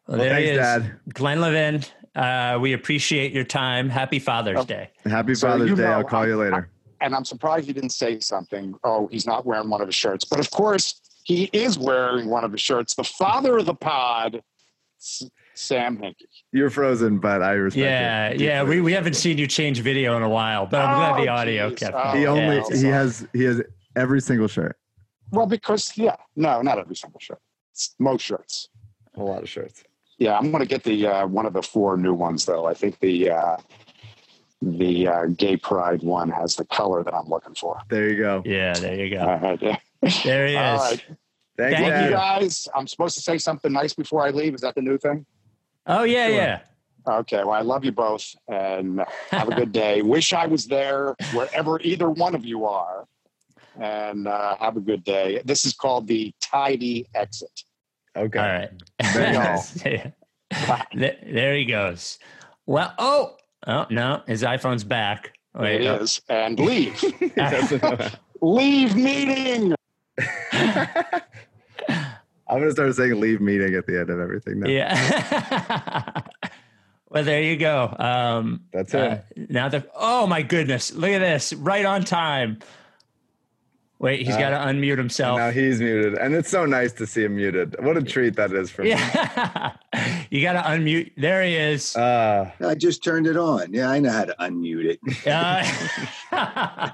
Well, 0.07 0.17
there 0.17 0.31
thanks, 0.31 0.43
he 0.43 0.51
is. 0.51 0.57
Dad. 0.57 0.99
Glenn 1.13 1.39
Levin, 1.39 1.83
uh, 2.15 2.57
we 2.61 2.73
appreciate 2.73 3.31
your 3.31 3.43
time. 3.43 3.89
Happy 3.89 4.19
Father's 4.19 4.59
oh, 4.59 4.65
Day. 4.65 4.89
Happy 5.05 5.35
so 5.35 5.47
Father's 5.47 5.75
Day. 5.75 5.83
Know, 5.83 5.91
I'll 5.91 6.03
call 6.03 6.27
you 6.27 6.37
later. 6.37 6.69
I, 7.01 7.05
and 7.05 7.15
I'm 7.15 7.25
surprised 7.25 7.67
you 7.67 7.73
didn't 7.73 7.91
say 7.91 8.19
something. 8.19 8.75
Oh, 8.83 9.07
he's 9.07 9.25
not 9.25 9.45
wearing 9.45 9.69
one 9.69 9.81
of 9.81 9.87
his 9.87 9.95
shirts. 9.95 10.23
But 10.23 10.39
of 10.39 10.49
course, 10.51 11.01
he 11.23 11.49
is 11.53 11.77
wearing 11.77 12.29
one 12.29 12.43
of 12.43 12.51
his 12.51 12.61
shirts. 12.61 12.95
The 12.95 13.03
father 13.03 13.57
of 13.57 13.65
the 13.65 13.73
pod, 13.73 14.41
Sam 14.99 15.97
Hinkie. 15.97 16.27
You're 16.51 16.69
frozen, 16.69 17.19
but 17.19 17.41
I 17.41 17.53
respect 17.53 17.81
yeah, 17.81 18.27
it. 18.29 18.39
Yeah, 18.39 18.63
We, 18.63 18.81
we 18.81 18.93
haven't 18.93 19.15
seen 19.15 19.37
you 19.37 19.47
change 19.47 19.81
video 19.81 20.15
in 20.17 20.23
a 20.23 20.29
while, 20.29 20.65
but 20.65 20.81
I'm 20.81 20.95
glad 20.95 21.23
the 21.23 21.29
oh, 21.29 21.35
audio 21.35 21.69
geez. 21.69 21.79
kept. 21.79 21.95
Oh, 21.95 22.11
he 22.11 22.25
only 22.25 22.57
yeah, 22.57 22.75
he 22.75 22.85
has 22.85 23.27
he 23.33 23.43
has 23.43 23.61
every 23.95 24.21
single 24.21 24.47
shirt. 24.47 24.77
Well, 25.31 25.45
because 25.45 25.91
yeah, 25.97 26.15
no, 26.35 26.61
not 26.61 26.77
every 26.77 26.95
single 26.95 27.19
shirt. 27.19 27.39
It's 27.71 27.95
most 27.99 28.21
shirts. 28.21 28.69
A 29.15 29.23
lot 29.23 29.41
of 29.41 29.49
shirts. 29.49 29.83
Yeah, 30.23 30.37
I'm 30.37 30.51
going 30.51 30.63
to 30.63 30.65
get 30.65 30.83
the 30.83 31.05
uh, 31.05 31.27
one 31.27 31.45
of 31.45 31.51
the 31.51 31.61
four 31.61 31.97
new 31.97 32.13
ones 32.13 32.45
though. 32.45 32.65
I 32.65 32.73
think 32.73 32.97
the 33.01 33.31
uh, 33.31 33.57
the 34.61 35.05
uh, 35.05 35.25
gay 35.25 35.57
pride 35.57 36.01
one 36.01 36.29
has 36.29 36.55
the 36.55 36.63
color 36.63 37.03
that 37.03 37.13
I'm 37.13 37.27
looking 37.27 37.55
for. 37.55 37.81
There 37.89 38.07
you 38.09 38.15
go. 38.15 38.41
Yeah, 38.45 38.71
there 38.71 38.95
you 38.95 39.09
go. 39.09 39.57
yeah. 39.59 39.77
There 40.23 40.47
he 40.47 40.53
is. 40.53 40.57
All 40.57 40.77
right. 40.77 41.05
Thank, 41.57 41.75
Thank 41.75 42.05
you, 42.05 42.11
guys. 42.11 42.69
I'm 42.73 42.87
supposed 42.87 43.15
to 43.15 43.21
say 43.21 43.37
something 43.37 43.73
nice 43.73 43.93
before 43.93 44.25
I 44.25 44.29
leave. 44.29 44.55
Is 44.55 44.61
that 44.61 44.75
the 44.75 44.81
new 44.81 44.97
thing? 44.97 45.25
Oh 45.87 46.03
yeah, 46.03 46.27
sure. 46.27 46.35
yeah. 46.37 46.59
Okay, 47.05 47.43
well, 47.43 47.51
I 47.51 47.59
love 47.59 47.83
you 47.83 47.91
both 47.91 48.33
and 48.47 49.03
have 49.29 49.49
a 49.49 49.55
good 49.55 49.71
day. 49.83 50.03
Wish 50.03 50.31
I 50.31 50.47
was 50.47 50.67
there 50.67 51.15
wherever 51.33 51.81
either 51.81 52.09
one 52.09 52.33
of 52.33 52.45
you 52.45 52.63
are. 52.63 53.03
And 53.77 54.25
uh, 54.25 54.55
have 54.61 54.77
a 54.77 54.79
good 54.79 55.03
day. 55.03 55.41
This 55.43 55.65
is 55.65 55.73
called 55.73 56.07
the 56.07 56.31
Tidy 56.39 57.07
Exit. 57.13 57.65
Okay. 58.15 58.39
All 58.39 58.45
right. 58.45 58.71
there, 60.93 61.17
there 61.25 61.55
he 61.55 61.65
goes. 61.65 62.19
Well, 62.65 62.93
oh, 62.99 63.35
oh 63.67 63.85
no, 63.89 64.21
his 64.27 64.43
iPhone's 64.43 64.83
back. 64.83 65.37
Wait, 65.55 65.81
it 65.81 65.87
oh. 65.87 65.95
is, 65.95 66.21
and 66.29 66.59
leave. 66.59 67.01
leave 68.41 68.95
meeting. 68.95 69.75
I'm 72.47 72.59
gonna 72.59 72.71
start 72.71 72.95
saying 72.95 73.19
leave 73.19 73.41
meeting 73.41 73.73
at 73.75 73.87
the 73.87 73.99
end 73.99 74.09
of 74.09 74.19
everything 74.19 74.59
now. 74.59 74.69
Yeah. 74.69 76.21
well, 77.09 77.23
there 77.23 77.41
you 77.41 77.57
go. 77.57 77.95
Um, 77.97 78.61
That's 78.71 78.93
it. 78.93 79.11
Uh, 79.11 79.17
now 79.49 79.69
the 79.69 79.87
oh 79.95 80.27
my 80.27 80.43
goodness, 80.43 80.93
look 80.93 81.09
at 81.09 81.19
this, 81.19 81.53
right 81.53 81.85
on 81.85 82.03
time. 82.03 82.59
Wait, 83.99 84.25
he's 84.25 84.35
uh, 84.35 84.39
got 84.39 84.49
to 84.49 84.57
unmute 84.57 84.97
himself. 84.97 85.37
Now 85.37 85.51
he's 85.51 85.79
muted, 85.79 86.15
and 86.15 86.35
it's 86.35 86.49
so 86.49 86.65
nice 86.65 86.91
to 86.93 87.07
see 87.07 87.23
him 87.23 87.35
muted. 87.37 87.75
What 87.79 87.95
a 87.95 88.03
treat 88.03 88.35
that 88.35 88.51
is 88.51 88.69
for 88.69 88.83
me. 88.83 88.95
You 90.29 90.41
got 90.41 90.53
to 90.53 90.61
unmute. 90.67 91.11
There 91.15 91.43
he 91.43 91.53
is. 91.53 91.95
Uh, 91.95 92.49
I 92.59 92.73
just 92.73 93.03
turned 93.03 93.27
it 93.27 93.37
on. 93.37 93.71
Yeah, 93.71 93.91
I 93.91 93.99
know 93.99 94.09
how 94.09 94.25
to 94.25 94.35
unmute 94.39 94.97
it. 94.97 94.99
Uh, 96.31 96.89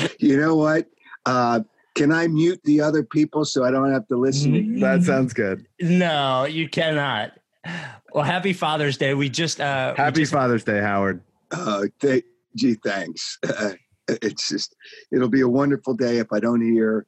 you 0.18 0.40
know 0.40 0.56
what? 0.56 0.86
Uh, 1.26 1.60
can 1.94 2.10
I 2.12 2.26
mute 2.28 2.60
the 2.64 2.80
other 2.80 3.02
people 3.02 3.44
so 3.44 3.62
I 3.64 3.70
don't 3.70 3.92
have 3.92 4.08
to 4.08 4.16
listen? 4.16 4.52
Mm-hmm. 4.52 4.80
That 4.80 5.02
sounds 5.02 5.34
good. 5.34 5.66
No, 5.80 6.46
you 6.46 6.66
cannot. 6.66 7.32
Well, 8.14 8.24
happy 8.24 8.54
Father's 8.54 8.96
Day. 8.96 9.12
We 9.12 9.28
just 9.28 9.60
uh, 9.60 9.94
happy 9.94 10.20
we 10.20 10.22
just, 10.22 10.32
Father's 10.32 10.64
Day, 10.64 10.80
Howard. 10.80 11.20
Uh, 11.50 11.84
th- 12.00 12.24
gee, 12.56 12.74
thanks. 12.74 13.38
it's 14.22 14.48
just 14.48 14.74
it'll 15.12 15.28
be 15.28 15.40
a 15.40 15.48
wonderful 15.48 15.94
day 15.94 16.18
if 16.18 16.32
I 16.32 16.40
don't 16.40 16.60
hear 16.60 17.06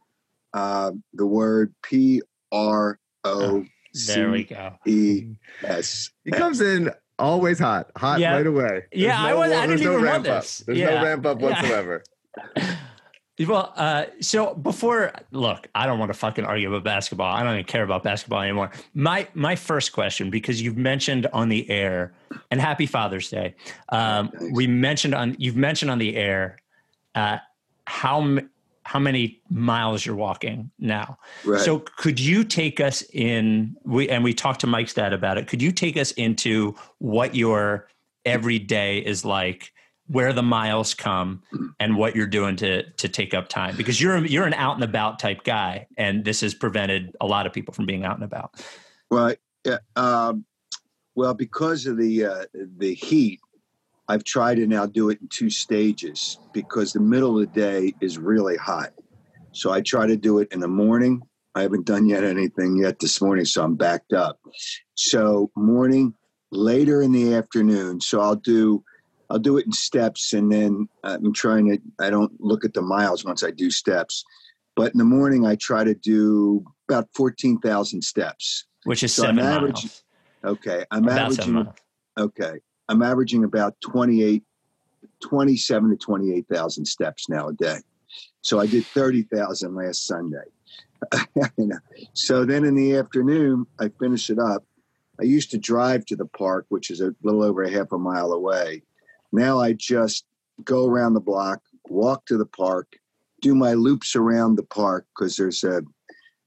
uh, 0.55 0.93
the 1.15 1.27
word 1.27 1.75
P 1.83 2.23
R 2.53 2.99
O 3.25 3.65
C 3.95 4.49
E 4.87 5.27
S. 5.63 6.11
He 6.25 6.31
comes 6.31 6.61
in 6.61 6.91
always 7.19 7.59
hot, 7.59 7.91
hot 7.97 8.21
yeah. 8.21 8.35
right 8.35 8.47
away. 8.47 8.69
There's 8.69 8.87
yeah, 8.93 9.19
no, 9.19 9.29
I 9.29 9.35
was. 9.35 9.53
I 9.53 9.67
didn't 9.67 9.81
even 9.81 9.93
no 9.93 10.03
ramp 10.03 10.27
up. 10.27 10.45
There's 10.45 10.79
yeah. 10.79 10.91
no 10.91 11.05
ramp 11.05 11.27
up 11.27 11.39
whatsoever. 11.41 12.03
Yeah. 12.57 12.77
Well, 13.47 13.73
uh, 13.77 14.05
so 14.21 14.55
before, 14.55 15.13
look, 15.31 15.67
I 15.75 15.87
don't 15.87 15.99
want 15.99 16.13
to 16.13 16.19
fucking 16.19 16.45
argue 16.45 16.69
about 16.69 16.85
basketball. 16.85 17.35
I 17.35 17.43
don't 17.43 17.55
even 17.55 17.65
care 17.65 17.83
about 17.83 18.03
basketball 18.03 18.43
anymore. 18.43 18.71
My 18.93 19.29
my 19.33 19.57
first 19.57 19.93
question, 19.93 20.29
because 20.29 20.61
you've 20.61 20.77
mentioned 20.77 21.27
on 21.33 21.49
the 21.49 21.69
air, 21.71 22.13
and 22.51 22.61
Happy 22.61 22.85
Father's 22.85 23.31
Day. 23.31 23.55
Um, 23.89 24.31
we 24.53 24.67
mentioned 24.67 25.15
on 25.15 25.37
you've 25.39 25.57
mentioned 25.57 25.91
on 25.91 25.97
the 25.97 26.17
air 26.17 26.59
uh, 27.15 27.39
how 27.87 28.39
how 28.85 28.99
many 28.99 29.41
miles 29.51 30.05
you're 30.05 30.17
walking 30.17 30.71
now. 30.79 31.19
Right. 31.45 31.61
So 31.61 31.79
could 31.79 32.19
you 32.19 32.43
take 32.43 32.81
us 32.81 33.03
in 33.13 33.77
we 33.85 34.09
and 34.09 34.25
we 34.25 34.35
talked 34.35 34.61
to 34.63 34.67
Mike's 34.67 34.95
dad 34.95 35.13
about 35.13 35.39
it. 35.39 35.47
Could 35.47 35.63
you 35.63 35.71
take 35.71 35.97
us 35.97 36.11
into 36.13 36.75
what 36.99 37.35
your 37.35 37.89
every 38.25 38.59
day 38.59 38.99
is 38.99 39.25
like, 39.25 39.73
where 40.09 40.33
the 40.33 40.43
miles 40.43 40.93
come 40.95 41.43
and 41.79 41.97
what 41.97 42.17
you're 42.17 42.27
doing 42.27 42.57
to 42.57 42.83
to 42.91 43.09
take 43.09 43.35
up 43.35 43.49
time? 43.49 43.77
Because 43.77 44.01
you're 44.01 44.25
you're 44.27 44.47
an 44.47 44.55
out 44.55 44.75
and 44.75 44.85
about 44.85 45.19
type 45.19 45.45
guy 45.45 45.87
and 45.97 46.25
this 46.25 46.41
has 46.41 46.55
prevented 46.55 47.15
a 47.21 47.27
lot 47.27 47.47
of 47.47 47.53
people 47.53 47.75
from 47.75 47.87
being 47.87 48.05
out 48.05 48.17
and 48.17 48.25
about. 48.25 48.55
Well, 49.11 49.35
yeah, 49.65 49.79
um, 49.97 50.45
well 51.15 51.35
because 51.35 51.87
of 51.87 51.97
the 51.97 52.25
uh, 52.25 52.45
the 52.79 52.95
heat 52.95 53.41
I've 54.11 54.25
tried 54.25 54.57
to 54.57 54.67
now 54.67 54.87
do 54.87 55.09
it 55.11 55.21
in 55.21 55.29
two 55.29 55.51
stages 55.51 56.37
because 56.53 56.93
the 56.93 56.99
middle 56.99 57.39
of 57.39 57.53
the 57.53 57.61
day 57.61 57.95
is 58.01 58.19
really 58.19 58.57
hot. 58.57 58.91
So 59.53 59.71
I 59.71 59.83
try 59.83 60.09
to 60.09 60.17
do 60.17 60.41
it 60.41 60.49
in 60.51 60.59
the 60.59 60.67
morning. 60.67 61.23
I 61.55 61.63
haven't 61.63 61.87
done 61.87 62.09
yet 62.09 62.25
anything 62.25 62.77
yet 62.77 62.99
this 62.99 63.23
morning, 63.23 63.45
so 63.45 63.63
I'm 63.63 63.77
backed 63.77 64.13
up. 64.13 64.41
So 64.97 65.53
morning, 65.57 66.13
later 66.51 67.03
in 67.03 67.13
the 67.13 67.35
afternoon. 67.35 68.01
So 68.01 68.21
I'll 68.21 68.35
do 68.35 68.83
I'll 69.31 69.39
do 69.39 69.59
it 69.59 69.67
in 69.67 69.71
steps, 69.71 70.33
and 70.33 70.51
then 70.51 70.89
I'm 71.05 71.33
trying 71.33 71.71
to. 71.71 71.79
I 72.05 72.11
don't 72.11 72.33
look 72.41 72.65
at 72.65 72.75
the 72.75 72.83
miles 72.83 73.25
once 73.25 73.45
I 73.45 73.53
do 73.53 73.71
steps, 73.71 74.25
but 74.75 74.91
in 74.93 74.99
the 74.99 75.05
morning 75.05 75.47
I 75.47 75.55
try 75.55 75.85
to 75.85 75.95
do 75.95 76.65
about 76.89 77.09
fourteen 77.15 77.61
thousand 77.61 78.03
steps, 78.03 78.67
which 78.83 79.05
is 79.05 79.15
so 79.15 79.23
seven 79.23 79.39
average, 79.39 79.85
miles. 79.85 80.05
Okay, 80.45 80.85
I'm 80.91 81.05
About 81.05 81.21
averaging 81.21 81.73
Okay. 82.19 82.59
I'm 82.91 83.03
averaging 83.03 83.45
about 83.45 83.81
28, 83.83 84.43
27 85.23 85.91
to 85.91 85.97
28,000 85.97 86.85
steps 86.85 87.29
now 87.29 87.49
a 87.49 87.53
day. 87.53 87.79
So 88.43 88.59
I 88.59 88.67
did 88.67 88.85
30,000 88.85 89.77
last 89.77 90.09
Sunday. 90.09 90.45
so 92.15 92.45
then 92.45 92.65
in 92.65 92.75
the 92.75 92.97
afternoon, 92.97 93.65
I 93.79 93.91
finish 94.01 94.29
it 94.29 94.41
up. 94.41 94.65
I 95.21 95.23
used 95.23 95.53
to 95.53 95.59
drive 95.59 96.05
to 96.07 96.17
the 96.17 96.27
park, 96.27 96.67
which 96.69 96.91
is 96.91 97.01
a 97.01 97.15
little 97.23 97.45
over 97.45 97.63
a 97.63 97.71
half 97.71 97.93
a 97.93 97.99
mile 97.99 98.33
away. 98.33 98.83
Now 99.31 99.61
I 99.61 99.73
just 99.73 100.25
go 100.65 100.87
around 100.87 101.15
the 101.15 101.21
block, 101.21 101.63
walk 101.89 102.27
to 102.27 102.37
the 102.37 102.47
park, 102.47 102.97
do 103.41 103.55
my 103.55 103.75
loops 103.75 104.17
around 104.17 104.57
the 104.57 104.65
park 104.65 105.07
because 105.15 105.37
there's 105.37 105.63
a 105.63 105.83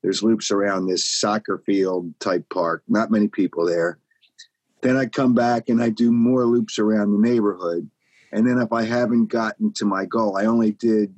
there's 0.02 0.22
loops 0.22 0.52
around 0.52 0.88
this 0.88 1.06
soccer 1.06 1.64
field 1.66 2.14
type 2.20 2.44
park. 2.50 2.84
Not 2.89 3.10
many 3.10 3.30
people 3.30 3.66
there. 3.66 4.00
Then 4.84 4.97
I 4.97 5.05
come 5.05 5.34
back 5.34 5.69
and 5.69 5.81
I 5.81 5.89
do 5.89 6.11
more 6.11 6.45
loops 6.45 6.77
around 6.77 7.13
the 7.13 7.27
neighborhood. 7.27 7.89
And 8.34 8.45
then 8.45 8.59
if 8.59 8.73
I 8.73 8.84
haven't 8.84 9.27
gotten 9.27 9.71
to 9.73 9.86
my 9.86 10.05
goal, 10.05 10.38
I 10.38 10.45
only 10.45 10.71
did 10.71 11.13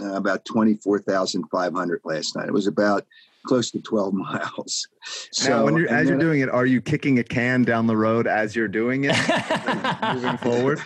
uh, 0.00 0.14
about 0.14 0.44
24,500 0.46 2.00
last 2.04 2.34
night. 2.34 2.48
It 2.48 2.52
was 2.52 2.66
about 2.66 3.06
close 3.46 3.70
to 3.72 3.80
12 3.80 4.14
miles. 4.14 4.88
So 5.32 5.58
now, 5.58 5.64
when 5.64 5.76
you're, 5.76 5.88
as 5.88 6.08
you're 6.08 6.18
doing 6.18 6.40
it, 6.40 6.48
are 6.48 6.66
you 6.66 6.80
kicking 6.80 7.18
a 7.18 7.24
can 7.24 7.62
down 7.62 7.86
the 7.86 7.96
road 7.96 8.26
as 8.26 8.56
you're 8.56 8.68
doing 8.68 9.04
it, 9.04 9.14
moving 10.14 10.38
forward? 10.38 10.80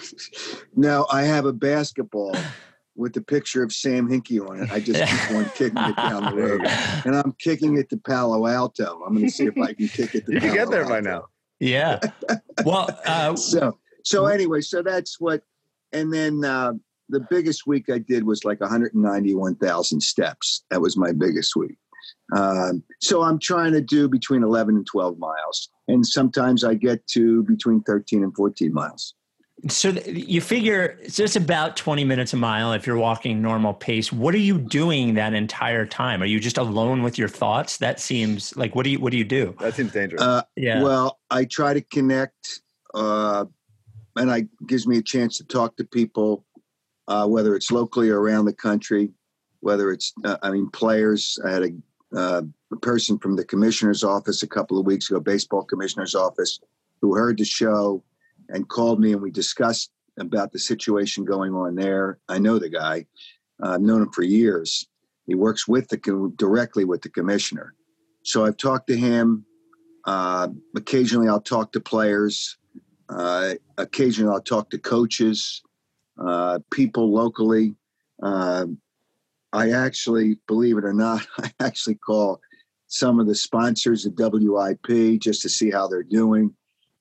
No, 0.75 1.07
I 1.11 1.23
have 1.23 1.47
a 1.47 1.53
basketball 1.53 2.37
with 2.97 3.13
the 3.13 3.23
picture 3.23 3.63
of 3.63 3.73
Sam 3.73 4.09
Hinkie 4.09 4.47
on 4.47 4.63
it. 4.63 4.71
I 4.71 4.81
just 4.81 5.01
keep 5.01 5.37
on 5.37 5.51
kicking 5.55 5.83
it 5.83 5.97
down 5.97 6.25
the 6.25 6.35
road, 6.35 6.67
and 7.05 7.17
I'm 7.17 7.33
kicking 7.39 7.79
it 7.79 7.89
to 7.91 7.97
Palo 7.97 8.47
Alto. 8.47 9.03
I'm 9.07 9.15
going 9.15 9.27
to 9.27 9.31
see 9.33 9.45
if 9.45 9.57
I 9.59 9.73
can 9.73 9.89
kick 9.89 10.15
it. 10.15 10.27
To 10.27 10.33
you 10.33 10.41
can 10.41 10.53
get 10.53 10.71
there 10.71 10.83
Alto. 10.83 10.95
by 10.95 11.01
now. 11.01 11.27
Yeah. 11.61 12.01
Well, 12.65 12.89
uh, 13.07 13.37
so 13.37 13.79
so 14.05 14.27
anyway, 14.27 14.61
so 14.61 14.83
that's 14.83 15.21
what, 15.21 15.43
and 15.93 16.13
then 16.13 16.45
uh, 16.45 16.73
the 17.09 17.27
biggest 17.31 17.67
week 17.67 17.91
I 17.91 17.99
did 17.99 18.25
was 18.25 18.45
like 18.45 18.61
191,000 18.61 20.01
steps. 20.01 20.65
That 20.71 20.81
was 20.81 20.97
my 20.97 21.13
biggest 21.13 21.57
week. 21.57 21.77
Um, 22.35 22.83
so 23.01 23.23
I'm 23.23 23.39
trying 23.39 23.73
to 23.73 23.81
do 23.81 24.09
between 24.09 24.43
11 24.43 24.77
and 24.77 24.87
12 24.87 25.19
miles, 25.19 25.69
and 25.89 26.07
sometimes 26.07 26.65
I 26.65 26.75
get 26.75 27.07
to 27.09 27.43
between 27.43 27.83
13 27.83 28.23
and 28.23 28.35
14 28.35 28.73
miles. 28.73 29.15
So 29.69 29.91
you 29.91 30.41
figure 30.41 30.99
it's 31.03 31.17
just 31.17 31.37
about 31.37 31.77
20 31.77 32.05
minutes 32.05 32.33
a 32.33 32.37
mile 32.37 32.73
if 32.73 32.87
you're 32.87 32.97
walking 32.97 33.43
normal 33.43 33.75
pace. 33.75 34.13
What 34.13 34.35
are 34.35 34.39
you 34.39 34.59
doing 34.59 35.15
that 35.15 35.35
entire 35.35 35.85
time? 35.85 36.23
Are 36.23 36.27
you 36.27 36.41
just 36.41 36.57
alone 36.57 37.03
with 37.03 37.19
your 37.19 37.29
thoughts? 37.29 37.77
That 37.79 38.01
seems 38.01 38.57
like 38.57 38.75
what 38.75 38.85
do 38.85 38.91
you 38.91 39.01
what 39.01 39.13
do 39.13 39.19
you 39.19 39.25
do? 39.25 39.55
That 39.61 39.75
seems 39.75 39.93
dangerous. 39.93 40.23
Uh, 40.23 40.43
yeah. 40.57 40.83
Well, 40.83 41.19
I 41.31 41.45
try 41.45 41.75
to 41.75 41.83
connect 41.83 42.61
uh, 42.95 43.45
and 44.17 44.31
I 44.31 44.47
gives 44.67 44.87
me 44.87 44.99
a 44.99 45.03
chance 45.03 45.37
to 45.39 45.45
talk 45.45 45.77
to 45.77 45.85
people 45.85 46.45
uh, 47.11 47.27
whether 47.27 47.57
it's 47.57 47.73
locally 47.73 48.09
or 48.09 48.21
around 48.21 48.45
the 48.45 48.53
country, 48.53 49.11
whether 49.59 49.91
it's 49.91 50.13
uh, 50.25 50.37
I 50.43 50.51
mean 50.51 50.71
players. 50.71 51.39
I 51.45 51.51
had 51.51 51.63
a, 51.65 51.71
uh, 52.17 52.43
a 52.73 52.77
person 52.77 53.19
from 53.19 53.35
the 53.35 53.45
commissioner's 53.45 54.05
office 54.05 54.43
a 54.43 54.47
couple 54.47 54.79
of 54.79 54.87
weeks 54.87 55.11
ago, 55.11 55.19
baseball 55.19 55.65
commissioner's 55.65 56.15
office, 56.15 56.61
who 57.03 57.17
heard 57.17 57.37
the 57.37 57.45
show 57.45 58.03
and 58.53 58.69
called 58.69 59.01
me 59.01 59.13
and 59.13 59.23
we 59.23 59.31
discussed 59.31 59.91
about 60.19 60.53
the 60.53 60.59
situation 60.59 61.25
going 61.25 61.55
on 61.55 61.75
there. 61.75 62.19
I 62.29 62.39
know 62.39 62.59
the 62.59 62.69
guy. 62.69 63.07
Uh, 63.63 63.71
I've 63.71 63.81
known 63.81 64.03
him 64.03 64.13
for 64.13 64.23
years. 64.23 64.87
He 65.27 65.35
works 65.35 65.69
with 65.69 65.89
the 65.89 66.33
directly 66.37 66.85
with 66.85 67.03
the 67.03 67.09
commissioner. 67.09 67.75
So 68.25 68.45
I've 68.45 68.57
talked 68.57 68.89
to 68.89 68.97
him. 68.97 69.45
Uh, 70.05 70.49
occasionally, 70.77 71.29
I'll 71.29 71.41
talk 71.41 71.73
to 71.73 71.81
players. 71.81 72.57
Uh, 73.09 73.55
occasionally, 73.79 74.33
I'll 74.33 74.41
talk 74.41 74.71
to 74.71 74.79
coaches, 74.79 75.63
uh, 76.19 76.59
people 76.71 77.13
locally. 77.13 77.75
Uh, 78.23 78.67
I 79.53 79.71
actually, 79.73 80.39
believe 80.47 80.79
it 80.79 80.85
or 80.85 80.93
not, 80.93 81.27
I 81.39 81.53
actually 81.61 81.97
call 81.97 82.41
some 82.87 83.21
of 83.21 83.27
the 83.27 83.35
sponsors 83.35 84.07
of 84.07 84.15
WIP 84.17 85.21
just 85.21 85.43
to 85.43 85.49
see 85.49 85.71
how 85.71 85.87
they're 85.87 86.03
doing, 86.03 86.55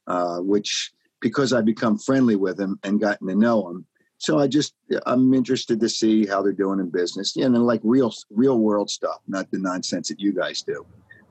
uh, 0.08 0.38
which 0.38 0.92
because 1.22 1.54
I 1.54 1.62
become 1.62 1.98
friendly 1.98 2.36
with 2.36 2.58
them 2.58 2.80
and 2.84 3.00
gotten 3.00 3.28
to 3.28 3.36
know 3.36 3.68
them. 3.68 3.86
So 4.18 4.38
I 4.38 4.48
just 4.48 4.74
I'm 5.06 5.34
interested 5.34 5.80
to 5.80 5.88
see 5.88 6.26
how 6.26 6.42
they're 6.42 6.52
doing 6.52 6.80
in 6.80 6.90
business, 6.90 7.34
yeah, 7.36 7.46
and 7.46 7.56
then 7.56 7.64
like 7.64 7.80
real 7.84 8.14
real 8.30 8.60
world 8.60 8.90
stuff, 8.90 9.20
not 9.28 9.50
the 9.50 9.60
nonsense 9.60 10.10
that 10.10 10.20
you 10.20 10.34
guys 10.34 10.62
do. 10.62 10.86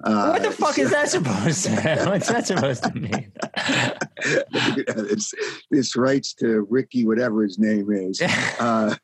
Uh, 0.04 0.30
what 0.30 0.42
the 0.42 0.50
fuck 0.50 0.78
is 0.78 0.90
that 0.90 1.10
supposed 1.10 1.64
to? 1.64 1.70
What's 2.06 2.28
that 2.28 2.46
supposed 2.46 2.84
to 2.84 2.94
mean? 2.94 3.32
this, 5.08 5.34
this 5.70 5.96
Rights 5.96 6.34
to 6.34 6.66
Ricky, 6.70 7.04
whatever 7.04 7.42
his 7.42 7.58
name 7.58 7.90
is. 7.90 8.20
Uh, 8.60 8.94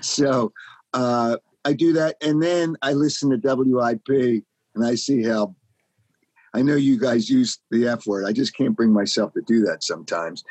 so 0.00 0.52
uh, 0.92 1.36
I 1.64 1.72
do 1.72 1.92
that, 1.94 2.16
and 2.22 2.42
then 2.42 2.76
I 2.82 2.92
listen 2.92 3.30
to 3.30 3.56
WIP, 3.56 4.44
and 4.74 4.86
I 4.86 4.94
see 4.94 5.22
how 5.24 5.56
I 6.58 6.62
know 6.62 6.74
you 6.74 6.98
guys 6.98 7.30
use 7.30 7.60
the 7.70 7.86
F 7.86 8.04
word. 8.04 8.24
I 8.24 8.32
just 8.32 8.56
can't 8.56 8.74
bring 8.74 8.92
myself 8.92 9.32
to 9.34 9.42
do 9.42 9.60
that 9.60 9.84
sometimes. 9.84 10.42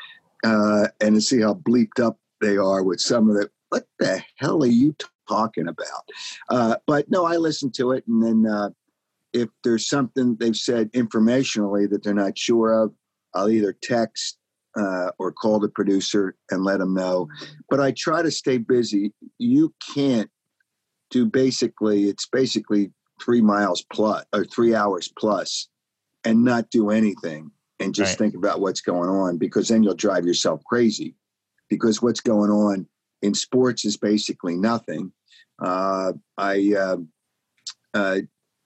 Uh, 0.42 0.86
and 1.02 1.16
to 1.16 1.20
see 1.20 1.42
how 1.42 1.52
bleeped 1.52 2.02
up 2.02 2.16
they 2.40 2.56
are 2.56 2.82
with 2.82 2.98
some 2.98 3.28
of 3.28 3.36
the, 3.36 3.50
what 3.68 3.84
the 3.98 4.22
hell 4.36 4.62
are 4.62 4.66
you 4.66 4.96
talking 5.28 5.68
about? 5.68 6.08
Uh, 6.48 6.76
but 6.86 7.10
no, 7.10 7.26
I 7.26 7.36
listen 7.36 7.70
to 7.72 7.92
it. 7.92 8.04
And 8.08 8.22
then 8.22 8.50
uh, 8.50 8.70
if 9.34 9.50
there's 9.64 9.86
something 9.86 10.34
they've 10.36 10.56
said 10.56 10.90
informationally 10.92 11.90
that 11.90 12.02
they're 12.02 12.14
not 12.14 12.38
sure 12.38 12.72
of, 12.72 12.94
I'll 13.34 13.50
either 13.50 13.76
text 13.82 14.38
uh, 14.78 15.10
or 15.18 15.30
call 15.30 15.60
the 15.60 15.68
producer 15.68 16.34
and 16.50 16.64
let 16.64 16.78
them 16.78 16.94
know. 16.94 17.28
But 17.68 17.80
I 17.80 17.92
try 17.94 18.22
to 18.22 18.30
stay 18.30 18.56
busy. 18.56 19.12
You 19.36 19.74
can't 19.94 20.30
do 21.10 21.26
basically, 21.26 22.08
it's 22.08 22.26
basically 22.26 22.92
three 23.20 23.42
miles 23.42 23.84
plus 23.92 24.24
or 24.32 24.46
three 24.46 24.74
hours 24.74 25.12
plus 25.18 25.68
and 26.24 26.44
not 26.44 26.70
do 26.70 26.90
anything 26.90 27.50
and 27.80 27.94
just 27.94 28.12
right. 28.12 28.18
think 28.18 28.34
about 28.34 28.60
what's 28.60 28.80
going 28.80 29.08
on 29.08 29.38
because 29.38 29.68
then 29.68 29.82
you'll 29.82 29.94
drive 29.94 30.26
yourself 30.26 30.62
crazy 30.64 31.14
because 31.68 32.02
what's 32.02 32.20
going 32.20 32.50
on 32.50 32.86
in 33.22 33.34
sports 33.34 33.84
is 33.84 33.96
basically 33.96 34.56
nothing. 34.56 35.12
Uh, 35.60 36.12
I, 36.36 36.74
uh, 36.76 36.96
uh, 37.94 38.18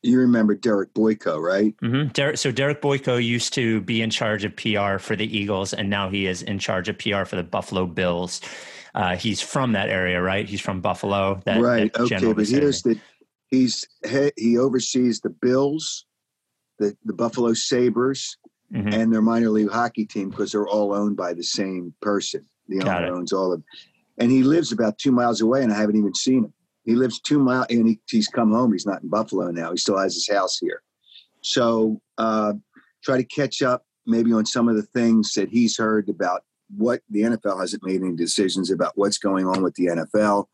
you 0.02 0.18
remember 0.18 0.54
Derek 0.54 0.92
Boyko, 0.94 1.40
right? 1.40 1.76
Mm-hmm. 1.78 2.08
Derek, 2.08 2.38
so 2.38 2.50
Derek 2.50 2.82
Boyko 2.82 3.22
used 3.22 3.52
to 3.54 3.80
be 3.82 4.02
in 4.02 4.10
charge 4.10 4.44
of 4.44 4.56
PR 4.56 4.98
for 4.98 5.14
the 5.14 5.24
Eagles, 5.24 5.72
and 5.72 5.88
now 5.88 6.08
he 6.08 6.26
is 6.26 6.42
in 6.42 6.58
charge 6.58 6.88
of 6.88 6.98
PR 6.98 7.24
for 7.24 7.36
the 7.36 7.44
Buffalo 7.44 7.86
Bills. 7.86 8.40
Uh, 8.94 9.16
he's 9.16 9.40
from 9.40 9.72
that 9.72 9.88
area, 9.88 10.20
right? 10.20 10.48
He's 10.48 10.60
from 10.60 10.80
Buffalo. 10.80 11.40
That, 11.44 11.60
right. 11.60 11.92
That 11.92 12.02
okay, 12.02 12.32
but 12.32 12.46
here's 12.46 12.82
the 12.82 12.98
he's 13.48 13.86
he 14.36 14.58
oversees 14.58 15.20
the 15.20 15.30
Bills, 15.30 16.04
the, 16.78 16.96
the 17.04 17.12
Buffalo 17.12 17.52
Sabres 17.54 18.36
mm-hmm. 18.72 18.88
and 18.88 19.12
their 19.12 19.22
minor 19.22 19.50
league 19.50 19.70
hockey 19.70 20.06
team 20.06 20.30
because 20.30 20.52
they're 20.52 20.68
all 20.68 20.94
owned 20.94 21.16
by 21.16 21.32
the 21.32 21.42
same 21.42 21.94
person. 22.00 22.44
The 22.68 22.78
Got 22.78 23.04
owner 23.04 23.06
it. 23.06 23.16
owns 23.16 23.32
all 23.32 23.52
of 23.52 23.60
them. 23.60 23.64
And 24.18 24.30
he 24.30 24.42
lives 24.42 24.72
about 24.72 24.98
two 24.98 25.12
miles 25.12 25.40
away, 25.40 25.62
and 25.62 25.72
I 25.72 25.78
haven't 25.78 25.96
even 25.96 26.14
seen 26.14 26.44
him. 26.44 26.52
He 26.84 26.94
lives 26.94 27.20
two 27.20 27.38
miles, 27.38 27.66
and 27.70 27.86
he, 27.86 28.00
he's 28.08 28.28
come 28.28 28.52
home. 28.52 28.72
He's 28.72 28.86
not 28.86 29.02
in 29.02 29.08
Buffalo 29.08 29.50
now. 29.50 29.70
He 29.70 29.76
still 29.76 29.98
has 29.98 30.14
his 30.14 30.28
house 30.28 30.58
here. 30.58 30.82
So 31.40 32.00
uh, 32.18 32.54
try 33.02 33.16
to 33.16 33.24
catch 33.24 33.62
up 33.62 33.84
maybe 34.06 34.32
on 34.32 34.46
some 34.46 34.68
of 34.68 34.76
the 34.76 34.82
things 34.82 35.34
that 35.34 35.48
he's 35.48 35.76
heard 35.76 36.08
about 36.08 36.42
what 36.76 37.02
the 37.10 37.22
NFL 37.22 37.60
hasn't 37.60 37.84
made 37.84 38.02
any 38.02 38.16
decisions 38.16 38.70
about 38.70 38.92
what's 38.96 39.18
going 39.18 39.46
on 39.46 39.62
with 39.62 39.74
the 39.74 39.86
NFL, 39.86 40.46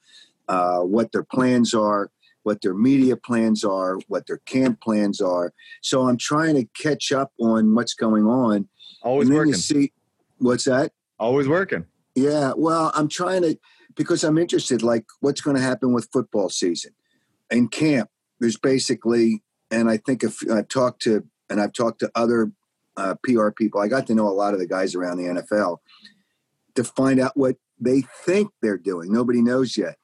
uh, 0.48 0.80
what 0.80 1.12
their 1.12 1.22
plans 1.22 1.74
are, 1.74 2.10
what 2.48 2.62
their 2.62 2.72
media 2.72 3.14
plans 3.14 3.62
are, 3.62 3.98
what 4.08 4.26
their 4.26 4.38
camp 4.46 4.80
plans 4.80 5.20
are. 5.20 5.52
So 5.82 6.08
I'm 6.08 6.16
trying 6.16 6.54
to 6.54 6.64
catch 6.82 7.12
up 7.12 7.30
on 7.38 7.74
what's 7.74 7.92
going 7.92 8.24
on. 8.24 8.70
Always 9.02 9.28
working. 9.28 9.52
see, 9.52 9.92
what's 10.38 10.64
that? 10.64 10.92
Always 11.20 11.46
working. 11.46 11.84
Yeah. 12.14 12.54
Well, 12.56 12.90
I'm 12.94 13.06
trying 13.08 13.42
to 13.42 13.58
because 13.96 14.24
I'm 14.24 14.38
interested. 14.38 14.82
Like, 14.82 15.04
what's 15.20 15.42
going 15.42 15.56
to 15.56 15.62
happen 15.62 15.92
with 15.92 16.08
football 16.10 16.48
season 16.48 16.92
in 17.50 17.68
camp? 17.68 18.08
There's 18.40 18.56
basically, 18.56 19.42
and 19.70 19.90
I 19.90 19.98
think 19.98 20.24
if 20.24 20.38
I've 20.50 20.68
talked 20.68 21.02
to 21.02 21.24
and 21.50 21.60
I've 21.60 21.74
talked 21.74 22.00
to 22.00 22.10
other 22.14 22.50
uh, 22.96 23.16
PR 23.22 23.50
people, 23.50 23.82
I 23.82 23.88
got 23.88 24.06
to 24.06 24.14
know 24.14 24.26
a 24.26 24.30
lot 24.30 24.54
of 24.54 24.58
the 24.58 24.66
guys 24.66 24.94
around 24.94 25.18
the 25.18 25.42
NFL 25.42 25.80
to 26.76 26.82
find 26.82 27.20
out 27.20 27.36
what 27.36 27.56
they 27.78 28.04
think 28.24 28.52
they're 28.62 28.78
doing. 28.78 29.12
Nobody 29.12 29.42
knows 29.42 29.76
yet. 29.76 29.98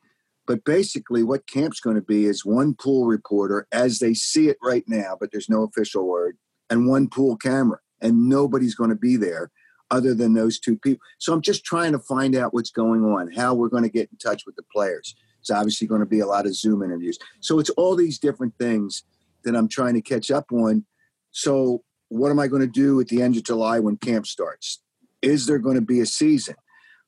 But 0.46 0.64
basically, 0.64 1.22
what 1.22 1.46
camp's 1.46 1.80
going 1.80 1.96
to 1.96 2.02
be 2.02 2.26
is 2.26 2.44
one 2.44 2.74
pool 2.74 3.06
reporter 3.06 3.66
as 3.72 3.98
they 3.98 4.14
see 4.14 4.48
it 4.48 4.58
right 4.62 4.84
now, 4.86 5.16
but 5.18 5.30
there's 5.32 5.48
no 5.48 5.62
official 5.62 6.06
word, 6.06 6.36
and 6.68 6.86
one 6.86 7.08
pool 7.08 7.36
camera, 7.36 7.78
and 8.00 8.28
nobody's 8.28 8.74
going 8.74 8.90
to 8.90 8.96
be 8.96 9.16
there 9.16 9.50
other 9.90 10.14
than 10.14 10.34
those 10.34 10.58
two 10.58 10.76
people. 10.78 11.00
So 11.18 11.32
I'm 11.32 11.40
just 11.40 11.64
trying 11.64 11.92
to 11.92 11.98
find 11.98 12.34
out 12.34 12.52
what's 12.52 12.70
going 12.70 13.04
on, 13.04 13.32
how 13.32 13.54
we're 13.54 13.68
going 13.68 13.82
to 13.84 13.88
get 13.88 14.10
in 14.10 14.18
touch 14.18 14.44
with 14.44 14.56
the 14.56 14.64
players. 14.72 15.14
It's 15.40 15.50
obviously 15.50 15.86
going 15.86 16.00
to 16.00 16.06
be 16.06 16.20
a 16.20 16.26
lot 16.26 16.46
of 16.46 16.56
Zoom 16.56 16.82
interviews. 16.82 17.18
So 17.40 17.58
it's 17.58 17.70
all 17.70 17.96
these 17.96 18.18
different 18.18 18.54
things 18.58 19.04
that 19.44 19.54
I'm 19.54 19.68
trying 19.68 19.94
to 19.94 20.00
catch 20.00 20.30
up 20.30 20.50
on. 20.52 20.84
So 21.32 21.84
what 22.08 22.30
am 22.30 22.38
I 22.38 22.48
going 22.48 22.62
to 22.62 22.66
do 22.66 23.00
at 23.00 23.08
the 23.08 23.22
end 23.22 23.36
of 23.36 23.44
July 23.44 23.78
when 23.78 23.96
camp 23.96 24.26
starts? 24.26 24.82
Is 25.20 25.46
there 25.46 25.58
going 25.58 25.76
to 25.76 25.82
be 25.82 26.00
a 26.00 26.06
season? 26.06 26.56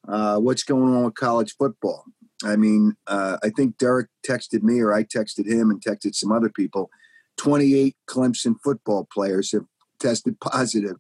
Uh, 0.07 0.39
what's 0.39 0.63
going 0.63 0.95
on 0.95 1.05
with 1.05 1.15
college 1.15 1.55
football? 1.59 2.05
I 2.45 2.57
mean, 2.57 2.97
uh, 3.07 3.39
I 3.43 3.51
think 3.51 3.79
Derek 3.79 4.09
texted 4.27 4.63
me 4.63 4.81
or 4.81 4.93
I 4.93 5.05
texted 5.05 5.47
him 5.47 5.71
and 5.71 5.81
texted 5.81 6.15
some 6.15 6.33
other 6.33 6.51
people. 6.51 6.91
28 7.39 7.97
Clemson 8.09 8.57
football 8.63 9.07
players 9.13 9.53
have 9.53 9.65
tested 9.99 10.39
positive 10.41 10.97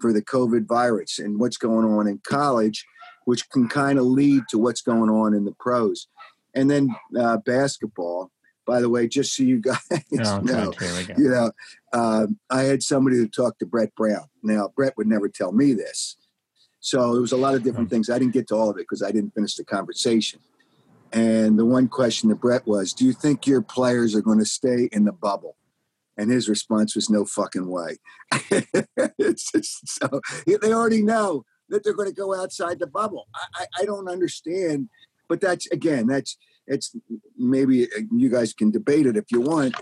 for 0.00 0.12
the 0.12 0.22
COVID 0.22 0.66
virus 0.66 1.18
and 1.18 1.38
what's 1.38 1.56
going 1.56 1.84
on 1.84 2.06
in 2.06 2.20
college, 2.26 2.86
which 3.24 3.48
can 3.50 3.68
kind 3.68 3.98
of 3.98 4.06
lead 4.06 4.44
to 4.50 4.58
what's 4.58 4.82
going 4.82 5.10
on 5.10 5.34
in 5.34 5.44
the 5.44 5.54
pros. 5.58 6.08
And 6.54 6.70
then 6.70 6.94
uh, 7.18 7.38
basketball, 7.38 8.30
by 8.66 8.80
the 8.80 8.88
way, 8.88 9.08
just 9.08 9.34
so 9.34 9.42
you 9.42 9.58
guys 9.60 9.78
oh, 9.90 10.38
know, 10.40 10.72
you 11.16 11.28
know, 11.30 11.52
uh, 11.92 12.26
I 12.50 12.62
had 12.62 12.82
somebody 12.82 13.16
who 13.16 13.28
talked 13.28 13.60
to 13.60 13.66
Brett 13.66 13.94
Brown. 13.94 14.28
Now, 14.42 14.72
Brett 14.74 14.96
would 14.96 15.06
never 15.06 15.28
tell 15.28 15.52
me 15.52 15.74
this. 15.74 16.16
So 16.80 17.12
there 17.12 17.20
was 17.20 17.32
a 17.32 17.36
lot 17.36 17.54
of 17.54 17.62
different 17.62 17.88
hmm. 17.88 17.94
things. 17.94 18.08
I 18.08 18.18
didn't 18.18 18.34
get 18.34 18.48
to 18.48 18.54
all 18.54 18.70
of 18.70 18.76
it 18.76 18.86
because 18.88 19.02
I 19.02 19.10
didn't 19.10 19.34
finish 19.34 19.56
the 19.56 19.64
conversation. 19.64 20.40
And 21.12 21.58
the 21.58 21.64
one 21.64 21.88
question 21.88 22.28
to 22.28 22.34
Brett 22.34 22.66
was, 22.66 22.92
Do 22.92 23.04
you 23.04 23.12
think 23.12 23.46
your 23.46 23.62
players 23.62 24.14
are 24.14 24.22
going 24.22 24.38
to 24.38 24.44
stay 24.44 24.88
in 24.92 25.04
the 25.04 25.12
bubble? 25.12 25.56
And 26.16 26.30
his 26.30 26.48
response 26.48 26.94
was, 26.94 27.08
No 27.08 27.24
fucking 27.24 27.68
way. 27.68 27.96
just, 29.20 29.88
so 29.88 30.20
they 30.46 30.72
already 30.72 31.02
know 31.02 31.44
that 31.68 31.84
they're 31.84 31.94
going 31.94 32.08
to 32.08 32.14
go 32.14 32.34
outside 32.34 32.78
the 32.78 32.86
bubble. 32.86 33.28
I, 33.34 33.46
I, 33.54 33.82
I 33.82 33.84
don't 33.84 34.08
understand. 34.08 34.88
But 35.28 35.40
that's, 35.40 35.66
again, 35.70 36.06
that's, 36.06 36.36
it's 36.66 36.94
maybe 37.36 37.84
uh, 37.84 38.00
you 38.12 38.30
guys 38.30 38.52
can 38.52 38.70
debate 38.70 39.06
it 39.06 39.16
if 39.16 39.26
you 39.30 39.40
want. 39.40 39.74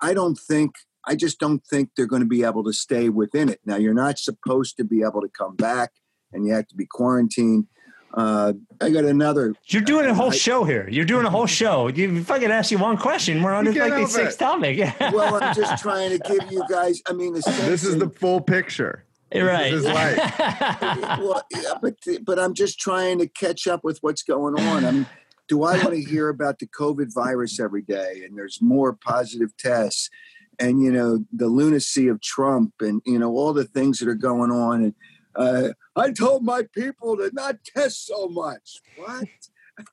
I 0.00 0.14
don't 0.14 0.38
think, 0.38 0.72
I 1.06 1.14
just 1.14 1.38
don't 1.38 1.64
think 1.66 1.90
they're 1.96 2.06
going 2.06 2.22
to 2.22 2.28
be 2.28 2.44
able 2.44 2.64
to 2.64 2.72
stay 2.72 3.08
within 3.08 3.48
it. 3.48 3.60
Now, 3.64 3.76
you're 3.76 3.94
not 3.94 4.18
supposed 4.18 4.76
to 4.76 4.84
be 4.84 5.02
able 5.02 5.20
to 5.22 5.28
come 5.28 5.56
back 5.56 5.92
and 6.32 6.46
you 6.46 6.52
have 6.52 6.68
to 6.68 6.76
be 6.76 6.86
quarantined. 6.86 7.66
Uh, 8.12 8.52
I 8.80 8.90
got 8.90 9.04
another. 9.04 9.54
You're 9.66 9.82
doing 9.82 10.06
a 10.06 10.14
whole 10.14 10.32
I, 10.32 10.36
show 10.36 10.64
here. 10.64 10.88
You're 10.90 11.04
doing 11.04 11.26
a 11.26 11.30
whole 11.30 11.46
show. 11.60 11.88
You, 11.88 12.16
if 12.16 12.30
I 12.30 12.38
could 12.38 12.50
ask 12.50 12.70
you 12.70 12.78
one 12.78 12.96
question, 12.96 13.42
we're 13.42 13.52
on 13.52 13.66
like 13.66 13.74
the 13.74 14.06
sixth 14.06 14.38
topic. 14.38 14.78
well, 15.12 15.42
I'm 15.42 15.54
just 15.54 15.82
trying 15.82 16.10
to 16.10 16.18
give 16.18 16.50
you 16.50 16.64
guys. 16.68 17.00
I 17.06 17.12
mean, 17.12 17.34
this 17.34 17.84
is 17.84 17.98
the 17.98 18.10
full 18.10 18.40
picture. 18.40 19.04
Right. 19.32 19.72
well, 21.20 21.42
yeah, 21.52 21.74
but 21.80 21.94
but 22.24 22.38
I'm 22.40 22.52
just 22.52 22.80
trying 22.80 23.20
to 23.20 23.28
catch 23.28 23.68
up 23.68 23.84
with 23.84 23.98
what's 24.00 24.24
going 24.24 24.58
on. 24.58 24.84
I 24.84 24.90
mean, 24.90 25.06
do 25.46 25.62
I 25.62 25.76
want 25.78 25.90
to 25.90 26.02
hear 26.02 26.30
about 26.30 26.58
the 26.58 26.66
COVID 26.66 27.14
virus 27.14 27.60
every 27.60 27.82
day? 27.82 28.22
And 28.24 28.36
there's 28.36 28.60
more 28.60 28.92
positive 28.92 29.56
tests, 29.56 30.10
and 30.58 30.82
you 30.82 30.90
know 30.90 31.24
the 31.32 31.46
lunacy 31.46 32.08
of 32.08 32.20
Trump, 32.20 32.72
and 32.80 33.02
you 33.06 33.20
know 33.20 33.30
all 33.30 33.52
the 33.52 33.64
things 33.64 34.00
that 34.00 34.08
are 34.08 34.14
going 34.16 34.50
on, 34.50 34.82
and 34.82 34.94
uh, 35.34 35.68
I 35.96 36.12
told 36.12 36.44
my 36.44 36.62
people 36.72 37.16
to 37.16 37.30
not 37.32 37.56
test 37.64 38.06
so 38.06 38.28
much. 38.28 38.80
What? 38.96 39.28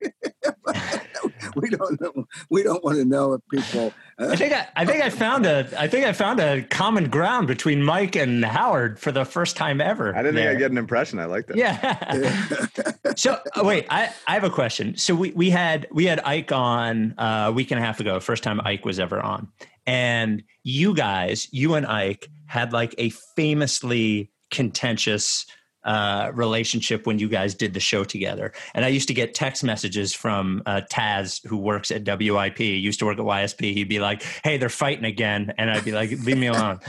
we 1.56 1.70
don't 1.70 2.00
know. 2.02 2.28
We 2.50 2.64
don't 2.64 2.84
want 2.84 2.98
to 2.98 3.06
know 3.06 3.34
if 3.34 3.42
people. 3.50 3.94
Uh, 4.20 4.30
I 4.32 4.36
think 4.36 4.54
I, 4.54 4.68
I, 4.76 4.86
think 4.86 5.04
I 5.04 5.10
found 5.10 5.46
a 5.46 5.68
I 5.78 5.88
think 5.88 6.06
I 6.06 6.14
found 6.14 6.40
a 6.40 6.64
common 6.64 7.10
ground 7.10 7.48
between 7.48 7.84
Mike 7.84 8.16
and 8.16 8.44
Howard 8.44 9.00
for 9.00 9.12
the 9.12 9.26
first 9.26 9.56
time 9.56 9.82
ever. 9.82 10.16
I 10.16 10.22
didn't 10.22 10.36
there. 10.36 10.50
think 10.50 10.58
I'd 10.58 10.60
get 10.60 10.72
an 10.72 10.78
impression. 10.78 11.20
I 11.20 11.26
like 11.26 11.48
that. 11.48 11.58
Yeah. 11.58 13.14
so 13.16 13.40
uh, 13.56 13.64
wait, 13.64 13.86
I, 13.90 14.12
I 14.28 14.34
have 14.34 14.44
a 14.44 14.50
question. 14.50 14.98
So 14.98 15.16
we 15.16 15.32
we 15.32 15.50
had 15.50 15.88
we 15.92 16.06
had 16.06 16.20
Ike 16.22 16.52
on 16.52 17.14
uh, 17.18 17.46
a 17.48 17.52
week 17.52 17.72
and 17.72 17.80
a 17.80 17.84
half 17.84 18.00
ago. 18.00 18.20
First 18.20 18.44
time 18.44 18.60
Ike 18.64 18.86
was 18.86 19.00
ever 19.00 19.20
on, 19.22 19.48
and 19.86 20.44
you 20.64 20.94
guys, 20.94 21.48
you 21.52 21.76
and 21.76 21.86
Ike 21.86 22.30
had 22.46 22.74
like 22.74 22.96
a 22.98 23.10
famously 23.36 24.32
contentious 24.52 25.45
uh, 25.88 26.32
relationship 26.34 27.08
when 27.08 27.18
you 27.18 27.30
guys 27.30 27.56
did 27.56 27.74
the 27.74 27.80
show 27.80 28.04
together. 28.04 28.52
And 28.74 28.84
I 28.84 28.89
used 28.89 29.08
to 29.08 29.14
get 29.14 29.34
text 29.34 29.64
messages 29.64 30.14
from 30.14 30.62
uh, 30.66 30.82
Taz, 30.91 31.45
who 31.48 31.58
works 31.58 31.91
at 31.91 32.04
WIP, 32.06 32.60
used 32.60 33.00
to 33.00 33.06
work 33.06 33.18
at 33.18 33.24
YSP. 33.24 33.74
He'd 33.74 33.88
be 33.88 34.00
like, 34.00 34.22
"Hey, 34.43 34.58
they're 34.58 34.70
fighting 34.70 35.06
again," 35.06 35.54
and 35.58 35.72
I'd 35.72 35.86
be 35.86 35.93
like, 35.93 36.12
"Leave 36.12 36.38
me 36.38 36.48
alone." 36.48 36.80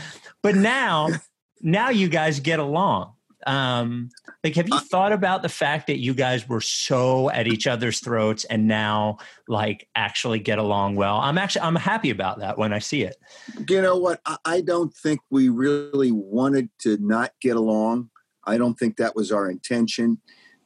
but 0.43 0.57
now, 0.57 1.11
now 1.63 1.91
you 1.91 2.09
guys 2.09 2.41
get 2.41 2.59
along. 2.59 3.13
Um, 3.47 4.11
like, 4.45 4.55
have 4.55 4.69
you 4.69 4.77
uh, 4.77 4.81
thought 4.81 5.13
about 5.13 5.43
the 5.43 5.49
fact 5.49 5.89
that 5.89 5.99
you 5.99 6.15
guys 6.15 6.49
were 6.49 6.61
so 6.61 7.29
at 7.31 7.49
each 7.49 7.67
other's 7.67 7.99
throats 8.01 8.45
and 8.45 8.69
now, 8.69 9.19
like, 9.49 9.89
actually 9.97 10.39
get 10.39 10.59
along 10.59 10.95
well? 10.95 11.17
I'm 11.17 11.39
actually 11.39 11.63
I'm 11.63 11.75
happy 11.75 12.11
about 12.11 12.39
that 12.39 12.57
when 12.57 12.73
I 12.73 12.79
see 12.79 13.03
it. 13.03 13.17
You 13.69 13.83
know 13.83 13.97
what? 13.97 14.21
I 14.45 14.61
don't 14.61 14.95
think 14.95 15.21
we 15.31 15.49
really 15.49 16.13
wanted 16.13 16.71
to 16.81 16.99
not 16.99 17.33
get 17.41 17.57
along. 17.57 18.11
I 18.45 18.59
don't 18.59 18.79
think 18.79 18.97
that 18.97 19.17
was 19.17 19.33
our 19.33 19.51
intention. 19.51 20.19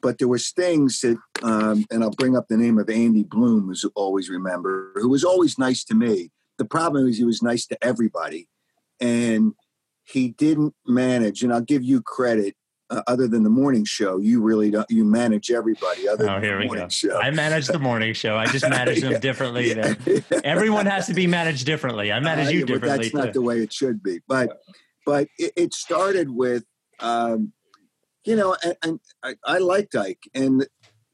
But 0.03 0.19
there 0.19 0.29
was 0.29 0.51
things 0.51 1.01
that, 1.01 1.17
um, 1.45 1.87
and 1.91 2.03
I'll 2.03 2.11
bring 2.11 2.37
up 2.37 2.49
the 2.49 2.57
name 2.57 2.77
of 2.79 2.91
Andy 2.91 3.23
Bloom, 3.23 3.69
who's 3.69 3.85
always 3.95 4.29
remember, 4.29 4.91
who 4.97 5.09
was 5.09 5.23
always 5.23 5.59
nice 5.59 5.85
to 5.85 5.95
me. 5.95 6.33
The 6.59 6.65
problem 6.65 7.09
is 7.09 7.19
he 7.19 7.25
was 7.25 7.41
nice 7.41 7.67
to 7.69 7.79
everybody, 7.83 8.49
and 9.01 9.53
he 10.05 10.29
didn't 10.29 10.75
manage. 10.87 11.43
And 11.43 11.53
I'll 11.53 11.61
give 11.61 11.85
you 11.85 12.03
credit. 12.03 12.57
Uh, 12.93 13.01
other 13.07 13.27
than 13.27 13.43
the 13.43 13.49
morning 13.49 13.87
show, 13.87 14.19
you 14.19 14.43
really 14.43 14.71
don't. 14.71 14.89
You 14.91 15.03
manage 15.03 15.51
everybody. 15.51 16.07
Other 16.07 16.29
oh, 16.29 16.41
here 16.41 16.59
we 16.59 16.69
go. 16.69 16.87
Show. 16.91 17.19
I 17.19 17.31
manage 17.31 17.67
the 17.67 17.79
morning 17.79 18.13
show. 18.13 18.37
I 18.37 18.45
just 18.45 18.69
manage 18.69 19.01
them 19.01 19.19
differently. 19.29 19.71
Yeah, 19.71 19.95
Everyone 20.45 20.85
has 20.85 21.07
to 21.07 21.15
be 21.15 21.27
managed 21.27 21.65
differently. 21.65 22.13
I 22.13 22.21
manage 22.21 22.49
uh, 22.49 22.51
you 22.51 22.67
differently. 22.67 23.09
that's 23.09 23.15
not 23.15 23.33
the 23.33 23.41
way 23.41 23.61
it 23.61 23.73
should 23.73 24.03
be. 24.03 24.21
But 24.29 24.59
but 25.07 25.29
it, 25.39 25.55
it 25.57 25.73
started 25.73 26.29
with 26.29 26.65
um, 27.01 27.55
you 28.27 28.37
know, 28.37 28.57
and, 28.63 28.77
and 28.83 29.01
I, 29.23 29.37
I 29.43 29.57
liked 29.57 29.95
Ike, 29.95 30.29
and 30.35 30.67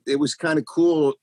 it 0.04 0.18
was 0.18 0.34
kind 0.34 0.58
of 0.58 0.64
cool 0.66 1.14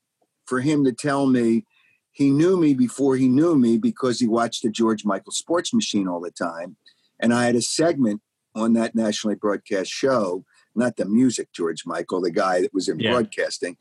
for 0.46 0.62
him 0.62 0.86
to 0.86 0.94
tell 0.94 1.28
me 1.28 1.66
he 2.14 2.32
knew 2.32 2.56
me 2.56 2.74
before 2.74 3.18
he 3.18 3.28
knew 3.28 3.58
me 3.58 3.78
because 3.78 4.22
he 4.22 4.28
watched 4.28 4.64
the 4.64 4.70
George 4.70 5.04
Michael 5.04 5.34
Sports 5.34 5.74
Machine 5.74 6.08
all 6.08 6.22
the 6.22 6.32
time, 6.32 6.78
and 7.20 7.34
I 7.34 7.46
had 7.46 7.56
a 7.56 7.62
segment 7.62 8.22
on 8.56 8.74
that 8.74 8.96
nationally 8.96 9.36
broadcast 9.36 9.92
show. 9.92 10.46
Not 10.76 10.98
the 10.98 11.06
music, 11.06 11.52
George 11.54 11.86
Michael, 11.86 12.22
the 12.22 12.32
guy 12.32 12.62
that 12.62 12.74
was 12.74 12.90
in 12.90 13.00
yeah. 13.00 13.12
broadcasting. 13.12 13.78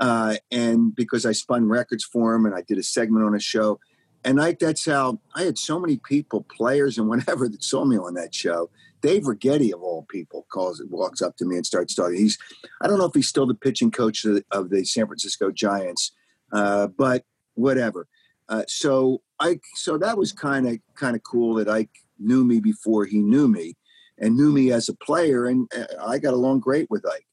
Uh, 0.00 0.36
and 0.50 0.94
because 0.94 1.26
I 1.26 1.32
spun 1.32 1.68
records 1.68 2.04
for 2.04 2.34
him 2.34 2.46
and 2.46 2.54
I 2.54 2.62
did 2.62 2.78
a 2.78 2.82
segment 2.82 3.24
on 3.24 3.34
a 3.34 3.40
show. 3.40 3.80
And 4.24 4.40
I, 4.40 4.56
that's 4.58 4.86
how 4.86 5.20
I 5.34 5.42
had 5.42 5.58
so 5.58 5.78
many 5.78 5.98
people, 5.98 6.46
players 6.54 6.98
and 6.98 7.08
whatever, 7.08 7.48
that 7.48 7.62
saw 7.62 7.84
me 7.84 7.98
on 7.98 8.14
that 8.14 8.34
show 8.34 8.70
Dave 9.00 9.24
Righetti 9.24 9.72
of 9.72 9.82
all 9.82 10.06
people 10.08 10.46
calls 10.50 10.80
it, 10.80 10.90
walks 10.90 11.22
up 11.22 11.36
to 11.36 11.44
me 11.44 11.56
and 11.56 11.66
starts 11.66 11.94
talking. 11.94 12.16
He's, 12.16 12.38
I 12.80 12.86
don't 12.86 12.98
know 12.98 13.04
if 13.04 13.14
he's 13.14 13.28
still 13.28 13.46
the 13.46 13.54
pitching 13.54 13.90
coach 13.90 14.24
of 14.24 14.36
the, 14.36 14.44
of 14.50 14.70
the 14.70 14.84
San 14.84 15.06
Francisco 15.06 15.50
Giants, 15.50 16.12
uh, 16.52 16.88
but 16.88 17.24
whatever. 17.54 18.08
Uh, 18.48 18.64
so 18.66 19.22
I, 19.38 19.60
so 19.74 19.98
that 19.98 20.16
was 20.16 20.32
kind 20.32 20.66
of 20.66 20.78
kind 20.94 21.14
of 21.14 21.22
cool 21.22 21.54
that 21.56 21.68
Ike 21.68 21.90
knew 22.18 22.44
me 22.44 22.60
before 22.60 23.04
he 23.04 23.18
knew 23.18 23.46
me, 23.46 23.76
and 24.20 24.36
knew 24.36 24.52
me 24.52 24.72
as 24.72 24.88
a 24.88 24.94
player, 24.94 25.46
and 25.46 25.70
uh, 25.76 25.86
I 26.06 26.18
got 26.18 26.34
along 26.34 26.60
great 26.60 26.88
with 26.90 27.06
Ike. 27.06 27.26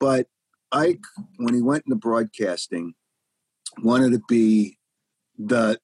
But 0.00 0.26
Ike, 0.72 1.04
when 1.36 1.54
he 1.54 1.62
went 1.62 1.84
into 1.86 1.96
broadcasting, 1.96 2.94
wanted 3.82 4.12
to 4.12 4.22
be 4.28 4.78
the 5.38 5.78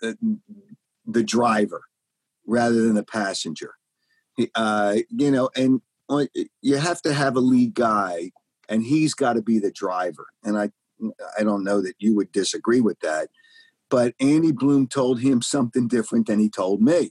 the, 0.00 1.22
driver 1.24 1.82
rather 2.46 2.82
than 2.82 2.94
the 2.94 3.02
passenger 3.02 3.74
uh, 4.54 4.96
you 5.10 5.30
know, 5.30 5.50
and 5.56 5.80
you 6.62 6.76
have 6.76 7.02
to 7.02 7.12
have 7.12 7.36
a 7.36 7.40
lead 7.40 7.74
guy, 7.74 8.30
and 8.68 8.82
he's 8.82 9.14
got 9.14 9.34
to 9.34 9.42
be 9.42 9.58
the 9.58 9.72
driver. 9.72 10.26
And 10.44 10.58
I, 10.58 10.70
I 11.38 11.42
don't 11.42 11.64
know 11.64 11.80
that 11.80 11.94
you 11.98 12.14
would 12.16 12.32
disagree 12.32 12.80
with 12.80 13.00
that, 13.00 13.28
but 13.90 14.14
Andy 14.20 14.52
Bloom 14.52 14.86
told 14.86 15.20
him 15.20 15.42
something 15.42 15.88
different 15.88 16.26
than 16.26 16.38
he 16.38 16.48
told 16.48 16.80
me. 16.80 17.10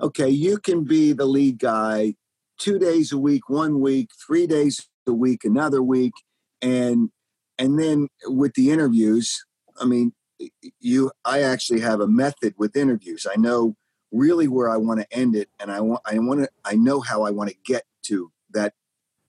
Okay, 0.00 0.28
you 0.28 0.58
can 0.58 0.84
be 0.84 1.12
the 1.12 1.26
lead 1.26 1.58
guy 1.58 2.14
two 2.58 2.78
days 2.78 3.12
a 3.12 3.18
week, 3.18 3.48
one 3.48 3.80
week, 3.80 4.10
three 4.26 4.46
days 4.46 4.88
a 5.06 5.12
week, 5.12 5.44
another 5.44 5.82
week, 5.82 6.12
and 6.60 7.10
and 7.58 7.78
then 7.78 8.08
with 8.26 8.54
the 8.54 8.70
interviews, 8.70 9.44
I 9.80 9.84
mean, 9.84 10.12
you, 10.80 11.10
I 11.24 11.42
actually 11.42 11.80
have 11.80 12.00
a 12.00 12.08
method 12.08 12.54
with 12.56 12.76
interviews. 12.76 13.26
I 13.30 13.36
know 13.38 13.76
really 14.10 14.48
where 14.48 14.68
I 14.68 14.76
want 14.76 15.00
to 15.00 15.12
end 15.12 15.36
it, 15.36 15.48
and 15.60 15.70
I 15.70 15.80
want 15.80 16.00
I 16.06 16.18
want 16.18 16.40
to 16.40 16.48
I 16.64 16.74
know 16.74 17.00
how 17.00 17.22
I 17.22 17.30
want 17.30 17.50
to 17.50 17.56
get 17.64 17.84
to 18.04 18.32
that 18.52 18.74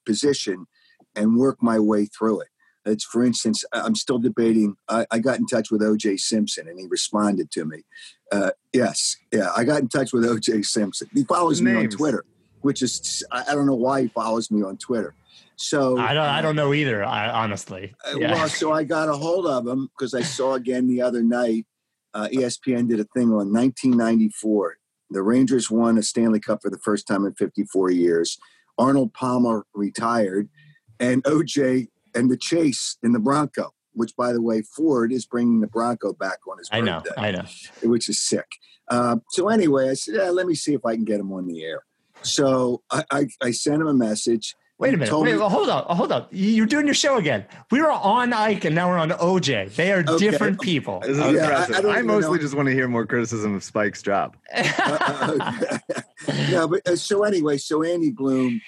position 0.06 0.66
and 1.14 1.36
work 1.36 1.62
my 1.62 1.78
way 1.78 2.06
through 2.06 2.40
it. 2.40 2.48
It's 2.84 3.04
for 3.04 3.24
instance, 3.24 3.64
I'm 3.72 3.94
still 3.94 4.18
debating. 4.18 4.76
I, 4.88 5.06
I 5.10 5.18
got 5.18 5.38
in 5.38 5.46
touch 5.46 5.70
with 5.70 5.82
O.J. 5.82 6.18
Simpson, 6.18 6.68
and 6.68 6.78
he 6.78 6.86
responded 6.86 7.50
to 7.52 7.64
me. 7.64 7.82
Uh, 8.30 8.50
yes, 8.72 9.16
yeah, 9.32 9.50
I 9.56 9.64
got 9.64 9.80
in 9.80 9.88
touch 9.88 10.12
with 10.12 10.24
O.J. 10.24 10.62
Simpson. 10.62 11.08
He 11.14 11.24
follows 11.24 11.60
Names. 11.60 11.76
me 11.76 11.84
on 11.84 11.90
Twitter, 11.90 12.24
which 12.60 12.82
is 12.82 13.24
I 13.30 13.54
don't 13.54 13.66
know 13.66 13.74
why 13.74 14.02
he 14.02 14.08
follows 14.08 14.50
me 14.50 14.62
on 14.62 14.76
Twitter. 14.76 15.14
So 15.56 15.98
I 15.98 16.14
don't 16.14 16.26
I 16.26 16.42
don't 16.42 16.56
know 16.56 16.74
either. 16.74 17.04
I, 17.04 17.28
honestly, 17.28 17.94
uh, 18.06 18.16
yeah. 18.18 18.32
well, 18.32 18.48
so 18.48 18.72
I 18.72 18.84
got 18.84 19.08
a 19.08 19.14
hold 19.14 19.46
of 19.46 19.66
him 19.66 19.88
because 19.96 20.14
I 20.14 20.22
saw 20.22 20.54
again 20.54 20.88
the 20.88 21.00
other 21.00 21.22
night 21.22 21.66
uh, 22.14 22.28
ESPN 22.32 22.88
did 22.88 23.00
a 23.00 23.04
thing 23.04 23.28
on 23.28 23.52
1994 23.52 24.76
The 25.10 25.22
Rangers 25.22 25.70
won 25.70 25.98
a 25.98 26.02
Stanley 26.02 26.40
Cup 26.40 26.62
for 26.62 26.70
the 26.70 26.78
first 26.78 27.06
time 27.06 27.26
in 27.26 27.34
54 27.34 27.90
years. 27.90 28.38
Arnold 28.78 29.12
Palmer 29.12 29.66
retired, 29.74 30.48
and 30.98 31.22
OJ 31.24 31.88
and 32.14 32.30
the 32.30 32.36
chase 32.36 32.96
in 33.02 33.12
the 33.12 33.18
Bronco, 33.18 33.74
which, 33.92 34.16
by 34.16 34.32
the 34.32 34.42
way, 34.42 34.62
Ford 34.62 35.12
is 35.12 35.26
bringing 35.26 35.60
the 35.60 35.66
Bronco 35.66 36.12
back 36.12 36.38
on 36.50 36.58
his 36.58 36.68
birthday. 36.68 36.90
I 36.90 36.94
know, 36.94 37.02
I 37.16 37.30
know, 37.32 37.44
which 37.82 38.08
is 38.08 38.20
sick. 38.20 38.46
Uh, 38.88 39.16
so 39.30 39.48
anyway, 39.48 39.90
I 39.90 39.94
said, 39.94 40.16
yeah, 40.16 40.30
let 40.30 40.46
me 40.46 40.54
see 40.54 40.74
if 40.74 40.84
I 40.84 40.94
can 40.94 41.04
get 41.04 41.20
him 41.20 41.32
on 41.32 41.46
the 41.46 41.64
air. 41.64 41.84
So 42.22 42.82
I, 42.90 43.04
I, 43.10 43.26
I 43.42 43.50
sent 43.50 43.80
him 43.80 43.86
a 43.86 43.94
message. 43.94 44.54
Wait 44.76 44.92
a 44.92 44.96
minute. 44.96 45.16
Wait, 45.16 45.32
me, 45.32 45.38
hold 45.38 45.68
on. 45.68 45.84
Hold 45.96 46.10
on. 46.10 46.26
You're 46.32 46.66
doing 46.66 46.84
your 46.84 46.94
show 46.94 47.16
again. 47.16 47.46
We 47.70 47.80
were 47.80 47.92
on 47.92 48.32
Ike 48.32 48.64
and 48.64 48.74
now 48.74 48.88
we're 48.88 48.98
on 48.98 49.10
OJ. 49.10 49.74
They 49.76 49.92
are 49.92 50.00
okay. 50.00 50.18
different 50.18 50.60
people. 50.60 51.00
This 51.00 51.10
is 51.10 51.20
okay. 51.20 51.38
impressive. 51.38 51.86
I, 51.86 51.88
I, 51.88 51.96
I 51.98 52.02
mostly 52.02 52.38
know. 52.38 52.42
just 52.42 52.54
want 52.54 52.66
to 52.66 52.74
hear 52.74 52.88
more 52.88 53.06
criticism 53.06 53.54
of 53.54 53.62
Spike's 53.62 54.02
job. 54.02 54.36
uh, 54.54 54.98
uh, 55.38 55.78
no, 56.50 56.68
but 56.68 56.86
uh, 56.88 56.96
so 56.96 57.22
anyway, 57.22 57.56
so 57.56 57.84
Andy 57.84 58.10
Bloom 58.10 58.60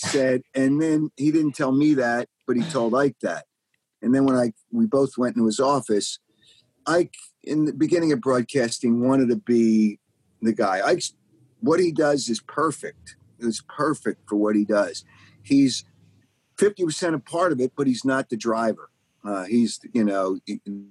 said, 0.00 0.42
and 0.54 0.80
then 0.80 1.10
he 1.16 1.30
didn't 1.30 1.52
tell 1.52 1.72
me 1.72 1.94
that, 1.94 2.28
but 2.46 2.56
he 2.56 2.62
told 2.62 2.94
Ike 2.94 3.16
that. 3.22 3.46
And 4.02 4.14
then 4.14 4.24
when 4.24 4.36
I 4.36 4.52
we 4.72 4.86
both 4.86 5.18
went 5.18 5.36
into 5.36 5.46
his 5.46 5.60
office, 5.60 6.18
Ike 6.86 7.14
in 7.42 7.66
the 7.66 7.72
beginning 7.72 8.12
of 8.12 8.20
broadcasting 8.20 9.06
wanted 9.06 9.28
to 9.28 9.36
be 9.36 9.98
the 10.40 10.52
guy. 10.52 10.80
Ike's 10.84 11.14
what 11.60 11.80
he 11.80 11.92
does 11.92 12.28
is 12.28 12.40
perfect. 12.40 13.16
It's 13.38 13.62
perfect 13.68 14.28
for 14.28 14.36
what 14.36 14.56
he 14.56 14.64
does. 14.64 15.04
He's 15.42 15.84
50% 16.56 17.14
a 17.14 17.18
part 17.18 17.52
of 17.52 17.60
it, 17.60 17.72
but 17.76 17.86
he's 17.86 18.04
not 18.04 18.28
the 18.28 18.36
driver. 18.36 18.90
Uh, 19.24 19.44
he's, 19.44 19.80
you 19.92 20.04
know, 20.04 20.38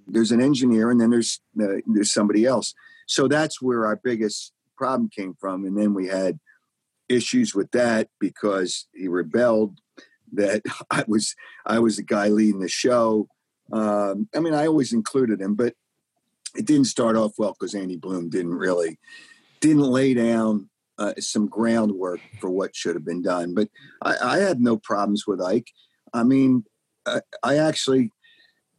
there's 0.08 0.32
an 0.32 0.42
engineer 0.42 0.92
and 0.92 1.02
then 1.02 1.10
there's 1.10 1.42
uh, 1.60 1.82
there's 1.88 2.14
somebody 2.14 2.46
else. 2.46 2.76
So 3.08 3.28
that's 3.28 3.62
where 3.62 3.86
our 3.86 3.96
biggest 3.96 4.54
problem 4.78 5.10
came 5.10 5.36
from. 5.40 5.66
And 5.66 5.76
then 5.76 5.94
we 5.96 6.08
had 6.08 6.40
issues 7.10 7.56
with 7.56 7.72
that 7.72 8.08
because 8.20 8.88
he 8.94 9.08
rebelled 9.08 9.80
that 10.34 10.62
I 10.92 11.04
was 11.08 11.36
I 11.66 11.80
was 11.80 11.98
the 11.98 12.04
guy 12.04 12.28
leading 12.28 12.62
the 12.62 12.70
show. 12.70 13.28
Um, 13.72 14.28
I 14.36 14.40
mean, 14.40 14.54
I 14.54 14.68
always 14.68 14.94
included 14.94 15.42
him, 15.42 15.56
but 15.56 15.76
it 16.56 16.66
didn't 16.66 16.86
start 16.86 17.16
off 17.16 17.34
well 17.38 17.56
because 17.60 17.76
Andy 17.76 17.98
Bloom 17.98 18.30
didn't 18.30 18.56
really 18.56 19.00
didn't 19.60 19.84
lay 19.84 20.14
down 20.14 20.70
uh, 20.98 21.14
some 21.20 21.48
groundwork 21.48 22.20
for 22.40 22.50
what 22.50 22.76
should 22.76 22.96
have 22.96 23.06
been 23.06 23.22
done. 23.22 23.54
But 23.54 23.70
I, 24.02 24.16
I 24.22 24.38
had 24.38 24.60
no 24.60 24.78
problems 24.78 25.26
with 25.28 25.42
Ike. 25.42 25.70
I 26.14 26.24
mean, 26.24 26.66
I, 27.06 27.22
I 27.44 27.58
actually 27.58 28.12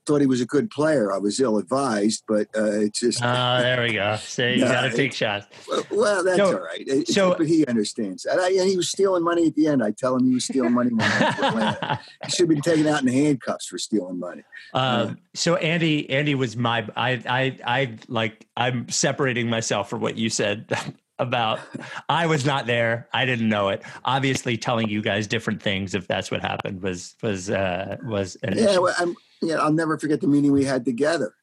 thought 0.06 0.20
he 0.20 0.26
was 0.26 0.40
a 0.40 0.46
good 0.46 0.70
player. 0.70 1.12
I 1.12 1.18
was 1.18 1.40
ill 1.40 1.58
advised, 1.58 2.24
but 2.26 2.48
uh, 2.56 2.80
it's 2.80 3.00
just. 3.00 3.22
Oh, 3.22 3.58
there 3.60 3.82
we 3.82 3.94
go. 3.94 4.16
So 4.16 4.46
you 4.46 4.60
got 4.60 4.82
to 4.82 4.90
take 4.90 5.12
shots. 5.12 5.46
Well, 5.68 5.82
well 5.90 6.24
that's 6.24 6.38
so, 6.38 6.46
all 6.46 6.64
right. 6.64 6.86
It, 6.86 7.08
so, 7.08 7.34
but 7.36 7.46
he 7.46 7.66
understands. 7.66 8.24
And, 8.24 8.40
I, 8.40 8.48
and, 8.50 8.68
he 8.68 8.76
was 8.76 8.88
stealing 8.88 9.22
money 9.22 9.46
at 9.46 9.54
the 9.54 9.66
end. 9.66 9.82
I 9.82 9.90
tell 9.92 10.16
him 10.16 10.26
he 10.26 10.34
was 10.34 10.44
stealing 10.44 10.72
money. 10.72 10.90
he 12.24 12.30
should 12.30 12.48
be 12.48 12.60
taken 12.60 12.86
out 12.86 13.02
in 13.02 13.08
handcuffs 13.08 13.66
for 13.66 13.78
stealing 13.78 14.18
money. 14.18 14.42
Um, 14.74 14.82
uh, 14.82 15.14
so 15.34 15.56
Andy, 15.56 16.08
Andy 16.10 16.34
was 16.34 16.56
my. 16.56 16.86
I, 16.96 17.22
I, 17.28 17.58
I 17.64 17.98
like. 18.08 18.46
I'm 18.56 18.88
separating 18.88 19.48
myself 19.48 19.90
from 19.90 20.00
what 20.00 20.16
you 20.16 20.30
said. 20.30 20.70
about 21.20 21.60
I 22.08 22.26
was 22.26 22.44
not 22.44 22.66
there. 22.66 23.06
I 23.12 23.24
didn't 23.26 23.48
know 23.48 23.68
it. 23.68 23.82
Obviously, 24.04 24.56
telling 24.56 24.88
you 24.88 25.02
guys 25.02 25.26
different 25.26 25.62
things 25.62 25.94
if 25.94 26.08
that's 26.08 26.30
what 26.30 26.40
happened 26.40 26.82
was 26.82 27.14
was 27.22 27.50
uh, 27.50 27.98
was 28.02 28.36
an 28.42 28.56
yeah. 28.56 28.78
Well, 28.78 28.94
Yeah, 29.42 29.56
I'll 29.56 29.72
never 29.72 29.98
forget 29.98 30.20
the 30.20 30.26
meeting 30.26 30.52
we 30.52 30.64
had 30.64 30.84
together. 30.84 31.34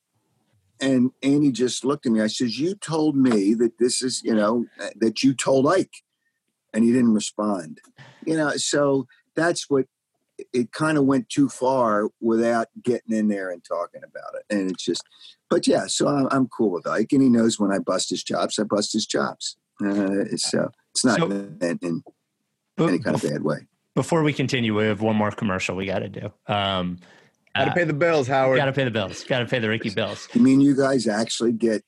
And 0.79 1.11
Andy 1.23 1.51
just 1.51 1.83
looked 1.83 2.05
at 2.05 2.11
me. 2.11 2.21
I 2.21 2.27
says, 2.27 2.59
"You 2.59 2.75
told 2.75 3.15
me 3.15 3.55
that 3.55 3.79
this 3.79 4.03
is, 4.03 4.21
you 4.23 4.35
know, 4.35 4.65
that 4.95 5.23
you 5.23 5.33
told 5.33 5.67
Ike," 5.67 6.03
and 6.73 6.83
he 6.83 6.91
didn't 6.91 7.13
respond. 7.13 7.81
You 8.25 8.37
know, 8.37 8.51
so 8.57 9.07
that's 9.35 9.69
what 9.69 9.85
it 10.53 10.71
kind 10.71 10.97
of 10.97 11.05
went 11.05 11.29
too 11.29 11.49
far 11.49 12.09
without 12.21 12.67
getting 12.83 13.15
in 13.15 13.27
there 13.27 13.49
and 13.49 13.63
talking 13.63 14.01
about 14.03 14.35
it. 14.35 14.55
And 14.55 14.69
it's 14.69 14.83
just, 14.83 15.03
but 15.49 15.65
yeah, 15.65 15.87
so 15.87 16.07
I'm, 16.07 16.27
I'm 16.29 16.47
cool 16.47 16.69
with 16.69 16.85
Ike, 16.85 17.11
and 17.13 17.23
he 17.23 17.29
knows 17.29 17.59
when 17.59 17.71
I 17.71 17.79
bust 17.79 18.09
his 18.11 18.23
chops, 18.23 18.59
I 18.59 18.63
bust 18.63 18.93
his 18.93 19.07
chops. 19.07 19.57
Uh, 19.83 20.25
it's 20.31 20.53
uh, 20.53 20.69
it's 20.91 21.05
not 21.05 21.19
so, 21.19 21.25
in, 21.25 21.79
in 21.81 22.03
any 22.77 22.99
kind 22.99 23.15
of 23.15 23.21
bad 23.21 23.43
way. 23.43 23.67
Before 23.95 24.21
we 24.21 24.33
continue, 24.33 24.75
we 24.75 24.85
have 24.85 25.01
one 25.01 25.15
more 25.15 25.31
commercial 25.31 25.75
we 25.75 25.85
got 25.85 25.99
to 25.99 26.09
do. 26.09 26.31
Um, 26.47 26.99
Got 27.57 27.65
to 27.65 27.73
pay 27.73 27.83
the 27.83 27.93
bills, 27.93 28.27
Howard. 28.27 28.57
Got 28.57 28.65
to 28.65 28.73
pay 28.73 28.83
the 28.83 28.91
bills. 28.91 29.23
Got 29.23 29.39
to 29.39 29.45
pay 29.45 29.59
the 29.59 29.69
Ricky 29.69 29.89
bills. 29.89 30.27
You 30.33 30.41
mean 30.41 30.61
you 30.61 30.75
guys 30.75 31.07
actually 31.07 31.53
get 31.53 31.83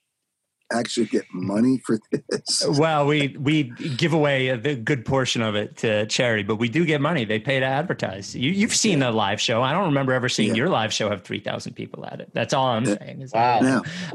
actually 0.71 1.07
get 1.07 1.25
money 1.33 1.81
for 1.85 1.99
this? 2.11 2.65
Well, 2.67 3.05
we 3.05 3.35
we 3.39 3.63
give 3.63 4.13
away 4.13 4.49
a 4.49 4.75
good 4.75 5.05
portion 5.05 5.41
of 5.41 5.55
it 5.55 5.77
to 5.77 6.05
charity, 6.07 6.43
but 6.43 6.57
we 6.57 6.69
do 6.69 6.85
get 6.85 7.01
money. 7.01 7.25
They 7.25 7.39
pay 7.39 7.59
to 7.59 7.65
advertise. 7.65 8.35
You, 8.35 8.61
have 8.61 8.75
seen 8.75 8.99
the 8.99 9.11
live 9.11 9.41
show. 9.41 9.63
I 9.63 9.71
don't 9.71 9.85
remember 9.85 10.13
ever 10.13 10.29
seeing 10.29 10.49
yeah. 10.49 10.55
your 10.55 10.69
live 10.69 10.93
show 10.93 11.09
have 11.09 11.23
three 11.23 11.39
thousand 11.39 11.73
people 11.73 12.05
at 12.05 12.19
it. 12.21 12.31
That's 12.33 12.53
all 12.53 12.67
I'm 12.67 12.85
saying. 12.85 13.21
is. 13.21 13.33
wow. 13.33 13.59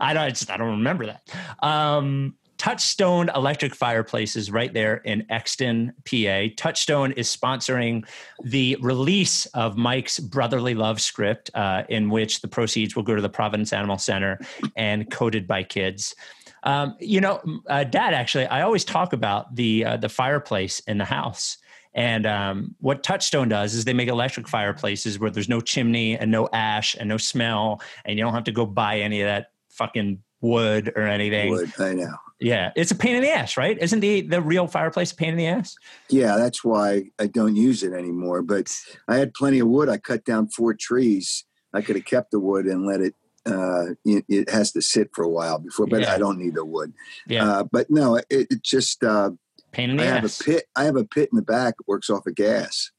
I 0.00 0.14
don't. 0.14 0.22
I 0.22 0.30
just 0.30 0.50
I 0.50 0.56
don't 0.56 0.78
remember 0.78 1.06
that. 1.06 1.28
Um, 1.62 2.36
Touchstone 2.58 3.30
Electric 3.34 3.74
Fireplaces 3.74 4.50
right 4.50 4.72
there 4.72 4.96
in 4.98 5.26
Exton, 5.30 5.92
PA. 6.04 6.46
Touchstone 6.56 7.12
is 7.12 7.34
sponsoring 7.34 8.06
the 8.42 8.76
release 8.80 9.46
of 9.46 9.76
Mike's 9.76 10.18
Brotherly 10.20 10.74
Love 10.74 11.00
script, 11.00 11.50
uh, 11.54 11.84
in 11.88 12.10
which 12.10 12.40
the 12.40 12.48
proceeds 12.48 12.96
will 12.96 13.02
go 13.02 13.14
to 13.14 13.22
the 13.22 13.28
Providence 13.28 13.72
Animal 13.72 13.98
Center 13.98 14.38
and 14.76 15.10
Coded 15.10 15.46
by 15.46 15.62
Kids. 15.62 16.14
Um, 16.62 16.96
you 16.98 17.20
know, 17.20 17.40
uh, 17.68 17.84
Dad, 17.84 18.14
actually, 18.14 18.46
I 18.46 18.62
always 18.62 18.84
talk 18.84 19.12
about 19.12 19.54
the 19.54 19.84
uh, 19.84 19.96
the 19.98 20.08
fireplace 20.08 20.80
in 20.80 20.98
the 20.98 21.04
house. 21.04 21.58
And 21.94 22.26
um, 22.26 22.74
what 22.80 23.04
Touchstone 23.04 23.48
does 23.48 23.74
is 23.74 23.84
they 23.84 23.92
make 23.92 24.08
electric 24.08 24.48
fireplaces 24.48 25.18
where 25.18 25.30
there's 25.30 25.48
no 25.48 25.60
chimney 25.60 26.18
and 26.18 26.30
no 26.30 26.48
ash 26.52 26.96
and 26.98 27.08
no 27.08 27.18
smell, 27.18 27.80
and 28.04 28.18
you 28.18 28.24
don't 28.24 28.34
have 28.34 28.44
to 28.44 28.52
go 28.52 28.66
buy 28.66 28.98
any 28.98 29.20
of 29.20 29.26
that 29.26 29.52
fucking 29.70 30.22
wood 30.40 30.92
or 30.96 31.02
anything. 31.02 31.50
Wood, 31.50 31.72
I 31.78 31.92
know. 31.94 32.16
Yeah, 32.40 32.72
it's 32.76 32.90
a 32.90 32.94
pain 32.94 33.16
in 33.16 33.22
the 33.22 33.30
ass, 33.30 33.56
right? 33.56 33.78
Isn't 33.80 34.00
the 34.00 34.22
the 34.22 34.42
real 34.42 34.66
fireplace 34.66 35.12
a 35.12 35.16
pain 35.16 35.30
in 35.30 35.36
the 35.36 35.46
ass? 35.46 35.76
Yeah, 36.10 36.36
that's 36.36 36.64
why 36.64 37.04
I 37.18 37.26
don't 37.26 37.56
use 37.56 37.82
it 37.82 37.92
anymore. 37.92 38.42
But 38.42 38.70
I 39.08 39.16
had 39.16 39.34
plenty 39.34 39.60
of 39.60 39.68
wood. 39.68 39.88
I 39.88 39.98
cut 39.98 40.24
down 40.24 40.48
four 40.48 40.74
trees. 40.74 41.44
I 41.72 41.80
could 41.80 41.96
have 41.96 42.04
kept 42.04 42.30
the 42.30 42.40
wood 42.40 42.66
and 42.66 42.86
let 42.86 43.00
it. 43.00 43.14
Uh, 43.46 43.94
it, 44.04 44.24
it 44.28 44.50
has 44.50 44.72
to 44.72 44.80
sit 44.80 45.10
for 45.14 45.22
a 45.22 45.28
while 45.28 45.58
before, 45.58 45.86
but 45.86 46.00
yeah. 46.00 46.14
I 46.14 46.18
don't 46.18 46.38
need 46.38 46.54
the 46.54 46.64
wood. 46.64 46.94
Yeah. 47.28 47.46
Uh, 47.46 47.64
but 47.70 47.90
no, 47.90 48.16
it, 48.16 48.26
it 48.30 48.62
just 48.62 49.04
uh, 49.04 49.30
pain 49.70 49.90
in 49.90 49.96
the 49.98 50.02
I 50.02 50.06
ass. 50.06 50.14
have 50.14 50.24
a 50.24 50.44
pit. 50.44 50.64
I 50.74 50.84
have 50.84 50.96
a 50.96 51.04
pit 51.04 51.28
in 51.30 51.36
the 51.36 51.42
back. 51.42 51.74
Works 51.86 52.10
off 52.10 52.26
of 52.26 52.34
gas 52.34 52.90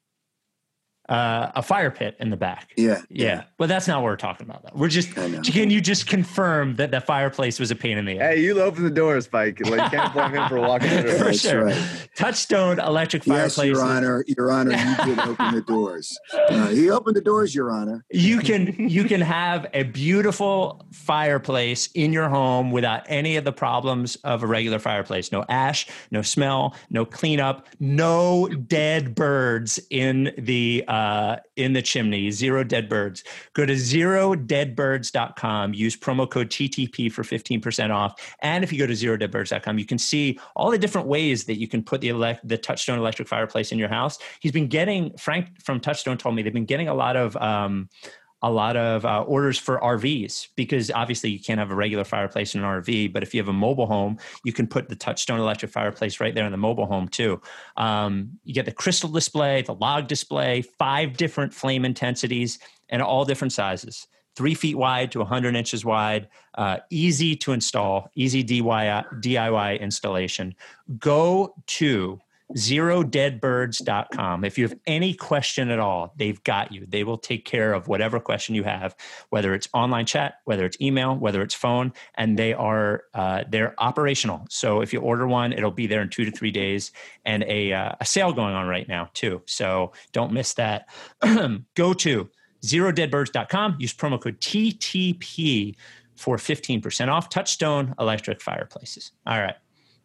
uh, 1.10 1.51
a 1.56 1.62
fire 1.62 1.91
pit 1.91 2.16
in 2.20 2.30
the 2.30 2.38
back. 2.38 2.72
Yeah, 2.76 3.01
yeah, 3.10 3.26
yeah. 3.26 3.43
But 3.58 3.70
that's 3.70 3.88
not 3.88 3.97
what 3.97 4.06
we're 4.06 4.16
talking 4.16 4.49
about. 4.49 4.64
Though. 4.64 4.80
We're 4.80 4.89
just 4.89 5.14
can 5.14 5.70
you 5.70 5.82
just 5.82 6.08
confirm 6.08 6.76
that 6.78 6.91
the 6.91 7.01
fireplace 7.01 7.60
was 7.60 7.72
a 7.72 7.76
pain 7.76 7.97
in 7.97 8.06
the 8.06 8.20
ass? 8.20 8.34
Hey, 8.34 8.41
you 8.41 8.60
open 8.60 8.84
the 8.84 8.89
door, 8.89 9.20
Spike. 9.22 9.60
Like, 9.62 9.91
you 9.91 9.97
can't 9.97 10.14
blame 10.14 10.34
him 10.34 10.49
for 10.49 10.60
walking 10.60 10.89
through. 10.89 11.18
for 11.18 11.34
sure. 11.34 11.66
Right. 11.66 12.10
Touchstone 12.16 12.80
electric 12.80 13.24
fireplace. 13.24 13.58
Yes, 13.58 13.66
Your 13.66 13.84
Honor. 13.84 14.26
Your 14.28 14.51
Honor, 14.51 14.72
you 14.72 14.95
did 15.16 15.20
open 15.20 15.53
the 15.53 15.62
doors. 15.62 16.18
Uh, 16.34 16.68
he 16.70 16.89
opened 16.89 17.16
the 17.16 17.22
doors, 17.22 17.53
Your 17.53 17.72
Honor. 17.72 18.03
You 18.10 18.39
can 18.39 18.89
you 18.89 19.03
can 19.03 19.22
have 19.22 19.68
a 19.74 19.84
beautiful 19.84 20.86
fireplace 20.91 21.88
in 21.93 22.14
your 22.14 22.30
home 22.30 22.72
without 22.72 23.03
any 23.08 23.36
of 23.36 23.43
the 23.43 23.53
problems 23.53 24.16
of 24.18 24.41
a 24.41 24.47
regular 24.47 24.80
fireplace. 24.80 25.32
No 25.32 25.45
ash, 25.49 25.88
no 26.10 26.22
smell, 26.24 26.76
no 26.89 27.06
cleanup, 27.06 27.68
no 27.80 28.47
dead 28.47 29.14
birds 29.14 29.80
in 29.91 30.34
the. 30.38 30.84
Uh, 30.88 30.95
uh, 30.96 31.38
in 31.58 31.74
the 31.74 31.82
chimney, 31.82 32.32
zero 32.32 32.64
dead 32.64 32.88
birds. 32.88 33.26
Go 33.54 33.66
to 33.66 33.74
zerodeadbirds.com, 33.74 35.74
use 35.74 35.98
promo 35.98 36.30
code 36.30 36.50
TTP 36.50 37.12
for 37.12 37.24
15% 37.24 37.93
off. 37.93 38.36
And 38.39 38.64
if 38.64 38.72
you 38.72 38.80
go 38.80 38.88
to 38.88 38.93
zerodeadbirds.com, 38.93 39.78
you 39.78 39.86
can 39.86 39.98
see 39.98 40.39
all 40.56 40.72
the 40.72 40.78
different 40.78 41.08
ways 41.08 41.43
that 41.46 41.60
you 41.60 41.68
can 41.68 41.84
put 41.84 42.00
the, 42.00 42.08
elect- 42.10 42.48
the 42.48 42.58
Touchstone 42.58 42.98
electric 42.98 43.28
fireplace 43.28 43.74
in 43.74 43.78
your 43.78 43.89
house. 43.89 44.20
He's 44.39 44.54
been 44.54 44.68
getting, 44.68 45.18
Frank 45.18 45.62
from 45.62 45.82
Touchstone 45.82 46.18
told 46.18 46.34
me 46.34 46.43
they've 46.43 46.54
been 46.54 46.64
getting 46.64 46.88
a 46.88 46.93
lot 46.93 47.18
of, 47.18 47.36
um, 47.38 47.89
a 48.46 48.52
lot 48.52 48.78
of 48.78 49.04
uh, 49.06 49.24
orders 49.24 49.58
for 49.58 49.80
RVs 49.80 50.50
because 50.56 50.91
obviously 50.91 51.32
you 51.32 51.39
can't 51.39 51.58
have 51.58 51.72
a 51.72 51.76
regular 51.76 52.04
fireplace 52.04 52.54
in 52.54 52.64
an 52.64 52.68
RV, 52.68 53.12
but 53.12 53.24
if 53.24 53.34
you 53.34 53.41
have 53.41 53.48
a 53.48 53.54
mobile 53.54 53.88
home, 53.88 54.20
you 54.43 54.54
can 54.54 54.68
put 54.68 54.88
the 54.88 54.96
Touchstone 54.96 55.39
electric 55.39 55.72
fireplace 55.72 56.20
right 56.20 56.36
there 56.36 56.46
in 56.46 56.52
the 56.52 56.58
mobile 56.58 56.86
home 56.86 57.08
too. 57.08 57.41
Um, 57.76 58.38
you 58.43 58.54
get 58.54 58.66
the 58.66 58.72
crystal 58.72 59.10
display, 59.10 59.64
the 59.64 59.74
log 59.74 60.08
display, 60.08 60.62
five 60.62 61.18
different 61.18 61.56
flame 61.56 61.86
intensities, 61.86 62.60
and 62.89 63.02
all 63.02 63.26
different 63.26 63.52
sizes. 63.52 64.06
Three 64.36 64.54
feet 64.54 64.78
wide 64.78 65.12
to 65.14 65.20
100 65.20 65.56
inches 65.56 65.84
wide, 65.84 66.28
uh, 66.56 66.78
easy 66.91 67.36
to 67.38 67.52
install, 67.52 68.12
easy 68.14 68.43
DIY, 68.43 69.22
DIY 69.24 69.80
installation. 69.80 70.54
Go 71.00 71.56
to 71.66 72.22
zerodeadbirds.com. 72.54 74.46
If 74.46 74.58
you 74.58 74.68
have 74.68 74.78
any 74.86 75.14
question 75.14 75.72
at 75.72 75.80
all, 75.80 76.14
they've 76.18 76.41
got 76.43 76.72
you. 76.72 76.86
They 76.88 77.04
will 77.04 77.18
take 77.18 77.46
care 77.46 77.74
of 77.74 77.88
whatever 77.88 78.20
question 78.20 78.54
you 78.56 78.64
have, 78.64 78.96
whether 79.30 79.54
it's 79.54 79.68
online 79.74 80.06
chat, 80.06 80.36
whether 80.46 80.66
it's 80.66 80.80
email, 80.80 81.16
whether 81.16 81.41
it's 81.41 81.56
phone, 81.56 81.91
and 82.16 82.38
they 82.38 82.54
are 82.54 83.04
uh, 83.14 83.43
they're 83.50 83.74
operational. 83.80 84.46
So 84.50 84.82
if 84.82 84.93
you 84.93 85.00
order 85.00 85.28
one, 85.28 85.54
it'll 85.54 85.72
be 85.72 85.88
there 85.88 86.02
in 86.02 86.10
two 86.10 86.26
to 86.26 86.32
three 86.32 86.52
days, 86.52 86.91
and 87.26 87.43
a 87.43 87.74
uh, 87.74 87.93
a 88.00 88.06
sale 88.06 88.32
going 88.32 88.54
on 88.54 88.68
right 88.68 88.88
now 88.88 89.10
too. 89.14 89.41
So 89.46 89.93
don't 90.12 90.32
miss 90.32 90.54
that. 90.54 90.88
Go 91.76 91.93
to 91.93 92.30
zerodeadbirds.com. 92.64 93.78
Use 93.80 93.93
promo 93.93 94.22
code 94.22 94.39
TTP 94.39 95.76
for 96.16 96.38
15% 96.38 97.10
off 97.10 97.30
Touchstone 97.30 97.93
electric 98.00 98.41
fireplaces. 98.41 99.12
All 99.26 99.39
right. 99.39 99.56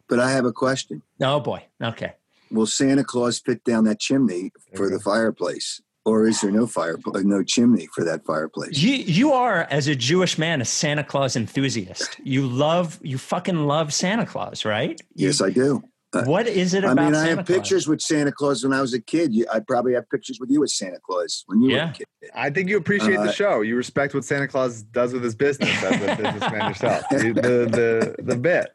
But 0.07 0.19
I 0.19 0.31
have 0.31 0.45
a 0.45 0.51
question. 0.51 1.01
Oh 1.21 1.39
boy. 1.39 1.63
Okay. 1.81 2.13
Will 2.51 2.65
Santa 2.65 3.03
Claus 3.03 3.39
fit 3.39 3.63
down 3.63 3.85
that 3.85 3.99
chimney 3.99 4.51
for 4.75 4.89
the 4.89 4.99
fireplace? 4.99 5.81
Or 6.03 6.27
is 6.27 6.41
there 6.41 6.49
no 6.51 6.65
fire, 6.65 6.97
no 7.13 7.43
chimney 7.43 7.87
for 7.93 8.03
that 8.03 8.25
fireplace? 8.25 8.79
You, 8.79 8.93
you 8.95 9.33
are, 9.33 9.67
as 9.69 9.87
a 9.87 9.95
Jewish 9.95 10.37
man, 10.39 10.59
a 10.59 10.65
Santa 10.65 11.03
Claus 11.03 11.35
enthusiast. 11.35 12.17
You 12.23 12.47
love, 12.47 12.99
you 13.03 13.19
fucking 13.19 13.67
love 13.67 13.93
Santa 13.93 14.25
Claus, 14.25 14.65
right? 14.65 14.99
You, 15.13 15.27
yes, 15.27 15.41
I 15.41 15.51
do. 15.51 15.83
Uh, 16.13 16.23
what 16.23 16.47
is 16.47 16.73
it 16.73 16.83
about? 16.83 16.97
I 16.99 17.05
mean, 17.05 17.13
I 17.15 17.17
Santa 17.19 17.29
have 17.37 17.45
Claus? 17.45 17.57
pictures 17.57 17.87
with 17.87 18.01
Santa 18.01 18.31
Claus 18.31 18.63
when 18.63 18.73
I 18.73 18.81
was 18.81 18.93
a 18.95 18.99
kid. 18.99 19.33
I 19.53 19.59
probably 19.59 19.93
have 19.93 20.09
pictures 20.09 20.39
with 20.41 20.49
you 20.49 20.59
with 20.61 20.71
Santa 20.71 20.97
Claus 21.07 21.43
when 21.45 21.61
you 21.61 21.69
Yeah. 21.69 21.85
were 21.85 21.91
a 21.91 21.93
kid. 21.93 22.07
I 22.35 22.49
think 22.49 22.67
you 22.69 22.77
appreciate 22.77 23.17
Uh, 23.17 23.25
the 23.27 23.31
show. 23.31 23.61
You 23.61 23.75
respect 23.77 24.13
what 24.15 24.25
Santa 24.25 24.47
Claus 24.47 24.81
does 24.81 25.13
with 25.13 25.23
his 25.23 25.35
business 25.35 25.69
as 25.83 26.01
a 26.01 26.15
businessman 26.21 26.67
yourself. 26.69 27.03
You- 27.11 27.33
the, 27.35 28.15
the, 28.17 28.23
the 28.23 28.35
bit. 28.35 28.71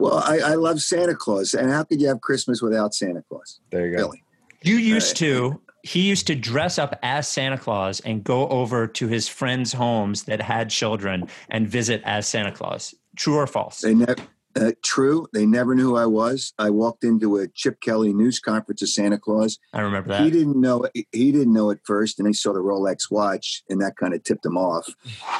Well, 0.00 0.18
I, 0.18 0.38
I 0.38 0.54
love 0.54 0.80
Santa 0.80 1.14
Claus, 1.14 1.54
and 1.54 1.70
how 1.70 1.84
could 1.84 2.00
you 2.00 2.08
have 2.08 2.20
Christmas 2.20 2.60
without 2.60 2.94
Santa 2.94 3.22
Claus? 3.28 3.60
There 3.70 3.86
you 3.86 3.96
go. 3.96 4.04
Really? 4.04 4.24
You 4.62 4.76
used 4.76 5.16
to. 5.18 5.60
He 5.82 6.08
used 6.08 6.26
to 6.28 6.34
dress 6.34 6.78
up 6.78 6.98
as 7.02 7.28
Santa 7.28 7.58
Claus 7.58 8.00
and 8.00 8.24
go 8.24 8.48
over 8.48 8.86
to 8.86 9.06
his 9.06 9.28
friends' 9.28 9.74
homes 9.74 10.22
that 10.22 10.40
had 10.40 10.70
children 10.70 11.28
and 11.50 11.68
visit 11.68 12.00
as 12.06 12.26
Santa 12.26 12.52
Claus. 12.52 12.94
True 13.16 13.36
or 13.36 13.46
false? 13.46 13.82
They 13.82 13.94
never. 13.94 14.16
Uh, 14.56 14.72
true. 14.82 15.26
They 15.32 15.46
never 15.46 15.74
knew 15.74 15.90
who 15.90 15.96
I 15.96 16.06
was. 16.06 16.52
I 16.58 16.70
walked 16.70 17.02
into 17.02 17.36
a 17.38 17.48
Chip 17.48 17.80
Kelly 17.80 18.12
news 18.12 18.38
conference 18.38 18.82
of 18.82 18.88
Santa 18.88 19.18
Claus. 19.18 19.58
I 19.72 19.80
remember 19.80 20.10
that. 20.10 20.22
He 20.22 20.30
didn't 20.30 20.60
know. 20.60 20.86
He 20.94 21.32
didn't 21.32 21.52
know 21.52 21.70
at 21.70 21.84
first, 21.84 22.18
and 22.18 22.28
he 22.28 22.34
saw 22.34 22.52
the 22.52 22.60
Rolex 22.60 23.10
watch, 23.10 23.62
and 23.68 23.80
that 23.80 23.96
kind 23.96 24.14
of 24.14 24.22
tipped 24.22 24.46
him 24.46 24.56
off. 24.56 24.88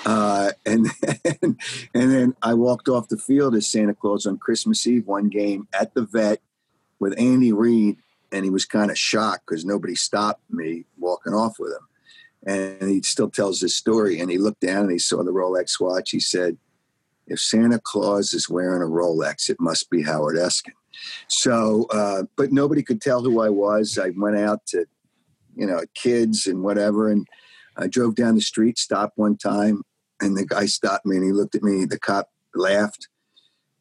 Uh, 0.05 0.51
and 0.67 0.87
then, 1.01 1.59
and 1.95 2.11
then 2.11 2.37
I 2.43 2.55
walked 2.55 2.89
off 2.89 3.09
the 3.09 3.17
field 3.17 3.55
as 3.55 3.71
Santa 3.71 3.95
Claus 3.95 4.27
on 4.27 4.39
Christmas 4.39 4.87
Eve, 4.87 5.07
one 5.07 5.29
game 5.29 5.69
at 5.73 5.95
the 5.95 6.03
vet 6.03 6.41
with 6.99 7.19
Andy 7.19 7.53
Reid, 7.53 7.99
and 8.33 8.45
he 8.45 8.51
was 8.51 8.65
kind 8.65 8.91
of 8.91 8.99
shocked 8.99 9.47
because 9.47 9.65
nobody 9.65 9.95
stopped 9.95 10.43
me 10.51 10.87
walking 10.99 11.35
off 11.35 11.57
with 11.59 11.73
him. 11.73 11.87
And 12.47 12.91
he 12.91 13.01
still 13.03 13.31
tells 13.31 13.61
this 13.61 13.77
story. 13.77 14.21
And 14.21 14.31
he 14.31 14.39
looked 14.39 14.61
down 14.61 14.83
and 14.83 14.91
he 14.91 14.99
saw 14.99 15.23
the 15.23 15.33
Rolex 15.33 15.81
watch. 15.81 16.11
He 16.11 16.21
said, 16.21 16.59
"If 17.27 17.41
Santa 17.41 17.81
Claus 17.83 18.33
is 18.33 18.49
wearing 18.49 18.83
a 18.83 18.87
Rolex, 18.87 19.49
it 19.49 19.61
must 19.61 19.91
be 19.91 20.03
Howard 20.03 20.37
Eskin." 20.37 20.73
So, 21.29 21.87
uh, 21.91 22.25
but 22.37 22.53
nobody 22.53 22.83
could 22.83 23.01
tell 23.01 23.23
who 23.23 23.41
I 23.41 23.49
was. 23.49 23.99
I 23.99 24.11
went 24.17 24.37
out 24.37 24.67
to, 24.69 24.87
you 25.55 25.67
know, 25.67 25.81
kids 25.95 26.47
and 26.47 26.63
whatever, 26.63 27.11
and 27.11 27.27
I 27.77 27.89
drove 27.89 28.15
down 28.15 28.35
the 28.35 28.41
street, 28.41 28.79
stopped 28.79 29.19
one 29.19 29.37
time, 29.37 29.83
and 30.21 30.37
the 30.37 30.47
guy 30.47 30.67
stopped 30.67 31.07
me 31.07 31.17
and 31.17 31.25
he 31.25 31.33
looked 31.33 31.55
at 31.55 31.63
me. 31.63 31.85
The 31.85 31.99
cop 31.99 32.31
laughed. 32.55 33.09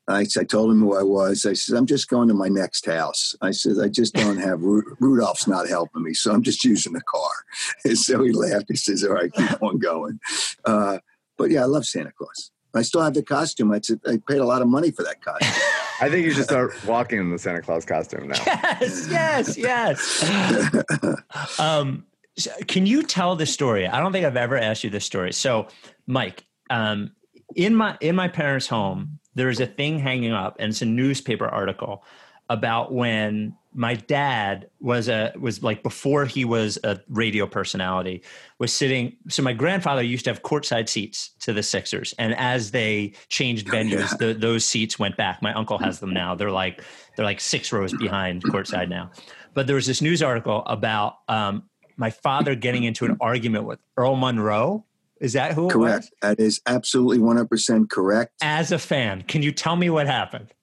I, 0.08 0.26
I 0.38 0.44
told 0.44 0.72
him 0.72 0.82
who 0.82 0.98
I 0.98 1.04
was. 1.04 1.46
I 1.46 1.54
said, 1.54 1.78
I'm 1.78 1.86
just 1.86 2.10
going 2.10 2.28
to 2.28 2.34
my 2.34 2.50
next 2.50 2.86
house. 2.86 3.36
I 3.42 3.52
said, 3.52 3.78
I 3.82 3.88
just 3.88 4.14
don't 4.14 4.38
have, 4.38 4.62
Ru- 4.62 4.98
Rudolph's 5.00 5.48
not 5.48 5.70
helping 5.70 6.04
me, 6.04 6.14
so 6.14 6.34
I'm 6.34 6.44
just 6.44 6.66
using 6.66 6.94
the 6.94 7.02
car. 7.02 7.30
And 7.86 7.98
so 7.98 8.24
he 8.24 8.32
laughed. 8.32 8.66
He 8.68 8.76
says, 8.76 9.04
All 9.04 9.14
right, 9.14 9.32
keep 9.32 9.62
on 9.62 9.78
going. 9.78 10.20
Uh, 10.66 11.00
but 11.38 11.52
yeah, 11.52 11.62
I 11.62 11.66
love 11.66 11.86
Santa 11.86 12.12
Claus. 12.12 12.52
I 12.76 12.82
still 12.82 13.02
have 13.02 13.14
the 13.14 13.24
costume. 13.24 13.72
I, 13.72 13.80
paid 13.80 14.40
a 14.40 14.46
lot 14.46 14.62
of 14.62 14.68
money 14.68 14.92
for 14.92 15.04
that 15.04 15.22
costume. 15.22 15.50
I 16.02 16.10
think 16.10 16.26
you 16.26 16.32
should 16.32 16.46
start 16.46 16.74
walking 16.86 17.20
in 17.20 17.30
the 17.30 17.38
Santa 17.38 17.62
Claus 17.62 17.86
costume 17.86 18.28
now. 18.28 18.42
Yes, 18.46 19.08
yes, 19.10 19.58
yes. 19.58 21.60
um, 21.60 22.06
so 22.36 22.52
can 22.68 22.86
you 22.86 23.04
tell 23.04 23.36
the 23.36 23.46
story? 23.46 23.88
I 23.88 24.00
don't 24.00 24.12
think 24.12 24.26
I've 24.26 24.38
ever 24.38 24.58
asked 24.58 24.84
you 24.84 24.90
this 24.90 25.06
story. 25.06 25.32
So, 25.34 25.68
Mike, 26.08 26.46
um, 26.70 27.12
in 27.56 27.76
my 27.76 27.96
in 28.02 28.16
my 28.16 28.28
parents' 28.28 28.68
home, 28.68 29.20
there 29.36 29.50
is 29.50 29.60
a 29.60 29.68
thing 29.68 30.00
hanging 30.00 30.32
up, 30.32 30.58
and 30.60 30.72
it's 30.72 30.82
a 30.82 30.86
newspaper 30.86 31.48
article 31.48 32.04
about 32.50 32.94
when 32.94 33.56
my 33.76 33.96
dad 33.96 34.70
was 34.80 35.08
a 35.08 35.34
was 35.40 35.64
like 35.64 35.82
before 35.82 36.26
he 36.26 36.46
was 36.46 36.78
a 36.84 37.00
radio 37.10 37.48
personality 37.48 38.22
was 38.60 38.72
sitting 38.72 39.16
so 39.30 39.42
my 39.42 39.54
grandfather 39.54 40.02
used 40.02 40.26
to 40.26 40.30
have 40.30 40.44
courtside 40.44 40.88
seats 40.88 41.32
to 41.40 41.54
the 41.54 41.64
Sixers. 41.64 42.14
And 42.20 42.36
as 42.36 42.72
they 42.72 43.14
changed 43.30 43.68
venues 43.68 44.16
the, 44.18 44.34
those 44.34 44.66
seats 44.66 45.00
went 45.00 45.18
back. 45.18 45.42
My 45.42 45.54
uncle 45.54 45.78
has 45.80 46.00
them 46.00 46.14
now. 46.14 46.36
They're 46.36 46.52
like 46.52 46.84
they're 47.16 47.26
like 47.26 47.40
six 47.40 47.72
rows 47.72 47.94
behind 47.94 48.44
courtside 48.44 48.90
now. 48.90 49.12
But 49.54 49.68
there 49.68 49.76
was 49.76 49.88
this 49.88 50.02
news 50.02 50.22
article 50.22 50.64
about 50.66 51.16
um, 51.28 51.64
my 51.98 52.10
father 52.10 52.56
getting 52.56 52.84
into 52.84 53.06
an 53.06 53.18
argument 53.22 53.66
with 53.66 53.80
Earl 53.98 54.16
Monroe. 54.16 54.86
Is 55.20 55.34
that 55.34 55.54
who 55.54 55.70
correct. 55.70 56.12
That 56.22 56.40
is 56.40 56.60
absolutely 56.66 57.20
100% 57.20 57.90
correct. 57.90 58.34
as 58.42 58.72
a 58.72 58.80
fan 58.80 59.22
can 59.22 59.42
you 59.42 59.52
tell 59.52 59.76
me 59.76 59.90
what 59.90 60.06
happened 60.06 60.54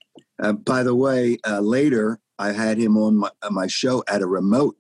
Uh, 0.40 0.52
by 0.52 0.82
the 0.82 0.94
way, 0.94 1.36
uh, 1.46 1.60
later 1.60 2.18
I 2.38 2.52
had 2.52 2.78
him 2.78 2.96
on 2.96 3.16
my, 3.18 3.30
uh, 3.42 3.50
my 3.50 3.66
show 3.66 4.02
at 4.08 4.22
a 4.22 4.26
remote. 4.26 4.76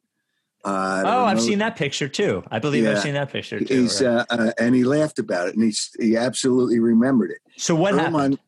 Uh, 0.62 1.02
oh 1.06 1.24
I've 1.24 1.40
seen 1.40 1.58
that 1.60 1.74
picture 1.76 2.06
too 2.06 2.42
I 2.50 2.58
believe 2.58 2.86
I've 2.86 3.00
seen 3.00 3.14
that 3.14 3.32
picture 3.32 3.60
too 3.60 3.80
He's 3.82 4.02
right. 4.02 4.10
uh, 4.10 4.24
uh, 4.28 4.52
and 4.58 4.74
he 4.74 4.84
laughed 4.84 5.18
about 5.18 5.48
it, 5.48 5.54
and 5.54 5.64
he's, 5.64 5.90
he 5.98 6.18
absolutely 6.18 6.80
remembered 6.80 7.30
it. 7.30 7.38
so 7.56 7.74
what 7.74 7.94
Earl, 7.94 7.98
happened 8.00 8.12
Mon- 8.12 8.38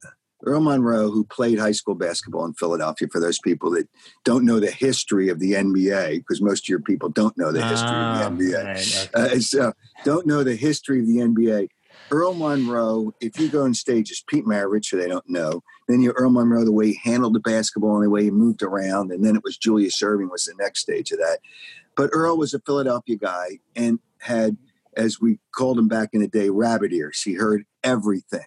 Earl 0.45 0.61
Monroe, 0.61 1.11
who 1.11 1.25
played 1.25 1.59
high 1.59 1.73
school 1.73 1.95
basketball 1.95 2.45
in 2.45 2.53
Philadelphia, 2.55 3.09
for 3.11 3.21
those 3.21 3.39
people 3.39 3.71
that 3.71 3.89
don't 4.25 4.45
know 4.45 4.59
the 4.61 4.71
history 4.73 5.29
of 5.31 5.39
the 5.39 5.53
NBA, 5.53 6.19
because 6.19 6.43
most 6.43 6.65
of 6.65 6.69
your 6.69 6.81
people 6.81 7.09
don't 7.09 7.37
know 7.39 7.53
the 7.53 7.65
history 7.65 7.91
Ah, 7.93 8.27
of 8.27 8.37
the 8.39 8.45
NBA. 8.45 8.65
right, 8.65 9.11
okay. 9.17 9.37
Uh, 9.37 9.39
so 9.41 9.73
don't 10.05 10.27
know 10.27 10.43
the 10.43 10.57
history 10.57 10.99
of 11.01 11.07
the 11.07 11.19
NBA. 11.19 11.69
Earl 12.11 12.35
Monroe, 12.35 13.15
if 13.21 13.39
you 13.39 13.49
go 13.49 13.63
on 13.63 13.75
stages, 13.75 14.23
Pete 14.27 14.45
Maravich, 14.45 14.91
who 14.91 14.99
they 14.99 15.09
don't 15.09 15.29
know, 15.29 15.63
then 15.89 16.01
you 16.01 16.13
Earl 16.13 16.31
Monroe, 16.31 16.65
the 16.65 16.73
way 16.73 16.89
he 16.89 17.01
handled 17.03 17.35
the 17.35 17.41
basketball 17.41 17.97
and 17.97 18.05
the 18.05 18.11
way 18.11 18.25
he 18.25 18.31
moved 18.31 18.63
around, 18.63 19.13
and 19.13 19.25
then 19.25 19.37
it 19.37 19.45
was 19.45 19.57
Julius 19.57 20.01
Erving 20.03 20.31
was 20.31 20.45
the 20.45 20.55
next 20.59 20.81
stage 20.81 21.11
of 21.13 21.19
that. 21.19 21.39
But 21.97 22.11
Earl 22.13 22.37
was 22.37 22.55
a 22.55 22.61
Philadelphia 22.61 23.17
guy 23.17 23.59
and 23.77 23.99
had, 24.19 24.57
as 24.97 25.21
we 25.21 25.39
called 25.55 25.79
him 25.79 25.89
back 25.89 26.11
in 26.13 26.21
the 26.21 26.29
day, 26.29 26.51
rabbit 26.51 26.93
ears. 26.93 27.23
He 27.23 27.35
heard 27.35 27.65
everything. 27.83 28.47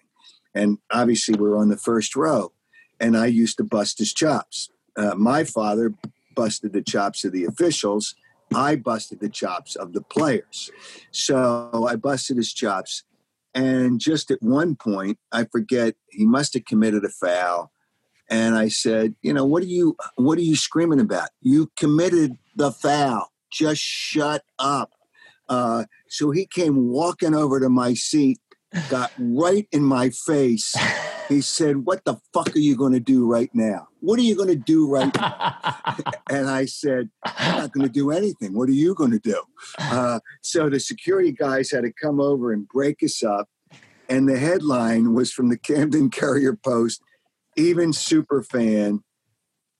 And 0.54 0.78
obviously, 0.90 1.34
we 1.36 1.48
were 1.48 1.58
on 1.58 1.68
the 1.68 1.76
first 1.76 2.16
row, 2.16 2.52
and 2.98 3.16
I 3.16 3.26
used 3.26 3.58
to 3.58 3.64
bust 3.64 3.98
his 3.98 4.12
chops. 4.12 4.70
Uh, 4.96 5.14
my 5.14 5.44
father 5.44 5.92
busted 6.34 6.72
the 6.72 6.82
chops 6.82 7.24
of 7.24 7.32
the 7.32 7.44
officials. 7.44 8.14
I 8.54 8.76
busted 8.76 9.20
the 9.20 9.28
chops 9.28 9.76
of 9.76 9.92
the 9.92 10.02
players. 10.02 10.70
So 11.10 11.86
I 11.88 11.96
busted 11.96 12.36
his 12.36 12.52
chops. 12.52 13.02
And 13.56 13.98
just 13.98 14.30
at 14.30 14.42
one 14.42 14.76
point, 14.76 15.18
I 15.32 15.44
forget, 15.44 15.94
he 16.10 16.26
must 16.26 16.52
have 16.52 16.66
committed 16.66 17.06
a 17.06 17.08
foul. 17.08 17.72
And 18.28 18.54
I 18.54 18.68
said, 18.68 19.14
you 19.22 19.32
know, 19.32 19.46
what 19.46 19.62
are 19.62 19.66
you 19.66 19.96
what 20.16 20.36
are 20.36 20.42
you 20.42 20.56
screaming 20.56 21.00
about? 21.00 21.30
You 21.40 21.70
committed 21.76 22.36
the 22.54 22.70
foul. 22.70 23.32
Just 23.50 23.80
shut 23.80 24.44
up. 24.58 24.90
Uh, 25.48 25.84
so 26.08 26.32
he 26.32 26.44
came 26.44 26.88
walking 26.88 27.34
over 27.34 27.58
to 27.60 27.70
my 27.70 27.94
seat, 27.94 28.38
got 28.90 29.10
right 29.18 29.66
in 29.72 29.82
my 29.82 30.10
face. 30.10 30.74
He 31.28 31.40
said, 31.40 31.84
What 31.84 32.04
the 32.04 32.16
fuck 32.32 32.54
are 32.54 32.58
you 32.60 32.76
going 32.76 32.92
to 32.92 33.00
do 33.00 33.26
right 33.26 33.50
now? 33.54 33.88
What 34.00 34.18
are 34.18 34.22
you 34.22 34.36
going 34.36 34.48
to 34.48 34.56
do 34.56 34.88
right 34.88 35.14
now? 35.14 35.54
And 36.28 36.50
I 36.50 36.64
said, 36.66 37.08
I'm 37.24 37.58
not 37.58 37.72
going 37.72 37.86
to 37.86 37.92
do 37.92 38.10
anything. 38.10 38.52
What 38.54 38.68
are 38.68 38.72
you 38.72 38.94
going 38.94 39.12
to 39.12 39.18
do? 39.20 39.42
Uh, 39.78 40.18
so 40.42 40.68
the 40.68 40.80
security 40.80 41.30
guys 41.32 41.70
had 41.70 41.82
to 41.84 41.92
come 41.92 42.20
over 42.20 42.52
and 42.52 42.66
break 42.68 43.02
us 43.04 43.22
up. 43.22 43.48
And 44.08 44.28
the 44.28 44.38
headline 44.38 45.14
was 45.14 45.32
from 45.32 45.48
the 45.48 45.56
Camden 45.56 46.10
Courier 46.10 46.56
Post 46.56 47.00
even 47.56 47.92
super 47.92 48.42
fan 48.42 49.02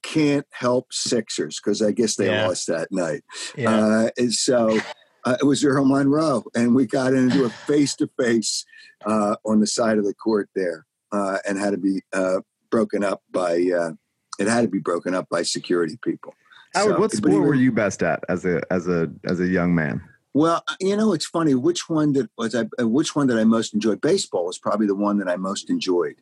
can't 0.03 0.47
help 0.53 0.93
Sixers 0.93 1.61
because 1.63 1.83
I 1.83 1.91
guess 1.91 2.17
they 2.17 2.27
Yeah. 2.31 2.47
lost 2.47 2.69
that 2.69 2.89
night. 2.93 3.23
yeah. 3.57 3.71
Uh, 3.71 4.11
and 4.17 4.33
so 4.33 4.79
uh, 5.25 5.37
it 5.41 5.45
was 5.45 5.65
Earl 5.65 5.85
Monroe, 5.85 6.45
and 6.55 6.75
we 6.75 6.87
got 6.87 7.13
into 7.13 7.45
a 7.45 7.51
face 7.67 7.95
to 7.97 8.09
face 8.19 8.65
on 9.07 9.61
the 9.61 9.67
side 9.67 9.99
of 9.99 10.05
the 10.05 10.15
court 10.15 10.49
there, 10.55 10.87
uh, 11.17 11.39
and 11.47 11.59
had 11.59 11.71
to 11.71 11.79
be 11.79 12.03
uh, 12.13 12.41
broken 12.71 13.03
up 13.03 13.23
by. 13.31 13.53
Uh, 13.81 13.93
it 14.39 14.49
had 14.49 14.63
to 14.63 14.69
be 14.69 14.79
broken 14.81 15.15
up 15.15 15.29
by 15.31 15.43
security 15.43 15.99
people. 16.05 16.35
Howard, 16.75 16.95
So- 16.95 17.01
what 17.01 17.13
sport 17.13 17.43
were 17.43 17.55
you 17.55 17.73
best 17.73 18.03
at 18.03 18.23
as 18.29 18.45
a 18.45 18.61
as 18.71 18.87
a 18.87 19.11
as 19.25 19.41
a 19.41 19.47
young 19.47 19.75
man? 19.75 20.03
Well, 20.35 20.63
you 20.81 20.95
know, 20.99 21.15
it's 21.15 21.25
funny. 21.25 21.55
Which 21.55 21.89
one 21.89 22.13
that 22.13 22.29
was 22.37 22.55
I? 22.55 22.65
uh, 22.79 22.87
Which 22.87 23.17
one 23.17 23.27
that 23.29 23.39
I 23.39 23.45
most 23.45 23.73
enjoyed? 23.73 24.01
Baseball 24.03 24.45
was 24.45 24.59
probably 24.59 24.87
the 24.87 24.95
one 24.95 25.17
that 25.19 25.29
I 25.29 25.37
most 25.37 25.71
enjoyed 25.71 26.17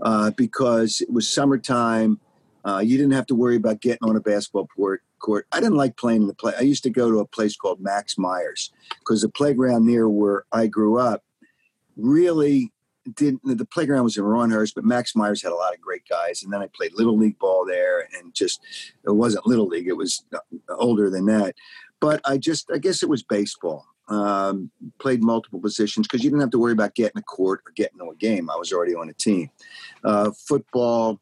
uh, 0.00 0.30
because 0.36 1.00
it 1.00 1.12
was 1.12 1.28
summertime. 1.28 2.20
Uh, 2.64 2.78
you 2.78 2.96
didn't 2.96 3.12
have 3.14 3.26
to 3.26 3.34
worry 3.34 3.56
about 3.56 3.80
getting 3.80 4.08
on 4.08 4.14
a 4.16 4.20
basketball 4.20 4.68
court. 4.68 5.02
Court. 5.18 5.46
I 5.50 5.58
didn't 5.60 5.76
like 5.78 5.96
playing 5.96 6.22
in 6.22 6.28
the 6.28 6.34
play. 6.34 6.52
I 6.56 6.60
used 6.60 6.84
to 6.84 6.90
go 6.90 7.10
to 7.10 7.18
a 7.18 7.26
place 7.26 7.56
called 7.56 7.80
Max 7.80 8.16
Myers 8.18 8.70
because 9.00 9.22
the 9.22 9.28
playground 9.28 9.84
near 9.86 10.08
where 10.08 10.44
I 10.52 10.68
grew 10.68 10.98
up 10.98 11.24
really 11.96 12.70
didn't. 13.14 13.40
The 13.44 13.64
playground 13.64 14.04
was 14.04 14.16
in 14.16 14.24
Rhawnhurst, 14.24 14.74
but 14.74 14.84
Max 14.84 15.14
Myers 15.14 15.42
had 15.42 15.52
a 15.52 15.56
lot 15.56 15.74
of 15.74 15.80
great 15.80 16.02
guys. 16.08 16.42
And 16.42 16.52
then 16.52 16.62
I 16.62 16.66
played 16.66 16.94
little 16.94 17.16
league 17.16 17.38
ball 17.38 17.64
there, 17.66 18.08
and 18.16 18.34
just 18.34 18.60
it 19.04 19.14
wasn't 19.14 19.46
little 19.46 19.66
league; 19.66 19.88
it 19.88 19.96
was 19.96 20.24
uh, 20.34 20.38
older 20.74 21.10
than 21.10 21.26
that. 21.26 21.54
But 22.00 22.20
I 22.24 22.36
just, 22.38 22.70
I 22.72 22.78
guess 22.78 23.02
it 23.02 23.08
was 23.08 23.22
baseball. 23.22 23.86
Um, 24.08 24.70
played 25.00 25.22
multiple 25.22 25.60
positions 25.60 26.06
because 26.06 26.22
you 26.22 26.30
didn't 26.30 26.42
have 26.42 26.50
to 26.50 26.58
worry 26.58 26.72
about 26.72 26.94
getting 26.94 27.18
a 27.18 27.22
court 27.22 27.62
or 27.66 27.72
getting 27.72 27.98
to 27.98 28.10
a 28.10 28.14
game. 28.14 28.48
I 28.48 28.56
was 28.56 28.72
already 28.72 28.94
on 28.94 29.08
a 29.08 29.12
team. 29.14 29.50
Uh, 30.04 30.30
football, 30.30 31.18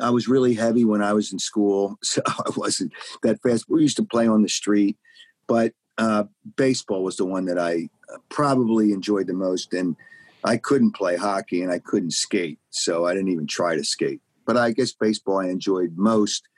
I 0.00 0.10
was 0.10 0.28
really 0.28 0.54
heavy 0.54 0.84
when 0.84 1.02
I 1.02 1.12
was 1.12 1.32
in 1.32 1.38
school, 1.38 1.98
so 2.02 2.22
I 2.26 2.50
wasn't 2.56 2.92
that 3.22 3.42
fast. 3.42 3.68
We 3.68 3.82
used 3.82 3.96
to 3.96 4.04
play 4.04 4.26
on 4.26 4.42
the 4.42 4.48
street, 4.48 4.96
but 5.46 5.74
uh, 5.98 6.24
baseball 6.56 7.02
was 7.02 7.16
the 7.16 7.26
one 7.26 7.44
that 7.46 7.58
I 7.58 7.88
uh, 8.12 8.18
probably 8.28 8.92
enjoyed 8.92 9.26
the 9.26 9.34
most. 9.34 9.74
And 9.74 9.96
I 10.44 10.56
couldn't 10.56 10.92
play 10.92 11.16
hockey 11.16 11.62
and 11.62 11.70
I 11.70 11.78
couldn't 11.78 12.12
skate, 12.12 12.58
so 12.70 13.06
I 13.06 13.14
didn't 13.14 13.28
even 13.28 13.46
try 13.46 13.76
to 13.76 13.84
skate. 13.84 14.20
But 14.46 14.56
I 14.56 14.72
guess 14.72 14.92
baseball 14.92 15.38
I 15.38 15.48
enjoyed 15.48 15.94
most, 15.96 16.48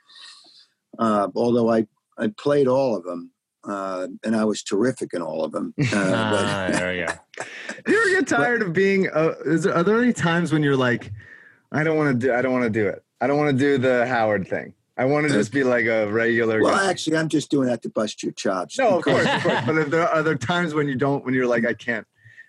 uh, 0.97 1.27
although 1.35 1.71
I 1.71 1.87
I 2.17 2.27
played 2.27 2.67
all 2.67 2.95
of 2.95 3.03
them 3.03 3.31
uh, 3.67 4.07
and 4.23 4.35
I 4.35 4.45
was 4.45 4.63
terrific 4.63 5.13
in 5.13 5.21
all 5.21 5.43
of 5.43 5.51
them. 5.51 5.73
Uh, 5.95 6.11
ah, 6.13 6.67
there 6.71 6.91
we 6.91 7.05
go. 7.05 7.45
do 7.85 7.91
you 7.91 8.01
ever 8.01 8.21
get 8.21 8.27
tired 8.27 8.59
but, 8.59 8.67
of 8.67 8.73
being? 8.73 9.07
Uh, 9.09 9.33
there, 9.45 9.73
are 9.73 9.83
there 9.83 10.01
any 10.01 10.13
times 10.13 10.51
when 10.51 10.63
you're 10.63 10.75
like, 10.75 11.11
I 11.71 11.83
don't 11.83 11.95
want 11.95 12.19
to 12.19 12.27
do, 12.27 12.33
I 12.33 12.41
don't 12.41 12.51
want 12.51 12.63
to 12.63 12.69
do 12.69 12.87
it. 12.87 13.03
I 13.21 13.27
don't 13.27 13.37
want 13.37 13.57
to 13.57 13.57
do 13.57 13.77
the 13.77 14.05
Howard 14.07 14.47
thing. 14.47 14.73
I 14.97 15.05
want 15.05 15.27
to 15.27 15.33
just 15.33 15.51
be 15.51 15.63
like 15.63 15.85
a 15.85 16.07
regular. 16.07 16.61
Well, 16.61 16.75
guy. 16.75 16.89
actually, 16.89 17.17
I'm 17.17 17.29
just 17.29 17.49
doing 17.51 17.67
that 17.67 17.81
to 17.83 17.89
bust 17.89 18.23
your 18.23 18.31
chops. 18.33 18.77
No, 18.77 18.97
of 18.97 19.03
course, 19.05 19.25
of 19.25 19.43
course. 19.43 19.61
But 19.65 19.77
if 19.77 19.89
there 19.89 20.07
are 20.07 20.23
there 20.23 20.35
times 20.35 20.73
when 20.73 20.87
you 20.87 20.95
don't, 20.95 21.23
when 21.23 21.33
you're 21.33 21.47
like, 21.47 21.65
I 21.65 21.73
can't, 21.73 22.07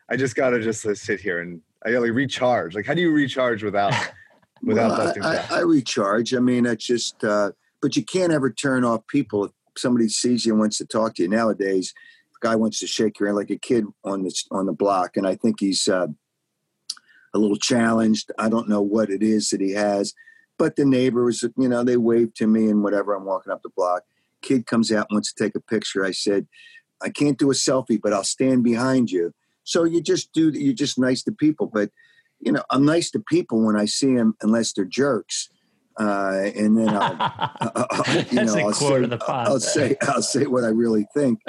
I 0.08 0.16
just 0.16 0.36
got 0.36 0.50
to 0.50 0.60
just 0.60 0.86
uh, 0.86 0.94
sit 0.94 1.20
here 1.20 1.40
and 1.40 1.60
I 1.84 1.90
gotta 1.90 2.06
like, 2.06 2.12
recharge. 2.12 2.74
Like, 2.74 2.86
how 2.86 2.94
do 2.94 3.00
you 3.00 3.12
recharge 3.12 3.62
without 3.62 3.92
without 4.62 4.98
well, 4.98 5.26
I, 5.26 5.36
I, 5.36 5.58
I, 5.58 5.60
recharge. 5.60 6.34
I 6.34 6.38
mean, 6.40 6.66
it's 6.66 6.84
just, 6.84 7.22
uh, 7.22 7.52
but 7.80 7.96
you 7.96 8.04
can't 8.04 8.32
ever 8.32 8.50
turn 8.50 8.84
off 8.84 9.06
people 9.06 9.44
If 9.44 9.52
somebody 9.76 10.08
sees 10.08 10.46
you 10.46 10.52
and 10.52 10.60
wants 10.60 10.78
to 10.78 10.86
talk 10.86 11.14
to 11.16 11.22
you 11.22 11.28
nowadays, 11.28 11.92
the 12.32 12.48
guy 12.48 12.56
wants 12.56 12.80
to 12.80 12.86
shake 12.86 13.18
your 13.20 13.28
hand 13.28 13.36
like 13.36 13.50
a 13.50 13.58
kid 13.58 13.84
on 14.04 14.22
the 14.24 14.34
on 14.50 14.66
the 14.66 14.72
block, 14.72 15.16
and 15.16 15.26
I 15.26 15.36
think 15.36 15.60
he's 15.60 15.86
uh, 15.88 16.08
a 17.34 17.38
little 17.38 17.56
challenged. 17.56 18.32
I 18.38 18.48
don't 18.48 18.68
know 18.68 18.82
what 18.82 19.10
it 19.10 19.22
is 19.22 19.50
that 19.50 19.60
he 19.60 19.72
has, 19.72 20.14
but 20.58 20.76
the 20.76 20.84
neighbors, 20.84 21.44
you 21.56 21.68
know, 21.68 21.84
they 21.84 21.96
wave 21.96 22.34
to 22.34 22.46
me 22.46 22.68
and 22.68 22.82
whatever. 22.82 23.14
I'm 23.14 23.24
walking 23.24 23.52
up 23.52 23.62
the 23.62 23.70
block. 23.76 24.02
Kid 24.42 24.66
comes 24.66 24.92
out 24.92 25.08
wants 25.10 25.32
to 25.32 25.44
take 25.44 25.54
a 25.54 25.60
picture. 25.60 26.04
I 26.04 26.12
said, 26.12 26.46
I 27.02 27.10
can't 27.10 27.38
do 27.38 27.50
a 27.50 27.54
selfie, 27.54 28.00
but 28.00 28.12
I'll 28.12 28.24
stand 28.24 28.64
behind 28.64 29.10
you. 29.10 29.32
So 29.66 29.84
you 29.84 30.00
just 30.00 30.32
do. 30.32 30.50
You're 30.50 30.72
just 30.72 30.98
nice 30.98 31.22
to 31.24 31.32
people, 31.32 31.66
but 31.66 31.90
you 32.40 32.52
know, 32.52 32.62
I'm 32.70 32.84
nice 32.84 33.10
to 33.10 33.20
people 33.20 33.64
when 33.64 33.76
I 33.76 33.84
see 33.84 34.14
them, 34.14 34.34
unless 34.40 34.72
they're 34.72 34.84
jerks 34.84 35.48
uh, 35.98 36.50
and 36.54 36.76
then 36.76 36.90
I'll, 36.90 37.16
I'll 37.90 38.22
you 38.30 38.44
know, 38.44 38.68
I'll 38.68 38.72
say, 38.72 39.16
I'll 39.28 39.60
say, 39.60 39.96
I'll 40.02 40.22
say 40.22 40.46
what 40.46 40.64
I 40.64 40.68
really 40.68 41.06
think. 41.14 41.40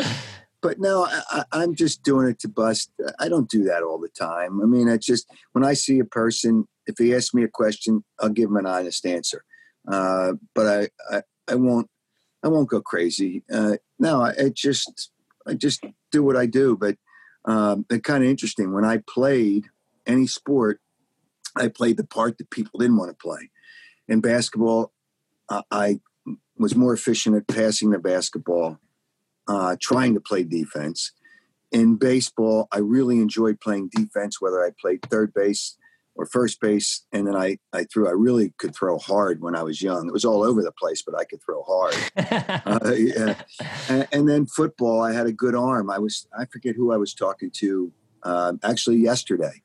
But 0.62 0.80
no, 0.80 1.06
I, 1.06 1.44
I'm 1.52 1.76
just 1.76 2.04
doing 2.04 2.28
it 2.28 2.40
to 2.40 2.48
bust. 2.48 2.92
I 3.20 3.30
don't 3.30 3.50
do 3.50 3.64
that 3.66 3.84
all 3.84 4.00
the 4.00 4.10
time. 4.10 4.62
I 4.62 4.66
mean, 4.66 4.88
it's 4.88 5.06
just 5.06 5.28
when 5.52 5.64
I 5.64 5.74
see 5.74 6.00
a 6.00 6.06
person, 6.06 6.68
if 6.88 6.98
he 6.98 7.14
asks 7.14 7.34
me 7.34 7.44
a 7.44 7.50
question, 7.50 8.04
I'll 8.20 8.30
give 8.30 8.50
him 8.50 8.58
an 8.58 8.66
honest 8.66 9.06
answer. 9.06 9.44
Uh, 9.88 10.34
but 10.56 10.68
I, 10.68 11.16
I, 11.16 11.22
I 11.50 11.56
won't, 11.56 11.90
I 12.44 12.48
won't 12.48 12.70
go 12.70 12.82
crazy. 12.82 13.44
Uh, 13.52 13.78
no, 14.00 14.22
I, 14.22 14.30
I 14.30 14.52
just, 14.54 15.12
I 15.46 15.54
just 15.54 15.84
do 16.12 16.24
what 16.24 16.36
I 16.36 16.46
do. 16.46 16.76
But 16.76 16.98
um, 17.48 17.86
it's 17.90 18.02
kind 18.02 18.24
of 18.24 18.30
interesting. 18.30 18.74
When 18.74 18.86
I 18.86 19.02
played 19.08 19.66
any 20.06 20.28
sport, 20.28 20.80
I 21.56 21.70
played 21.70 21.98
the 21.98 22.06
part 22.06 22.38
that 22.38 22.52
people 22.52 22.80
didn't 22.80 22.98
want 22.98 23.10
to 23.10 23.16
play 23.16 23.50
in 24.08 24.22
basketball, 24.22 24.94
uh, 25.50 25.64
I 25.72 26.00
was 26.58 26.76
more 26.76 26.94
efficient 26.94 27.36
at 27.36 27.48
passing 27.48 27.92
the 27.92 28.00
basketball, 28.00 28.80
uh, 29.48 29.76
trying 29.82 30.14
to 30.14 30.20
play 30.20 30.44
defense. 30.44 31.12
In 31.72 31.96
baseball, 31.96 32.68
I 32.72 32.80
really 32.80 33.18
enjoyed 33.18 33.60
playing 33.60 33.90
defense, 33.94 34.40
whether 34.40 34.64
I 34.64 34.72
played 34.80 35.02
third 35.04 35.34
base 35.34 35.78
or 36.18 36.26
first 36.26 36.60
base. 36.60 37.06
And 37.12 37.28
then 37.28 37.36
I, 37.36 37.60
I 37.72 37.84
threw, 37.86 38.08
I 38.08 38.12
really 38.12 38.54
could 38.58 38.76
throw 38.76 38.98
hard 38.98 39.42
when 39.42 39.56
I 39.56 39.64
was 39.64 39.82
young. 39.82 40.08
It 40.08 40.14
was 40.14 40.26
all 40.26 40.44
over 40.44 40.64
the 40.64 40.72
place, 40.72 41.04
but 41.04 41.18
I 41.18 41.24
could 41.24 41.42
throw 41.44 41.64
hard. 41.64 41.96
uh, 42.66 42.94
yeah. 42.94 43.36
and, 43.88 44.08
and, 44.12 44.30
then 44.30 44.48
football, 44.48 45.02
I 45.02 45.14
had 45.14 45.28
a 45.28 45.32
good 45.32 45.56
arm. 45.56 45.90
I 45.90 46.00
was, 46.00 46.28
I 46.38 46.46
forget 46.46 46.76
who 46.76 46.92
I 46.92 46.98
was 46.98 47.14
talking 47.14 47.52
to 47.58 47.92
uh, 48.24 48.54
actually 48.64 48.98
yesterday. 48.98 49.62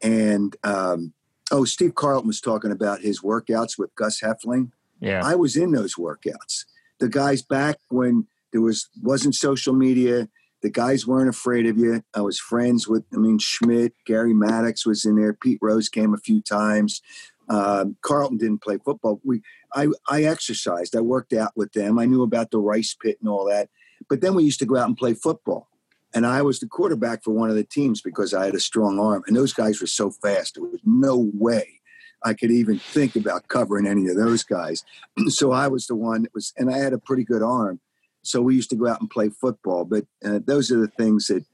And 0.00 0.56
um, 0.64 1.12
oh, 1.50 1.64
Steve 1.64 1.94
Carlton 1.94 2.28
was 2.28 2.40
talking 2.40 2.70
about 2.70 3.00
his 3.00 3.20
workouts 3.20 3.78
with 3.78 3.94
Gus 3.96 4.20
Hoefling. 4.20 4.70
Yeah. 5.00 5.22
I 5.24 5.34
was 5.34 5.56
in 5.56 5.72
those 5.72 5.96
workouts. 5.96 6.64
The 7.00 7.08
guys 7.08 7.42
back 7.42 7.78
when 7.88 8.26
there 8.52 8.60
was 8.60 8.88
wasn't 9.02 9.34
social 9.34 9.74
media, 9.74 10.28
the 10.62 10.70
guys 10.70 11.06
weren't 11.06 11.28
afraid 11.28 11.66
of 11.66 11.78
you. 11.78 12.02
I 12.14 12.20
was 12.20 12.38
friends 12.38 12.86
with, 12.86 13.04
I 13.12 13.16
mean, 13.16 13.38
Schmidt, 13.38 13.94
Gary 14.06 14.34
Maddox 14.34 14.84
was 14.86 15.04
in 15.04 15.16
there. 15.16 15.32
Pete 15.32 15.58
Rose 15.62 15.88
came 15.88 16.14
a 16.14 16.18
few 16.18 16.40
times. 16.42 17.00
Um, 17.48 17.96
Carlton 18.02 18.38
didn't 18.38 18.62
play 18.62 18.78
football. 18.84 19.20
We, 19.24 19.42
I, 19.74 19.88
I 20.08 20.24
exercised. 20.24 20.94
I 20.94 21.00
worked 21.00 21.32
out 21.32 21.52
with 21.56 21.72
them. 21.72 21.98
I 21.98 22.04
knew 22.04 22.22
about 22.22 22.50
the 22.50 22.58
rice 22.58 22.94
pit 22.94 23.18
and 23.20 23.28
all 23.28 23.46
that. 23.46 23.68
But 24.08 24.20
then 24.20 24.34
we 24.34 24.44
used 24.44 24.60
to 24.60 24.66
go 24.66 24.76
out 24.76 24.86
and 24.86 24.96
play 24.96 25.14
football 25.14 25.70
and 26.14 26.26
I 26.26 26.42
was 26.42 26.58
the 26.58 26.66
quarterback 26.66 27.22
for 27.22 27.32
one 27.32 27.50
of 27.50 27.56
the 27.56 27.64
teams 27.64 28.00
because 28.00 28.34
I 28.34 28.46
had 28.46 28.54
a 28.54 28.60
strong 28.60 28.98
arm, 28.98 29.22
and 29.26 29.36
those 29.36 29.52
guys 29.52 29.80
were 29.80 29.86
so 29.86 30.10
fast. 30.10 30.54
There 30.54 30.64
was 30.64 30.80
no 30.84 31.30
way 31.34 31.80
I 32.24 32.34
could 32.34 32.50
even 32.50 32.78
think 32.78 33.16
about 33.16 33.48
covering 33.48 33.86
any 33.86 34.08
of 34.08 34.16
those 34.16 34.42
guys. 34.42 34.84
so 35.28 35.52
I 35.52 35.68
was 35.68 35.86
the 35.86 35.94
one 35.94 36.22
that 36.22 36.34
was, 36.34 36.52
and 36.56 36.70
I 36.70 36.78
had 36.78 36.92
a 36.92 36.98
pretty 36.98 37.24
good 37.24 37.42
arm. 37.42 37.80
So 38.22 38.42
we 38.42 38.54
used 38.54 38.70
to 38.70 38.76
go 38.76 38.86
out 38.86 39.00
and 39.00 39.10
play 39.10 39.28
football. 39.28 39.84
But 39.84 40.04
uh, 40.24 40.40
those 40.44 40.70
are 40.70 40.78
the 40.78 40.88
things 40.88 41.28
that, 41.28 41.44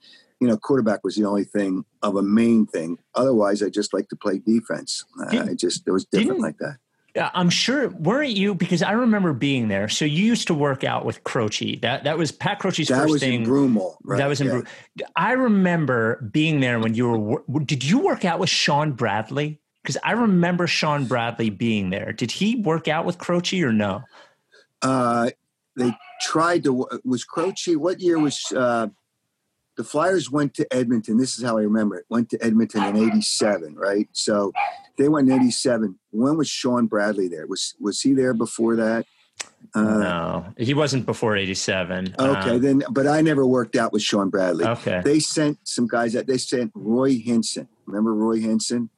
you 0.40 0.48
know, 0.48 0.56
quarterback 0.56 1.04
was 1.04 1.16
the 1.16 1.24
only 1.24 1.44
thing 1.44 1.84
of 2.02 2.16
a 2.16 2.22
main 2.22 2.66
thing. 2.66 2.98
Otherwise, 3.14 3.62
I 3.62 3.68
just 3.68 3.94
like 3.94 4.08
to 4.10 4.16
play 4.16 4.38
defense. 4.38 5.04
Uh, 5.20 5.44
I 5.50 5.54
just 5.54 5.86
it 5.86 5.92
was 5.92 6.04
different 6.04 6.40
like 6.40 6.58
that. 6.58 6.78
Yeah, 7.16 7.30
I'm 7.32 7.48
sure 7.48 7.88
weren't 7.88 8.32
you 8.32 8.54
because 8.54 8.82
I 8.82 8.92
remember 8.92 9.32
being 9.32 9.68
there. 9.68 9.88
So 9.88 10.04
you 10.04 10.22
used 10.22 10.48
to 10.48 10.54
work 10.54 10.84
out 10.84 11.06
with 11.06 11.24
Croce. 11.24 11.76
That 11.76 12.04
that 12.04 12.18
was 12.18 12.30
Pat 12.30 12.58
Croce's 12.58 12.88
that 12.88 12.98
first 12.98 13.10
was 13.10 13.22
thing. 13.22 13.44
In 13.44 13.48
Broomall, 13.48 13.96
right? 14.04 14.18
That 14.18 14.28
was 14.28 14.42
in. 14.42 14.66
Yeah. 14.96 15.06
I 15.16 15.32
remember 15.32 16.28
being 16.30 16.60
there 16.60 16.78
when 16.78 16.92
you 16.92 17.08
were. 17.08 17.42
Did 17.64 17.82
you 17.82 18.00
work 18.00 18.26
out 18.26 18.38
with 18.38 18.50
Shawn 18.50 18.92
Bradley? 18.92 19.58
Because 19.82 19.96
I 20.04 20.12
remember 20.12 20.66
Shawn 20.66 21.06
Bradley 21.06 21.48
being 21.48 21.88
there. 21.88 22.12
Did 22.12 22.30
he 22.30 22.56
work 22.56 22.86
out 22.86 23.06
with 23.06 23.16
Croce 23.16 23.62
or 23.62 23.72
no? 23.72 24.02
Uh, 24.82 25.30
they 25.74 25.96
tried 26.20 26.64
to. 26.64 26.88
Was 27.04 27.24
Croce? 27.24 27.76
What 27.76 28.00
year 28.00 28.18
was? 28.18 28.52
Uh, 28.52 28.88
the 29.76 29.84
Flyers 29.84 30.30
went 30.30 30.54
to 30.54 30.66
Edmonton. 30.72 31.18
This 31.18 31.38
is 31.38 31.44
how 31.44 31.58
I 31.58 31.62
remember 31.62 31.96
it. 31.96 32.06
Went 32.08 32.30
to 32.30 32.42
Edmonton 32.42 32.82
in 32.82 32.96
'87, 32.96 33.76
right? 33.76 34.08
So 34.12 34.52
they 34.96 35.08
went 35.08 35.28
in 35.28 35.34
'87. 35.34 35.98
When 36.10 36.36
was 36.36 36.48
Shawn 36.48 36.86
Bradley 36.86 37.28
there? 37.28 37.46
Was 37.46 37.74
was 37.80 38.00
he 38.00 38.12
there 38.12 38.34
before 38.34 38.76
that? 38.76 39.06
Uh, 39.74 39.82
no, 39.82 40.46
he 40.56 40.72
wasn't 40.74 41.04
before 41.04 41.36
'87. 41.36 42.14
Okay, 42.18 42.50
um, 42.50 42.60
then, 42.62 42.82
but 42.90 43.06
I 43.06 43.20
never 43.20 43.46
worked 43.46 43.76
out 43.76 43.92
with 43.92 44.02
Shawn 44.02 44.30
Bradley. 44.30 44.64
Okay, 44.64 45.02
they 45.04 45.20
sent 45.20 45.58
some 45.64 45.86
guys 45.86 46.16
out. 46.16 46.26
They 46.26 46.38
sent 46.38 46.72
Roy 46.74 47.18
Hinson. 47.18 47.68
Remember 47.86 48.14
Roy 48.14 48.40
Hinson? 48.40 48.90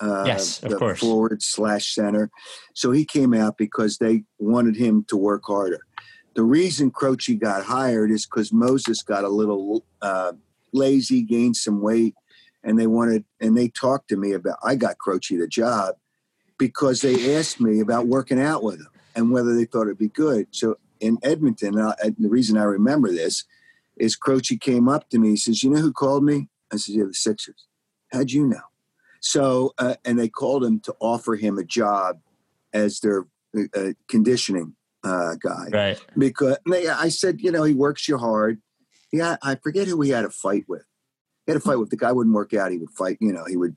Uh, 0.00 0.24
yes, 0.26 0.62
of 0.62 0.76
course. 0.76 0.98
Forward 0.98 1.42
slash 1.42 1.94
center. 1.94 2.30
So 2.74 2.90
he 2.90 3.04
came 3.04 3.32
out 3.32 3.56
because 3.56 3.98
they 3.98 4.24
wanted 4.38 4.76
him 4.76 5.04
to 5.08 5.16
work 5.16 5.44
harder. 5.46 5.86
The 6.34 6.42
reason 6.42 6.90
Croce 6.90 7.34
got 7.36 7.64
hired 7.64 8.10
is 8.10 8.26
because 8.26 8.52
Moses 8.52 9.02
got 9.02 9.24
a 9.24 9.28
little 9.28 9.84
uh, 10.02 10.32
lazy, 10.72 11.22
gained 11.22 11.56
some 11.56 11.80
weight, 11.80 12.14
and 12.62 12.78
they 12.78 12.86
wanted 12.86 13.24
and 13.40 13.56
they 13.56 13.68
talked 13.68 14.08
to 14.08 14.16
me 14.16 14.32
about. 14.32 14.58
I 14.62 14.74
got 14.74 14.98
Croce 14.98 15.36
the 15.36 15.46
job 15.46 15.94
because 16.58 17.00
they 17.00 17.36
asked 17.36 17.60
me 17.60 17.80
about 17.80 18.06
working 18.06 18.40
out 18.40 18.62
with 18.62 18.80
him 18.80 18.88
and 19.14 19.30
whether 19.30 19.54
they 19.54 19.64
thought 19.64 19.82
it'd 19.82 19.98
be 19.98 20.08
good. 20.08 20.48
So 20.50 20.76
in 21.00 21.18
Edmonton, 21.22 21.78
I, 21.78 21.94
the 22.18 22.28
reason 22.28 22.56
I 22.56 22.64
remember 22.64 23.10
this 23.10 23.44
is 23.96 24.16
Croce 24.16 24.56
came 24.56 24.88
up 24.88 25.08
to 25.10 25.18
me. 25.18 25.30
He 25.30 25.36
says, 25.36 25.62
"You 25.62 25.70
know 25.70 25.80
who 25.80 25.92
called 25.92 26.24
me?" 26.24 26.48
I 26.72 26.76
said, 26.76 26.96
"Yeah, 26.96 27.04
the 27.04 27.14
Sixers." 27.14 27.66
How'd 28.12 28.32
you 28.32 28.46
know? 28.46 28.62
So 29.20 29.72
uh, 29.78 29.94
and 30.04 30.18
they 30.18 30.28
called 30.28 30.64
him 30.64 30.80
to 30.80 30.96
offer 31.00 31.36
him 31.36 31.58
a 31.58 31.64
job 31.64 32.20
as 32.72 33.00
their 33.00 33.26
uh, 33.56 33.92
conditioning 34.08 34.74
uh, 35.04 35.34
guy. 35.36 35.68
Right. 35.72 36.04
Because 36.16 36.56
I 36.68 37.08
said, 37.08 37.40
you 37.40 37.52
know, 37.52 37.62
he 37.62 37.74
works 37.74 38.08
you 38.08 38.18
hard. 38.18 38.60
Yeah, 39.12 39.36
I 39.42 39.54
forget 39.56 39.86
who 39.86 40.00
he 40.00 40.10
had 40.10 40.24
a 40.24 40.30
fight 40.30 40.64
with. 40.66 40.84
He 41.46 41.52
had 41.52 41.58
a 41.58 41.60
fight 41.60 41.78
with 41.78 41.90
the 41.90 41.96
guy 41.96 42.10
wouldn't 42.10 42.34
work 42.34 42.54
out. 42.54 42.72
He 42.72 42.78
would 42.78 42.90
fight, 42.90 43.18
you 43.20 43.32
know, 43.32 43.44
he 43.44 43.56
would 43.56 43.76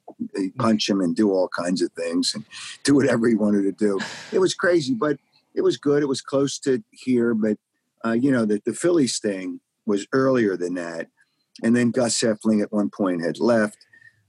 punch 0.57 0.89
him 0.89 1.01
and 1.01 1.15
do 1.15 1.31
all 1.31 1.49
kinds 1.49 1.81
of 1.81 1.91
things 1.91 2.33
and 2.33 2.45
do 2.83 2.95
whatever 2.95 3.27
he 3.27 3.35
wanted 3.35 3.63
to 3.63 3.71
do. 3.73 3.99
It 4.31 4.39
was 4.39 4.53
crazy, 4.53 4.93
but 4.93 5.17
it 5.53 5.61
was 5.61 5.77
good. 5.77 6.01
It 6.01 6.07
was 6.07 6.21
close 6.21 6.57
to 6.59 6.81
here, 6.91 7.33
but 7.33 7.57
uh, 8.05 8.13
you 8.13 8.31
know, 8.31 8.45
the, 8.45 8.61
the 8.65 8.73
Phillies 8.73 9.19
thing 9.19 9.59
was 9.85 10.07
earlier 10.13 10.55
than 10.55 10.75
that. 10.75 11.07
And 11.63 11.75
then 11.75 11.91
Gus 11.91 12.19
Hoefling 12.21 12.61
at 12.61 12.71
one 12.71 12.89
point 12.89 13.23
had 13.23 13.39
left. 13.39 13.77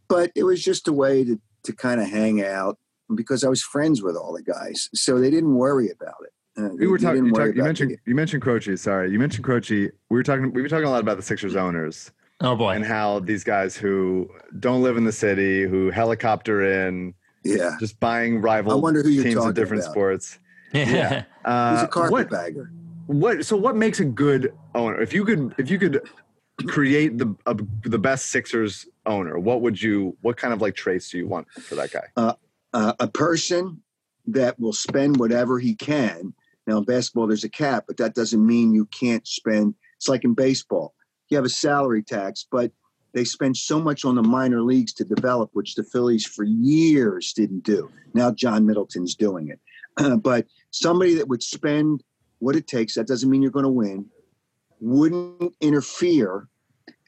But 0.09 0.33
it 0.35 0.45
was 0.45 0.63
just 0.63 0.89
a 0.89 0.93
way 0.93 1.25
to, 1.25 1.39
to 1.65 1.73
kind 1.73 2.01
of 2.01 2.09
hang 2.09 2.43
out 2.43 2.79
because 3.15 3.45
I 3.45 3.49
was 3.49 3.63
friends 3.63 4.03
with 4.03 4.17
all 4.17 4.33
the 4.33 4.43
guys. 4.43 4.89
So 4.95 5.21
they 5.21 5.31
didn't 5.31 5.55
worry 5.55 5.91
about 5.91 6.17
it. 6.25 6.33
Uh, 6.59 6.71
we 6.75 6.87
were 6.87 6.99
talking. 6.99 7.25
You, 7.27 7.33
talk, 7.33 7.55
you 7.55 7.63
mentioned 7.63 7.97
you 8.05 8.15
mentioned 8.15 8.43
Croce. 8.43 8.75
Sorry, 8.77 9.11
you 9.11 9.19
mentioned 9.19 9.45
Croce. 9.45 9.91
We 10.11 10.17
were 10.17 10.23
talking. 10.23 10.53
We 10.53 10.61
were 10.61 10.69
talking 10.69 10.87
a 10.87 10.91
lot 10.91 11.01
about 11.01 11.17
the 11.17 11.23
Sixers 11.23 11.55
owners. 11.55 12.11
Oh 12.41 12.57
boy! 12.57 12.71
And 12.71 12.85
how 12.85 13.21
these 13.21 13.45
guys 13.45 13.77
who 13.77 14.29
don't 14.59 14.83
live 14.83 14.97
in 14.97 15.05
the 15.05 15.13
city, 15.13 15.63
who 15.63 15.91
helicopter 15.91 16.87
in, 16.87 17.15
yeah, 17.45 17.77
just 17.79 18.01
buying 18.01 18.41
rival 18.41 18.73
I 18.73 18.75
wonder 18.77 19.03
who 19.03 19.23
teams 19.23 19.45
in 19.45 19.55
different 19.55 19.83
about. 19.83 19.93
sports. 19.93 20.39
Yeah, 20.73 21.25
uh, 21.45 21.77
he's 21.77 21.85
a 21.85 21.89
carpetbagger. 21.89 22.73
What, 23.07 23.37
what? 23.37 23.47
So 23.47 23.57
what 23.57 23.77
makes 23.77 24.01
a 24.01 24.05
good 24.05 24.53
owner? 24.75 25.01
If 25.01 25.13
you 25.13 25.25
could, 25.25 25.55
if 25.59 25.71
you 25.71 25.79
could 25.79 26.03
create 26.67 27.19
the 27.19 27.35
uh, 27.47 27.55
the 27.83 27.99
best 27.99 28.27
Sixers 28.27 28.87
owner, 29.07 29.39
what 29.39 29.61
would 29.61 29.81
you? 29.81 30.17
What 30.23 30.37
kind 30.37 30.53
of 30.53 30.61
like 30.61 30.75
traits 30.75 31.11
do 31.11 31.19
you 31.19 31.29
want 31.29 31.49
for 31.53 31.77
that 31.77 31.93
guy? 31.93 32.05
Uh, 32.17 32.35
uh, 32.73 32.95
a 32.99 33.07
person 33.07 33.83
that 34.27 34.59
will 34.61 34.73
spend 34.73 35.17
whatever 35.17 35.59
he 35.59 35.75
can. 35.75 36.35
Now 36.69 36.79
in 36.79 36.85
basketball, 36.85 37.27
there's 37.27 37.45
a 37.45 37.49
cap, 37.49 37.85
but 37.89 37.97
that 37.97 38.15
doesn't 38.15 38.47
mean 38.47 38.75
you 38.75 38.87
can't 38.87 39.27
spend. 39.27 39.75
It's 39.97 40.09
like 40.09 40.23
in 40.23 40.35
baseball, 40.35 40.95
you 41.29 41.37
have 41.37 41.45
a 41.45 41.51
salary 41.51 42.03
tax, 42.03 42.47
but 42.49 42.71
they 43.15 43.25
spend 43.25 43.57
so 43.57 43.81
much 43.81 44.05
on 44.05 44.15
the 44.15 44.23
minor 44.23 44.63
leagues 44.63 44.93
to 44.95 45.05
develop, 45.05 45.51
which 45.55 45.75
the 45.75 45.83
Phillies 45.83 46.27
for 46.27 46.45
years 46.45 47.33
didn't 47.33 47.65
do. 47.65 47.91
Now 48.15 48.31
John 48.31 48.67
Middleton's 48.67 49.17
doing 49.17 49.49
it, 49.49 50.21
but 50.23 50.47
somebody 50.71 51.15
that 51.15 51.27
would 51.29 51.43
spend 51.43 52.05
what 52.39 52.55
it 52.55 52.69
takes. 52.69 52.95
That 52.95 53.09
doesn't 53.09 53.29
mean 53.29 53.43
you're 53.43 53.51
going 53.51 53.65
to 53.65 53.71
win 53.71 54.07
wouldn't 54.81 55.55
interfere 55.61 56.49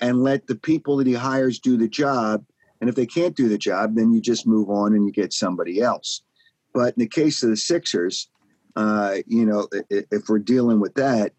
and 0.00 0.22
let 0.22 0.46
the 0.46 0.56
people 0.56 0.96
that 0.96 1.06
he 1.06 1.12
hires 1.12 1.58
do 1.58 1.76
the 1.76 1.88
job. 1.88 2.44
And 2.80 2.88
if 2.88 2.96
they 2.96 3.06
can't 3.06 3.36
do 3.36 3.48
the 3.48 3.58
job, 3.58 3.94
then 3.94 4.12
you 4.12 4.20
just 4.20 4.46
move 4.46 4.70
on 4.70 4.94
and 4.94 5.04
you 5.04 5.12
get 5.12 5.32
somebody 5.32 5.80
else. 5.80 6.22
But 6.72 6.94
in 6.96 7.00
the 7.00 7.06
case 7.06 7.42
of 7.42 7.50
the 7.50 7.56
Sixers, 7.56 8.28
uh, 8.76 9.16
you 9.26 9.46
know, 9.46 9.68
if 9.90 10.28
we're 10.28 10.38
dealing 10.38 10.80
with 10.80 10.94
that, 10.94 11.32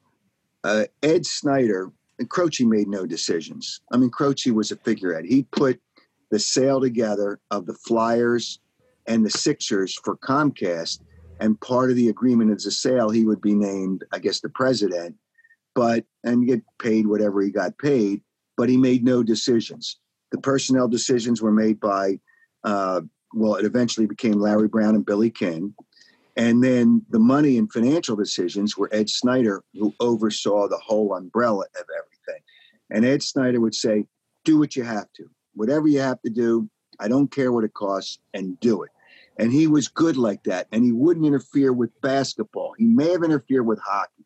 uh, 0.64 0.86
Ed 1.02 1.26
Snider 1.26 1.92
and 2.20 2.30
Croce 2.30 2.64
made 2.64 2.88
no 2.88 3.06
decisions. 3.06 3.82
I 3.92 3.98
mean, 3.98 4.10
Croce 4.10 4.52
was 4.52 4.72
a 4.72 4.76
figurehead. 4.78 5.26
He 5.26 5.44
put 5.44 5.80
the 6.30 6.40
sale 6.40 6.80
together 6.80 7.40
of 7.50 7.66
the 7.66 7.74
Flyers 7.74 8.60
and 9.08 9.26
the 9.26 9.30
Sixers 9.30 10.00
for 10.04 10.16
Comcast. 10.18 11.00
And 11.40 11.60
part 11.60 11.90
of 11.90 11.96
the 11.96 12.10
agreement 12.10 12.52
is 12.52 12.68
a 12.68 12.72
sale, 12.72 13.10
he 13.10 13.26
would 13.26 13.42
be 13.42 13.56
named, 13.56 14.04
I 14.12 14.20
guess, 14.20 14.42
the 14.42 14.50
president 14.50 15.16
but 15.74 16.06
and 16.24 16.48
get 16.48 16.62
paid 16.80 17.08
whatever 17.08 17.42
he 17.42 17.50
got 17.50 17.78
paid, 17.78 18.22
but 18.58 18.70
he 18.70 18.78
made 18.78 19.04
no 19.04 19.24
decisions. 19.24 19.98
The 20.32 20.40
personnel 20.40 20.88
decisions 20.88 21.42
were 21.42 21.52
made 21.52 21.80
by, 21.80 22.20
uh, 22.64 23.02
well, 23.34 23.56
it 23.56 23.66
eventually 23.66 24.08
became 24.08 24.34
Larry 24.34 24.68
Brown 24.68 24.96
and 24.96 25.06
Billy 25.06 25.30
King. 25.30 25.74
And 26.42 26.64
then 26.64 27.06
the 27.12 27.20
money 27.20 27.60
and 27.60 27.72
financial 27.72 28.16
decisions 28.16 28.76
were 28.76 28.90
Ed 28.92 29.12
Snider, 29.12 29.64
who 29.76 29.94
oversaw 30.00 30.68
the 30.68 30.80
whole 30.84 31.14
umbrella 31.14 31.66
of 31.80 31.86
everything. 32.00 32.42
And 32.90 33.06
Ed 33.06 33.22
Snider 33.22 33.62
would 33.62 33.76
say, 33.76 34.06
do 34.44 34.58
what 34.58 34.76
you 34.76 34.82
have 34.82 35.06
to. 35.18 35.30
Whatever 35.54 35.88
you 35.88 36.00
have 36.00 36.20
to 36.24 36.32
do, 36.32 36.68
I 37.00 37.10
don't 37.10 37.32
care 37.32 37.52
what 37.52 37.64
it 37.64 37.76
costs, 37.76 38.18
and 38.34 38.60
do 38.60 38.82
it. 38.82 38.90
And 39.38 39.52
he 39.52 39.68
was 39.68 39.88
good 39.88 40.18
like 40.18 40.44
that. 40.46 40.66
And 40.72 40.84
he 40.84 40.92
wouldn't 40.92 41.28
interfere 41.28 41.74
with 41.74 41.92
basketball. 42.02 42.74
He 42.76 42.86
may 42.86 43.12
have 43.12 43.24
interfered 43.24 43.68
with 43.68 43.80
hockey, 43.80 44.26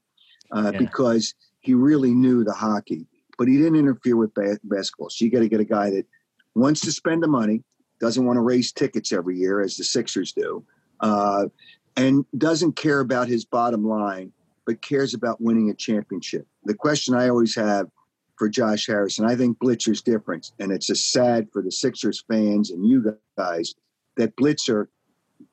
uh, 0.54 0.72
yeah. 0.72 0.80
because 0.80 1.34
he 1.60 1.74
really 1.74 2.14
knew 2.14 2.46
the 2.46 2.54
hockey, 2.54 3.08
but 3.38 3.50
he 3.50 3.58
didn't 3.58 3.76
interfere 3.76 4.16
with 4.16 4.34
ba- 4.34 4.60
basketball. 4.64 5.10
So 5.10 5.26
you 5.26 5.32
got 5.32 5.40
to 5.40 5.50
get 5.50 5.60
a 5.60 5.66
guy 5.66 5.90
that 5.90 6.06
wants 6.54 6.80
to 6.82 6.94
spend 6.94 7.24
the 7.24 7.28
money, 7.28 7.62
doesn't 8.00 8.26
want 8.26 8.38
to 8.38 8.42
raise 8.42 8.72
tickets 8.72 9.12
every 9.12 9.38
year 9.38 9.60
as 9.60 9.76
the 9.76 9.84
Sixers 9.84 10.32
do, 10.32 10.64
uh, 11.02 11.48
and 11.98 12.26
doesn't 12.38 12.76
care 12.76 13.00
about 13.00 13.28
his 13.28 13.46
bottom 13.46 13.88
line, 13.88 14.32
but 14.66 14.82
cares 14.82 15.14
about 15.14 15.42
winning 15.42 15.70
a 15.70 15.74
championship. 15.74 16.48
The 16.66 16.74
question 16.74 17.16
I 17.16 17.30
always 17.30 17.56
have 17.56 17.88
for 18.38 18.50
Josh 18.50 18.88
Harris, 18.88 19.18
and 19.18 19.28
I 19.28 19.36
think 19.36 19.58
Blitzer's 19.60 20.02
different, 20.02 20.52
and 20.60 20.72
it's 20.72 20.90
a 20.90 20.96
sad 20.96 21.48
for 21.54 21.62
the 21.62 21.72
Sixers 21.72 22.24
fans 22.30 22.72
and 22.72 22.86
you 22.86 23.18
guys 23.38 23.74
that 24.18 24.36
Blitzer 24.36 24.88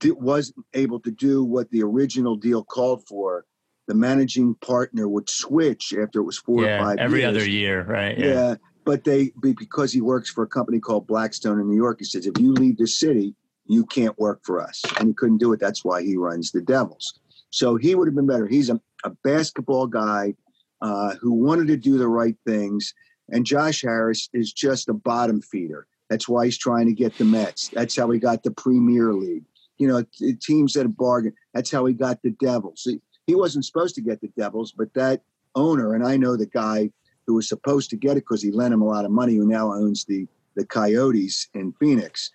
wasn't 0.05 0.65
able 0.75 1.01
to 1.01 1.11
do 1.11 1.45
what 1.45 1.71
the 1.71 1.83
original 1.83 2.37
deal 2.37 2.65
called 2.65 3.07
for 3.07 3.45
the 3.89 3.95
managing 3.95 4.55
partner 4.57 5.09
would 5.09 5.29
switch 5.29 5.93
after 6.01 6.21
it 6.21 6.25
was 6.25 6.39
four 6.39 6.65
yeah, 6.65 6.77
or 6.77 6.85
five 6.85 6.99
every 6.99 7.21
years. 7.21 7.29
other 7.29 7.49
year, 7.49 7.85
right? 7.85 8.19
Yeah. 8.19 8.27
yeah. 8.27 8.55
But 8.85 9.05
they 9.05 9.33
because 9.41 9.93
he 9.93 10.01
works 10.01 10.31
for 10.31 10.43
a 10.43 10.47
company 10.47 10.81
called 10.81 11.07
Blackstone 11.07 11.61
in 11.61 11.69
New 11.69 11.77
York, 11.77 11.99
he 12.01 12.05
says 12.05 12.27
if 12.27 12.39
you 12.39 12.53
leave 12.53 12.79
the 12.79 12.87
city, 12.87 13.35
you 13.67 13.85
can't 13.87 14.19
work 14.19 14.41
for 14.45 14.61
us. 14.61 14.83
And 14.99 15.09
he 15.09 15.15
couldn't 15.15 15.39
do 15.39 15.53
it. 15.53 15.61
That's 15.61 15.85
why 15.85 16.03
he 16.03 16.17
runs 16.17 16.51
the 16.51 16.61
Devils. 16.61 17.19
So 17.51 17.77
he 17.77 17.95
would 17.95 18.09
have 18.09 18.15
been 18.15 18.27
better. 18.27 18.47
He's 18.47 18.71
a, 18.71 18.81
a 19.05 19.11
basketball 19.25 19.87
guy 19.87 20.35
uh, 20.81 21.15
who 21.21 21.33
wanted 21.33 21.69
to 21.69 21.77
do 21.77 21.99
the 21.99 22.09
right 22.09 22.37
things. 22.47 22.95
And 23.31 23.47
Josh 23.47 23.83
Harris 23.83 24.29
is 24.33 24.53
just 24.53 24.89
a 24.89 24.95
bottom 24.95 25.41
feeder. 25.41 25.87
That's 26.11 26.29
why 26.29 26.47
he's 26.47 26.59
trying 26.59 26.87
to 26.87 26.93
get 26.93 27.17
the 27.17 27.25
Mets. 27.25 27.69
That's 27.69 27.97
how 27.97 28.11
he 28.11 28.19
got 28.19 28.43
the 28.43 28.51
Premier 28.51 29.13
League. 29.13 29.45
You 29.79 29.89
know, 29.89 30.05
teams 30.41 30.75
that 30.75 30.97
bargain. 30.97 31.33
That's 31.55 31.71
how 31.71 31.87
he 31.87 31.95
got 31.95 32.23
the 32.23 32.31
Devils 32.31 32.87
he 33.27 33.35
wasn't 33.35 33.65
supposed 33.65 33.95
to 33.95 34.01
get 34.01 34.21
the 34.21 34.31
Devils, 34.37 34.73
but 34.73 34.93
that 34.95 35.23
owner, 35.55 35.95
and 35.95 36.07
I 36.07 36.17
know 36.17 36.37
the 36.37 36.47
guy 36.47 36.91
who 37.27 37.35
was 37.35 37.49
supposed 37.49 37.91
to 37.91 37.97
get 37.97 38.13
it 38.13 38.25
because 38.27 38.43
he 38.43 38.51
lent 38.51 38.75
him 38.75 38.83
a 38.83 38.87
lot 38.87 39.05
of 39.05 39.11
money, 39.11 39.37
who 39.37 39.47
now 39.47 39.73
owns 39.73 40.05
the 40.05 40.27
the 40.55 40.67
Coyotes 40.67 41.49
in 41.55 41.73
Phoenix. 41.81 42.31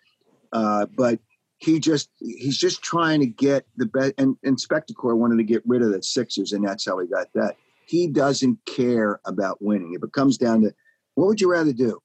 Uh, 0.52 0.86
but 0.98 1.20
he 1.58 1.80
just 1.80 2.10
he's 2.20 2.58
just 2.58 2.82
trying 2.82 3.20
to 3.20 3.26
get 3.26 3.66
the 3.78 3.86
best. 3.86 4.14
And, 4.18 4.36
and 4.44 4.58
Spectacor 4.58 5.18
wanted 5.18 5.38
to 5.38 5.44
get 5.44 5.64
rid 5.66 5.82
of 5.82 5.92
the 5.92 6.04
Sixers, 6.04 6.54
and 6.54 6.66
that's 6.66 6.86
how 6.86 7.00
he 7.00 7.08
got 7.08 7.28
that. 7.34 7.56
He 7.86 8.08
doesn't 8.08 8.60
care 8.66 9.20
about 9.26 9.62
winning. 9.62 9.94
If 9.94 10.04
it 10.04 10.12
comes 10.12 10.38
down 10.38 10.62
to 10.62 10.74
what 11.16 11.28
would 11.28 11.42
you 11.42 11.52
rather 11.52 11.74
do, 11.74 12.00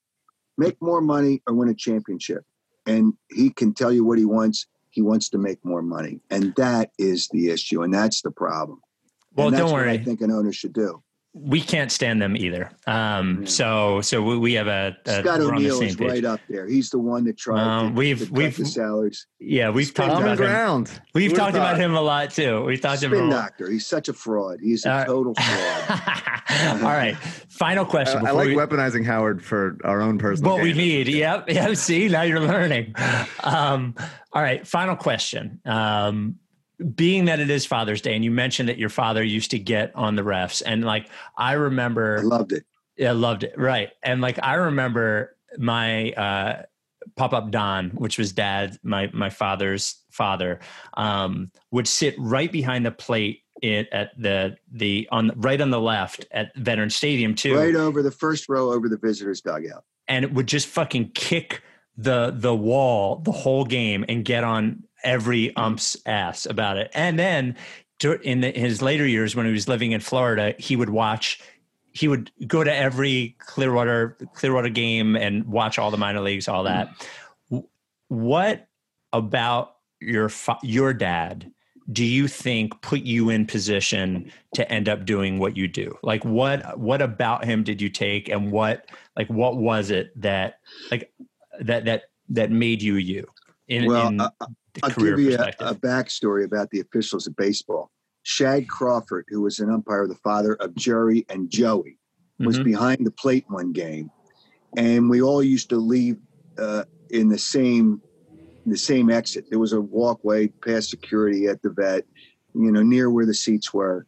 make 0.57 0.81
more 0.81 1.01
money 1.01 1.43
or 1.47 1.55
win 1.55 1.69
a 1.69 1.75
championship? 1.75 2.45
And 2.87 3.15
he 3.31 3.51
can 3.51 3.75
tell 3.75 3.93
you 3.93 4.05
what 4.05 4.19
he 4.19 4.25
wants 4.25 4.67
he 4.91 5.03
wants 5.03 5.31
to 5.31 5.39
make 5.39 5.65
more 5.65 5.83
money, 5.83 6.21
and 6.31 6.55
that 6.57 6.91
is 6.99 7.29
the 7.29 7.51
issue, 7.51 7.83
and 7.83 7.93
that's 7.93 8.23
the 8.23 8.31
problem. 8.31 8.81
Well, 9.35 9.51
don't 9.51 9.73
worry. 9.73 9.91
I 9.91 9.99
think 9.99 10.21
an 10.21 10.31
owner 10.31 10.53
should 10.53 10.75
do. 10.75 11.03
We 11.35 11.63
can't 11.63 11.91
stand 11.91 12.21
them 12.21 12.37
either. 12.37 12.71
Um, 12.87 13.41
yeah. 13.41 13.49
So, 13.49 14.01
so 14.03 14.23
we 14.23 14.53
have 14.55 14.67
a, 14.67 14.95
a 15.07 15.21
Scott 15.21 15.41
O'Neill 15.41 15.81
is 15.81 15.97
page. 15.97 16.09
right 16.09 16.25
up 16.25 16.41
there. 16.49 16.67
He's 16.67 16.91
the 16.91 16.99
one 16.99 17.25
that 17.25 17.39
tried 17.39 17.63
um, 17.63 17.89
to, 17.89 17.99
we've 17.99 18.27
to 18.27 18.33
we've 18.33 18.57
the 18.57 18.67
salaries. 18.67 19.27
Yeah, 19.41 19.71
we've 19.71 19.95
talked 19.95 20.21
about 20.21 20.37
ground. 20.37 20.89
him. 20.91 21.03
We've 21.15 21.33
talked 21.33 21.57
about 21.57 21.79
him 21.79 21.95
a 21.95 22.03
lot 22.03 22.33
too. 22.33 22.63
We've 22.65 22.81
talked 22.81 22.99
Spin 22.99 23.13
about 23.13 23.25
him. 23.25 23.31
doctor. 23.31 23.71
He's 23.71 23.87
such 23.87 24.09
a 24.09 24.13
fraud. 24.13 24.59
He's 24.63 24.85
a 24.85 24.93
uh, 24.93 25.05
total 25.07 25.35
fraud. 25.35 26.01
All 26.83 26.91
right, 26.91 27.17
final 27.49 27.87
question. 27.87 28.27
I, 28.27 28.31
I 28.31 28.33
like 28.33 28.49
we, 28.49 28.55
weaponizing 28.55 29.05
Howard 29.07 29.43
for 29.43 29.79
our 29.85 30.03
own 30.03 30.19
personal. 30.19 30.53
What 30.53 30.63
we 30.63 30.73
need. 30.75 31.09
Yep. 31.09 31.49
Yep. 31.53 31.77
See, 31.77 32.09
now 32.09 32.23
you're 32.23 32.41
learning. 32.41 32.95
Um, 33.43 33.95
all 34.33 34.43
right, 34.43 34.67
final 34.67 34.97
question. 34.97 35.61
Being 36.95 37.27
that 37.27 37.39
it 37.39 37.51
is 37.51 37.67
Father's 37.67 38.01
Day, 38.01 38.15
and 38.15 38.25
you 38.25 38.31
mentioned 38.31 38.69
that 38.69 38.79
your 38.79 38.89
father 38.89 39.23
used 39.23 39.51
to 39.53 39.59
get 39.59 39.95
on 39.95 40.17
the 40.17 40.23
refs, 40.23 40.63
and 40.65 40.85
like 40.85 41.09
I 41.37 41.53
remember, 41.53 42.19
I 42.19 42.23
loved 42.23 42.53
it. 42.53 42.65
Yeah, 42.97 43.13
loved 43.13 43.45
it. 43.45 43.55
Right, 43.57 43.91
and 44.03 44.21
like 44.21 44.39
I 44.43 44.55
remember 44.55 45.37
my 45.59 46.13
uh, 46.13 46.63
pop 47.17 47.33
up 47.33 47.51
Don, 47.51 47.91
which 47.91 48.19
was 48.19 48.33
dad, 48.33 48.79
my 48.83 49.11
my 49.13 49.31
father's 49.31 50.01
father, 50.11 50.61
um, 50.95 51.51
would 51.71 51.87
sit 51.87 52.15
right 52.19 52.51
behind 52.51 52.87
the 52.87 52.91
plate 52.91 53.43
it 53.63 53.89
at 53.93 54.11
the 54.21 54.57
the 54.73 55.09
on 55.13 55.31
right 55.37 55.61
on 55.61 55.71
the 55.71 55.81
left 55.81 56.27
at 56.33 56.55
Veteran 56.57 56.91
Stadium 56.91 57.35
too, 57.35 57.57
right 57.57 57.75
over 57.75 58.03
the 58.03 58.11
first 58.11 58.49
row 58.49 58.73
over 58.73 58.89
the 58.89 58.99
visitors 58.99 59.41
dugout, 59.41 59.85
and 60.09 60.25
it 60.25 60.33
would 60.33 60.49
just 60.49 60.67
fucking 60.67 61.13
kick 61.15 61.63
the 61.97 62.35
the 62.37 62.55
wall 62.55 63.17
the 63.17 63.33
whole 63.33 63.65
game 63.65 64.05
and 64.09 64.25
get 64.25 64.45
on 64.45 64.83
every 65.05 65.55
ump's 65.57 65.97
ass 66.07 66.47
about 66.47 66.77
it. 66.77 66.91
And 66.95 67.19
then 67.19 67.57
in 68.23 68.41
the, 68.41 68.51
his 68.51 68.83
later 68.83 69.07
years, 69.07 69.37
when 69.37 69.47
he 69.47 69.53
was 69.53 69.69
living 69.69 69.93
in 69.93 70.01
Florida, 70.01 70.55
he 70.59 70.77
would 70.77 70.91
watch. 70.91 71.41
He 71.95 72.09
would 72.09 72.31
go 72.47 72.65
to 72.65 72.75
every 72.75 73.37
Clearwater 73.39 74.17
Clearwater 74.35 74.71
game 74.71 75.15
and 75.15 75.45
watch 75.47 75.79
all 75.79 75.91
the 75.91 75.99
minor 75.99 76.21
leagues, 76.21 76.49
all 76.49 76.65
that. 76.65 76.89
Mm. 77.51 77.65
What 78.09 78.67
about 79.13 79.77
your 80.01 80.31
your 80.63 80.93
dad 80.93 81.53
do 81.91 82.05
you 82.05 82.29
think 82.29 82.81
put 82.81 83.01
you 83.01 83.29
in 83.29 83.47
position 83.47 84.31
to 84.55 84.71
end 84.71 84.89
up 84.89 85.05
doing 85.05 85.39
what 85.39 85.57
you 85.57 85.67
do 85.67 85.97
like 86.03 86.25
what 86.25 86.79
what 86.79 87.03
about 87.03 87.45
him 87.45 87.63
did 87.63 87.81
you 87.81 87.89
take 87.89 88.29
and 88.29 88.53
what 88.53 88.87
like 89.17 89.29
what 89.29 89.57
was 89.57 89.91
it 89.91 90.13
that 90.21 90.61
like 90.91 91.13
that 91.61 91.85
that 91.85 92.05
that 92.29 92.51
made 92.51 92.83
you 92.83 92.95
you 92.97 93.27
in, 93.69 93.87
well 93.87 94.09
in 94.09 94.21
uh, 94.21 94.31
uh, 94.41 94.47
i'll 94.83 94.91
give 94.91 95.19
you 95.19 95.37
a, 95.37 95.53
a 95.61 95.75
backstory 95.75 96.45
about 96.45 96.71
the 96.71 96.81
officials 96.81 97.27
of 97.27 97.37
baseball 97.37 97.91
shag 98.23 98.69
crawford 98.69 99.25
who 99.29 99.43
was 99.43 99.59
an 99.59 99.71
umpire 99.71 100.07
the 100.07 100.15
father 100.17 100.55
of 100.55 100.75
jerry 100.75 101.25
and 101.29 101.51
joey 101.51 101.99
was 102.39 102.57
mm-hmm. 102.57 102.65
behind 102.65 103.07
the 103.07 103.11
plate 103.11 103.45
one 103.49 103.73
game 103.73 104.11
and 104.77 105.11
we 105.11 105.21
all 105.21 105.43
used 105.43 105.69
to 105.69 105.77
leave 105.77 106.17
uh, 106.59 106.85
in 107.11 107.29
the 107.29 107.39
same 107.39 108.01
the 108.67 108.79
same 108.79 109.11
exit. 109.11 109.47
There 109.51 109.59
was 109.59 109.73
a 109.73 109.81
walkway 109.81 110.49
past 110.49 110.91
security 110.91 111.47
at 111.47 111.63
the 111.63 111.71
vet, 111.71 112.05
you 112.55 112.71
know, 112.71 112.83
near 112.83 113.11
where 113.11 113.27
the 113.27 113.35
seats 113.35 113.73
were. 113.73 114.07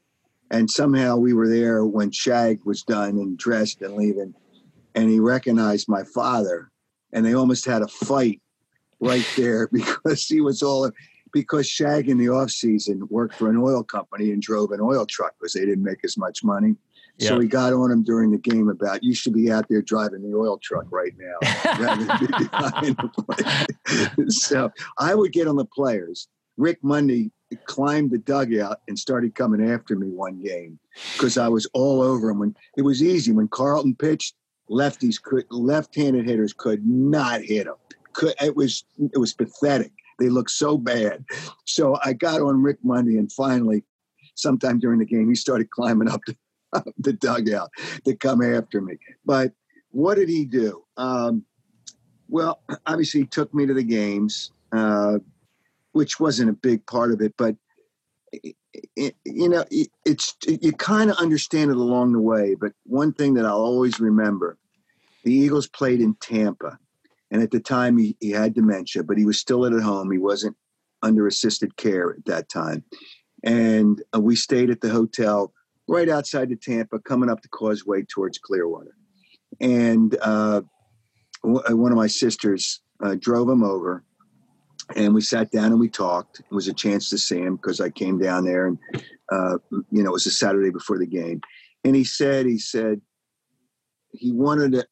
And 0.51 0.71
somehow 0.71 1.17
we 1.17 1.33
were 1.33 1.49
there 1.49 1.85
when 1.85 2.11
Shag 2.13 2.61
was 2.65 2.83
done 2.83 3.17
and 3.19 3.37
dressed 3.37 3.83
and 3.83 3.95
leaving. 3.95 4.35
And 4.95 5.11
he 5.11 5.19
recognized 5.19 5.89
my 5.89 6.05
father. 6.05 6.71
And 7.13 7.25
they 7.25 7.35
almost 7.35 7.65
had 7.65 7.83
a 7.83 7.89
fight 7.89 8.41
right 9.01 9.27
there 9.37 9.69
because 9.73 10.27
he 10.27 10.41
was 10.41 10.63
all 10.63 10.91
because 11.33 11.69
Shag 11.69 12.09
in 12.09 12.17
the 12.17 12.29
off 12.29 12.51
season 12.51 13.07
worked 13.11 13.35
for 13.35 13.51
an 13.51 13.57
oil 13.57 13.83
company 13.83 14.31
and 14.31 14.41
drove 14.41 14.71
an 14.71 14.81
oil 14.81 15.05
truck 15.05 15.35
because 15.39 15.53
they 15.53 15.65
didn't 15.67 15.83
make 15.83 15.99
as 16.05 16.17
much 16.17 16.45
money. 16.45 16.77
Yeah. 17.19 17.29
So 17.29 17.41
he 17.41 17.49
got 17.49 17.73
on 17.73 17.91
him 17.91 18.03
during 18.03 18.31
the 18.31 18.39
game 18.39 18.69
about 18.69 19.05
you 19.05 19.15
should 19.15 19.35
be 19.35 19.51
out 19.51 19.67
there 19.69 19.83
driving 19.83 20.23
the 20.23 20.37
oil 20.37 20.59
truck 20.59 20.87
right 20.91 21.13
now 21.17 21.37
rather 21.79 22.05
than 22.05 22.19
be 22.19 22.27
behind 22.27 22.97
the 22.97 24.27
so 24.29 24.73
I 24.99 25.15
would 25.15 25.33
get 25.33 25.47
on 25.47 25.57
the 25.57 25.65
players. 25.65 26.29
Rick 26.57 26.79
Monday 26.83 27.31
climbed 27.67 28.11
the 28.11 28.19
dugout 28.19 28.79
and 28.89 28.99
started 28.99 29.35
coming 29.35 29.71
after 29.71 29.97
me 29.97 30.09
one 30.09 30.41
game 30.43 30.79
because 31.13 31.39
I 31.39 31.49
was 31.49 31.67
all 31.73 32.03
over 32.03 32.31
him. 32.31 32.39
When 32.39 32.57
it 32.77 32.83
was 32.83 33.03
easy 33.03 33.33
when 33.33 33.49
Carlton 33.49 33.95
pitched, 33.95 34.35
lefties 34.71 35.21
could 35.21 35.47
left-handed 35.51 36.27
hitters 36.27 36.53
could 36.53 36.87
not 36.87 37.43
hit 37.43 37.67
him. 37.67 37.75
Could 38.15 38.35
it 38.41 38.57
was 38.57 38.85
it 38.99 39.19
was 39.19 39.35
pathetic. 39.35 39.93
They 40.19 40.29
looked 40.29 40.51
so 40.51 40.79
bad. 40.79 41.25
So 41.65 41.99
I 42.05 42.13
got 42.13 42.41
on 42.41 42.63
Rick 42.63 42.79
Monday 42.83 43.19
and 43.19 43.31
finally 43.33 43.85
sometime 44.37 44.79
during 44.79 44.99
the 44.99 45.05
game 45.05 45.29
he 45.29 45.35
started 45.35 45.71
climbing 45.71 46.09
up 46.09 46.21
the 46.27 46.37
the 46.99 47.13
dugout 47.13 47.71
to 48.05 48.15
come 48.15 48.43
after 48.43 48.81
me. 48.81 48.97
But 49.25 49.53
what 49.91 50.17
did 50.17 50.29
he 50.29 50.45
do? 50.45 50.85
Um, 50.97 51.45
well, 52.29 52.61
obviously, 52.87 53.21
he 53.21 53.27
took 53.27 53.53
me 53.55 53.67
to 53.67 53.75
the 53.75 53.83
games, 53.83 54.51
uh, 54.73 55.19
which 55.93 56.19
wasn't 56.19 56.51
a 56.51 56.55
big 56.55 56.85
part 56.87 57.13
of 57.13 57.21
it, 57.21 57.35
but 57.37 57.57
it, 58.97 59.15
you 59.25 59.49
know, 59.49 59.65
it, 59.71 59.89
it's 60.05 60.37
you 60.47 60.73
kind 60.73 61.11
of 61.11 61.17
understand 61.19 61.71
it 61.71 61.77
along 61.77 62.13
the 62.13 62.21
way. 62.21 62.55
But 62.55 62.73
one 62.85 63.13
thing 63.13 63.35
that 63.35 63.45
I'll 63.45 63.59
always 63.59 64.01
remember: 64.01 64.59
the 65.23 65.33
Eagles 65.33 65.69
played 65.69 66.01
in 66.01 66.15
Tampa, 66.15 66.79
and 67.35 67.43
at 67.43 67.51
the 67.51 67.59
time 67.59 67.99
he, 67.99 68.17
he 68.21 68.31
had 68.31 68.55
dementia, 68.55 69.03
but 69.03 69.19
he 69.19 69.25
was 69.25 69.41
still 69.41 69.67
at 69.67 69.73
home. 69.83 70.09
He 70.13 70.19
wasn't 70.19 70.57
under 71.03 71.27
assisted 71.27 71.77
care 71.77 72.15
at 72.17 72.25
that 72.27 72.49
time, 72.49 72.85
and 73.43 74.01
uh, 74.15 74.21
we 74.21 74.37
stayed 74.37 74.71
at 74.71 74.81
the 74.81 74.89
hotel 74.89 75.53
right 75.89 76.09
outside 76.09 76.53
of 76.53 76.61
Tampa, 76.61 77.01
coming 77.01 77.29
up 77.29 77.43
the 77.43 77.49
causeway 77.49 78.05
towards 78.05 78.39
Clearwater. 78.39 78.97
And 79.61 80.17
uh, 80.23 80.63
w- 81.43 81.77
one 81.77 81.91
of 81.91 81.99
my 81.99 82.07
sisters 82.07 82.81
uh, 83.03 83.17
drove 83.19 83.49
him 83.49 83.65
over, 83.65 84.05
and 84.95 85.13
we 85.13 85.21
sat 85.21 85.51
down 85.51 85.73
and 85.73 85.81
we 85.81 85.89
talked. 85.89 86.39
It 86.39 86.55
was 86.55 86.69
a 86.69 86.73
chance 86.73 87.11
to 87.11 87.19
see 87.19 87.41
him 87.41 87.57
because 87.57 87.81
I 87.81 87.91
came 87.91 88.17
down 88.17 88.45
there, 88.45 88.69
and 88.69 88.79
uh, 89.33 89.59
you 89.91 90.05
know 90.05 90.11
it 90.11 90.13
was 90.13 90.27
a 90.27 90.31
Saturday 90.31 90.71
before 90.71 90.99
the 90.99 91.07
game. 91.07 91.41
And 91.83 91.97
he 91.97 92.05
said, 92.05 92.47
he 92.47 92.59
said 92.59 93.01
he 94.13 94.31
wanted 94.31 94.71
to 94.73 94.87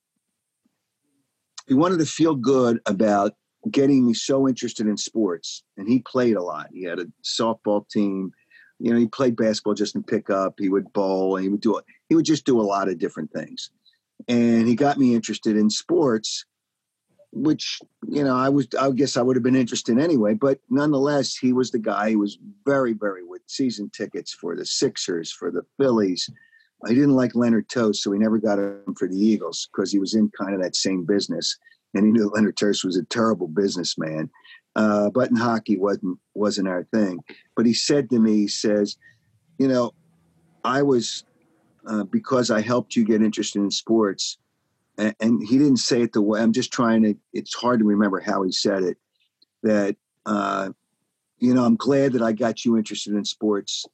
he 1.66 1.74
wanted 1.74 1.98
to 1.98 2.06
feel 2.06 2.34
good 2.34 2.80
about 2.86 3.32
getting 3.70 4.06
me 4.06 4.14
so 4.14 4.48
interested 4.48 4.86
in 4.86 4.97
sports. 4.97 5.62
And 5.76 5.89
he 5.89 6.01
played 6.01 6.36
a 6.36 6.43
lot. 6.43 6.68
He 6.72 6.82
had 6.84 6.98
a 6.98 7.06
softball 7.24 7.89
team 7.89 8.32
you 8.82 8.93
know, 8.93 8.98
he 8.98 9.06
played 9.06 9.36
basketball 9.36 9.74
just 9.74 9.94
in 9.94 10.02
pickup. 10.02 10.55
He 10.59 10.68
would 10.68 10.93
bowl 10.93 11.36
he 11.36 11.48
would 11.48 11.60
do. 11.60 11.80
He 12.09 12.16
would 12.16 12.24
just 12.24 12.44
do 12.44 12.60
a 12.60 12.62
lot 12.62 12.89
of 12.89 12.98
different 12.98 13.32
things. 13.32 13.70
And 14.26 14.66
he 14.66 14.74
got 14.74 14.98
me 14.98 15.14
interested 15.14 15.56
in 15.56 15.70
sports, 15.70 16.44
which, 17.30 17.78
you 18.09 18.24
know, 18.24 18.36
I 18.36 18.48
was, 18.48 18.66
I 18.78 18.90
guess 18.90 19.16
I 19.16 19.22
would 19.22 19.36
have 19.36 19.43
been 19.44 19.55
interested 19.55 20.01
anyway. 20.01 20.34
But 20.34 20.59
nonetheless, 20.68 21.36
he 21.36 21.52
was 21.52 21.70
the 21.70 21.78
guy. 21.78 22.10
He 22.10 22.16
was 22.16 22.39
very, 22.66 22.93
very 22.93 23.24
with 23.24 23.43
season 23.47 23.89
tickets 23.90 24.32
for 24.32 24.56
the 24.56 24.66
Sixers, 24.66 25.30
for 25.30 25.52
the 25.52 25.62
Phillies. 25.78 26.28
I 26.84 26.88
didn't 26.88 27.14
like 27.14 27.34
Leonard 27.34 27.68
Tose, 27.68 28.02
so 28.02 28.12
he 28.12 28.18
never 28.18 28.38
got 28.38 28.59
him 28.59 28.94
for 28.98 29.06
the 29.09 29.16
Eagles 29.16 29.68
because 29.72 29.92
he 29.92 29.98
was 29.98 30.14
in 30.14 30.30
kind 30.30 30.54
of 30.54 30.60
that 30.62 30.76
same 30.76 31.04
business. 31.04 31.56
And 31.94 32.04
he 32.04 32.12
knew 32.12 32.28
Leonard 32.34 32.56
Tose 32.56 32.84
was 32.84 32.96
a 32.96 33.04
terrible 33.04 33.48
businessman 33.48 34.30
uh, 34.74 35.10
in 35.14 35.36
hockey 35.36 35.76
wasn't 35.78 36.18
wasn't 36.34 36.68
our 36.68 36.84
thing. 36.84 37.20
But 37.56 37.66
he 37.66 37.74
said 37.74 38.10
to 38.10 38.18
me, 38.18 38.36
he 38.36 38.48
says, 38.48 38.96
you 39.59 39.68
know, 39.68 39.92
I 40.64 40.82
was 40.82 41.24
uh, 41.86 42.04
because 42.04 42.50
I 42.50 42.60
helped 42.60 42.96
you 42.96 43.04
get 43.04 43.22
interested 43.22 43.60
in 43.60 43.70
sports, 43.70 44.38
and, 44.96 45.14
and, 45.20 45.42
he 45.42 45.59
didn't 45.59 45.78
say 45.78 46.02
it 46.02 46.12
the 46.12 46.22
way 46.22 46.40
I'm 46.40 46.52
just 46.52 46.72
trying 46.72 47.02
to. 47.02 47.14
It's 47.32 47.54
hard 47.54 47.80
to 47.80 47.84
remember 47.84 48.20
how 48.20 48.42
he 48.42 48.52
said 48.52 48.82
it. 48.82 48.98
That 49.62 49.96
uh, 50.24 50.70
you 51.38 51.54
know, 51.54 51.64
I'm 51.64 51.76
glad 51.76 52.12
that 52.12 52.22
I 52.22 52.32
got 52.32 52.64
you 52.64 52.76
interested 52.76 53.14
in 53.14 53.24
sports, 53.24 53.84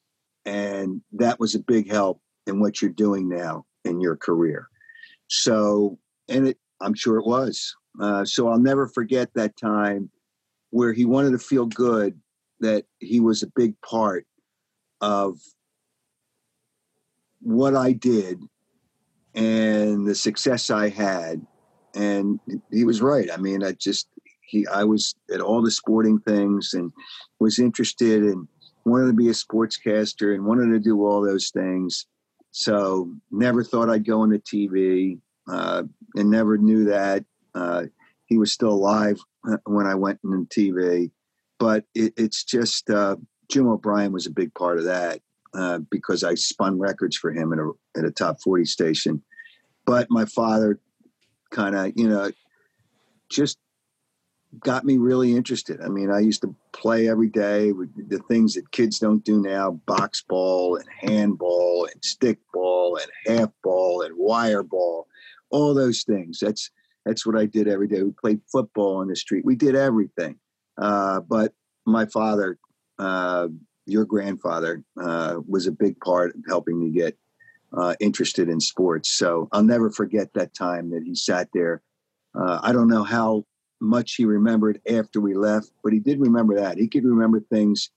and 0.44 1.01
that 1.12 1.40
was 1.40 1.55
a 1.55 1.60
big 1.60 1.90
help 1.90 2.20
in 2.49 2.61
what 2.61 2.83
you're 2.83 2.91
doing 2.91 3.29
now 3.29 3.65
in 3.85 4.01
your 4.01 4.16
career. 4.16 4.69
So, 5.29 5.99
and 6.29 6.49
it, 6.49 6.59
I'm 6.81 6.95
sure 6.95 7.19
it 7.19 7.27
was. 7.27 7.75
Uh, 8.01 8.25
so 8.25 8.49
I'll 8.49 8.59
never 8.59 8.87
forget 8.89 9.29
that 9.35 9.57
time 9.57 10.11
where 10.70 10.93
he 10.93 11.05
wanted 11.05 11.33
to 11.33 11.39
feel 11.39 11.66
good 11.66 12.19
that 12.61 12.85
he 12.99 13.20
was 13.20 13.43
a 13.43 13.53
big 13.55 13.81
part 13.83 14.27
of 15.01 15.39
what 17.41 17.75
I 17.75 17.93
did 17.93 18.41
and 19.35 20.07
the 20.07 20.15
success 20.15 20.70
I 20.70 20.89
had. 20.89 21.47
And 21.95 22.41
he 22.70 22.85
was 22.85 23.01
right. 23.01 23.31
I 23.33 23.37
mean, 23.37 23.62
I 23.62 23.73
just, 23.73 24.09
he, 24.43 24.66
I 24.66 24.85
was 24.85 25.15
at 25.33 25.41
all 25.41 25.62
the 25.62 25.70
sporting 25.70 26.19
things 26.20 26.75
and 26.75 26.93
was 27.39 27.59
interested 27.59 28.23
and 28.23 28.49
wanted 28.85 29.07
to 29.07 29.12
be 29.12 29.29
a 29.29 29.33
sportscaster 29.33 30.35
and 30.35 30.45
wanted 30.45 30.70
to 30.73 30.81
do 30.81 31.05
all 31.05 31.23
those 31.23 31.51
things. 31.51 32.07
So 32.59 33.15
never 33.31 33.63
thought 33.63 33.89
I'd 33.89 34.05
go 34.05 34.25
into 34.25 34.41
TV 34.41 35.21
uh, 35.49 35.85
and 36.17 36.29
never 36.29 36.59
knew 36.59 36.87
that. 36.87 37.25
Uh, 37.55 37.85
he 38.27 38.37
was 38.37 38.53
still 38.53 38.71
alive 38.71 39.21
uh, 39.49 39.59
when 39.65 39.87
I 39.87 39.95
went 39.95 40.19
in 40.25 40.31
the 40.31 40.45
TV. 40.47 41.13
But 41.61 41.85
it, 41.95 42.15
it's 42.17 42.43
just 42.43 42.91
uh, 42.91 43.15
Jim 43.49 43.69
O'Brien 43.69 44.11
was 44.11 44.27
a 44.27 44.33
big 44.33 44.53
part 44.55 44.79
of 44.79 44.87
that 44.87 45.21
uh, 45.55 45.79
because 45.89 46.25
I 46.25 46.35
spun 46.35 46.81
records 46.81 47.17
for 47.17 47.31
him 47.31 47.53
at 47.53 47.61
a 47.61 47.71
at 47.97 48.05
a 48.05 48.11
top 48.11 48.41
forty 48.43 48.65
station. 48.65 49.23
But 49.87 50.11
my 50.11 50.25
father 50.25 50.81
kind 51.53 51.77
of 51.77 51.93
you 51.95 52.09
know 52.09 52.33
just 53.31 53.57
got 54.61 54.85
me 54.85 54.99
really 54.99 55.35
interested. 55.35 55.81
I 55.81 55.89
mean, 55.89 56.11
I 56.11 56.21
used 56.21 56.43
to 56.43 56.55
play 56.73 57.09
every 57.09 57.29
day 57.29 57.73
with 57.73 57.91
the 58.09 58.19
things 58.21 58.55
that 58.55 58.71
kids 58.71 58.99
don't 58.99 59.25
do 59.25 59.41
now: 59.41 59.73
box 59.87 60.23
ball 60.23 60.77
and 60.77 60.89
handball 60.89 61.89
and 61.93 62.05
stick 62.05 62.39
ball 62.53 62.99
and 62.99 63.39
half 63.39 63.51
ball 63.63 64.03
and 64.03 64.15
wire 64.17 64.63
ball, 64.63 65.07
all 65.51 65.75
those 65.75 66.03
things. 66.03 66.39
That's 66.41 66.71
that's 67.05 67.27
what 67.27 67.37
I 67.37 67.47
did 67.47 67.69
every 67.69 67.89
day. 67.89 68.03
We 68.03 68.11
played 68.13 68.41
football 68.51 68.97
on 68.97 69.09
the 69.09 69.17
street. 69.17 69.45
We 69.45 69.57
did 69.57 69.75
everything. 69.75 70.39
Uh, 70.77 71.21
but 71.21 71.53
my 71.87 72.07
father, 72.07 72.59
uh, 72.99 73.49
your 73.87 74.05
grandfather, 74.05 74.85
uh, 75.01 75.37
was 75.47 75.67
a 75.67 75.73
big 75.73 75.99
part 76.01 76.35
of 76.35 76.43
helping 76.47 76.79
me 76.79 76.91
get 76.91 77.17
uh, 77.73 77.95
interested 78.01 78.49
in 78.49 78.61
sports. 78.61 79.11
So 79.11 79.49
I'll 79.53 79.63
never 79.63 79.91
forget 79.91 80.35
that 80.35 80.55
time 80.55 80.91
that 80.91 81.03
he 81.03 81.15
sat 81.15 81.49
there. 81.53 81.83
Uh, 82.35 82.61
I 82.63 82.73
don't 82.73 82.89
know 82.89 83.05
how 83.05 83.45
much 83.81 84.15
he 84.15 84.25
remembered 84.25 84.81
after 84.91 85.21
we 85.21 85.35
left, 85.35 85.71
but 85.83 85.93
he 85.93 86.01
did 86.01 86.21
remember 86.21 86.57
that. 86.57 86.79
He 86.79 86.89
could 86.89 87.05
remember 87.05 87.41
things 87.41 87.91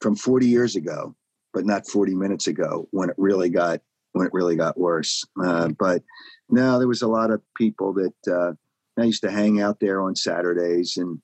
from 0.00 0.16
40 0.16 0.46
years 0.46 0.76
ago, 0.76 1.14
but 1.52 1.64
not 1.64 1.86
40 1.86 2.14
minutes 2.14 2.46
ago 2.46 2.88
when 2.90 3.10
it 3.10 3.16
really 3.18 3.48
got 3.48 3.80
when 4.12 4.26
it 4.26 4.32
really 4.32 4.54
got 4.54 4.78
worse. 4.78 5.24
Uh, 5.42 5.68
but 5.78 6.02
no, 6.48 6.78
there 6.78 6.88
was 6.88 7.02
a 7.02 7.08
lot 7.08 7.30
of 7.30 7.42
people 7.56 7.92
that 7.94 8.32
uh, 8.32 8.52
I 9.00 9.04
used 9.04 9.22
to 9.22 9.30
hang 9.30 9.60
out 9.60 9.80
there 9.80 10.00
on 10.00 10.14
Saturdays, 10.14 10.96
and 10.96 11.20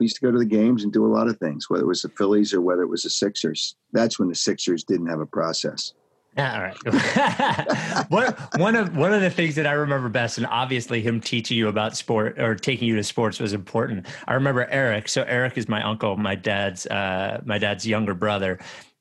we 0.00 0.06
used 0.06 0.16
to 0.16 0.22
go 0.22 0.32
to 0.32 0.38
the 0.38 0.44
games 0.44 0.82
and 0.82 0.92
do 0.92 1.06
a 1.06 1.14
lot 1.14 1.28
of 1.28 1.38
things, 1.38 1.70
whether 1.70 1.84
it 1.84 1.88
was 1.88 2.02
the 2.02 2.08
Phillies 2.08 2.52
or 2.52 2.60
whether 2.60 2.82
it 2.82 2.88
was 2.88 3.02
the 3.02 3.10
Sixers. 3.10 3.76
That's 3.92 4.18
when 4.18 4.28
the 4.28 4.34
Sixers 4.34 4.82
didn't 4.82 5.06
have 5.06 5.20
a 5.20 5.26
process. 5.26 5.92
All 6.38 6.62
right. 6.62 6.76
what 8.08 8.38
one 8.56 8.74
of 8.74 8.96
one 8.96 9.12
of 9.12 9.20
the 9.20 9.28
things 9.28 9.54
that 9.56 9.66
I 9.66 9.72
remember 9.72 10.08
best, 10.08 10.38
and 10.38 10.46
obviously 10.46 11.02
him 11.02 11.20
teaching 11.20 11.58
you 11.58 11.68
about 11.68 11.94
sport 11.94 12.40
or 12.40 12.54
taking 12.54 12.88
you 12.88 12.96
to 12.96 13.04
sports 13.04 13.38
was 13.38 13.52
important. 13.52 14.06
I 14.26 14.32
remember 14.32 14.66
Eric. 14.70 15.10
So 15.10 15.24
Eric 15.24 15.58
is 15.58 15.68
my 15.68 15.82
uncle, 15.82 16.16
my 16.16 16.34
dad's 16.34 16.86
uh, 16.86 17.42
my 17.44 17.58
dad's 17.58 17.86
younger 17.86 18.14
brother, 18.14 18.58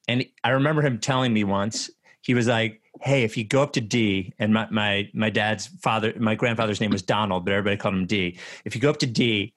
and 0.10 0.26
I 0.44 0.50
remember 0.50 0.82
him 0.82 1.00
telling 1.00 1.32
me 1.32 1.46
once. 1.46 1.90
He 2.20 2.34
was 2.34 2.48
like, 2.48 2.82
"Hey, 3.00 3.24
if 3.24 3.38
you 3.38 3.46
go 3.46 3.64
up 3.64 3.72
to 3.74 3.82
D, 3.82 4.34
and 4.38 4.54
my 4.54 4.68
my 4.70 5.10
my 5.14 5.30
dad's 5.30 5.68
father, 5.68 6.14
my 6.20 6.36
grandfather's 6.36 6.82
name 6.82 6.92
was 6.92 7.02
Donald, 7.02 7.46
but 7.46 7.54
everybody 7.54 7.78
called 7.78 7.96
him 7.96 8.08
D. 8.08 8.38
If 8.66 8.76
you 8.76 8.82
go 8.82 8.90
up 8.90 9.00
to 9.00 9.08
D 9.08 9.54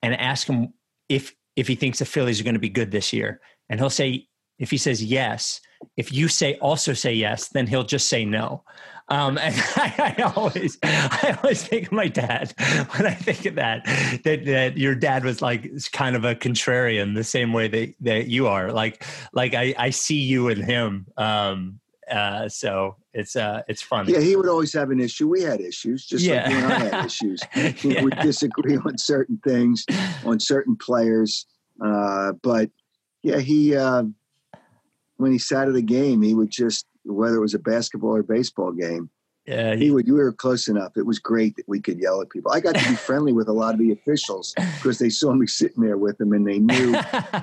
and 0.00 0.14
ask 0.14 0.46
him 0.46 0.72
if 1.08 1.34
if 1.56 1.66
he 1.66 1.74
thinks 1.74 1.98
the 1.98 2.04
Phillies 2.04 2.40
are 2.40 2.44
going 2.44 2.54
to 2.54 2.60
be 2.60 2.68
good 2.68 2.92
this 2.92 3.12
year, 3.12 3.40
and 3.68 3.80
he'll 3.80 3.90
say 3.90 4.28
if 4.60 4.70
he 4.70 4.76
says 4.76 5.02
yes." 5.02 5.60
If 5.96 6.12
you 6.12 6.28
say 6.28 6.56
also 6.56 6.92
say 6.92 7.14
yes, 7.14 7.48
then 7.48 7.66
he'll 7.66 7.84
just 7.84 8.08
say 8.08 8.24
no. 8.24 8.62
Um, 9.08 9.38
and 9.38 9.54
I, 9.76 10.14
I, 10.18 10.22
always, 10.22 10.78
I 10.82 11.38
always 11.42 11.62
think 11.62 11.86
of 11.86 11.92
my 11.92 12.08
dad 12.08 12.52
when 12.90 13.06
I 13.06 13.14
think 13.14 13.46
of 13.46 13.54
that, 13.56 13.84
that, 14.24 14.44
that 14.46 14.76
your 14.76 14.94
dad 14.94 15.24
was 15.24 15.40
like 15.40 15.70
kind 15.92 16.16
of 16.16 16.24
a 16.24 16.34
contrarian 16.34 17.14
the 17.14 17.24
same 17.24 17.52
way 17.52 17.68
that, 17.68 17.94
that 18.00 18.26
you 18.28 18.48
are 18.48 18.72
like, 18.72 19.04
like 19.32 19.54
I, 19.54 19.74
I 19.78 19.90
see 19.90 20.20
you 20.20 20.48
and 20.48 20.64
him. 20.64 21.06
Um, 21.16 21.80
uh, 22.10 22.48
so 22.48 22.96
it's, 23.12 23.34
uh, 23.36 23.62
it's 23.68 23.82
fun. 23.82 24.08
Yeah. 24.08 24.20
He 24.20 24.36
would 24.36 24.48
always 24.48 24.72
have 24.74 24.90
an 24.90 25.00
issue. 25.00 25.28
We 25.28 25.42
had 25.42 25.60
issues, 25.60 26.06
just 26.06 26.24
yeah. 26.24 26.42
like 26.42 26.50
you 26.50 26.56
and 26.56 26.72
I 26.72 26.78
had 26.78 27.06
issues. 27.06 27.40
We 27.84 27.94
yeah. 27.94 28.02
would 28.02 28.16
disagree 28.20 28.76
on 28.76 28.98
certain 28.98 29.38
things, 29.44 29.84
on 30.24 30.40
certain 30.40 30.76
players. 30.76 31.46
Uh, 31.84 32.32
but 32.42 32.70
yeah, 33.22 33.38
he, 33.38 33.76
uh, 33.76 34.04
when 35.16 35.32
he 35.32 35.38
sat 35.38 35.68
at 35.68 35.74
a 35.74 35.82
game, 35.82 36.22
he 36.22 36.34
would 36.34 36.50
just 36.50 36.86
whether 37.04 37.36
it 37.36 37.40
was 37.40 37.54
a 37.54 37.58
basketball 37.58 38.16
or 38.16 38.22
baseball 38.22 38.72
game. 38.72 39.10
Yeah, 39.46 39.76
he, 39.76 39.84
he 39.84 39.90
would. 39.92 40.06
We 40.06 40.12
were 40.12 40.32
close 40.32 40.66
enough. 40.66 40.96
It 40.96 41.06
was 41.06 41.20
great 41.20 41.54
that 41.54 41.68
we 41.68 41.80
could 41.80 42.00
yell 42.00 42.20
at 42.20 42.30
people. 42.30 42.50
I 42.50 42.58
got 42.58 42.74
to 42.74 42.88
be 42.88 42.96
friendly 42.96 43.32
with 43.32 43.48
a 43.48 43.52
lot 43.52 43.74
of 43.74 43.78
the 43.78 43.92
officials 43.92 44.52
because 44.76 44.98
they 44.98 45.08
saw 45.08 45.32
me 45.32 45.46
sitting 45.46 45.84
there 45.84 45.98
with 45.98 46.18
them 46.18 46.32
and 46.32 46.46
they 46.46 46.58
knew 46.58 46.94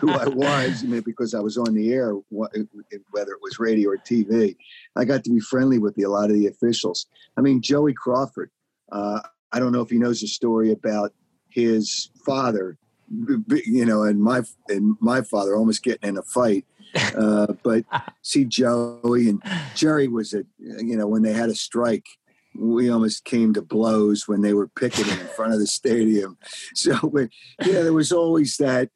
who 0.02 0.12
I 0.12 0.28
was. 0.28 0.84
I 0.84 0.88
mean, 0.88 1.02
because 1.02 1.34
I 1.34 1.40
was 1.40 1.58
on 1.58 1.74
the 1.74 1.94
air, 1.94 2.14
whether 2.30 2.58
it 2.62 3.42
was 3.42 3.60
radio 3.60 3.92
or 3.92 3.98
TV. 3.98 4.56
I 4.98 5.06
got 5.06 5.24
to 5.24 5.30
be 5.30 5.40
friendly 5.40 5.80
with 5.80 5.96
the, 5.96 6.04
a 6.04 6.10
lot 6.10 6.30
of 6.30 6.36
the 6.36 6.48
officials. 6.48 7.08
I 7.38 7.42
mean, 7.42 7.62
Joey 7.62 7.94
Crawford. 7.94 8.52
Uh, 8.92 9.22
I 9.54 9.60
don't 9.60 9.72
know 9.72 9.82
if 9.82 9.90
he 9.90 9.98
knows 9.98 10.20
the 10.20 10.28
story 10.28 10.72
about 10.72 11.14
his 11.50 12.10
father. 12.26 12.78
You 13.50 13.86
know, 13.86 14.04
and 14.04 14.22
my 14.22 14.42
and 14.68 14.98
my 15.00 15.22
father 15.22 15.56
almost 15.56 15.84
getting 15.84 16.10
in 16.10 16.18
a 16.18 16.24
fight 16.24 16.66
uh, 16.96 17.48
but 17.64 17.86
see 18.22 18.46
Joey 18.46 19.30
and 19.30 19.42
Jerry 19.76 20.08
was 20.08 20.34
a 20.34 20.44
you 20.60 20.98
know 20.98 21.08
when 21.08 21.22
they 21.24 21.34
had 21.34 21.50
a 21.50 21.56
strike, 21.56 22.06
we 22.56 22.90
almost 22.90 23.26
came 23.26 23.54
to 23.54 23.62
blows 23.62 24.28
when 24.28 24.42
they 24.42 24.54
were 24.54 24.68
picketing 24.68 25.20
in 25.20 25.28
front 25.28 25.54
of 25.54 25.60
the 25.60 25.68
stadium. 25.68 26.38
So 26.76 26.98
yeah, 27.62 27.82
there 27.82 27.94
was 27.94 28.12
always 28.12 28.58
that 28.58 28.90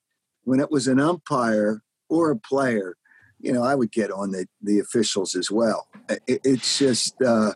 when 0.43 0.59
it 0.59 0.71
was 0.71 0.87
an 0.87 0.99
umpire 0.99 1.81
or 2.09 2.31
a 2.31 2.37
player, 2.37 2.95
you 3.39 3.51
know, 3.51 3.63
I 3.63 3.75
would 3.75 3.91
get 3.91 4.11
on 4.11 4.31
the 4.31 4.47
the 4.61 4.79
officials 4.79 5.35
as 5.35 5.51
well. 5.51 5.87
It, 6.27 6.41
it's 6.43 6.79
just 6.79 7.21
uh, 7.21 7.53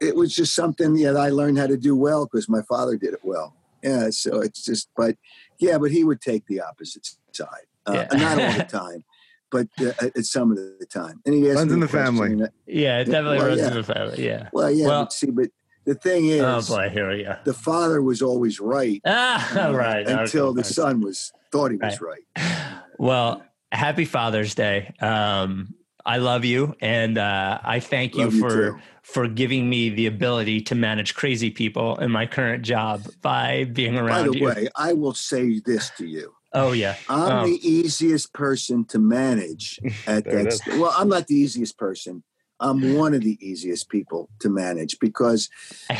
it 0.00 0.16
was 0.16 0.34
just 0.34 0.54
something 0.54 0.94
that 0.94 1.16
I 1.16 1.28
learned 1.28 1.58
how 1.58 1.66
to 1.66 1.76
do 1.76 1.96
well 1.96 2.26
because 2.26 2.48
my 2.48 2.62
father 2.62 2.96
did 2.96 3.14
it 3.14 3.20
well. 3.22 3.54
Yeah, 3.82 4.10
so 4.10 4.40
it's 4.40 4.64
just, 4.64 4.88
but 4.96 5.16
yeah, 5.58 5.78
but 5.78 5.90
he 5.90 6.04
would 6.04 6.20
take 6.20 6.46
the 6.46 6.60
opposite 6.60 7.08
side. 7.32 7.48
Uh, 7.84 8.06
yeah. 8.12 8.18
not 8.18 8.40
all 8.40 8.52
the 8.52 8.64
time 8.70 9.04
but 9.52 9.68
uh, 9.80 9.92
at 10.16 10.24
some 10.24 10.50
of 10.50 10.56
the 10.56 10.86
time. 10.86 11.20
And 11.24 11.34
he 11.34 11.48
runs 11.52 11.70
in 11.70 11.78
the 11.78 11.86
family. 11.86 12.48
yeah, 12.66 13.00
it 13.00 13.04
definitely 13.04 13.38
well, 13.38 13.48
runs 13.48 13.60
yeah. 13.60 13.68
in 13.68 13.74
the 13.74 13.82
family. 13.84 14.26
Yeah. 14.26 14.48
Well, 14.52 14.70
yeah. 14.70 14.86
Well, 14.86 15.04
but 15.04 15.12
see, 15.12 15.30
but 15.30 15.50
the 15.84 15.94
thing 15.94 16.26
is, 16.26 16.40
oh 16.42 16.76
boy, 16.76 16.88
here 16.88 17.10
we 17.10 17.24
go. 17.24 17.36
The 17.44 17.54
father 17.54 18.02
was 18.02 18.22
always 18.22 18.58
right. 18.58 19.00
Ah, 19.06 19.68
uh, 19.68 19.74
right. 19.74 20.06
Until 20.08 20.46
okay. 20.48 20.62
the 20.62 20.64
son 20.64 21.00
was 21.00 21.32
thought 21.52 21.70
he 21.70 21.76
was 21.76 22.00
right. 22.00 22.20
right. 22.36 22.78
Well, 22.98 23.42
happy 23.72 24.04
Father's 24.04 24.54
Day. 24.54 24.94
Um, 25.00 25.74
I 26.06 26.18
love 26.18 26.44
you, 26.44 26.76
and 26.80 27.18
uh, 27.18 27.58
I 27.62 27.80
thank 27.80 28.14
you, 28.14 28.30
you 28.30 28.40
for 28.40 28.50
too. 28.50 28.78
for 29.02 29.26
giving 29.26 29.68
me 29.68 29.88
the 29.88 30.06
ability 30.06 30.60
to 30.62 30.76
manage 30.76 31.14
crazy 31.14 31.50
people 31.50 31.96
in 31.98 32.12
my 32.12 32.26
current 32.26 32.62
job 32.62 33.02
by 33.20 33.64
being 33.64 33.96
around. 33.96 34.26
By 34.26 34.32
the 34.32 34.38
you. 34.38 34.46
way, 34.46 34.68
I 34.76 34.92
will 34.92 35.14
say 35.14 35.60
this 35.64 35.90
to 35.98 36.06
you. 36.06 36.32
Oh 36.54 36.72
yeah, 36.72 36.96
I'm 37.08 37.38
um, 37.38 37.46
the 37.50 37.68
easiest 37.68 38.32
person 38.32 38.84
to 38.86 38.98
manage 38.98 39.80
at 40.06 40.24
that. 40.30 40.52
St- 40.52 40.78
well, 40.78 40.94
I'm 40.96 41.08
not 41.08 41.26
the 41.26 41.34
easiest 41.34 41.78
person. 41.78 42.22
I'm 42.60 42.94
one 42.94 43.14
of 43.14 43.22
the 43.22 43.38
easiest 43.40 43.88
people 43.88 44.30
to 44.40 44.48
manage 44.50 44.98
because 45.00 45.48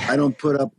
I 0.09 0.17
don't 0.17 0.39
put 0.39 0.61
up 0.61 0.73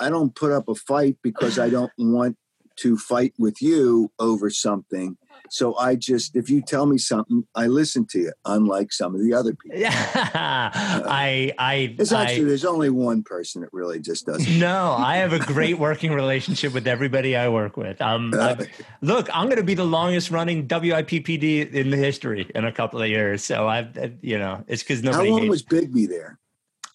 I 0.00 0.10
don't 0.10 0.34
put 0.34 0.52
up 0.52 0.68
a 0.68 0.74
fight 0.74 1.18
because 1.22 1.58
I 1.58 1.70
don't 1.70 1.92
want 1.98 2.36
to 2.76 2.96
fight 2.96 3.34
with 3.38 3.62
you 3.62 4.10
over 4.18 4.50
something. 4.50 5.16
So 5.50 5.76
I 5.76 5.96
just, 5.96 6.36
if 6.36 6.48
you 6.48 6.62
tell 6.62 6.86
me 6.86 6.98
something, 6.98 7.46
I 7.54 7.66
listen 7.66 8.06
to 8.08 8.18
you. 8.18 8.32
Unlike 8.44 8.92
some 8.92 9.14
of 9.14 9.22
the 9.22 9.34
other 9.34 9.54
people. 9.62 9.78
Yeah, 9.78 9.90
uh, 10.14 10.70
I, 11.08 11.52
I. 11.58 11.94
It's 11.98 12.12
actually 12.12 12.42
I, 12.42 12.48
there's 12.48 12.64
only 12.64 12.90
one 12.90 13.22
person 13.22 13.62
that 13.62 13.70
really 13.72 14.00
just 14.00 14.26
doesn't. 14.26 14.58
No, 14.58 14.92
I 14.92 15.16
have 15.16 15.32
a 15.32 15.38
great 15.38 15.78
working 15.78 16.12
relationship 16.12 16.72
with 16.72 16.86
everybody 16.86 17.36
I 17.36 17.48
work 17.48 17.76
with. 17.76 18.00
Um, 18.00 18.32
uh, 18.38 18.56
look, 19.00 19.28
I'm 19.32 19.46
going 19.46 19.58
to 19.58 19.64
be 19.64 19.74
the 19.74 19.84
longest 19.84 20.30
running 20.30 20.66
WIPPD 20.66 21.72
in 21.72 21.90
the 21.90 21.96
history 21.96 22.50
in 22.54 22.64
a 22.64 22.72
couple 22.72 23.00
of 23.00 23.08
years. 23.08 23.44
So 23.44 23.68
I've, 23.68 24.18
you 24.22 24.38
know, 24.38 24.64
it's 24.66 24.82
because 24.82 25.02
nobody. 25.02 25.30
How 25.30 25.36
long 25.36 25.48
was 25.48 25.62
Bigby 25.62 26.08
there? 26.08 26.38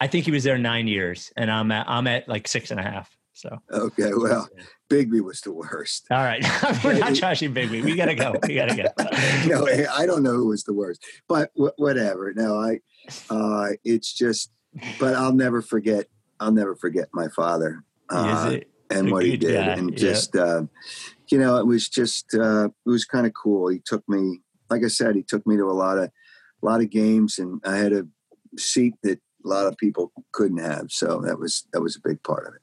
I 0.00 0.06
think 0.06 0.24
he 0.24 0.30
was 0.30 0.44
there 0.44 0.56
nine 0.56 0.88
years, 0.88 1.30
and 1.36 1.50
I'm 1.50 1.70
at 1.72 1.88
I'm 1.88 2.06
at 2.06 2.28
like 2.28 2.48
six 2.48 2.70
and 2.70 2.80
a 2.80 2.82
half. 2.82 3.14
So 3.40 3.58
okay, 3.72 4.10
well, 4.14 4.48
Bigby 4.90 5.22
was 5.22 5.40
the 5.40 5.52
worst. 5.52 6.06
All 6.10 6.22
right, 6.22 6.42
we're 6.84 6.98
not 6.98 7.12
trashing 7.12 7.54
Bigby. 7.54 7.82
We 7.82 7.94
gotta 7.94 8.14
go. 8.14 8.34
We 8.46 8.54
gotta 8.54 8.76
go. 8.76 8.88
no, 9.46 9.66
I 9.66 10.04
don't 10.04 10.22
know 10.22 10.34
who 10.34 10.48
was 10.48 10.64
the 10.64 10.74
worst, 10.74 11.02
but 11.26 11.50
whatever. 11.54 12.34
No, 12.34 12.60
I. 12.60 12.80
Uh, 13.30 13.70
it's 13.82 14.12
just, 14.12 14.50
but 14.98 15.14
I'll 15.14 15.32
never 15.32 15.62
forget. 15.62 16.06
I'll 16.38 16.52
never 16.52 16.76
forget 16.76 17.08
my 17.14 17.28
father 17.28 17.82
uh, 18.10 18.58
and 18.90 19.10
what 19.10 19.24
he 19.24 19.38
did, 19.38 19.54
guy. 19.54 19.72
and 19.72 19.96
just, 19.96 20.36
uh, 20.36 20.64
you 21.28 21.38
know, 21.38 21.56
it 21.56 21.66
was 21.66 21.88
just, 21.88 22.34
uh, 22.34 22.66
it 22.66 22.88
was 22.88 23.04
kind 23.04 23.26
of 23.26 23.32
cool. 23.34 23.68
He 23.68 23.80
took 23.84 24.06
me, 24.08 24.40
like 24.68 24.84
I 24.84 24.88
said, 24.88 25.16
he 25.16 25.22
took 25.22 25.46
me 25.46 25.56
to 25.56 25.64
a 25.64 25.72
lot 25.72 25.98
of, 25.98 26.04
a 26.62 26.66
lot 26.66 26.80
of 26.80 26.90
games, 26.90 27.38
and 27.38 27.60
I 27.64 27.76
had 27.76 27.92
a 27.92 28.06
seat 28.58 28.94
that 29.02 29.18
a 29.44 29.48
lot 29.48 29.66
of 29.66 29.76
people 29.78 30.12
couldn't 30.32 30.58
have. 30.58 30.90
So 30.90 31.22
that 31.24 31.38
was 31.38 31.66
that 31.72 31.80
was 31.80 31.96
a 31.96 32.08
big 32.08 32.22
part 32.22 32.46
of 32.46 32.54
it. 32.54 32.59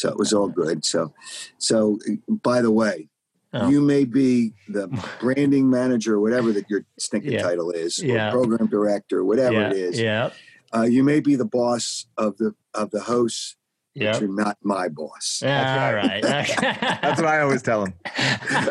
So 0.00 0.08
it 0.08 0.16
was 0.16 0.32
all 0.32 0.48
good. 0.48 0.82
So, 0.84 1.12
so 1.58 1.98
by 2.28 2.62
the 2.62 2.70
way, 2.70 3.10
oh. 3.52 3.68
you 3.68 3.82
may 3.82 4.04
be 4.04 4.54
the 4.66 4.88
branding 5.20 5.68
manager 5.68 6.14
or 6.14 6.20
whatever 6.20 6.52
that 6.52 6.70
your 6.70 6.86
stinking 6.98 7.32
yeah. 7.32 7.42
title 7.42 7.70
is, 7.70 8.02
yeah. 8.02 8.28
or 8.28 8.32
program 8.32 8.66
director, 8.68 9.22
whatever 9.24 9.60
yeah. 9.60 9.70
it 9.70 9.76
is. 9.76 10.00
Yeah. 10.00 10.30
Uh, 10.74 10.82
you 10.82 11.02
may 11.02 11.20
be 11.20 11.36
the 11.36 11.44
boss 11.44 12.06
of 12.16 12.38
the 12.38 12.54
of 12.74 12.90
the 12.90 13.00
hosts. 13.00 13.56
Yep. 13.94 14.12
But 14.12 14.20
you're 14.22 14.32
not 14.32 14.56
my 14.62 14.88
boss. 14.88 15.40
Yeah, 15.42 15.88
all 15.88 15.94
right. 15.94 16.22
That's 16.22 17.20
what 17.20 17.26
I 17.26 17.40
always 17.40 17.60
tell 17.60 17.84
him. 17.84 17.94
all 18.06 18.62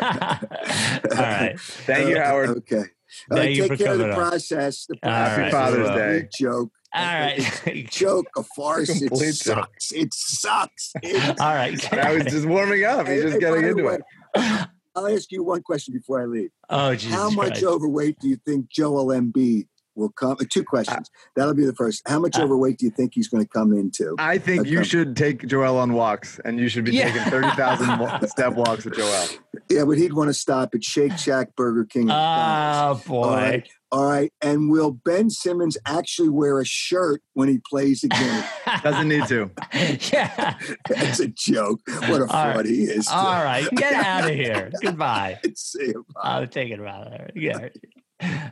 right. 1.14 1.60
Thank 1.60 2.08
you, 2.08 2.18
Howard. 2.18 2.48
Okay. 2.48 2.84
All 3.30 3.36
right, 3.36 3.54
take 3.54 3.78
care 3.78 3.92
of 3.92 3.98
the 3.98 4.14
process. 4.14 4.86
The 4.86 4.96
process. 4.96 5.36
Happy 5.36 5.50
Father's 5.50 5.90
Day. 5.90 6.28
Joke. 6.34 6.72
All 6.92 7.04
right. 7.04 7.86
joke, 7.90 8.26
a 8.36 8.42
farce. 8.42 8.90
It 9.00 9.34
sucks. 9.34 9.92
It 9.92 10.12
sucks. 10.12 10.92
It, 11.02 11.40
All 11.40 11.54
right. 11.54 11.92
I 11.92 12.14
was 12.14 12.24
just 12.24 12.46
warming 12.46 12.84
up. 12.84 13.06
He's 13.06 13.22
just 13.22 13.40
getting 13.40 13.64
into 13.64 13.84
way, 13.84 13.98
it. 14.34 14.68
I'll 14.96 15.08
ask 15.08 15.30
you 15.30 15.44
one 15.44 15.62
question 15.62 15.94
before 15.94 16.20
I 16.20 16.26
leave. 16.26 16.50
Oh, 16.68 16.94
Jesus 16.94 17.14
How 17.14 17.30
much 17.30 17.52
Christ. 17.52 17.64
overweight 17.64 18.18
do 18.18 18.28
you 18.28 18.36
think 18.44 18.68
Joel 18.70 19.06
Embiid 19.06 19.68
will 19.94 20.10
come? 20.10 20.36
Uh, 20.40 20.44
two 20.50 20.64
questions. 20.64 21.08
That'll 21.36 21.54
be 21.54 21.64
the 21.64 21.74
first. 21.74 22.02
How 22.06 22.18
much 22.18 22.36
uh, 22.36 22.42
overweight 22.42 22.78
do 22.78 22.86
you 22.86 22.90
think 22.90 23.12
he's 23.14 23.28
going 23.28 23.44
to 23.44 23.48
come 23.48 23.72
into? 23.72 24.16
I 24.18 24.38
think 24.38 24.66
you 24.66 24.82
should 24.82 25.16
take 25.16 25.46
Joel 25.46 25.78
on 25.78 25.92
walks, 25.92 26.40
and 26.44 26.58
you 26.58 26.68
should 26.68 26.84
be 26.84 26.92
yeah. 26.92 27.12
taking 27.12 27.30
thirty 27.30 27.50
thousand 27.50 28.28
step 28.28 28.54
walks 28.54 28.84
with 28.84 28.96
Joel. 28.96 29.26
Yeah, 29.70 29.84
but 29.84 29.96
he'd 29.96 30.12
want 30.12 30.28
to 30.28 30.34
stop 30.34 30.74
at 30.74 30.82
Shake 30.82 31.16
Shack, 31.16 31.54
Burger 31.54 31.84
King. 31.84 32.10
Oh 32.10 33.00
boy! 33.06 33.22
All 33.22 33.36
right. 33.36 33.68
All 33.92 34.04
right. 34.04 34.32
And 34.40 34.70
will 34.70 34.92
Ben 34.92 35.30
Simmons 35.30 35.76
actually 35.84 36.28
wear 36.28 36.60
a 36.60 36.64
shirt 36.64 37.22
when 37.34 37.48
he 37.48 37.58
plays 37.68 38.04
a 38.04 38.08
game? 38.08 38.44
Doesn't 38.82 39.08
need 39.08 39.26
to. 39.26 39.50
yeah. 40.12 40.56
That's 40.88 41.18
a 41.18 41.28
joke. 41.28 41.80
What 41.86 42.22
a 42.22 42.28
fraud 42.28 42.56
right. 42.56 42.66
he 42.66 42.84
is. 42.84 43.08
All 43.08 43.42
right. 43.42 43.68
Get 43.70 43.92
out 43.92 44.30
of 44.30 44.36
here. 44.36 44.70
Goodbye. 44.82 45.40
See 45.56 45.86
you. 45.86 46.06
I'll 46.16 46.46
take 46.46 46.70
it 46.70 46.80
out 46.80 47.08
of 47.08 47.12
there. 47.12 47.30
Yeah. 47.34 48.50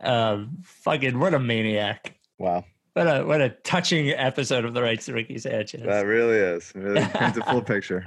um, 0.00 0.58
fucking, 0.64 1.18
what 1.18 1.34
a 1.34 1.40
maniac. 1.40 2.16
Wow. 2.38 2.64
What 2.94 3.06
a 3.06 3.24
what 3.24 3.40
a 3.40 3.48
touching 3.48 4.10
episode 4.10 4.66
of 4.66 4.74
the 4.74 4.82
rights 4.82 5.06
to 5.06 5.14
Ricky 5.14 5.38
Sanchez. 5.38 5.80
That 5.82 6.04
really 6.04 6.36
is. 6.36 6.72
It 6.74 6.78
really 6.78 7.06
paints 7.06 7.38
a 7.38 7.44
full 7.44 7.62
picture. 7.62 8.04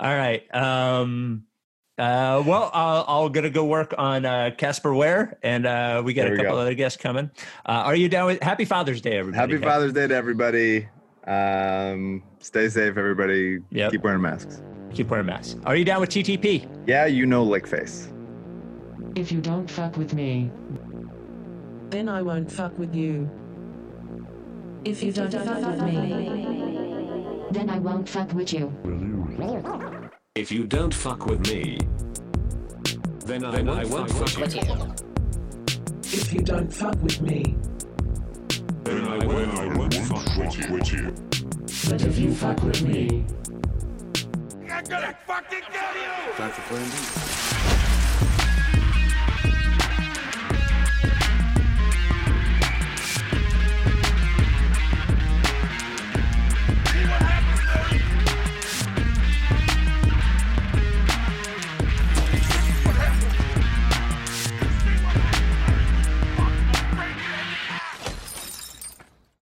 All 0.00 0.16
right. 0.16 0.42
Um 0.54 1.44
Uh, 1.98 2.42
well, 2.46 2.70
I'll, 2.72 3.04
I'll 3.08 3.28
gonna 3.28 3.50
go 3.50 3.64
work 3.64 3.92
on 3.98 4.24
uh, 4.24 4.52
Casper 4.56 4.94
Ware, 4.94 5.36
and 5.42 5.66
uh, 5.66 6.00
we 6.04 6.14
got 6.14 6.24
there 6.24 6.34
a 6.34 6.36
couple 6.36 6.56
other 6.58 6.74
guests 6.74 7.00
coming. 7.00 7.28
Uh, 7.66 7.72
are 7.86 7.96
you 7.96 8.08
down 8.08 8.26
with 8.26 8.40
Happy 8.40 8.64
Father's 8.64 9.00
Day, 9.00 9.18
everybody? 9.18 9.52
Happy 9.52 9.64
Father's 9.64 9.92
Day 9.92 10.06
to 10.06 10.14
everybody. 10.14 10.88
Um, 11.26 12.22
stay 12.38 12.68
safe, 12.68 12.96
everybody. 12.96 13.58
Yep. 13.70 13.90
Keep 13.90 14.04
wearing 14.04 14.22
masks. 14.22 14.62
Keep 14.94 15.08
wearing 15.08 15.26
masks. 15.26 15.56
Are 15.66 15.74
you 15.74 15.84
down 15.84 16.00
with 16.00 16.10
TTP? 16.10 16.68
Yeah, 16.86 17.06
you 17.06 17.26
know 17.26 17.42
lick 17.42 17.66
face. 17.66 18.08
If 19.16 19.32
you 19.32 19.40
don't 19.40 19.68
fuck 19.68 19.96
with 19.96 20.14
me, 20.14 20.52
then 21.90 22.08
I 22.08 22.22
won't 22.22 22.50
fuck 22.50 22.78
with 22.78 22.94
you. 22.94 23.28
If 24.84 25.02
you 25.02 25.10
don't 25.10 25.32
fuck 25.32 25.66
with 25.66 25.82
me, 25.82 27.48
then 27.50 27.68
I 27.68 27.78
won't 27.80 28.08
fuck 28.08 28.32
with 28.32 28.52
you. 28.52 28.72
If 30.38 30.52
you 30.52 30.62
don't 30.62 30.94
fuck 30.94 31.26
with 31.26 31.50
me, 31.50 31.80
then 33.26 33.44
I, 33.44 33.50
then 33.56 33.68
I 33.68 33.84
won't 33.86 34.08
fuck, 34.08 34.28
fuck 34.28 34.40
with 34.40 34.54
you. 34.54 34.62
you. 34.62 34.94
If 36.04 36.32
you 36.32 36.42
don't 36.42 36.72
fuck 36.72 36.94
with 37.02 37.20
me, 37.20 37.56
then 38.84 39.04
I, 39.08 39.26
will, 39.26 39.58
I 39.58 39.76
won't 39.76 39.94
fuck, 39.94 40.24
fuck 40.36 40.70
with 40.70 40.92
you. 40.92 41.12
But 41.90 42.02
if 42.02 42.18
you 42.20 42.32
fuck 42.32 42.62
with 42.62 42.82
me, 42.82 43.26
I'm 44.70 44.84
gonna 44.84 45.18
fucking 45.26 45.62
kill 45.72 46.02
you! 46.02 46.32
Time 46.36 46.50
for 46.52 46.62
plan 46.72 46.88
B. 47.72 47.77